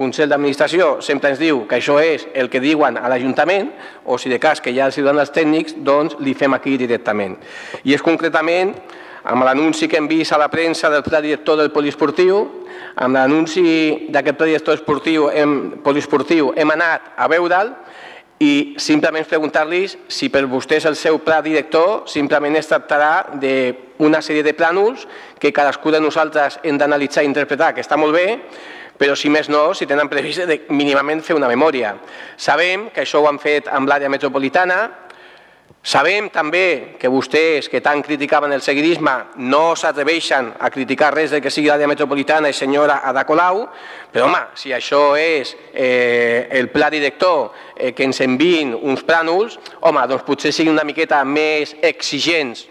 Consell 0.00 0.30
d'Administració 0.32 0.94
sempre 1.04 1.28
ens 1.28 1.40
diu 1.42 1.66
que 1.68 1.76
això 1.76 1.98
és 2.00 2.24
el 2.32 2.48
que 2.48 2.62
diuen 2.62 2.96
a 2.96 3.08
l'Ajuntament, 3.12 3.68
o 4.08 4.16
si 4.16 4.32
de 4.32 4.38
cas 4.40 4.62
que 4.64 4.72
ja 4.72 4.86
els 4.88 4.96
donen 4.96 5.20
els 5.20 5.34
tècnics, 5.34 5.76
doncs 5.84 6.16
li 6.24 6.32
fem 6.32 6.56
aquí 6.56 6.78
directament. 6.80 7.36
I 7.84 7.92
és 7.92 8.00
concretament 8.00 8.72
amb 9.28 9.44
l'anunci 9.44 9.88
que 9.88 9.98
hem 10.00 10.08
vist 10.08 10.32
a 10.32 10.38
la 10.40 10.48
premsa 10.48 10.88
del 10.88 11.04
pla 11.04 11.20
director 11.20 11.60
del 11.60 11.68
poliesportiu, 11.74 12.40
amb 12.96 13.16
l'anunci 13.16 14.08
d'aquest 14.08 14.40
pla 14.40 14.48
director 14.48 14.78
esportiu, 14.78 15.28
hem, 15.28 15.82
poliesportiu 15.84 16.54
hem 16.56 16.72
anat 16.72 17.12
a 17.20 17.28
veure'l 17.28 17.74
i 18.40 18.80
simplement 18.80 19.28
preguntar-los 19.28 19.98
si 20.08 20.30
per 20.32 20.46
vostès 20.48 20.88
el 20.88 20.96
seu 20.96 21.20
pla 21.20 21.42
director 21.44 22.06
simplement 22.08 22.56
es 22.56 22.72
tractarà 22.72 23.36
d'una 23.36 24.24
sèrie 24.24 24.46
de 24.46 24.56
plànols 24.56 25.04
que 25.38 25.52
cadascú 25.52 25.92
de 25.92 26.00
nosaltres 26.00 26.56
hem 26.64 26.80
d'analitzar 26.80 27.22
i 27.24 27.28
interpretar, 27.28 27.74
que 27.76 27.84
està 27.84 28.00
molt 28.00 28.16
bé, 28.16 28.38
però 29.00 29.14
si 29.16 29.30
més 29.32 29.48
no, 29.48 29.70
si 29.72 29.88
tenen 29.88 30.10
previst 30.12 30.44
de 30.44 30.58
mínimament 30.76 31.22
fer 31.24 31.32
una 31.38 31.48
memòria. 31.48 31.94
Sabem 32.36 32.90
que 32.92 33.06
això 33.06 33.22
ho 33.22 33.28
han 33.30 33.38
fet 33.40 33.70
amb 33.72 33.88
l'àrea 33.88 34.10
metropolitana, 34.12 34.76
sabem 35.80 36.26
també 36.28 36.98
que 37.00 37.08
vostès, 37.08 37.70
que 37.72 37.80
tant 37.80 38.02
criticaven 38.04 38.52
el 38.52 38.60
seguidisme, 38.60 39.14
no 39.40 39.62
s'atreveixen 39.72 40.50
a 40.60 40.68
criticar 40.68 41.14
res 41.14 41.32
de 41.32 41.40
que 41.40 41.48
sigui 41.48 41.70
l'àrea 41.72 41.88
metropolitana 41.88 42.50
i 42.52 42.56
senyora 42.56 42.98
Ada 43.08 43.24
Colau, 43.24 43.62
però 44.12 44.26
home, 44.28 44.42
si 44.60 44.74
això 44.76 45.14
és 45.16 45.54
eh, 45.72 46.50
el 46.60 46.68
pla 46.68 46.90
director 46.92 47.54
eh, 47.76 47.94
que 47.96 48.04
ens 48.04 48.20
envien 48.20 48.74
uns 48.76 49.00
plànols, 49.08 49.56
home, 49.80 50.04
doncs 50.12 50.28
potser 50.28 50.52
siguin 50.52 50.76
una 50.76 50.84
miqueta 50.84 51.22
més 51.24 51.72
exigents 51.80 52.66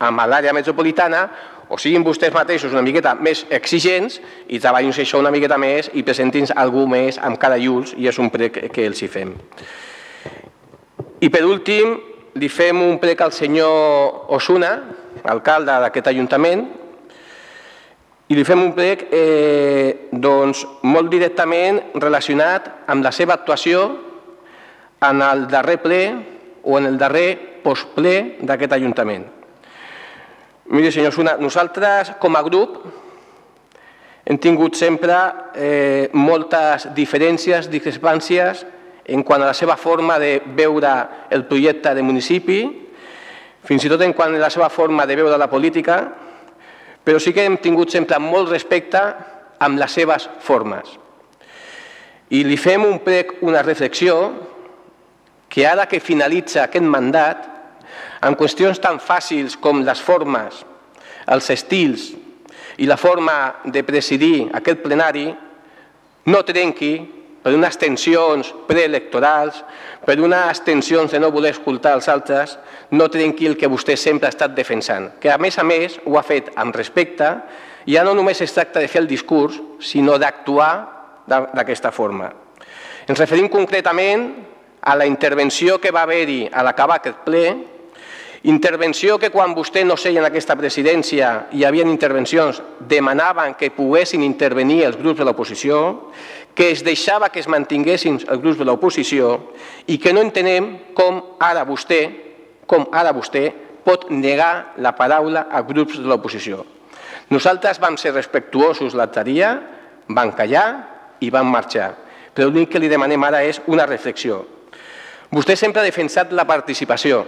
amb 0.00 0.24
l'àrea 0.26 0.54
metropolitana 0.56 1.26
o 1.70 1.78
siguin 1.78 2.02
vostès 2.02 2.32
mateixos 2.34 2.72
una 2.72 2.82
miqueta 2.82 3.12
més 3.14 3.44
exigents 3.52 4.18
i 4.48 4.58
treballin 4.58 4.90
això 4.90 5.20
una 5.20 5.30
miqueta 5.30 5.58
més 5.60 5.90
i 5.94 6.02
presentin 6.02 6.48
algú 6.56 6.86
més 6.90 7.20
amb 7.22 7.38
cada 7.38 7.60
lluls 7.60 7.94
i 7.96 8.08
és 8.10 8.18
un 8.18 8.30
prec 8.32 8.58
que 8.74 8.86
els 8.88 9.02
hi 9.02 9.08
fem. 9.08 9.36
I 11.20 11.28
per 11.28 11.44
últim, 11.44 11.94
li 12.40 12.48
fem 12.48 12.80
un 12.82 12.98
prec 12.98 13.20
al 13.20 13.32
senyor 13.36 14.32
Osuna, 14.34 14.72
alcalde 15.28 15.78
d'aquest 15.84 16.10
Ajuntament, 16.10 16.66
i 18.30 18.36
li 18.38 18.44
fem 18.46 18.62
un 18.62 18.72
prec 18.74 19.08
eh, 19.12 20.08
doncs, 20.12 20.62
molt 20.86 21.10
directament 21.10 21.80
relacionat 21.98 22.70
amb 22.90 23.04
la 23.04 23.12
seva 23.12 23.34
actuació 23.34 23.82
en 25.06 25.22
el 25.26 25.48
darrer 25.50 25.80
ple 25.82 26.00
o 26.62 26.78
en 26.78 26.86
el 26.86 26.98
darrer 26.98 27.60
postple 27.64 28.40
d'aquest 28.40 28.78
Ajuntament. 28.78 29.39
Miri, 30.70 30.92
senyor 30.94 31.10
Suna, 31.10 31.32
nosaltres 31.34 32.12
com 32.22 32.36
a 32.38 32.44
grup 32.46 32.76
hem 34.22 34.36
tingut 34.38 34.76
sempre 34.78 35.16
eh, 35.58 36.06
moltes 36.14 36.84
diferències, 36.94 37.66
discrepàncies 37.72 38.62
en 39.10 39.24
quant 39.26 39.42
a 39.42 39.48
la 39.48 39.56
seva 39.58 39.74
forma 39.74 40.20
de 40.22 40.36
veure 40.54 40.92
el 41.34 41.42
projecte 41.50 41.90
de 41.96 42.06
municipi, 42.06 42.60
fins 43.66 43.82
i 43.82 43.90
tot 43.90 44.06
en 44.06 44.14
quant 44.14 44.36
a 44.36 44.44
la 44.44 44.52
seva 44.54 44.70
forma 44.70 45.08
de 45.10 45.18
veure 45.18 45.42
la 45.42 45.50
política, 45.50 45.98
però 47.02 47.18
sí 47.18 47.34
que 47.34 47.48
hem 47.48 47.58
tingut 47.58 47.90
sempre 47.90 48.22
molt 48.22 48.54
respecte 48.54 49.02
amb 49.58 49.82
les 49.82 49.98
seves 49.98 50.30
formes. 50.38 50.86
I 52.30 52.44
li 52.46 52.54
fem 52.54 52.86
un 52.86 53.00
prec, 53.02 53.40
una 53.42 53.66
reflexió, 53.66 54.20
que 55.50 55.66
ara 55.66 55.90
que 55.90 55.98
finalitza 55.98 56.68
aquest 56.68 56.86
mandat, 56.86 57.48
en 58.22 58.36
qüestions 58.36 58.80
tan 58.82 59.00
fàcils 59.00 59.56
com 59.60 59.84
les 59.84 60.00
formes, 60.00 60.64
els 61.30 61.50
estils 61.52 62.10
i 62.80 62.88
la 62.88 62.98
forma 63.00 63.62
de 63.64 63.82
presidir 63.84 64.48
aquest 64.56 64.82
plenari 64.84 65.28
no 66.30 66.42
trenqui 66.44 66.94
per 67.40 67.54
unes 67.56 67.76
tensions 67.80 68.50
preelectorals, 68.68 69.62
per 70.04 70.18
unes 70.20 70.60
tensions 70.64 71.12
de 71.12 71.20
no 71.20 71.30
voler 71.32 71.54
escoltar 71.54 71.94
els 71.96 72.08
altres, 72.12 72.58
no 72.92 73.08
trenqui 73.08 73.48
el 73.48 73.56
que 73.56 73.70
vostè 73.70 73.96
sempre 73.96 74.28
ha 74.28 74.34
estat 74.34 74.52
defensant, 74.56 75.08
que 75.20 75.32
a 75.32 75.38
més 75.40 75.56
a 75.58 75.64
més 75.64 75.96
ho 76.04 76.18
ha 76.18 76.24
fet 76.26 76.50
amb 76.60 76.76
respecte, 76.76 77.30
ja 77.88 78.04
no 78.04 78.12
només 78.14 78.40
es 78.44 78.52
tracta 78.52 78.80
de 78.80 78.88
fer 78.92 79.00
el 79.02 79.08
discurs, 79.08 79.56
sinó 79.80 80.18
d'actuar 80.20 80.72
d'aquesta 81.26 81.92
forma. 81.96 82.28
Ens 83.08 83.18
referim 83.18 83.48
concretament 83.48 84.28
a 84.80 84.96
la 84.96 85.06
intervenció 85.08 85.78
que 85.80 85.92
va 85.92 86.04
haver-hi 86.04 86.48
a 86.52 86.64
l'acabar 86.64 87.00
aquest 87.00 87.24
ple 87.24 87.44
Intervenció 88.42 89.18
que 89.20 89.28
quan 89.28 89.52
vostè 89.52 89.82
no 89.84 89.98
seia 90.00 90.22
en 90.22 90.24
aquesta 90.24 90.54
presidència 90.56 91.50
hi 91.52 91.64
havia 91.68 91.84
intervencions, 91.84 92.62
demanaven 92.88 93.52
que 93.60 93.68
poguessin 93.74 94.22
intervenir 94.24 94.86
els 94.86 94.96
grups 94.96 95.18
de 95.20 95.26
l'oposició, 95.28 95.80
que 96.56 96.70
es 96.72 96.80
deixava 96.80 97.28
que 97.28 97.42
es 97.44 97.48
mantinguessin 97.52 98.16
els 98.22 98.40
grups 98.40 98.56
de 98.56 98.64
l'oposició 98.64 99.34
i 99.92 99.98
que 100.00 100.14
no 100.16 100.22
entenem 100.24 100.70
com 100.96 101.20
ara 101.38 101.66
vostè, 101.68 102.00
com 102.64 102.88
ara 102.96 103.12
vostè 103.12 103.50
pot 103.84 104.08
negar 104.08 104.72
la 104.80 104.94
paraula 104.96 105.44
a 105.52 105.60
grups 105.60 105.98
de 106.00 106.08
l'oposició. 106.08 106.64
Nosaltres 107.28 107.78
vam 107.78 107.98
ser 108.00 108.14
respectuosos 108.14 108.96
l'altre 108.96 109.26
dia, 109.28 109.52
vam 110.08 110.32
callar 110.32 110.64
i 111.20 111.28
vam 111.28 111.52
marxar. 111.52 111.92
Però 112.32 112.48
l'únic 112.48 112.72
que 112.72 112.80
li 112.80 112.88
demanem 112.88 113.20
ara 113.28 113.44
és 113.44 113.60
una 113.68 113.84
reflexió. 113.84 114.40
Vostè 115.30 115.54
sempre 115.60 115.82
ha 115.82 115.86
defensat 115.86 116.32
la 116.32 116.46
participació, 116.48 117.22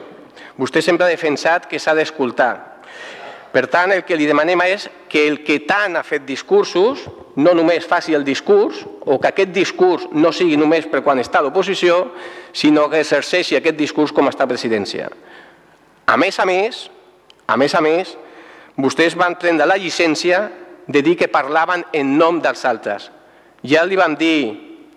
Vostè 0.58 0.82
sempre 0.84 1.06
ha 1.06 1.12
defensat 1.12 1.66
que 1.70 1.80
s'ha 1.80 1.94
d'escoltar. 1.96 2.72
Per 3.52 3.66
tant, 3.68 3.92
el 3.92 4.04
que 4.08 4.16
li 4.16 4.26
demanem 4.28 4.60
és 4.64 4.88
que 5.12 5.26
el 5.28 5.42
que 5.44 5.58
tant 5.68 5.96
ha 5.96 6.04
fet 6.04 6.24
discursos 6.24 7.04
no 7.36 7.52
només 7.56 7.84
faci 7.88 8.14
el 8.16 8.24
discurs 8.24 8.80
o 9.04 9.18
que 9.20 9.28
aquest 9.28 9.52
discurs 9.52 10.06
no 10.12 10.32
sigui 10.32 10.56
només 10.56 10.88
per 10.88 11.02
quan 11.04 11.20
està 11.20 11.40
a 11.40 11.46
l'oposició, 11.46 12.12
sinó 12.52 12.88
que 12.88 13.00
exerceixi 13.00 13.56
aquest 13.56 13.76
discurs 13.76 14.12
com 14.12 14.28
està 14.28 14.44
a 14.44 14.50
presidència. 14.50 15.10
A 16.06 16.16
més 16.16 16.38
a 16.40 16.46
més, 16.48 16.88
a 17.46 17.56
més 17.56 17.74
a 17.74 17.80
més, 17.84 18.16
vostès 18.76 19.16
van 19.16 19.36
prendre 19.40 19.68
la 19.68 19.76
llicència 19.80 20.46
de 20.86 21.02
dir 21.04 21.16
que 21.16 21.28
parlaven 21.28 21.84
en 21.92 22.16
nom 22.18 22.40
dels 22.40 22.64
altres. 22.68 23.10
Ja 23.64 23.84
li 23.84 23.96
vam 23.96 24.16
dir 24.16 24.40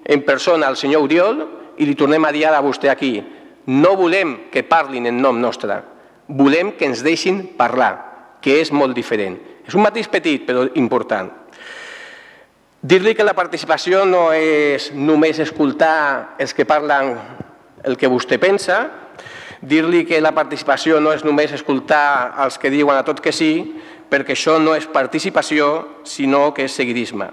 en 0.03 0.23
persona 0.25 0.67
al 0.67 0.79
senyor 0.79 1.03
Oriol 1.05 1.43
i 1.77 1.85
li 1.85 1.95
tornem 1.95 2.23
a 2.25 2.31
dir 2.31 2.45
ara 2.47 2.59
a 2.59 2.65
vostè 2.65 2.89
aquí. 2.91 3.19
No 3.65 3.95
volem 3.97 4.51
que 4.53 4.63
parlin 4.63 5.07
en 5.09 5.21
nom 5.21 5.39
nostre, 5.41 5.79
volem 6.27 6.73
que 6.77 6.85
ens 6.85 7.01
deixin 7.05 7.41
parlar, 7.57 8.37
que 8.41 8.59
és 8.61 8.71
molt 8.71 8.93
diferent. 8.97 9.39
És 9.65 9.73
un 9.73 9.81
matís 9.81 10.09
petit, 10.11 10.43
però 10.45 10.67
important. 10.77 11.31
Dir-li 12.85 13.15
que 13.17 13.25
la 13.25 13.33
participació 13.33 14.03
no 14.05 14.27
és 14.35 14.91
només 14.93 15.39
escoltar 15.41 16.35
els 16.37 16.53
que 16.53 16.67
parlen 16.69 17.15
el 17.85 17.97
que 17.97 18.09
vostè 18.09 18.37
pensa, 18.37 18.83
dir-li 19.61 20.03
que 20.05 20.21
la 20.21 20.35
participació 20.37 20.99
no 21.01 21.13
és 21.15 21.23
només 21.25 21.53
escoltar 21.55 22.35
els 22.43 22.59
que 22.61 22.69
diuen 22.69 22.97
a 22.97 23.05
tot 23.05 23.21
que 23.21 23.33
sí, 23.33 23.81
perquè 24.09 24.35
això 24.35 24.59
no 24.61 24.75
és 24.77 24.85
participació, 24.85 26.01
sinó 26.05 26.51
que 26.53 26.67
és 26.69 26.77
seguidisme. 26.77 27.31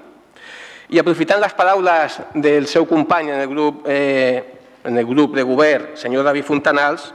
I 0.92 1.00
aprofitant 1.00 1.40
les 1.40 1.52
paraules 1.56 2.18
del 2.34 2.66
seu 2.68 2.88
company 2.88 3.30
en 3.32 3.40
el 3.44 3.48
grup 3.48 3.84
eh, 3.88 4.61
en 4.84 4.98
el 4.98 5.06
grup 5.06 5.34
de 5.36 5.42
govern, 5.42 5.92
senyor 5.94 6.24
David 6.24 6.44
Fontanals, 6.44 7.12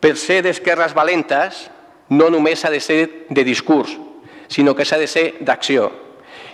per 0.00 0.16
ser 0.16 0.40
d'esquerres 0.44 0.94
valentes 0.94 1.66
no 2.10 2.30
només 2.30 2.60
s'ha 2.60 2.70
de 2.70 2.80
ser 2.80 3.26
de 3.28 3.44
discurs, 3.44 3.96
sinó 4.48 4.74
que 4.74 4.84
s'ha 4.84 4.98
de 4.98 5.08
ser 5.08 5.26
d'acció. 5.40 5.90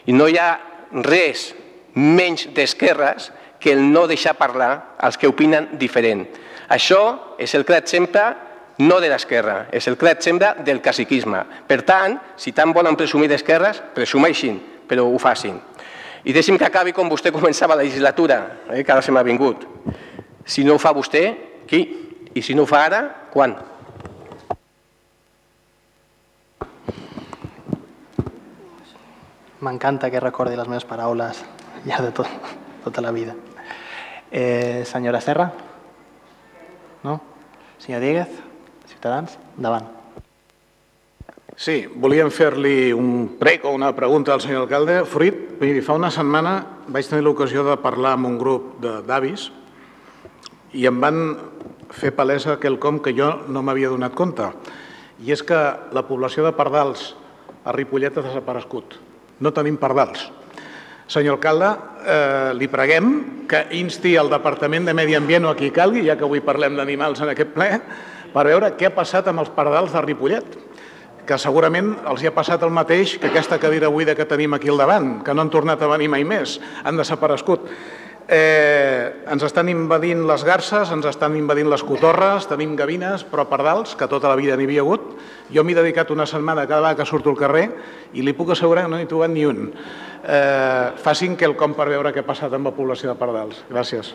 I 0.06 0.12
no 0.12 0.28
hi 0.28 0.38
ha 0.38 0.50
res 0.92 1.50
menys 1.94 2.48
d'esquerres 2.54 3.30
que 3.58 3.72
el 3.72 3.80
no 3.92 4.06
deixar 4.06 4.36
parlar 4.38 4.96
als 4.98 5.16
que 5.18 5.28
opinen 5.28 5.72
diferent. 5.80 6.26
Això 6.68 7.36
és 7.38 7.54
el 7.54 7.64
clar 7.64 7.80
exemple 7.82 8.22
no 8.78 9.00
de 9.00 9.08
l'esquerra, 9.08 9.66
és 9.72 9.86
el 9.88 9.96
clar 9.96 10.12
exemple 10.16 10.52
del 10.64 10.82
caciquisme. 10.84 11.40
Per 11.66 11.80
tant, 11.88 12.18
si 12.36 12.52
tant 12.52 12.74
volen 12.76 12.96
presumir 12.96 13.30
d'esquerres, 13.32 13.80
presumeixin, 13.94 14.58
però 14.86 15.06
ho 15.08 15.18
facin. 15.18 15.56
I 16.24 16.32
deixi'm 16.32 16.59
que 16.59 16.66
acabi 16.66 16.93
com 16.93 17.10
vostè 17.10 17.32
començava 17.34 17.76
la 17.76 17.82
legislatura, 17.82 18.62
eh, 18.70 18.82
que 18.82 18.93
ara 18.93 19.02
se 19.02 19.12
m'ha 19.12 19.22
vingut. 19.22 19.66
Si 20.44 20.64
no 20.64 20.74
ho 20.74 20.78
fa 20.78 20.93
vostè, 20.94 21.24
qui? 21.66 21.82
I 22.34 22.43
si 22.43 22.55
no 22.55 22.62
ho 22.62 22.70
fa 22.70 22.84
ara, 22.86 23.02
quan? 23.32 23.56
M'encanta 29.60 30.10
que 30.10 30.20
recordi 30.20 30.56
les 30.56 30.68
meves 30.68 30.84
paraules 30.84 31.43
ja 31.86 32.02
de 32.02 32.12
tot, 32.12 32.28
tota 32.84 33.02
la 33.02 33.10
vida. 33.10 33.34
Eh, 34.30 34.84
senyora 34.84 35.20
Serra? 35.20 35.51
No? 37.02 37.20
Senyor 37.78 38.01
Díguez? 38.01 38.28
Ciutadans? 38.86 39.38
Endavant. 39.56 40.05
Sí, 41.56 41.86
volíem 41.88 42.28
fer-li 42.28 42.92
un 42.92 43.38
prec 43.40 43.62
o 43.64 43.70
una 43.72 43.88
pregunta 43.96 44.34
al 44.34 44.42
senyor 44.44 44.66
alcalde. 44.66 44.98
Fruit, 45.08 45.54
fa 45.80 45.94
una 45.96 46.10
setmana 46.12 46.82
vaig 46.92 47.06
tenir 47.08 47.24
l'ocasió 47.24 47.62
de 47.64 47.78
parlar 47.80 48.12
amb 48.12 48.28
un 48.28 48.34
grup 48.36 48.74
d'avis 48.84 49.46
i 50.76 50.84
em 50.84 50.98
van 51.00 51.22
fer 51.96 52.10
palesa 52.12 52.58
quelcom 52.60 52.98
que 53.00 53.14
jo 53.16 53.30
no 53.48 53.62
m'havia 53.64 53.88
donat 53.88 54.12
compte. 54.12 54.50
I 55.24 55.32
és 55.32 55.40
que 55.40 55.56
la 55.96 56.04
població 56.04 56.44
de 56.44 56.52
pardals 56.52 57.14
a 57.64 57.72
Ripollet 57.72 58.20
ha 58.20 58.26
desaparegut. 58.28 58.98
No 59.40 59.54
tenim 59.56 59.80
pardals. 59.80 60.28
Senyor 61.08 61.38
alcalde, 61.38 61.72
eh, 62.04 62.52
li 62.52 62.68
preguem 62.68 63.10
que 63.48 63.64
insti 63.80 64.12
el 64.20 64.28
Departament 64.28 64.84
de 64.84 64.92
Medi 64.92 65.16
Ambient 65.16 65.48
o 65.48 65.54
a 65.54 65.56
qui 65.56 65.72
calgui, 65.72 66.04
ja 66.04 66.20
que 66.20 66.28
avui 66.28 66.44
parlem 66.44 66.76
d'animals 66.76 67.24
en 67.24 67.32
aquest 67.32 67.56
ple, 67.56 67.80
per 68.34 68.44
veure 68.44 68.74
què 68.76 68.90
ha 68.90 68.94
passat 68.94 69.32
amb 69.32 69.40
els 69.40 69.54
pardals 69.56 69.96
de 69.96 70.04
Ripollet 70.04 70.65
que 71.27 71.39
segurament 71.43 71.93
els 72.07 72.23
hi 72.23 72.31
ha 72.31 72.35
passat 72.35 72.62
el 72.62 72.73
mateix 72.74 73.16
que 73.20 73.31
aquesta 73.31 73.59
cadira 73.62 73.90
buida 73.93 74.15
que 74.15 74.28
tenim 74.28 74.55
aquí 74.55 74.70
al 74.70 74.81
davant, 74.81 75.20
que 75.27 75.35
no 75.35 75.43
han 75.43 75.53
tornat 75.53 75.82
a 75.82 75.90
venir 75.90 76.09
mai 76.12 76.24
més, 76.24 76.61
han 76.85 76.97
desaparegut. 76.97 77.66
Eh, 78.27 79.23
ens 79.31 79.43
estan 79.47 79.69
invadint 79.70 80.24
les 80.27 80.43
garces, 80.43 80.90
ens 80.90 81.07
estan 81.07 81.36
invadint 81.39 81.69
les 81.70 81.82
cotorres, 81.86 82.48
tenim 82.51 82.73
gavines, 82.78 83.23
però 83.23 83.44
pardals, 83.47 83.94
que 83.94 84.09
tota 84.11 84.32
la 84.32 84.39
vida 84.39 84.57
n'hi 84.59 84.66
havia 84.66 84.82
hagut. 84.82 85.12
Jo 85.55 85.62
m'he 85.62 85.77
dedicat 85.78 86.11
una 86.11 86.27
setmana 86.27 86.66
cada 86.66 86.81
vegada 86.81 86.98
que 86.98 87.07
surto 87.07 87.31
al 87.31 87.39
carrer 87.39 87.69
i 88.15 88.24
li 88.27 88.35
puc 88.35 88.51
assegurar 88.51 88.86
que 88.86 88.90
no 88.90 88.98
n'he 88.98 89.07
trobat 89.07 89.31
ni 89.31 89.44
un. 89.47 89.69
Eh, 90.27 90.89
facin 90.98 91.36
que 91.36 91.47
el 91.47 91.55
com 91.55 91.77
per 91.78 91.86
veure 91.93 92.11
què 92.11 92.24
ha 92.24 92.27
passat 92.27 92.53
amb 92.53 92.66
la 92.66 92.74
població 92.74 93.12
de 93.12 93.19
pardals. 93.20 93.62
Gràcies. 93.70 94.15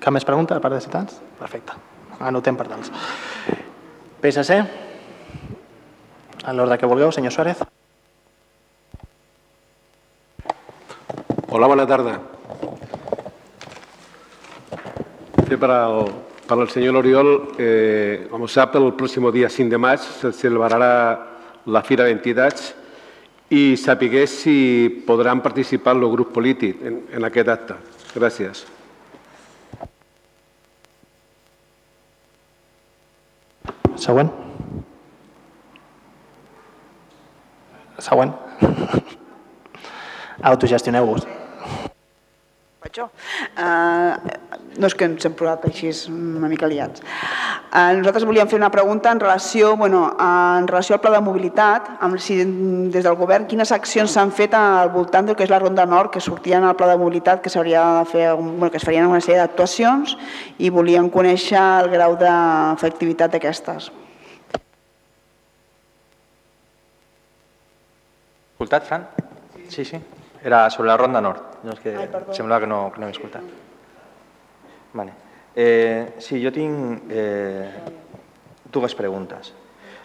Cap 0.00 0.10
més 0.10 0.26
pregunta 0.26 0.58
a 0.58 0.64
part 0.64 0.74
de 0.74 0.82
ciutadans? 0.82 1.22
Perfecte 1.38 1.97
anotem 2.20 2.56
per 2.56 2.68
tals. 2.68 2.90
PSC, 4.20 4.58
a 6.44 6.52
l'ordre 6.52 6.78
que 6.78 6.86
vulgueu, 6.86 7.12
senyor 7.12 7.32
Suárez. 7.32 7.62
Hola, 11.48 11.66
bona 11.66 11.86
tarda. 11.86 12.18
Sí, 15.48 15.56
per 15.56 15.70
al, 15.72 16.10
per 16.46 16.58
al 16.58 16.68
senyor 16.68 16.98
Oriol, 17.00 17.30
eh, 17.58 18.26
com 18.30 18.44
sap, 18.48 18.76
el 18.76 18.90
pròxim 18.98 19.30
dia 19.32 19.48
5 19.48 19.72
de 19.72 19.78
maig 19.80 20.00
se 20.02 20.32
celebrarà 20.32 20.90
la 21.66 21.82
Fira 21.82 22.04
d'Entitats 22.04 22.74
i 23.48 23.76
sapigués 23.80 24.42
si 24.42 24.56
podran 25.06 25.40
participar 25.40 25.96
el 25.96 26.04
grup 26.12 26.34
polític 26.34 26.82
en, 26.84 27.00
en 27.12 27.24
aquest 27.24 27.48
acte. 27.48 27.78
Gràcies. 28.14 28.66
Següent. 33.98 34.30
Següent. 37.98 38.32
Autogestioneu-vos. 40.42 41.37
Vaig 42.78 42.94
jo. 42.94 43.08
Uh, 43.58 44.14
no 44.78 44.86
és 44.86 44.94
que 44.94 45.06
ens 45.08 45.26
hem 45.26 45.32
posat 45.34 45.64
així 45.66 45.88
una 46.12 46.46
mica 46.46 46.68
liats. 46.70 47.02
Uh, 47.02 47.96
nosaltres 47.98 48.26
volíem 48.28 48.46
fer 48.46 48.58
una 48.60 48.70
pregunta 48.70 49.10
en 49.10 49.18
relació, 49.18 49.72
bueno, 49.76 50.04
uh, 50.12 50.58
en 50.60 50.68
relació 50.70 50.94
al 50.94 51.00
pla 51.02 51.10
de 51.16 51.20
mobilitat, 51.26 51.88
amb 52.06 52.20
si 52.22 52.36
des 52.94 53.02
del 53.02 53.16
govern 53.18 53.48
quines 53.50 53.72
accions 53.74 54.14
s'han 54.14 54.30
fet 54.30 54.54
al 54.54 54.92
voltant 54.94 55.26
del 55.26 55.34
que 55.34 55.42
és 55.42 55.50
la 55.50 55.58
Ronda 55.58 55.86
Nord, 55.90 56.12
que 56.14 56.22
sortien 56.22 56.62
al 56.62 56.76
pla 56.78 56.86
de 56.92 57.00
mobilitat, 57.00 57.42
que 57.42 57.50
s'hauria 57.50 57.82
de 57.98 58.04
fer, 58.12 58.28
bueno, 58.36 58.70
que 58.70 58.78
es 58.78 58.86
farien 58.86 59.10
una 59.10 59.18
sèrie 59.18 59.40
d'actuacions 59.42 60.14
i 60.62 60.70
volíem 60.70 61.10
conèixer 61.10 61.58
el 61.58 61.90
grau 61.96 62.14
d'efectivitat 62.20 63.34
d'aquestes. 63.34 63.90
Escoltat, 68.54 68.86
Fran? 68.86 69.10
Sí, 69.66 69.84
sí. 69.84 69.98
Era 70.44 70.68
sobre 70.70 70.88
la 70.88 70.96
Ronda 70.96 71.20
Nord. 71.20 71.62
No, 71.64 71.74
és 71.74 71.80
que 71.82 71.94
Ai, 71.96 72.08
sembla 72.36 72.60
que 72.60 72.68
no, 72.70 72.92
que 72.94 73.00
no 73.02 73.08
he 73.08 73.14
escoltat. 73.14 73.42
Vale. 74.94 75.12
Eh, 75.54 76.14
sí, 76.22 76.38
jo 76.42 76.52
tinc 76.54 77.10
eh, 77.10 77.66
dues 78.70 78.94
preguntes. 78.94 79.52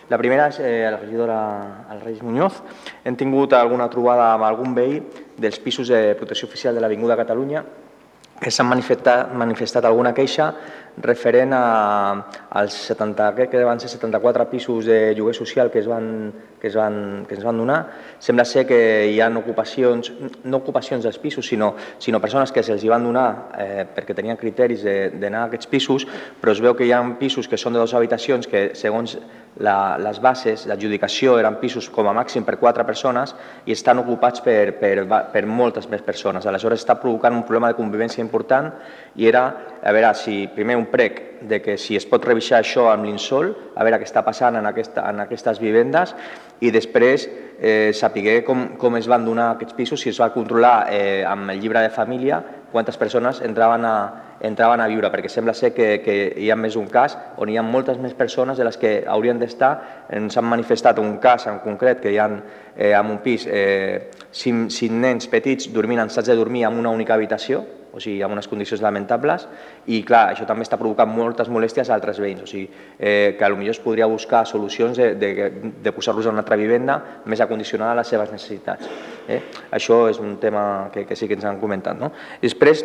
La 0.09 0.17
primera 0.19 0.49
és 0.51 0.57
eh, 0.59 0.83
a 0.87 0.91
la 0.91 0.97
regidora 0.97 1.37
al 1.89 2.01
Reis 2.01 2.23
Muñoz. 2.25 2.59
Hem 3.05 3.15
tingut 3.15 3.53
alguna 3.53 3.87
trobada 3.89 4.33
amb 4.33 4.47
algun 4.49 4.73
veí 4.75 4.99
dels 5.37 5.59
pisos 5.63 5.87
de 5.93 6.15
protecció 6.19 6.49
oficial 6.49 6.75
de 6.75 6.83
l'Avinguda 6.83 7.17
Catalunya 7.19 7.63
que 8.43 8.51
s'han 8.51 8.67
manifestat, 8.67 9.31
manifestat 9.39 9.85
alguna 9.87 10.11
queixa 10.13 10.49
referent 11.01 11.53
a, 11.53 12.25
als 12.49 12.73
70, 12.87 13.29
crec 13.35 13.49
que 13.51 13.63
van 13.65 13.79
ser 13.79 13.89
74 13.89 14.49
pisos 14.49 14.85
de 14.85 15.13
lloguer 15.15 15.33
social 15.35 15.71
que 15.71 15.79
es 15.79 15.87
van, 15.87 16.31
que 16.61 16.67
es 16.67 16.75
van, 16.75 17.25
que 17.27 17.35
es 17.35 17.43
van 17.43 17.57
donar. 17.57 17.79
Sembla 18.19 18.45
ser 18.45 18.65
que 18.67 18.79
hi 19.11 19.19
ha 19.21 19.29
ocupacions, 19.37 20.11
no 20.43 20.61
ocupacions 20.61 21.03
dels 21.03 21.17
pisos, 21.17 21.47
sinó, 21.47 21.73
sinó 21.97 22.21
persones 22.21 22.51
que 22.51 22.63
se'ls 22.63 22.85
van 22.87 23.03
donar 23.03 23.27
eh, 23.59 23.85
perquè 23.95 24.15
tenien 24.15 24.37
criteris 24.37 24.83
d'anar 24.83 25.45
a 25.45 25.51
aquests 25.51 25.67
pisos, 25.67 26.07
però 26.41 26.53
es 26.53 26.61
veu 26.61 26.75
que 26.77 26.85
hi 26.85 26.93
ha 26.93 27.01
pisos 27.19 27.49
que 27.49 27.57
són 27.57 27.73
de 27.73 27.81
dues 27.81 27.93
habitacions 27.97 28.47
que, 28.47 28.69
segons 28.77 29.17
la, 29.61 29.97
les 30.01 30.19
bases, 30.21 30.65
l'adjudicació 30.69 31.35
eren 31.37 31.59
pisos 31.61 31.89
com 31.93 32.07
a 32.09 32.13
màxim 32.15 32.45
per 32.45 32.55
quatre 32.61 32.85
persones 32.87 33.35
i 33.65 33.75
estan 33.75 33.99
ocupats 34.01 34.41
per, 34.41 34.73
per, 34.79 35.05
per 35.33 35.43
moltes 35.45 35.89
més 35.91 36.01
persones. 36.01 36.47
Aleshores 36.49 36.81
està 36.81 36.95
provocant 37.01 37.35
un 37.35 37.43
problema 37.45 37.69
de 37.69 37.77
convivència 37.77 38.23
important 38.23 38.71
i 39.15 39.27
era, 39.29 39.43
a 39.83 39.93
veure, 39.93 40.13
si 40.17 40.47
primer 40.55 40.79
un 40.83 40.89
prec 40.91 41.21
de 41.47 41.61
que 41.63 41.77
si 41.79 41.95
es 41.95 42.05
pot 42.07 42.23
revisar 42.27 42.59
això 42.59 42.89
amb 42.91 43.07
l'Insol, 43.07 43.53
a 43.75 43.83
veure 43.83 43.99
què 44.01 44.07
està 44.07 44.23
passant 44.23 44.59
en, 44.59 44.67
aquesta, 44.69 45.07
en 45.09 45.23
aquestes 45.23 45.59
vivendes 45.63 46.13
i 46.63 46.71
després 46.71 47.27
eh, 47.59 47.91
saber 47.95 48.41
com, 48.47 48.73
com 48.79 48.99
es 48.99 49.07
van 49.11 49.25
donar 49.25 49.53
aquests 49.53 49.75
pisos, 49.77 50.03
si 50.03 50.11
es 50.11 50.19
va 50.21 50.31
controlar 50.35 50.75
eh, 50.91 51.23
amb 51.27 51.51
el 51.51 51.63
llibre 51.63 51.83
de 51.83 51.91
família 51.93 52.43
quantes 52.73 52.97
persones 52.97 53.39
entraven 53.45 53.85
a, 53.85 53.95
entraven 54.41 54.81
a 54.81 54.87
viure, 54.89 55.11
perquè 55.13 55.29
sembla 55.29 55.53
ser 55.53 55.71
que, 55.75 55.99
que 56.03 56.15
hi 56.41 56.49
ha 56.49 56.57
més 56.57 56.75
un 56.79 56.89
cas 56.91 57.13
on 57.37 57.51
hi 57.51 57.59
ha 57.59 57.63
moltes 57.63 57.99
més 58.01 58.15
persones 58.17 58.57
de 58.57 58.65
les 58.65 58.79
que 58.81 58.95
haurien 59.07 59.37
d'estar. 59.39 59.71
Ens 60.09 60.39
han 60.39 60.49
manifestat 60.49 60.99
un 60.99 61.19
cas 61.23 61.45
en 61.51 61.61
concret 61.63 62.01
que 62.01 62.11
hi 62.11 62.17
ha 62.17 62.27
eh, 62.33 62.91
en 62.91 63.13
un 63.13 63.21
pis 63.23 63.45
eh, 63.45 64.09
cinc, 64.33 64.73
cinc 64.73 64.97
nens 65.05 65.29
petits 65.29 65.69
dormint 65.71 66.01
en 66.01 66.11
sats 66.11 66.33
de 66.33 66.39
dormir 66.39 66.65
en 66.65 66.81
una 66.81 66.91
única 66.91 67.13
habitació, 67.13 67.61
o 67.93 68.01
sigui, 68.01 68.23
amb 68.25 68.33
unes 68.33 68.47
condicions 68.49 68.81
lamentables, 68.81 69.45
i 69.85 70.01
clar, 70.05 70.31
això 70.33 70.47
també 70.49 70.65
està 70.65 70.79
provocant 70.81 71.11
moltes 71.13 71.49
molèsties 71.53 71.91
a 71.91 71.95
altres 71.95 72.17
veïns, 72.19 72.41
o 72.41 72.49
sigui, 72.49 72.65
eh, 72.97 73.35
que 73.37 73.49
potser 73.53 73.69
es 73.75 73.81
podria 73.83 74.07
buscar 74.09 74.43
solucions 74.49 74.97
de, 74.97 75.13
de, 75.15 75.31
de 75.83 75.93
posar-los 75.93 76.25
en 76.25 76.33
una 76.33 76.41
altra 76.41 76.57
vivenda 76.57 76.97
més 77.29 77.41
acondicionada 77.45 77.93
a 77.93 77.99
les 78.01 78.09
seves 78.09 78.31
necessitats. 78.33 78.89
Eh? 79.29 79.39
Això 79.77 80.07
és 80.09 80.19
un 80.19 80.37
tema 80.41 80.89
que, 80.93 81.05
que 81.05 81.15
sí 81.15 81.29
que 81.29 81.37
ens 81.37 81.45
han 81.45 81.61
comentat. 81.61 81.99
No? 81.99 82.09
Després, 82.41 82.81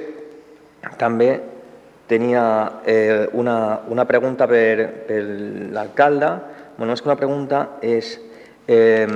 també 1.00 1.30
tenia 2.08 2.44
eh, 2.84 3.28
una, 3.32 3.80
una 3.88 4.04
pregunta 4.08 4.48
per, 4.48 4.88
per 5.08 5.22
l'alcalde, 5.72 6.30
bueno, 6.76 6.92
més 6.92 7.02
que 7.02 7.08
una 7.08 7.18
pregunta 7.20 7.62
és, 7.84 8.12
eh, 8.68 9.08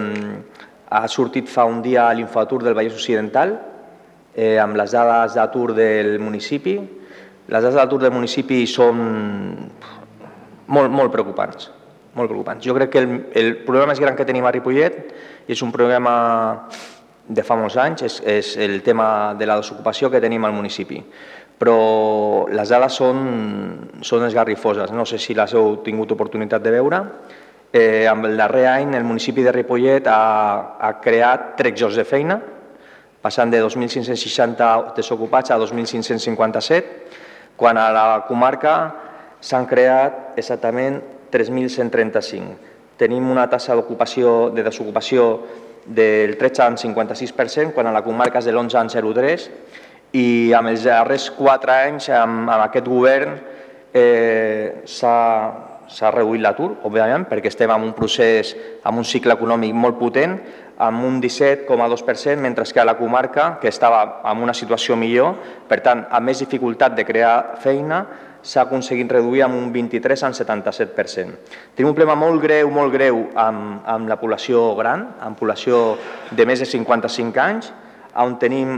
ha 0.93 1.05
sortit 1.09 1.49
fa 1.49 1.65
un 1.69 1.81
dia 1.85 2.09
a 2.09 2.17
l'Infoatur 2.17 2.63
del 2.65 2.77
Vallès 2.77 2.97
Occidental, 2.97 3.55
eh, 4.35 4.59
amb 4.61 4.77
les 4.77 4.93
dades 4.93 5.37
d'atur 5.37 5.73
del 5.77 6.19
municipi. 6.21 6.77
Les 7.49 7.61
dades 7.63 7.77
d'atur 7.77 8.01
del 8.03 8.15
municipi 8.15 8.65
són 8.71 9.03
molt, 10.73 10.91
molt 10.91 11.13
preocupants. 11.13 11.71
Molt 12.17 12.29
preocupants. 12.29 12.65
Jo 12.65 12.75
crec 12.77 12.93
que 12.93 13.03
el, 13.03 13.13
el 13.39 13.55
problema 13.67 13.93
més 13.93 14.01
gran 14.01 14.17
que 14.17 14.27
tenim 14.29 14.45
a 14.45 14.53
Ripollet 14.53 14.99
és 15.49 15.63
un 15.65 15.73
problema 15.73 16.15
de 17.29 17.45
fa 17.47 17.57
molts 17.57 17.79
anys, 17.81 18.03
és, 18.05 18.19
és 18.27 18.57
el 18.61 18.81
tema 18.85 19.35
de 19.39 19.47
la 19.47 19.57
desocupació 19.61 20.11
que 20.11 20.21
tenim 20.21 20.45
al 20.45 20.57
municipi. 20.57 21.01
Però 21.63 22.49
les 22.51 22.73
dades 22.75 22.97
són, 22.99 23.21
són 24.03 24.27
esgarrifoses. 24.27 24.91
No 24.93 25.07
sé 25.07 25.21
si 25.23 25.37
les 25.39 25.55
heu 25.55 25.79
tingut 25.87 26.13
oportunitat 26.13 26.65
de 26.65 26.73
veure. 26.75 27.03
Eh, 27.73 28.05
amb 28.11 28.27
el 28.29 28.37
darrer 28.37 28.67
any 28.69 28.97
el 28.99 29.07
municipi 29.09 29.45
de 29.47 29.53
Ripollet 29.55 30.09
ha, 30.11 30.77
ha 30.77 30.91
creat 31.01 31.55
tres 31.57 31.79
jocs 31.79 31.97
de 31.97 32.05
feina, 32.05 32.37
passant 33.23 33.51
de 33.51 33.63
2.560 33.63 34.95
desocupats 34.97 35.55
a 35.55 35.59
2.557, 35.59 36.85
quan 37.57 37.79
a 37.79 37.89
la 37.95 38.07
comarca 38.27 38.75
s'han 39.41 39.67
creat 39.71 40.39
exactament 40.39 41.01
3.135. 41.33 42.59
Tenim 42.99 43.31
una 43.31 43.49
tassa 43.51 43.75
d'ocupació 43.79 44.51
de 44.55 44.67
desocupació 44.67 45.29
del 45.87 46.37
13,56%, 46.39 47.73
quan 47.75 47.89
a 47.89 47.95
la 47.95 48.05
comarca 48.05 48.43
és 48.43 48.47
de 48.47 48.53
l'11,03%, 48.53 49.51
i 50.13 50.53
amb 50.53 50.69
els 50.69 50.85
darrers 50.85 51.31
quatre 51.33 51.73
anys, 51.89 52.11
amb, 52.13 52.45
amb 52.45 52.67
aquest 52.67 52.89
govern, 52.89 53.39
eh, 53.97 54.83
s'ha 54.85 56.11
reduït 56.13 56.43
l'atur, 56.45 56.75
òbviament, 56.85 57.25
perquè 57.31 57.49
estem 57.49 57.73
en 57.73 57.89
un 57.89 57.95
procés, 57.97 58.53
en 58.85 59.01
un 59.01 59.09
cicle 59.09 59.33
econòmic 59.39 59.73
molt 59.75 59.99
potent, 60.01 60.37
amb 60.83 61.05
un 61.07 61.21
17,2%, 61.23 62.37
mentre 62.43 62.65
que 62.67 62.81
a 62.81 62.85
la 62.85 62.97
comarca, 62.99 63.59
que 63.61 63.69
estava 63.69 64.21
en 64.27 64.43
una 64.43 64.55
situació 64.55 64.97
millor, 64.99 65.37
per 65.69 65.79
tant, 65.81 66.07
amb 66.11 66.27
més 66.27 66.43
dificultat 66.43 66.97
de 66.99 67.05
crear 67.07 67.61
feina, 67.63 68.03
s'ha 68.43 68.65
aconseguit 68.65 69.11
reduir 69.15 69.45
amb 69.47 69.55
un 69.55 69.69
23 69.73 70.25
en 70.27 70.35
77%. 70.35 71.37
Tenim 71.77 71.93
un 71.93 71.95
problema 71.95 72.17
molt 72.19 72.43
greu, 72.43 72.71
molt 72.75 72.91
greu 72.93 73.29
amb, 73.39 73.85
amb 73.87 74.11
la 74.11 74.19
població 74.19 74.73
gran, 74.75 75.07
amb 75.23 75.39
població 75.39 75.95
de 76.33 76.47
més 76.51 76.59
de 76.59 76.67
55 76.67 77.45
anys, 77.45 77.71
on 78.19 78.35
tenim 78.43 78.75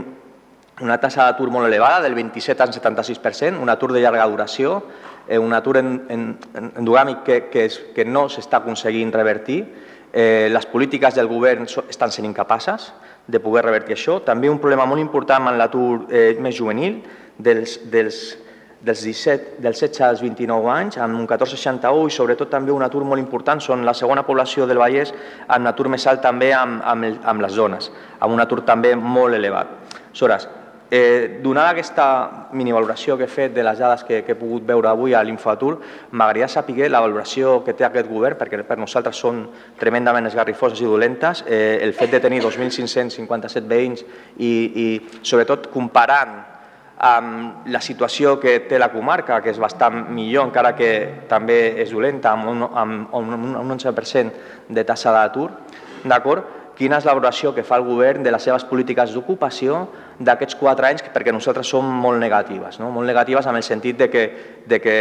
una 0.85 0.99
tassa 1.01 1.25
d'atur 1.25 1.49
molt 1.49 1.65
elevada, 1.65 2.03
del 2.03 2.13
27 2.13 2.61
al 2.61 2.75
76%, 2.75 3.57
un 3.63 3.71
atur 3.73 3.93
de 3.95 4.03
llarga 4.03 4.27
duració, 4.29 4.77
eh, 5.27 5.39
un 5.39 5.57
atur 5.57 5.79
en, 5.81 5.91
en, 6.11 6.29
endogàmic 6.77 7.25
que, 7.25 7.41
que, 7.49 7.65
és, 7.65 7.79
que 7.95 8.05
no 8.05 8.27
s'està 8.29 8.61
aconseguint 8.61 9.13
revertir, 9.15 9.63
Eh, 10.15 10.47
les 10.47 10.65
polítiques 10.71 11.15
del 11.17 11.27
govern 11.27 11.67
estan 11.67 12.11
sent 12.11 12.23
incapaces 12.23 12.93
de 13.27 13.41
poder 13.43 13.65
revertir 13.65 13.97
això. 13.97 14.21
També 14.23 14.47
un 14.47 14.61
problema 14.63 14.85
molt 14.87 15.03
important 15.03 15.49
amb 15.49 15.59
l'atur 15.59 16.05
eh, 16.07 16.37
més 16.39 16.55
juvenil, 16.55 17.01
dels, 17.35 17.81
dels, 17.91 18.21
dels, 18.79 19.01
17, 19.03 19.59
dels 19.59 19.83
16 19.83 20.05
als 20.07 20.23
29 20.23 20.71
anys, 20.71 20.99
amb 21.03 21.19
un 21.19 21.27
14,61 21.27 22.07
i 22.07 22.15
sobretot 22.15 22.53
també 22.53 22.71
un 22.71 22.87
atur 22.87 23.03
molt 23.03 23.19
important, 23.19 23.59
són 23.59 23.83
la 23.83 23.95
segona 23.97 24.23
població 24.23 24.63
del 24.69 24.79
Vallès 24.79 25.11
amb 25.51 25.67
atur 25.67 25.91
més 25.91 26.07
alt 26.07 26.23
també 26.23 26.53
amb, 26.55 26.79
amb, 26.79 27.19
amb 27.25 27.43
les 27.43 27.59
dones, 27.59 27.91
amb 28.19 28.39
un 28.39 28.45
atur 28.45 28.63
també 28.63 28.95
molt 28.95 29.35
elevat. 29.35 29.75
Aleshores, 30.05 30.47
Eh, 30.91 31.39
donada 31.41 31.71
aquesta 31.73 32.47
minivaloració 32.53 33.15
que 33.17 33.25
he 33.25 33.31
fet 33.31 33.55
de 33.55 33.63
les 33.65 33.79
dades 33.81 34.03
que, 34.05 34.19
que 34.21 34.35
he 34.35 34.37
pogut 34.37 34.67
veure 34.67 34.91
avui 34.91 35.15
a 35.17 35.23
l'Infoatur, 35.25 35.79
m'agradaria 36.11 36.47
saber 36.47 36.91
la 36.93 37.01
valoració 37.01 37.63
que 37.65 37.73
té 37.73 37.87
aquest 37.87 38.05
govern, 38.09 38.37
perquè 38.37 38.61
per 38.61 38.77
nosaltres 38.77 39.17
són 39.17 39.47
tremendament 39.79 40.29
esgarrifoses 40.29 40.83
i 40.83 40.89
dolentes, 40.89 41.41
eh, 41.47 41.79
el 41.81 41.95
fet 41.97 42.13
de 42.13 42.19
tenir 42.21 42.43
2.557 42.45 43.65
veïns 43.65 44.05
i, 44.37 44.51
i 44.85 44.87
sobretot 45.23 45.71
comparant 45.73 46.37
amb 47.05 47.65
la 47.67 47.81
situació 47.81 48.37
que 48.39 48.59
té 48.69 48.77
la 48.79 48.91
comarca, 48.93 49.41
que 49.41 49.49
és 49.51 49.59
bastant 49.59 50.05
millor, 50.13 50.45
encara 50.47 50.75
que 50.77 50.91
també 51.27 51.81
és 51.81 51.91
dolenta, 51.91 52.31
amb 52.31 52.47
un, 52.53 52.61
amb 52.61 53.17
un 53.19 53.57
11% 53.75 54.69
de 54.69 54.85
tassa 54.85 55.11
d'atur, 55.11 55.49
d'acord? 56.05 56.64
Quina 56.75 56.99
és 56.99 57.05
la 57.07 57.13
valoració 57.15 57.53
que 57.55 57.63
fa 57.63 57.79
el 57.79 57.85
govern 57.87 58.23
de 58.23 58.31
les 58.33 58.43
seves 58.43 58.65
polítiques 58.67 59.13
d'ocupació 59.15 59.85
d'aquests 60.19 60.57
quatre 60.59 60.89
anys, 60.89 61.05
perquè 61.13 61.33
nosaltres 61.33 61.69
som 61.71 61.87
molt 61.87 62.19
negatives, 62.19 62.79
no? 62.79 62.91
molt 62.91 63.07
negatives 63.07 63.47
en 63.47 63.55
el 63.55 63.63
sentit 63.63 63.97
de 63.97 64.09
que, 64.09 64.25
de 64.67 64.81
que, 64.81 64.97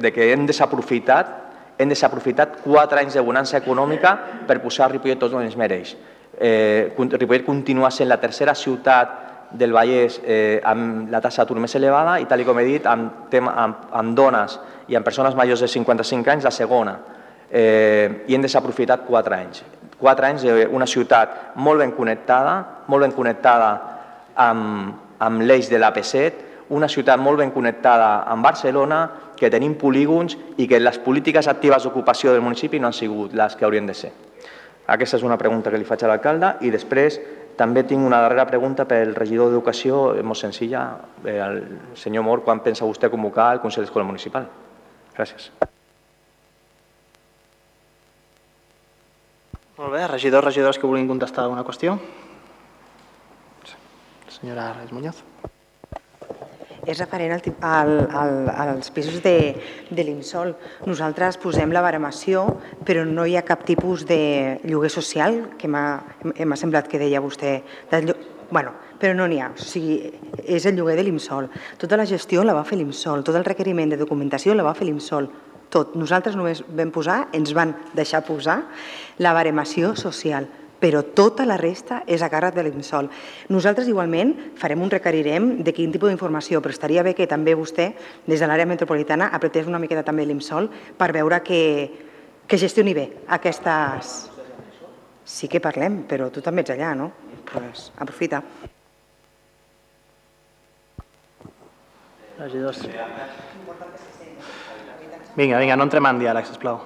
de 0.00 0.12
que 0.12 0.32
hem 0.32 0.46
desaprofitat 0.48 1.36
hem 1.78 1.92
desaprofitat 1.92 2.58
quatre 2.64 2.98
anys 3.00 3.14
de 3.14 3.22
bonança 3.22 3.58
econòmica 3.60 4.16
per 4.48 4.58
posar 4.58 4.90
Ripollet 4.90 5.20
tot 5.22 5.36
on 5.38 5.46
es 5.46 5.54
mereix. 5.56 5.94
Eh, 6.34 6.90
Ripollet 6.98 7.46
continua 7.46 7.90
sent 7.94 8.10
la 8.10 8.18
tercera 8.18 8.54
ciutat 8.54 9.14
del 9.52 9.72
Vallès 9.72 10.18
eh, 10.24 10.60
amb 10.64 11.08
la 11.10 11.22
tassa 11.24 11.44
d'atur 11.44 11.60
més 11.62 11.74
elevada 11.78 12.18
i, 12.20 12.26
tal 12.28 12.42
com 12.44 12.58
he 12.60 12.66
dit, 12.66 12.86
amb, 12.86 13.28
tema, 13.30 13.54
amb, 13.62 13.86
amb 13.94 14.16
dones 14.16 14.58
i 14.88 14.98
amb 14.98 15.06
persones 15.06 15.38
majors 15.38 15.62
de 15.64 15.70
55 15.70 16.34
anys, 16.34 16.44
la 16.44 16.52
segona. 16.52 16.98
Eh, 17.50 18.24
I 18.28 18.34
hem 18.34 18.42
desaprofitat 18.44 19.06
quatre 19.08 19.36
anys 19.36 19.62
quatre 19.98 20.30
anys 20.30 20.44
d'una 20.46 20.86
ciutat 20.86 21.56
molt 21.58 21.82
ben 21.82 21.92
connectada, 21.92 22.84
molt 22.86 23.04
ben 23.04 23.14
connectada 23.14 23.70
amb, 24.38 24.94
amb 25.18 25.42
l'eix 25.42 25.68
de 25.70 25.80
l'AP7, 25.80 26.46
una 26.70 26.88
ciutat 26.88 27.18
molt 27.20 27.40
ben 27.42 27.50
connectada 27.50 28.22
amb 28.28 28.44
Barcelona, 28.44 29.00
que 29.38 29.50
tenim 29.50 29.76
polígons 29.78 30.36
i 30.58 30.66
que 30.68 30.80
les 30.80 30.98
polítiques 30.98 31.46
actives 31.48 31.84
d'ocupació 31.86 32.32
del 32.32 32.42
municipi 32.42 32.80
no 32.80 32.88
han 32.88 32.96
sigut 32.96 33.34
les 33.34 33.54
que 33.56 33.64
haurien 33.64 33.86
de 33.86 33.94
ser. 33.94 34.12
Aquesta 34.88 35.18
és 35.18 35.22
una 35.26 35.38
pregunta 35.38 35.70
que 35.70 35.78
li 35.78 35.86
faig 35.86 36.04
a 36.04 36.10
l'alcalde 36.10 36.54
i 36.64 36.72
després 36.74 37.20
també 37.58 37.82
tinc 37.84 38.06
una 38.06 38.20
darrera 38.22 38.46
pregunta 38.46 38.86
pel 38.88 39.14
regidor 39.16 39.50
d'Educació, 39.50 40.14
molt 40.22 40.38
senzilla, 40.38 40.84
eh, 41.24 41.38
el 41.38 41.64
senyor 41.94 42.24
Mor, 42.24 42.44
quan 42.44 42.62
pensa 42.62 42.86
vostè 42.86 43.10
convocar 43.10 43.52
el 43.52 43.60
Consell 43.64 43.84
d'Escola 43.84 44.06
Municipal? 44.06 44.46
Gràcies. 45.16 45.50
Molt 49.78 49.92
bé, 49.94 50.00
regidors, 50.10 50.42
regidors 50.42 50.74
que 50.74 50.88
vulguin 50.90 51.06
contestar 51.06 51.44
alguna 51.44 51.62
qüestió. 51.62 51.92
Senyora 54.26 54.72
Reis 54.74 54.90
Muñoz. 54.90 55.20
És 56.82 56.98
referent 56.98 57.36
al, 57.36 57.44
al, 57.62 57.92
al, 58.10 58.72
als 58.72 58.90
pisos 58.90 59.20
de, 59.22 59.36
de 59.94 60.06
l'Insol. 60.08 60.50
Nosaltres 60.88 61.38
posem 61.38 61.70
la 61.70 61.84
baremació, 61.84 62.42
però 62.88 63.04
no 63.06 63.22
hi 63.22 63.36
ha 63.38 63.44
cap 63.46 63.62
tipus 63.68 64.02
de 64.08 64.58
lloguer 64.64 64.90
social, 64.90 65.44
que 65.60 65.70
m'ha 65.70 66.58
semblat 66.58 66.90
que 66.90 66.98
deia 66.98 67.22
vostè. 67.22 67.60
De, 67.92 68.16
bueno, 68.50 68.74
però 68.98 69.14
no 69.14 69.28
n'hi 69.30 69.38
ha. 69.38 69.52
O 69.54 69.62
sigui, 69.62 70.00
és 70.42 70.66
el 70.66 70.74
lloguer 70.74 70.98
de 70.98 71.06
l'IMSOL. 71.06 71.52
Tota 71.78 72.00
la 72.00 72.08
gestió 72.08 72.42
la 72.42 72.56
va 72.56 72.66
fer 72.66 72.80
l'IMSOL, 72.82 73.22
tot 73.22 73.38
el 73.38 73.46
requeriment 73.46 73.94
de 73.94 74.00
documentació 74.02 74.58
la 74.58 74.66
va 74.66 74.74
fer 74.74 74.90
l'IMSOL. 74.90 75.30
Tot. 75.68 75.96
Nosaltres 76.00 76.36
només 76.38 76.62
vam 76.68 76.92
posar, 76.94 77.26
ens 77.36 77.52
van 77.56 77.74
deixar 77.94 78.22
posar, 78.24 78.62
la 79.20 79.34
baremació 79.36 79.94
social 79.98 80.48
però 80.78 81.02
tota 81.02 81.44
la 81.46 81.58
resta 81.58 82.02
és 82.06 82.22
a 82.22 82.30
càrrec 82.30 82.54
de 82.54 82.62
l'IMSOL. 82.62 83.10
Nosaltres 83.50 83.90
igualment 83.90 84.34
farem 84.58 84.82
un 84.82 84.90
requerirem 84.90 85.50
de 85.66 85.74
quin 85.74 85.92
tipus 85.92 86.12
d'informació, 86.12 86.62
però 86.62 86.74
estaria 86.74 87.02
bé 87.02 87.14
que 87.18 87.26
també 87.26 87.56
vostè, 87.58 87.90
des 88.26 88.40
de 88.40 88.46
l'àrea 88.46 88.68
metropolitana, 88.70 89.30
apretés 89.34 89.66
una 89.66 89.82
miqueta 89.82 90.06
també 90.06 90.26
l'IMSOL 90.26 90.70
per 90.98 91.10
veure 91.12 91.42
que, 91.42 91.62
que 92.46 92.60
gestioni 92.60 92.94
bé 92.94 93.08
aquestes... 93.38 94.30
Sí 95.28 95.44
que 95.44 95.60
parlem, 95.60 96.06
però 96.08 96.30
tu 96.32 96.40
també 96.40 96.62
ets 96.64 96.72
allà, 96.72 96.94
no? 96.96 97.10
Pues, 97.50 97.90
aprofita. 98.00 98.40
Regidors. 102.38 102.80
Vinga, 105.38 105.60
vinga, 105.60 105.76
no 105.78 105.84
entrem 105.86 106.06
en 106.08 106.18
diàleg, 106.18 106.48
sisplau. 106.48 106.80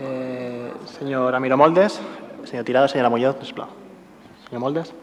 Eh, 0.00 0.70
senyor 0.88 1.34
Ramiro 1.34 1.58
Moldes, 1.60 1.98
senyor 2.48 2.64
Tirado, 2.64 2.88
senyora 2.88 3.10
Muñoz, 3.12 3.36
sisplau. 3.42 3.66
Senyor 4.46 4.62
Moldes. 4.62 4.94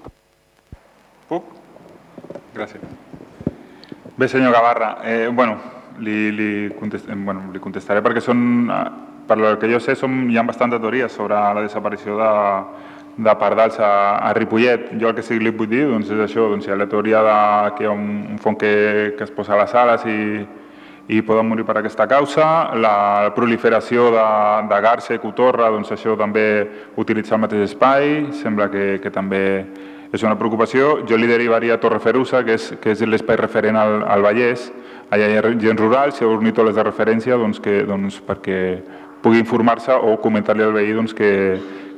Puc? 1.29 1.43
Gràcies. 2.55 2.81
Bé, 4.17 4.27
senyor 4.27 4.51
Gavarra, 4.51 4.95
eh, 5.03 5.29
bueno, 5.31 5.59
li, 5.99 6.31
li, 6.31 6.71
contest, 6.79 7.05
eh, 7.07 7.13
bueno, 7.13 7.51
li 7.53 7.61
contestaré 7.61 8.01
perquè 8.01 8.25
són, 8.25 8.41
eh, 8.65 8.81
per 9.29 9.37
el 9.37 9.59
que 9.61 9.69
jo 9.69 9.77
sé, 9.77 9.93
són, 9.93 10.31
hi 10.31 10.41
ha 10.41 10.47
bastanta 10.49 10.81
teories 10.81 11.13
sobre 11.13 11.37
la 11.37 11.61
desaparició 11.61 12.17
de, 12.17 12.33
de 13.29 13.37
pardals 13.45 13.77
a, 13.77 14.17
a 14.17 14.33
Ripollet. 14.33 14.89
Jo 14.97 15.13
el 15.13 15.15
que 15.15 15.21
sí 15.21 15.37
que 15.37 15.51
li 15.51 15.53
vull 15.53 15.69
dir 15.69 15.85
doncs, 15.85 16.09
és 16.09 16.25
això, 16.25 16.49
doncs, 16.49 16.65
hi 16.65 16.73
ha 16.73 16.81
la 16.81 16.89
teoria 16.89 17.21
de, 17.29 17.39
que 17.77 17.85
hi 17.85 17.93
ha 17.93 17.93
un, 17.93 18.11
un 18.33 18.41
fong 18.41 18.57
que, 18.57 18.75
que 19.19 19.29
es 19.29 19.37
posa 19.37 19.53
a 19.53 19.61
les 19.61 19.81
ales 19.85 20.09
i, 20.09 20.19
i 21.07 21.21
poden 21.21 21.49
morir 21.49 21.65
per 21.67 21.77
aquesta 21.79 22.07
causa. 22.07 22.45
La 22.79 23.31
proliferació 23.35 24.07
de, 24.13 24.27
de 24.69 24.79
garça 24.83 25.15
i 25.15 25.21
cotorra, 25.21 25.71
doncs 25.73 25.91
això 25.91 26.15
també 26.19 26.45
utilitza 26.99 27.35
el 27.35 27.43
mateix 27.43 27.65
espai, 27.71 28.13
sembla 28.39 28.69
que, 28.71 28.85
que 29.03 29.11
també 29.11 29.43
és 30.13 30.23
una 30.23 30.37
preocupació. 30.39 31.01
Jo 31.09 31.19
li 31.19 31.27
derivaria 31.27 31.75
a 31.75 31.81
Torreferusa, 31.81 32.43
que 32.47 32.55
és, 32.55 32.71
que 32.79 32.93
és 32.95 33.03
l'espai 33.07 33.39
referent 33.41 33.79
al, 33.79 33.99
al 34.07 34.23
Vallès, 34.23 34.69
allà 35.13 35.27
hi 35.29 35.37
ha 35.37 35.53
gent 35.59 35.79
rural, 35.81 36.13
si 36.13 36.23
ha 36.23 36.31
ornitoles 36.31 36.77
de 36.77 36.87
referència, 36.87 37.37
doncs, 37.37 37.59
que, 37.59 37.81
doncs, 37.89 38.21
perquè 38.23 38.59
pugui 39.23 39.41
informar-se 39.43 39.95
o 39.95 40.17
comentar-li 40.23 40.63
al 40.63 40.75
veí 40.75 40.93
doncs, 40.95 41.15
que, 41.17 41.31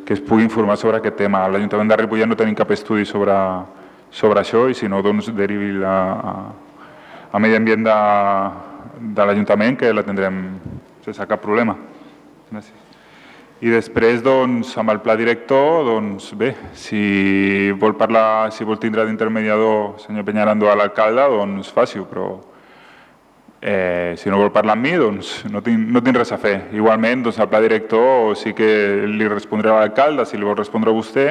que 0.05 0.13
es 0.17 0.21
pugui 0.21 0.47
informar 0.47 0.79
sobre 0.81 0.97
aquest 0.97 1.19
tema. 1.21 1.45
L'Ajuntament 1.51 1.91
de 1.91 2.01
Ripollet 2.01 2.29
no 2.29 2.37
tenim 2.39 2.57
cap 2.57 2.71
estudi 2.73 3.05
sobre, 3.05 3.35
sobre 4.09 4.41
això 4.41 4.65
i 4.69 4.77
si 4.77 4.89
no, 4.89 5.01
doncs 5.05 5.29
derivi 5.35 5.75
a, 5.83 5.97
a, 6.31 6.35
a 7.33 7.41
Medi 7.43 7.59
Ambient 7.59 7.85
de, 7.85 7.99
de 8.99 9.27
l'Ajuntament 9.27 9.77
que 9.79 9.93
l'atendrem 9.93 10.41
sense 11.05 11.27
cap 11.29 11.41
problema. 11.43 11.77
Gràcies. 12.51 12.85
I 13.63 13.71
després, 13.71 14.19
doncs, 14.19 14.73
amb 14.77 14.91
el 14.91 14.99
pla 14.99 15.15
director, 15.15 15.85
doncs 15.87 16.27
bé, 16.35 16.51
si 16.75 17.71
vol 17.79 17.95
parlar, 17.95 18.51
si 18.51 18.67
vol 18.67 18.77
tindre 18.81 19.05
d'intermediador 19.07 19.95
senyor 20.03 20.25
Peñarando 20.27 20.67
a 20.67 20.75
l'alcalde, 20.75 21.23
doncs 21.31 21.71
faci-ho, 21.71 22.03
però 22.09 22.27
eh, 23.61 24.13
si 24.19 24.29
no 24.29 24.41
vol 24.41 24.51
parlar 24.51 24.75
amb 24.75 24.83
mi, 24.83 24.91
doncs 24.99 25.45
no 25.47 25.63
tinc, 25.63 25.87
no 25.87 26.03
tinc 26.03 26.19
res 26.19 26.35
a 26.35 26.37
fer. 26.41 26.67
Igualment, 26.75 27.23
doncs, 27.23 27.39
el 27.39 27.47
pla 27.47 27.63
director 27.63 28.35
sí 28.35 28.51
que 28.53 29.07
li 29.07 29.31
respondré 29.31 29.71
a 29.71 29.79
l'alcalde, 29.79 30.27
si 30.27 30.35
li 30.35 30.45
vol 30.45 30.59
respondre 30.59 30.91
a 30.91 30.97
vostè, 30.99 31.29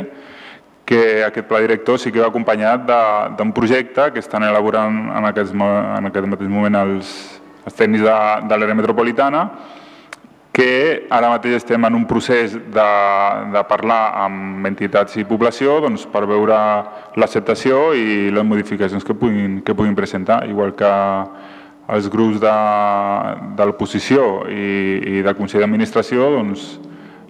que 0.89 1.23
aquest 1.29 1.47
pla 1.49 1.61
director 1.61 2.01
sí 2.01 2.11
que 2.13 2.25
va 2.25 2.33
acompanyat 2.33 2.89
d'un 3.37 3.53
projecte 3.53 4.11
que 4.13 4.25
estan 4.25 4.45
elaborant 4.49 5.11
en 5.13 5.29
aquest, 5.29 5.53
en 5.55 6.09
aquest 6.09 6.29
mateix 6.29 6.51
moment 6.53 6.77
els, 6.83 7.15
els 7.65 7.75
tècnics 7.79 8.05
de, 8.05 8.19
de 8.49 8.59
l'àrea 8.59 8.77
metropolitana, 8.79 9.49
que 10.55 11.09
ara 11.11 11.33
mateix 11.33 11.57
estem 11.59 11.83
en 11.89 11.97
un 11.99 12.05
procés 12.07 12.53
de, 12.55 12.91
de 13.57 13.63
parlar 13.67 14.03
amb 14.23 14.69
entitats 14.71 15.17
i 15.19 15.27
població 15.27 15.81
doncs, 15.83 16.05
per 16.07 16.23
veure 16.31 16.59
l'acceptació 17.19 17.89
i 17.99 18.31
les 18.31 18.47
modificacions 18.47 19.03
que 19.05 19.17
puguin, 19.19 19.59
que 19.67 19.75
puguin 19.75 19.99
presentar, 19.99 20.45
igual 20.47 20.77
que 20.79 20.93
els 21.91 22.07
grups 22.09 22.39
de, 22.41 22.55
de 23.59 23.67
l'oposició 23.67 24.47
i, 24.47 24.71
i 25.19 25.27
del 25.27 25.35
Consell 25.37 25.67
d'Administració, 25.67 26.31
doncs, 26.39 26.71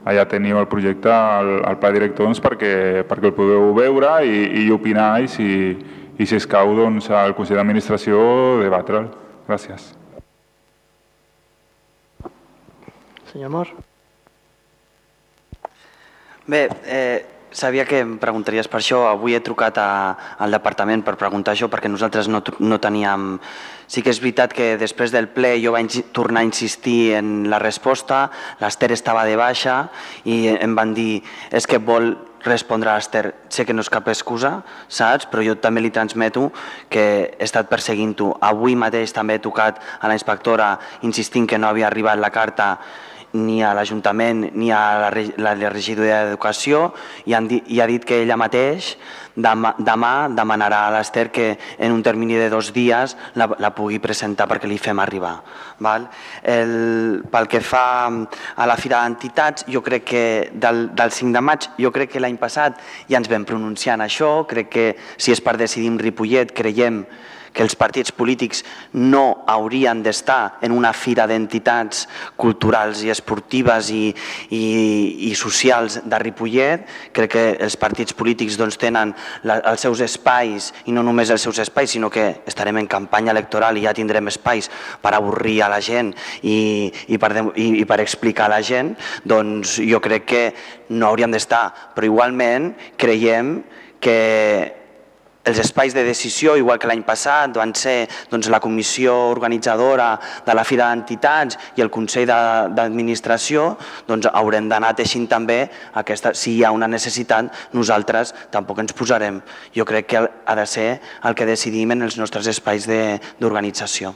allà 0.05 0.29
teniu 0.29 0.61
el 0.61 0.69
projecte, 0.69 1.09
el, 1.09 1.57
el 1.65 1.81
pla 1.81 1.95
director, 1.97 2.29
doncs, 2.29 2.45
perquè, 2.45 2.77
perquè 3.09 3.33
el 3.33 3.37
podeu 3.41 3.73
veure 3.81 4.19
i, 4.29 4.67
i 4.67 4.71
opinar 4.75 5.15
i 5.25 5.33
si, 5.33 5.51
i 6.21 6.29
si 6.29 6.37
escau 6.37 6.77
doncs, 6.77 7.09
al 7.09 7.33
Consell 7.39 7.63
d'Administració 7.63 8.25
debatre'l. 8.61 9.09
Gràcies. 9.49 9.95
Senyor 13.35 13.51
Mor. 13.51 13.67
Bé, 16.47 16.69
eh, 16.87 17.27
sabia 17.51 17.85
que 17.85 17.99
em 17.99 18.13
preguntaries 18.23 18.69
per 18.71 18.79
això. 18.79 19.01
Avui 19.11 19.35
he 19.35 19.41
trucat 19.43 19.75
a, 19.83 19.87
al 20.39 20.55
departament 20.55 21.03
per 21.03 21.17
preguntar 21.19 21.57
això 21.57 21.67
perquè 21.67 21.91
nosaltres 21.91 22.31
no, 22.31 22.45
no 22.63 22.79
teníem... 22.79 23.41
Sí 23.91 24.05
que 24.07 24.13
és 24.15 24.21
veritat 24.23 24.55
que 24.55 24.77
després 24.79 25.11
del 25.11 25.27
ple 25.35 25.57
jo 25.61 25.75
vaig 25.75 25.99
tornar 26.15 26.45
a 26.45 26.47
insistir 26.47 27.17
en 27.19 27.51
la 27.51 27.59
resposta, 27.59 28.31
l'Ester 28.63 28.93
estava 28.95 29.27
de 29.27 29.35
baixa 29.37 29.91
i 30.25 30.55
em 30.55 30.79
van 30.79 30.95
dir 30.95 31.19
és 31.51 31.67
que 31.67 31.83
vol 31.83 32.15
respondre 32.47 32.93
a 32.93 32.95
l'Ester, 32.97 33.35
sé 33.51 33.67
que 33.67 33.75
no 33.75 33.83
és 33.83 33.91
cap 33.91 34.07
excusa, 34.09 34.61
saps? 34.89 35.27
Però 35.27 35.43
jo 35.43 35.57
també 35.59 35.83
li 35.83 35.91
transmeto 35.91 36.53
que 36.89 37.05
he 37.35 37.45
estat 37.45 37.67
perseguint-ho. 37.67 38.37
Avui 38.41 38.79
mateix 38.79 39.13
també 39.13 39.37
he 39.37 39.43
tocat 39.43 39.83
a 39.99 40.09
la 40.09 40.15
inspectora 40.15 40.77
insistint 41.03 41.51
que 41.51 41.59
no 41.59 41.69
havia 41.69 41.91
arribat 41.91 42.23
la 42.23 42.31
carta 42.31 42.77
ni 43.35 43.63
a 43.63 43.73
l'Ajuntament 43.75 44.49
ni 44.55 44.71
a 44.73 45.11
la, 45.11 45.55
la 45.59 45.71
regidoria 45.73 46.23
d'Educació 46.25 46.87
i, 47.27 47.35
han 47.35 47.49
i 47.51 47.81
ha 47.83 47.89
dit 47.91 48.05
que 48.07 48.21
ella 48.23 48.39
mateix 48.39 48.95
demà, 49.35 49.75
demà 49.79 50.29
demanarà 50.31 50.85
a 50.87 50.93
l'Ester 50.95 51.29
que 51.35 51.49
en 51.79 51.93
un 51.93 52.03
termini 52.07 52.39
de 52.39 52.49
dos 52.51 52.71
dies 52.73 53.17
la, 53.35 53.49
la 53.59 53.73
pugui 53.75 53.99
presentar 53.99 54.47
perquè 54.51 54.71
li 54.71 54.79
fem 54.79 55.03
arribar. 55.03 55.35
Val? 55.83 56.07
El, 56.43 57.25
pel 57.31 57.51
que 57.51 57.61
fa 57.61 57.85
a 58.07 58.67
la 58.71 58.79
Fira 58.79 59.03
d'Entitats, 59.03 59.67
jo 59.67 59.83
crec 59.83 60.07
que 60.15 60.25
del, 60.55 60.89
del 60.95 61.13
5 61.13 61.35
de 61.35 61.43
maig, 61.43 61.69
jo 61.81 61.91
crec 61.95 62.15
que 62.15 62.23
l'any 62.23 62.39
passat 62.39 62.79
ja 63.11 63.19
ens 63.19 63.31
vam 63.31 63.47
pronunciar 63.49 63.99
en 63.99 64.07
això, 64.07 64.33
crec 64.49 64.71
que 64.71 64.89
si 65.17 65.35
és 65.35 65.43
per 65.43 65.59
decidir 65.59 65.91
en 65.91 65.99
Ripollet, 65.99 66.55
creiem 66.55 67.03
que 67.05 67.34
els 67.63 67.77
partits 67.79 68.11
polítics 68.13 68.65
no 68.99 69.45
haurien 69.47 70.03
d'estar 70.03 70.59
en 70.65 70.73
una 70.75 70.93
fira 70.93 71.27
d'entitats 71.31 72.05
culturals 72.41 73.05
i 73.05 73.13
esportives 73.15 73.91
i, 73.95 74.09
i, 74.51 74.65
i 75.31 75.33
socials 75.39 76.01
de 76.05 76.21
Ripollet. 76.23 76.87
Crec 77.15 77.35
que 77.35 77.45
els 77.63 77.79
partits 77.81 78.17
polítics 78.17 78.59
doncs, 78.59 78.79
tenen 78.81 79.15
la, 79.47 79.61
els 79.71 79.85
seus 79.87 80.03
espais, 80.05 80.73
i 80.91 80.95
no 80.97 81.05
només 81.07 81.31
els 81.31 81.47
seus 81.47 81.61
espais, 81.63 81.95
sinó 81.95 82.11
que 82.11 82.27
estarem 82.47 82.83
en 82.83 82.91
campanya 82.91 83.35
electoral 83.35 83.79
i 83.79 83.87
ja 83.87 83.95
tindrem 83.95 84.33
espais 84.33 84.71
per 85.03 85.15
avorrir 85.15 85.61
a 85.63 85.71
la 85.71 85.81
gent 85.85 86.13
i, 86.43 86.91
i, 87.07 87.19
per, 87.19 87.33
i, 87.55 87.71
i 87.83 87.85
per 87.89 88.01
explicar 88.03 88.49
a 88.49 88.57
la 88.57 88.63
gent, 88.67 88.95
doncs 89.25 89.79
jo 89.83 90.03
crec 90.03 90.27
que 90.27 90.45
no 90.91 91.09
hauríem 91.09 91.35
d'estar. 91.35 91.67
Però 91.95 92.09
igualment 92.09 92.73
creiem 93.01 93.61
que 94.03 94.84
els 95.45 95.59
espais 95.61 95.95
de 95.95 96.05
decisió, 96.05 96.57
igual 96.57 96.79
que 96.81 96.89
l'any 96.89 97.05
passat, 97.05 97.53
van 97.57 97.75
ser 97.77 98.09
doncs, 98.31 98.49
la 98.49 98.61
comissió 98.65 99.15
organitzadora 99.31 100.15
de 100.47 100.57
la 100.57 100.65
Fira 100.65 100.89
d'Entitats 100.89 101.59
i 101.77 101.85
el 101.85 101.93
Consell 101.93 102.27
d'Administració, 102.27 103.69
doncs 104.09 104.31
haurem 104.33 104.69
d'anar 104.73 104.95
teixint 104.97 105.29
també 105.29 105.61
aquesta, 106.01 106.35
si 106.35 106.57
hi 106.57 106.65
ha 106.65 106.73
una 106.75 106.89
necessitat, 106.89 107.53
nosaltres 107.77 108.35
tampoc 108.51 108.81
ens 108.81 108.97
posarem. 108.97 109.43
Jo 109.77 109.85
crec 109.85 110.13
que 110.15 110.25
ha 110.25 110.55
de 110.57 110.67
ser 110.67 110.91
el 111.25 111.35
que 111.35 111.49
decidim 111.49 111.93
en 111.93 112.09
els 112.09 112.19
nostres 112.21 112.49
espais 112.51 112.89
d'organització. 112.89 114.15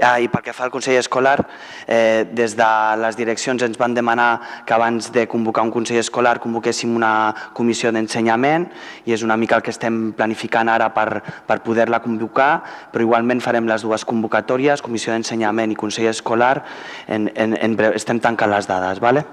Ah, 0.00 0.18
I 0.20 0.28
pel 0.28 0.42
que 0.42 0.54
fa 0.54 0.66
al 0.66 0.72
Consell 0.74 0.98
Escolar, 0.98 1.38
eh, 1.86 2.26
des 2.32 2.56
de 2.56 2.70
les 3.02 3.16
direccions 3.16 3.62
ens 3.62 3.78
van 3.78 3.94
demanar 3.94 4.64
que 4.66 4.74
abans 4.74 5.12
de 5.12 5.26
convocar 5.28 5.64
un 5.64 5.72
Consell 5.74 6.00
Escolar 6.00 6.38
convoquéssim 6.40 6.94
una 6.96 7.34
comissió 7.54 7.92
d'ensenyament 7.92 8.68
i 9.06 9.12
és 9.12 9.22
una 9.22 9.36
mica 9.36 9.56
el 9.56 9.62
que 9.62 9.74
estem 9.74 10.12
planificant 10.12 10.68
ara 10.68 10.90
per, 10.94 11.22
per 11.46 11.60
poder-la 11.64 12.02
convocar, 12.04 12.62
però 12.92 13.04
igualment 13.04 13.42
farem 13.44 13.68
les 13.68 13.82
dues 13.82 14.04
convocatòries, 14.08 14.82
Comissió 14.82 15.12
d'Ensenyament 15.12 15.72
i 15.72 15.78
Consell 15.78 16.10
Escolar, 16.10 16.62
en, 17.08 17.28
en, 17.34 17.56
en 17.58 17.76
breu, 17.76 17.94
estem 17.96 18.20
tancant 18.22 18.50
les 18.52 18.68
dades. 18.68 19.02
Vale? 19.04 19.24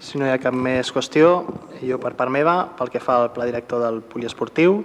Si 0.00 0.18
no 0.18 0.26
hi 0.26 0.32
ha 0.32 0.40
cap 0.42 0.56
més 0.56 0.88
qüestió, 0.90 1.44
jo 1.84 1.98
per 2.02 2.14
part 2.18 2.32
meva, 2.32 2.54
pel 2.78 2.90
que 2.90 3.02
fa 3.04 3.18
al 3.20 3.28
pla 3.34 3.46
director 3.46 3.82
del 3.84 4.00
poliesportiu, 4.02 4.80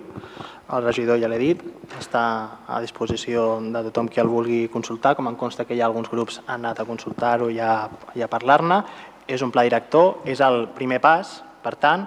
el 0.74 0.84
regidor 0.84 1.20
ja 1.22 1.30
l'he 1.30 1.38
dit, 1.38 1.60
està 2.00 2.24
a 2.68 2.80
disposició 2.82 3.60
de 3.62 3.84
tothom 3.90 4.10
qui 4.10 4.22
el 4.22 4.32
vulgui 4.32 4.64
consultar, 4.74 5.14
com 5.16 5.30
em 5.30 5.38
consta 5.38 5.66
que 5.66 5.78
hi 5.78 5.82
ha 5.84 5.90
alguns 5.90 6.10
grups 6.10 6.40
han 6.46 6.64
anat 6.64 6.82
a 6.82 6.88
consultar-ho 6.90 7.52
i 7.54 7.60
a, 7.62 7.86
a 7.86 8.30
parlar-ne. 8.32 8.82
És 9.28 9.42
un 9.42 9.52
pla 9.54 9.64
director, 9.66 10.20
és 10.26 10.42
el 10.42 10.68
primer 10.78 11.00
pas, 11.02 11.40
per 11.66 11.76
tant, 11.82 12.06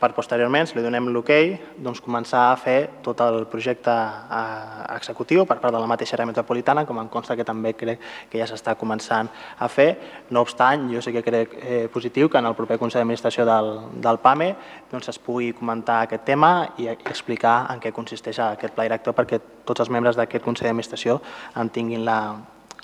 per 0.00 0.10
posteriorment, 0.12 0.66
si 0.66 0.76
li 0.76 0.82
donem 0.84 1.06
l'hoquei, 1.14 1.54
doncs 1.80 2.02
començar 2.04 2.48
a 2.50 2.56
fer 2.60 2.78
tot 3.04 3.20
el 3.24 3.44
projecte 3.50 3.92
eh, 3.92 4.82
executiu 4.96 5.46
per 5.48 5.56
part 5.62 5.72
de 5.74 5.80
la 5.80 5.88
mateixa 5.88 6.16
àrea 6.18 6.28
metropolitana, 6.28 6.84
com 6.84 6.98
em 7.00 7.08
consta 7.12 7.36
que 7.38 7.46
també 7.46 7.72
crec 7.78 8.02
que 8.30 8.40
ja 8.40 8.48
s'està 8.50 8.74
començant 8.80 9.30
a 9.58 9.68
fer. 9.70 9.88
No 10.30 10.42
obstant, 10.44 10.88
jo 10.92 11.00
sí 11.04 11.14
que 11.14 11.22
crec 11.24 11.56
eh, 11.60 11.86
positiu 11.94 12.28
que 12.28 12.42
en 12.42 12.50
el 12.50 12.58
proper 12.58 12.78
Consell 12.82 13.04
d'Administració 13.04 13.46
del, 13.48 13.72
del 14.04 14.20
PAME 14.20 14.50
doncs, 14.90 15.08
es 15.14 15.18
pugui 15.22 15.52
comentar 15.56 16.02
aquest 16.02 16.26
tema 16.26 16.52
i 16.78 16.90
explicar 16.92 17.56
en 17.72 17.80
què 17.80 17.94
consisteix 17.94 18.42
aquest 18.44 18.74
pla 18.74 18.88
director 18.88 19.16
perquè 19.16 19.40
tots 19.64 19.80
els 19.80 19.94
membres 19.94 20.18
d'aquest 20.18 20.44
Consell 20.44 20.68
d'Administració 20.68 21.20
en 21.56 21.70
tinguin 21.70 22.04
la, 22.04 22.20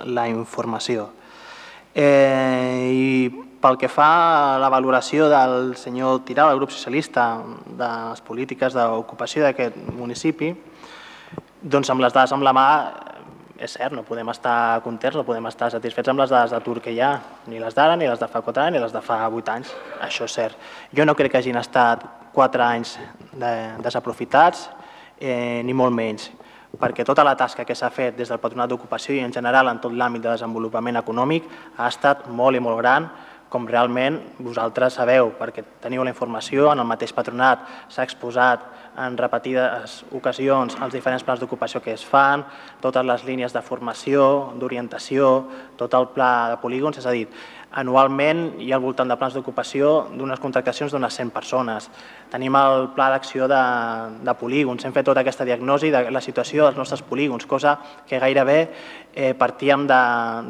la 0.07 0.29
informació. 0.31 1.11
Eh, 1.95 2.91
I 2.95 3.50
pel 3.61 3.77
que 3.77 3.91
fa 3.93 4.09
a 4.55 4.59
la 4.61 4.71
valoració 4.73 5.29
del 5.29 5.75
senyor 5.77 6.23
Tirau, 6.25 6.49
del 6.49 6.61
grup 6.63 6.73
socialista, 6.73 7.43
de 7.67 7.89
les 8.11 8.23
polítiques 8.25 8.75
d'ocupació 8.77 9.45
d'aquest 9.45 9.77
municipi, 9.97 10.55
doncs 11.61 11.93
amb 11.93 12.01
les 12.01 12.17
dades 12.17 12.33
amb 12.33 12.47
la 12.47 12.55
mà, 12.57 12.67
és 13.61 13.75
cert, 13.77 13.93
no 13.93 14.07
podem 14.09 14.33
estar 14.33 14.81
contents, 14.81 15.19
no 15.21 15.27
podem 15.29 15.51
estar 15.51 15.69
satisfets 15.75 16.09
amb 16.09 16.23
les 16.23 16.33
dades 16.33 16.55
d'atur 16.55 16.79
que 16.81 16.95
hi 16.95 17.03
ha, 17.05 17.13
ni 17.53 17.61
les 17.61 17.77
d'ara, 17.77 17.99
ni 18.01 18.09
les 18.09 18.21
de 18.21 18.29
fa 18.33 18.41
4 18.41 18.65
anys, 18.65 18.77
ni 18.79 18.81
les 18.81 18.97
de 18.97 19.03
fa 19.05 19.21
8 19.29 19.53
anys. 19.53 19.75
Això 20.01 20.25
és 20.25 20.37
cert. 20.39 20.71
Jo 20.97 21.05
no 21.05 21.15
crec 21.15 21.35
que 21.35 21.43
hagin 21.43 21.61
estat 21.61 22.07
4 22.33 22.65
anys 22.65 22.97
de, 23.37 23.53
desaprofitats, 23.85 24.71
eh, 25.21 25.61
ni 25.65 25.77
molt 25.77 25.93
menys 25.93 26.31
perquè 26.81 27.05
tota 27.05 27.25
la 27.27 27.35
tasca 27.37 27.65
que 27.67 27.75
s'ha 27.75 27.91
fet 27.91 28.15
des 28.17 28.29
del 28.31 28.39
Patronat 28.39 28.71
d'Ocupació 28.71 29.17
i 29.17 29.25
en 29.25 29.33
general 29.35 29.69
en 29.69 29.81
tot 29.83 29.93
l'àmbit 29.93 30.23
de 30.23 30.31
desenvolupament 30.31 31.01
econòmic 31.01 31.49
ha 31.77 31.89
estat 31.91 32.29
molt 32.29 32.57
i 32.57 32.63
molt 32.63 32.79
gran, 32.79 33.09
com 33.51 33.67
realment 33.69 34.21
vosaltres 34.39 34.95
sabeu, 34.97 35.33
perquè 35.39 35.65
teniu 35.83 36.05
la 36.07 36.13
informació, 36.15 36.71
en 36.71 36.81
el 36.81 36.89
mateix 36.89 37.13
patronat 37.13 37.67
s'ha 37.91 38.07
exposat 38.07 38.63
en 39.01 39.17
repetides 39.19 40.01
ocasions 40.15 40.77
els 40.83 40.95
diferents 40.95 41.25
plans 41.27 41.41
d'ocupació 41.43 41.83
que 41.83 41.93
es 41.95 42.05
fan, 42.07 42.45
totes 42.81 43.07
les 43.07 43.25
línies 43.27 43.55
de 43.55 43.63
formació, 43.63 44.53
d'orientació, 44.61 45.31
tot 45.77 45.95
el 45.99 46.11
pla 46.15 46.33
de 46.55 46.61
polígons, 46.63 46.99
és 46.99 47.07
a 47.07 47.15
dir, 47.15 47.27
anualment 47.71 48.57
hi 48.59 48.73
ha 48.73 48.77
al 48.79 48.83
voltant 48.83 49.09
de 49.11 49.17
plans 49.19 49.35
d'ocupació 49.37 50.09
d'unes 50.17 50.41
contractacions 50.43 50.91
d'unes 50.91 51.15
100 51.15 51.31
persones. 51.31 51.87
Tenim 52.31 52.57
el 52.59 52.89
pla 52.97 53.11
d'acció 53.13 53.47
de, 53.51 53.61
de 54.27 54.35
polígons, 54.39 54.85
hem 54.85 54.95
fet 54.95 55.07
tota 55.07 55.23
aquesta 55.23 55.47
diagnosi 55.47 55.91
de 55.95 56.03
la 56.11 56.23
situació 56.25 56.67
dels 56.67 56.79
nostres 56.79 57.03
polígons, 57.07 57.47
cosa 57.47 57.77
que 58.09 58.19
gairebé 58.19 58.59
eh, 59.15 59.35
partíem 59.39 59.87
de, 59.87 60.01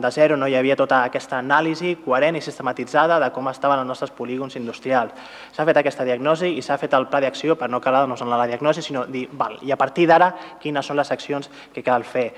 de 0.00 0.10
zero, 0.16 0.36
no 0.36 0.48
hi 0.48 0.56
havia 0.56 0.78
tota 0.80 1.02
aquesta 1.04 1.38
anàlisi 1.40 1.98
coherent 2.04 2.40
i 2.40 2.44
sistematitzada 2.44 3.20
de 3.20 3.30
com 3.36 3.52
estaven 3.52 3.84
els 3.84 3.88
nostres 3.88 4.14
polígons 4.16 4.56
industrials. 4.56 5.12
S'ha 5.52 5.68
fet 5.68 5.76
aquesta 5.82 6.08
diagnosi 6.08 6.54
i 6.56 6.64
s'ha 6.64 6.80
fet 6.80 6.96
el 6.96 7.08
pla 7.12 7.20
d'acció 7.20 7.56
per 7.56 7.68
no 7.68 7.82
quedar-nos 7.84 8.24
en 8.24 8.32
la 8.32 8.48
diagnosi, 8.48 8.82
sinó 8.82 9.04
dir, 9.04 9.28
val, 9.32 9.58
i 9.60 9.72
a 9.72 9.80
partir 9.80 10.08
d'ara, 10.08 10.32
quines 10.60 10.86
són 10.86 10.96
les 10.96 11.12
accions 11.12 11.52
que 11.74 11.84
cal 11.84 12.04
fer 12.04 12.30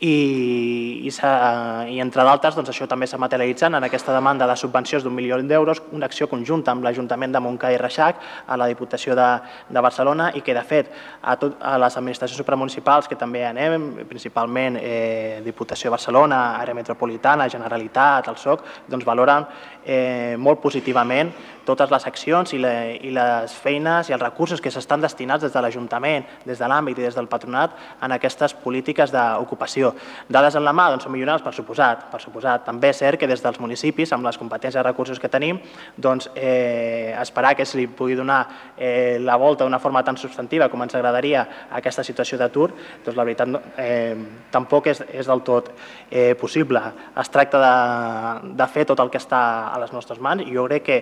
i, 0.00 1.04
i, 1.04 1.10
i 1.10 2.00
entre 2.00 2.24
d'altres 2.24 2.56
doncs, 2.56 2.70
això 2.72 2.86
també 2.88 3.06
s'ha 3.06 3.20
materialitzat 3.20 3.74
en 3.76 3.84
aquesta 3.84 4.14
demanda 4.16 4.46
de 4.48 4.56
subvencions 4.56 5.04
d'un 5.04 5.14
milió 5.14 5.36
d'euros, 5.40 5.82
una 5.92 6.08
acció 6.08 6.28
conjunta 6.28 6.72
amb 6.72 6.84
l'Ajuntament 6.84 7.32
de 7.32 7.42
Montcà 7.44 7.72
i 7.72 7.76
Reixac, 7.76 8.20
a 8.46 8.56
la 8.56 8.68
Diputació 8.70 9.14
de, 9.18 9.28
de 9.68 9.80
Barcelona 9.84 10.30
i 10.34 10.40
que 10.40 10.56
de 10.56 10.62
fet 10.64 10.88
a, 11.20 11.36
tot, 11.36 11.58
a 11.60 11.76
les 11.78 11.96
administracions 12.00 12.40
supramunicipals 12.40 13.08
que 13.08 13.18
també 13.20 13.44
anem, 13.44 14.06
principalment 14.08 14.78
eh, 14.80 15.40
Diputació 15.44 15.90
de 15.90 15.96
Barcelona, 15.98 16.40
Àrea 16.62 16.78
Metropolitana, 16.78 17.48
Generalitat, 17.52 18.32
el 18.32 18.40
SOC, 18.40 18.64
doncs 18.88 19.04
valoren 19.04 19.44
eh, 19.84 20.36
molt 20.38 20.60
positivament 20.60 21.32
totes 21.70 21.90
les 21.92 22.06
accions 22.08 22.52
i, 22.54 22.58
la, 22.60 22.72
i 22.92 23.12
les 23.14 23.54
feines 23.62 24.08
i 24.10 24.14
els 24.16 24.22
recursos 24.22 24.60
que 24.62 24.72
s'estan 24.72 25.02
destinats 25.02 25.44
des 25.44 25.52
de 25.54 25.62
l'Ajuntament, 25.62 26.26
des 26.46 26.58
de 26.58 26.68
l'àmbit 26.70 26.98
i 26.98 27.06
des 27.06 27.16
del 27.16 27.28
patronat 27.30 27.76
en 28.02 28.14
aquestes 28.16 28.54
polítiques 28.64 29.12
d'ocupació. 29.14 29.92
Dades 30.28 30.56
en 30.58 30.64
la 30.66 30.74
mà 30.76 30.88
doncs, 30.90 31.06
són 31.06 31.14
millonables, 31.14 31.44
per 31.44 31.54
suposat, 31.54 32.06
per 32.12 32.20
suposat. 32.22 32.64
També 32.66 32.90
és 32.90 33.00
cert 33.02 33.20
que 33.20 33.28
des 33.30 33.42
dels 33.42 33.60
municipis, 33.62 34.12
amb 34.12 34.26
les 34.26 34.38
competències 34.40 34.80
i 34.80 34.86
recursos 34.86 35.20
que 35.20 35.30
tenim, 35.32 35.60
doncs, 35.96 36.30
eh, 36.34 37.14
esperar 37.20 37.54
que 37.56 37.66
se 37.66 37.78
li 37.78 37.86
pugui 37.86 38.16
donar 38.18 38.40
eh, 38.76 39.18
la 39.20 39.36
volta 39.36 39.64
d'una 39.64 39.78
forma 39.78 40.02
tan 40.04 40.16
substantiva 40.16 40.68
com 40.68 40.82
ens 40.82 40.94
agradaria 40.94 41.46
a 41.70 41.78
aquesta 41.80 42.04
situació 42.04 42.38
d'atur, 42.38 42.70
doncs 43.04 43.16
la 43.16 43.26
veritat 43.26 43.76
eh, 43.78 44.16
tampoc 44.50 44.90
és, 44.90 45.04
és 45.12 45.26
del 45.26 45.44
tot 45.46 45.70
eh, 46.10 46.34
possible. 46.40 46.82
Es 47.20 47.30
tracta 47.30 47.60
de, 47.62 48.54
de 48.56 48.70
fer 48.70 48.86
tot 48.88 49.00
el 49.00 49.10
que 49.10 49.20
està 49.20 49.40
a 49.70 49.78
les 49.82 49.92
nostres 49.94 50.20
mans 50.20 50.42
i 50.44 50.54
jo 50.54 50.66
crec 50.68 50.86
que 50.86 50.98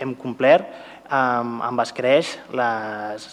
hem 0.00 0.14
complert 0.18 0.68
amb, 1.10 1.60
amb 1.62 1.82
escreix 1.82 2.32
les, 2.56 3.26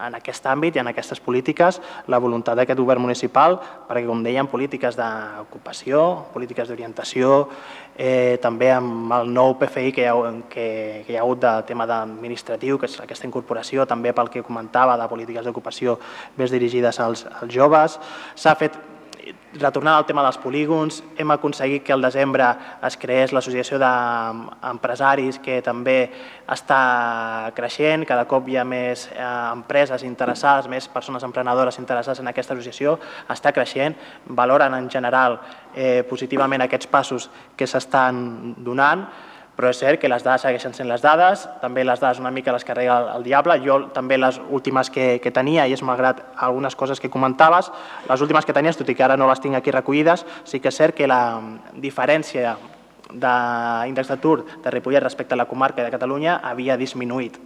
en 0.00 0.16
aquest 0.18 0.46
àmbit 0.50 0.76
i 0.76 0.82
en 0.82 0.90
aquestes 0.90 1.20
polítiques 1.22 1.80
la 2.10 2.18
voluntat 2.22 2.58
d'aquest 2.58 2.80
govern 2.80 3.02
municipal 3.04 3.58
perquè, 3.88 4.06
com 4.06 4.22
dèiem, 4.24 4.48
polítiques 4.50 4.98
d'ocupació, 4.98 6.26
polítiques 6.34 6.68
d'orientació, 6.68 7.48
eh, 7.96 8.38
també 8.42 8.70
amb 8.72 9.12
el 9.20 9.32
nou 9.32 9.56
PFI 9.60 9.92
que 9.94 10.06
hi 10.06 10.10
ha, 10.10 10.14
que, 10.50 10.68
que 11.06 11.14
hi 11.14 11.18
ha 11.18 11.24
hagut 11.24 11.42
del 11.42 11.64
tema 11.68 11.86
administratiu, 12.00 12.78
que 12.78 12.88
és 12.90 12.98
aquesta 13.00 13.28
incorporació 13.28 13.86
també 13.86 14.14
pel 14.16 14.30
que 14.30 14.46
comentava 14.46 14.98
de 15.00 15.08
polítiques 15.10 15.46
d'ocupació 15.46 15.98
més 16.38 16.54
dirigides 16.54 17.00
als, 17.00 17.26
als 17.40 17.52
joves. 17.54 17.98
S'ha 18.34 18.56
fet 18.58 18.78
retornant 19.58 19.96
al 19.96 20.06
tema 20.06 20.22
dels 20.22 20.38
polígons, 20.38 21.00
hem 21.18 21.30
aconseguit 21.34 21.82
que 21.82 21.92
al 21.92 22.02
desembre 22.04 22.46
es 22.86 22.96
creés 23.00 23.32
l'associació 23.34 23.80
d'empresaris 23.82 25.40
que 25.42 25.58
també 25.66 25.96
està 26.50 27.50
creixent, 27.56 28.06
cada 28.06 28.26
cop 28.30 28.46
hi 28.48 28.60
ha 28.60 28.64
més 28.64 29.08
eh, 29.10 29.24
empreses 29.24 30.04
interessades, 30.06 30.68
més 30.70 30.86
persones 30.88 31.26
emprenedores 31.26 31.80
interessades 31.82 32.22
en 32.22 32.30
aquesta 32.30 32.54
associació, 32.54 32.98
està 33.30 33.52
creixent, 33.56 33.96
valoren 34.26 34.76
en 34.78 34.86
general 34.90 35.40
eh, 35.74 36.04
positivament 36.08 36.62
aquests 36.66 36.90
passos 36.90 37.30
que 37.56 37.66
s'estan 37.66 38.54
donant, 38.58 39.08
però 39.60 39.68
és 39.74 39.76
cert 39.76 40.00
que 40.00 40.08
les 40.08 40.22
dades 40.24 40.40
segueixen 40.40 40.72
sent 40.72 40.88
les 40.88 41.02
dades, 41.04 41.42
també 41.60 41.82
les 41.84 42.00
dades 42.00 42.16
una 42.22 42.30
mica 42.32 42.54
les 42.54 42.64
carrega 42.64 42.94
el, 42.96 43.08
el 43.18 43.26
diable, 43.26 43.58
jo 43.60 43.74
també 43.92 44.16
les 44.16 44.38
últimes 44.48 44.88
que, 44.88 45.18
que 45.20 45.32
tenia, 45.36 45.66
i 45.68 45.76
és 45.76 45.82
malgrat 45.84 46.22
algunes 46.48 46.72
coses 46.80 46.96
que 46.96 47.10
comentaves, 47.12 47.68
les 48.08 48.24
últimes 48.24 48.48
que 48.48 48.56
tenies, 48.56 48.80
tot 48.80 48.88
i 48.88 48.96
que 48.96 49.04
ara 49.04 49.18
no 49.20 49.28
les 49.28 49.44
tinc 49.44 49.58
aquí 49.58 49.74
recollides, 49.76 50.24
sí 50.48 50.62
que 50.64 50.72
és 50.72 50.80
cert 50.80 50.96
que 50.96 51.10
la 51.10 51.20
diferència 51.76 52.56
d'índex 53.10 54.14
d'atur 54.14 54.38
de 54.64 54.72
Ripollet 54.72 55.04
respecte 55.04 55.36
a 55.36 55.42
la 55.42 55.48
comarca 55.50 55.84
de 55.84 55.92
Catalunya 55.92 56.40
havia 56.40 56.80
disminuït. 56.80 57.36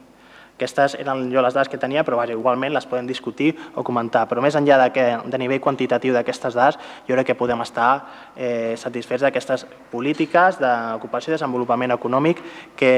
Aquestes 0.55 0.94
eren 1.02 1.26
jo 1.32 1.43
les 1.43 1.55
dades 1.55 1.68
que 1.68 1.81
tenia, 1.82 2.05
però 2.06 2.20
vaja, 2.20 2.36
igualment 2.36 2.70
les 2.76 2.86
podem 2.86 3.09
discutir 3.10 3.51
o 3.74 3.82
comentar. 3.82 4.28
Però 4.31 4.43
més 4.43 4.55
enllà 4.55 4.78
de, 4.85 4.89
que, 4.94 5.06
de 5.26 5.40
nivell 5.43 5.62
quantitatiu 5.62 6.14
d'aquestes 6.14 6.55
dades, 6.55 6.78
jo 7.09 7.16
crec 7.16 7.32
que 7.32 7.39
podem 7.39 7.64
estar 7.64 7.90
eh, 8.36 8.74
satisfets 8.78 9.26
d'aquestes 9.26 9.66
polítiques 9.90 10.60
d'ocupació 10.62 11.32
i 11.32 11.35
desenvolupament 11.35 11.97
econòmic 11.97 12.43
que, 12.78 12.94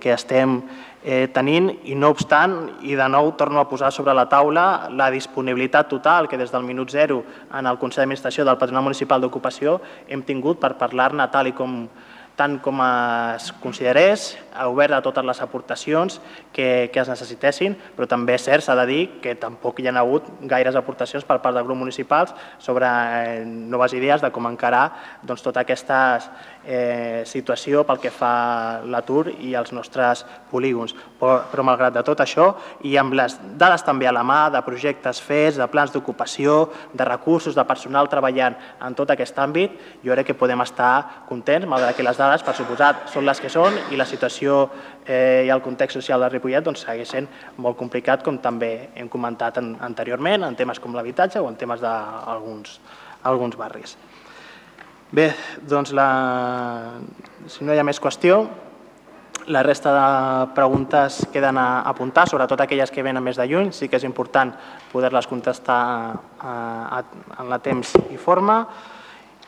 que 0.00 0.14
estem 0.14 0.62
eh, 1.04 1.28
tenint 1.36 1.68
i 1.84 1.94
no 1.94 2.10
obstant, 2.16 2.56
i 2.82 2.96
de 2.96 3.12
nou 3.12 3.30
torno 3.36 3.60
a 3.60 3.68
posar 3.68 3.92
sobre 3.92 4.16
la 4.16 4.26
taula 4.32 4.88
la 4.90 5.12
disponibilitat 5.12 5.92
total 5.92 6.26
que 6.28 6.40
des 6.40 6.50
del 6.50 6.64
minut 6.64 6.90
zero 6.90 7.22
en 7.52 7.68
el 7.68 7.78
Consell 7.78 8.06
d'Administració 8.06 8.48
del 8.48 8.58
Patronat 8.58 8.88
Municipal 8.88 9.20
d'Ocupació 9.20 9.78
hem 10.08 10.24
tingut 10.24 10.58
per 10.64 10.78
parlar-ne 10.80 11.28
tal 11.28 11.52
i 11.52 11.54
com 11.54 11.84
tant 12.36 12.58
com 12.60 12.82
es 12.84 13.48
considerés, 13.62 14.34
obert 14.68 14.92
a 14.92 15.00
totes 15.04 15.24
les 15.24 15.40
aportacions 15.40 16.18
que, 16.52 16.90
que 16.92 17.00
es 17.00 17.08
necessitessin, 17.08 17.74
però 17.96 18.08
també 18.08 18.36
és 18.36 18.44
cert, 18.44 18.64
s'ha 18.64 18.76
de 18.76 18.86
dir 18.88 19.00
que 19.24 19.34
tampoc 19.40 19.80
hi 19.80 19.88
ha 19.88 19.94
hagut 20.00 20.28
gaires 20.48 20.76
aportacions 20.76 21.24
per 21.24 21.40
part 21.40 21.56
del 21.56 21.64
grup 21.64 21.80
municipals 21.80 22.34
sobre 22.58 22.86
eh, 22.86 23.44
noves 23.44 23.96
idees 23.96 24.20
de 24.20 24.30
com 24.32 24.48
encarar 24.48 24.84
doncs, 25.22 25.44
tota 25.44 25.64
aquesta 25.64 25.98
eh, 26.66 27.22
situació 27.24 27.84
pel 27.86 28.00
que 28.02 28.10
fa 28.10 28.82
l'atur 28.84 29.30
i 29.30 29.54
els 29.56 29.72
nostres 29.72 30.24
polígons. 30.50 30.94
Però, 31.20 31.38
però 31.50 31.64
malgrat 31.66 31.94
de 31.94 32.02
tot 32.06 32.20
això, 32.24 32.48
i 32.84 32.96
amb 33.00 33.14
les 33.16 33.38
dades 33.58 33.84
també 33.86 34.08
a 34.08 34.14
la 34.14 34.24
mà 34.26 34.46
de 34.52 34.62
projectes 34.66 35.20
fets, 35.22 35.60
de 35.60 35.68
plans 35.70 35.94
d'ocupació, 35.94 36.58
de 36.92 37.06
recursos, 37.08 37.54
de 37.54 37.64
personal 37.64 38.10
treballant 38.12 38.58
en 38.82 38.98
tot 38.98 39.10
aquest 39.14 39.38
àmbit, 39.38 39.78
jo 40.04 40.12
crec 40.12 40.32
que 40.32 40.38
podem 40.38 40.60
estar 40.66 41.24
contents, 41.28 41.68
malgrat 41.70 41.96
que 41.96 42.06
les 42.06 42.18
dades, 42.18 42.42
per 42.42 42.56
suposat, 42.58 43.06
són 43.12 43.26
les 43.26 43.40
que 43.40 43.52
són 43.52 43.78
i 43.90 44.00
la 44.00 44.08
situació 44.08 44.66
eh, 45.06 45.44
i 45.46 45.50
el 45.54 45.62
context 45.62 46.00
social 46.00 46.24
de 46.24 46.30
Ripollet 46.34 46.66
doncs, 46.66 46.84
segueix 46.86 47.14
sent 47.14 47.30
molt 47.62 47.78
complicat, 47.78 48.24
com 48.26 48.40
també 48.42 48.90
hem 48.94 49.08
comentat 49.12 49.62
en, 49.62 49.74
anteriorment, 49.86 50.44
en 50.44 50.58
temes 50.58 50.82
com 50.82 50.94
l'habitatge 50.96 51.40
o 51.40 51.48
en 51.48 51.58
temes 51.60 51.80
d'alguns 51.84 52.80
alguns 53.26 53.56
barris. 53.56 53.96
Bé, 55.16 55.30
doncs 55.64 55.94
la... 55.96 57.00
si 57.48 57.64
no 57.64 57.72
hi 57.72 57.80
ha 57.80 57.84
més 57.86 58.00
qüestió, 58.04 58.42
la 59.48 59.62
resta 59.64 59.92
de 59.94 60.48
preguntes 60.52 61.22
queden 61.32 61.56
a 61.56 61.80
apuntar, 61.88 62.26
sobretot 62.28 62.60
aquelles 62.60 62.90
que 62.92 63.04
venen 63.06 63.24
més 63.24 63.38
de 63.40 63.46
lluny. 63.48 63.70
Sí 63.72 63.88
que 63.88 63.96
és 63.96 64.04
important 64.04 64.52
poder-les 64.92 65.28
contestar 65.30 65.80
a, 66.36 67.02
en 67.38 67.48
la 67.48 67.60
temps 67.64 67.94
i 68.10 68.20
forma. 68.20 68.58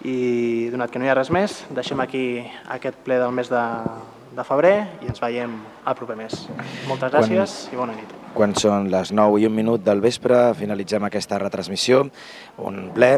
I 0.08 0.70
donat 0.72 0.94
que 0.94 1.02
no 1.02 1.04
hi 1.04 1.10
ha 1.12 1.18
res 1.18 1.32
més, 1.34 1.58
deixem 1.74 2.00
aquí 2.00 2.22
aquest 2.70 3.02
ple 3.04 3.18
del 3.20 3.34
mes 3.34 3.50
de, 3.52 3.64
de 4.38 4.46
febrer 4.46 4.76
i 5.02 5.10
ens 5.10 5.20
veiem 5.20 5.58
al 5.84 5.98
proper 5.98 6.16
mes. 6.22 6.46
Moltes 6.86 7.12
gràcies 7.12 7.58
i 7.74 7.82
bona 7.82 7.98
nit. 7.98 8.17
Quan 8.34 8.52
són 8.54 8.90
les 8.92 9.10
9 9.14 9.38
i 9.40 9.46
un 9.48 9.54
minut 9.56 9.82
del 9.82 10.02
vespre, 10.04 10.36
finalitzem 10.54 11.04
aquesta 11.06 11.38
retransmissió, 11.40 12.02
un 12.68 12.76
ple 12.94 13.08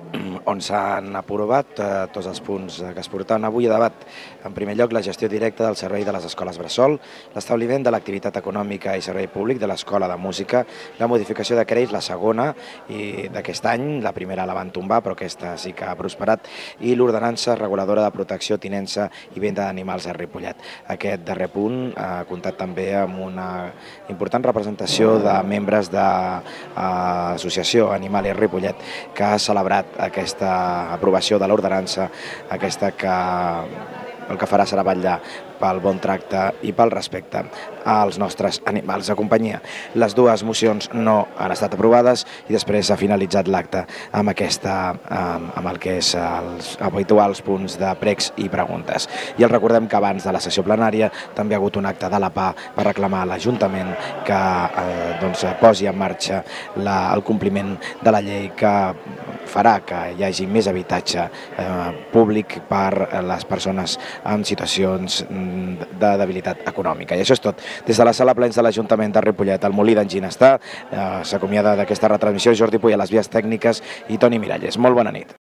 on 0.48 0.60
s'han 0.62 1.16
aprovat 1.18 1.80
eh, 1.80 1.88
tots 2.14 2.28
els 2.30 2.40
punts 2.44 2.76
que 2.94 3.02
es 3.02 3.08
portaven 3.10 3.44
avui 3.48 3.66
a 3.66 3.72
debat. 3.72 4.06
En 4.46 4.54
primer 4.56 4.76
lloc, 4.78 4.94
la 4.94 5.02
gestió 5.02 5.28
directa 5.28 5.66
del 5.66 5.78
servei 5.80 6.04
de 6.06 6.14
les 6.14 6.26
escoles 6.28 6.58
Bressol, 6.60 6.98
l'establiment 7.34 7.82
de 7.84 7.92
l'activitat 7.92 8.38
econòmica 8.40 8.94
i 8.96 9.04
servei 9.04 9.26
públic 9.32 9.58
de 9.60 9.68
l'Escola 9.70 10.08
de 10.08 10.18
Música, 10.20 10.62
la 11.00 11.08
modificació 11.10 11.58
de 11.58 11.66
crèdits, 11.68 11.92
la 11.96 12.04
segona 12.04 12.50
i 12.88 13.28
d'aquest 13.34 13.66
any, 13.72 13.88
la 14.04 14.14
primera 14.16 14.46
la 14.48 14.56
van 14.56 14.70
tombar, 14.70 15.00
però 15.02 15.16
aquesta 15.16 15.56
sí 15.60 15.74
que 15.76 15.88
ha 15.88 15.96
prosperat, 15.98 16.46
i 16.80 16.94
l'ordenança 16.94 17.58
reguladora 17.58 18.06
de 18.06 18.14
protecció, 18.14 18.60
tinença 18.62 19.10
i 19.34 19.42
venda 19.42 19.66
d'animals 19.66 20.06
a 20.06 20.16
Ripollet. 20.16 20.62
Aquest 20.96 21.26
darrer 21.26 21.50
punt 21.52 21.90
ha 21.96 22.24
comptat 22.28 22.60
també 22.60 22.90
amb 23.00 23.24
una 23.26 23.50
important 24.12 24.44
representació 24.46 24.99
de 25.00 25.36
membres 25.48 25.88
de 25.92 26.06
l'Associació 26.76 27.90
Animal 27.94 28.28
i 28.28 28.34
Ripollet 28.36 28.76
que 29.16 29.24
ha 29.24 29.38
celebrat 29.40 29.96
aquesta 29.98 30.50
aprovació 30.94 31.38
de 31.40 31.48
l'ordenança, 31.48 32.10
aquesta 32.50 32.92
que 32.92 33.14
el 34.30 34.38
que 34.38 34.48
farà 34.50 34.66
serà 34.68 34.84
vetllar 34.86 35.18
pel 35.60 35.80
bon 35.84 36.00
tracte 36.02 36.48
i 36.66 36.72
pel 36.76 36.92
respecte 36.92 37.44
als 37.84 38.18
nostres 38.20 38.60
animals 38.68 39.08
de 39.08 39.16
companyia. 39.16 39.60
Les 39.94 40.14
dues 40.16 40.44
mocions 40.44 40.90
no 40.94 41.16
han 41.38 41.52
estat 41.54 41.74
aprovades 41.76 42.26
i 42.48 42.56
després 42.56 42.88
s'ha 42.88 42.98
finalitzat 43.00 43.48
l'acte 43.48 43.84
amb, 44.16 44.32
aquesta, 44.32 44.76
amb 45.10 45.70
el 45.70 45.80
que 45.82 45.96
és 46.00 46.12
els 46.18 46.74
habituals 46.84 47.42
punts 47.46 47.78
de 47.80 47.92
pregs 48.00 48.32
i 48.40 48.48
preguntes. 48.52 49.08
I 49.38 49.46
el 49.46 49.52
recordem 49.52 49.88
que 49.88 49.98
abans 49.98 50.26
de 50.26 50.34
la 50.34 50.42
sessió 50.42 50.64
plenària 50.66 51.10
també 51.36 51.56
ha 51.56 51.60
hagut 51.60 51.76
un 51.80 51.88
acte 51.88 52.10
de 52.10 52.20
la 52.20 52.32
PA 52.34 52.50
per 52.76 52.86
reclamar 52.90 53.24
a 53.24 53.30
l'Ajuntament 53.32 53.92
que 54.26 54.40
eh, 54.84 55.10
doncs, 55.20 55.44
posi 55.60 55.88
en 55.90 55.98
marxa 55.98 56.42
la, 56.80 57.12
el 57.14 57.24
compliment 57.26 57.76
de 58.02 58.14
la 58.14 58.22
llei 58.24 58.50
que 58.56 58.74
farà 59.50 59.78
que 59.86 59.98
hi 60.14 60.24
hagi 60.24 60.46
més 60.46 60.68
habitatge 60.70 61.24
eh, 61.26 61.90
públic 62.12 62.60
per 62.68 63.22
les 63.26 63.46
persones 63.48 63.96
en 64.28 64.44
situacions 64.46 65.24
de 66.00 66.12
debilitat 66.20 66.66
econòmica. 66.68 67.16
I 67.16 67.24
això 67.24 67.36
és 67.36 67.44
tot. 67.44 67.60
Des 67.86 67.96
de 67.96 68.06
la 68.06 68.14
sala 68.16 68.34
plens 68.34 68.56
de 68.56 68.64
l'Ajuntament 68.64 69.12
de 69.14 69.24
Ripollet, 69.24 69.64
el 69.64 69.76
Molí 69.76 69.94
d'en 69.98 70.08
Ginestà, 70.08 70.56
eh, 70.90 71.20
s'acomiada 71.24 71.76
d'aquesta 71.76 72.08
retransmissió 72.08 72.54
Jordi 72.54 72.78
Puy 72.78 72.92
a 72.92 73.00
les 73.00 73.10
vies 73.10 73.30
tècniques 73.30 73.82
i 74.08 74.18
Toni 74.18 74.38
Miralles. 74.38 74.78
Molt 74.78 74.94
bona 74.94 75.12
nit. 75.12 75.36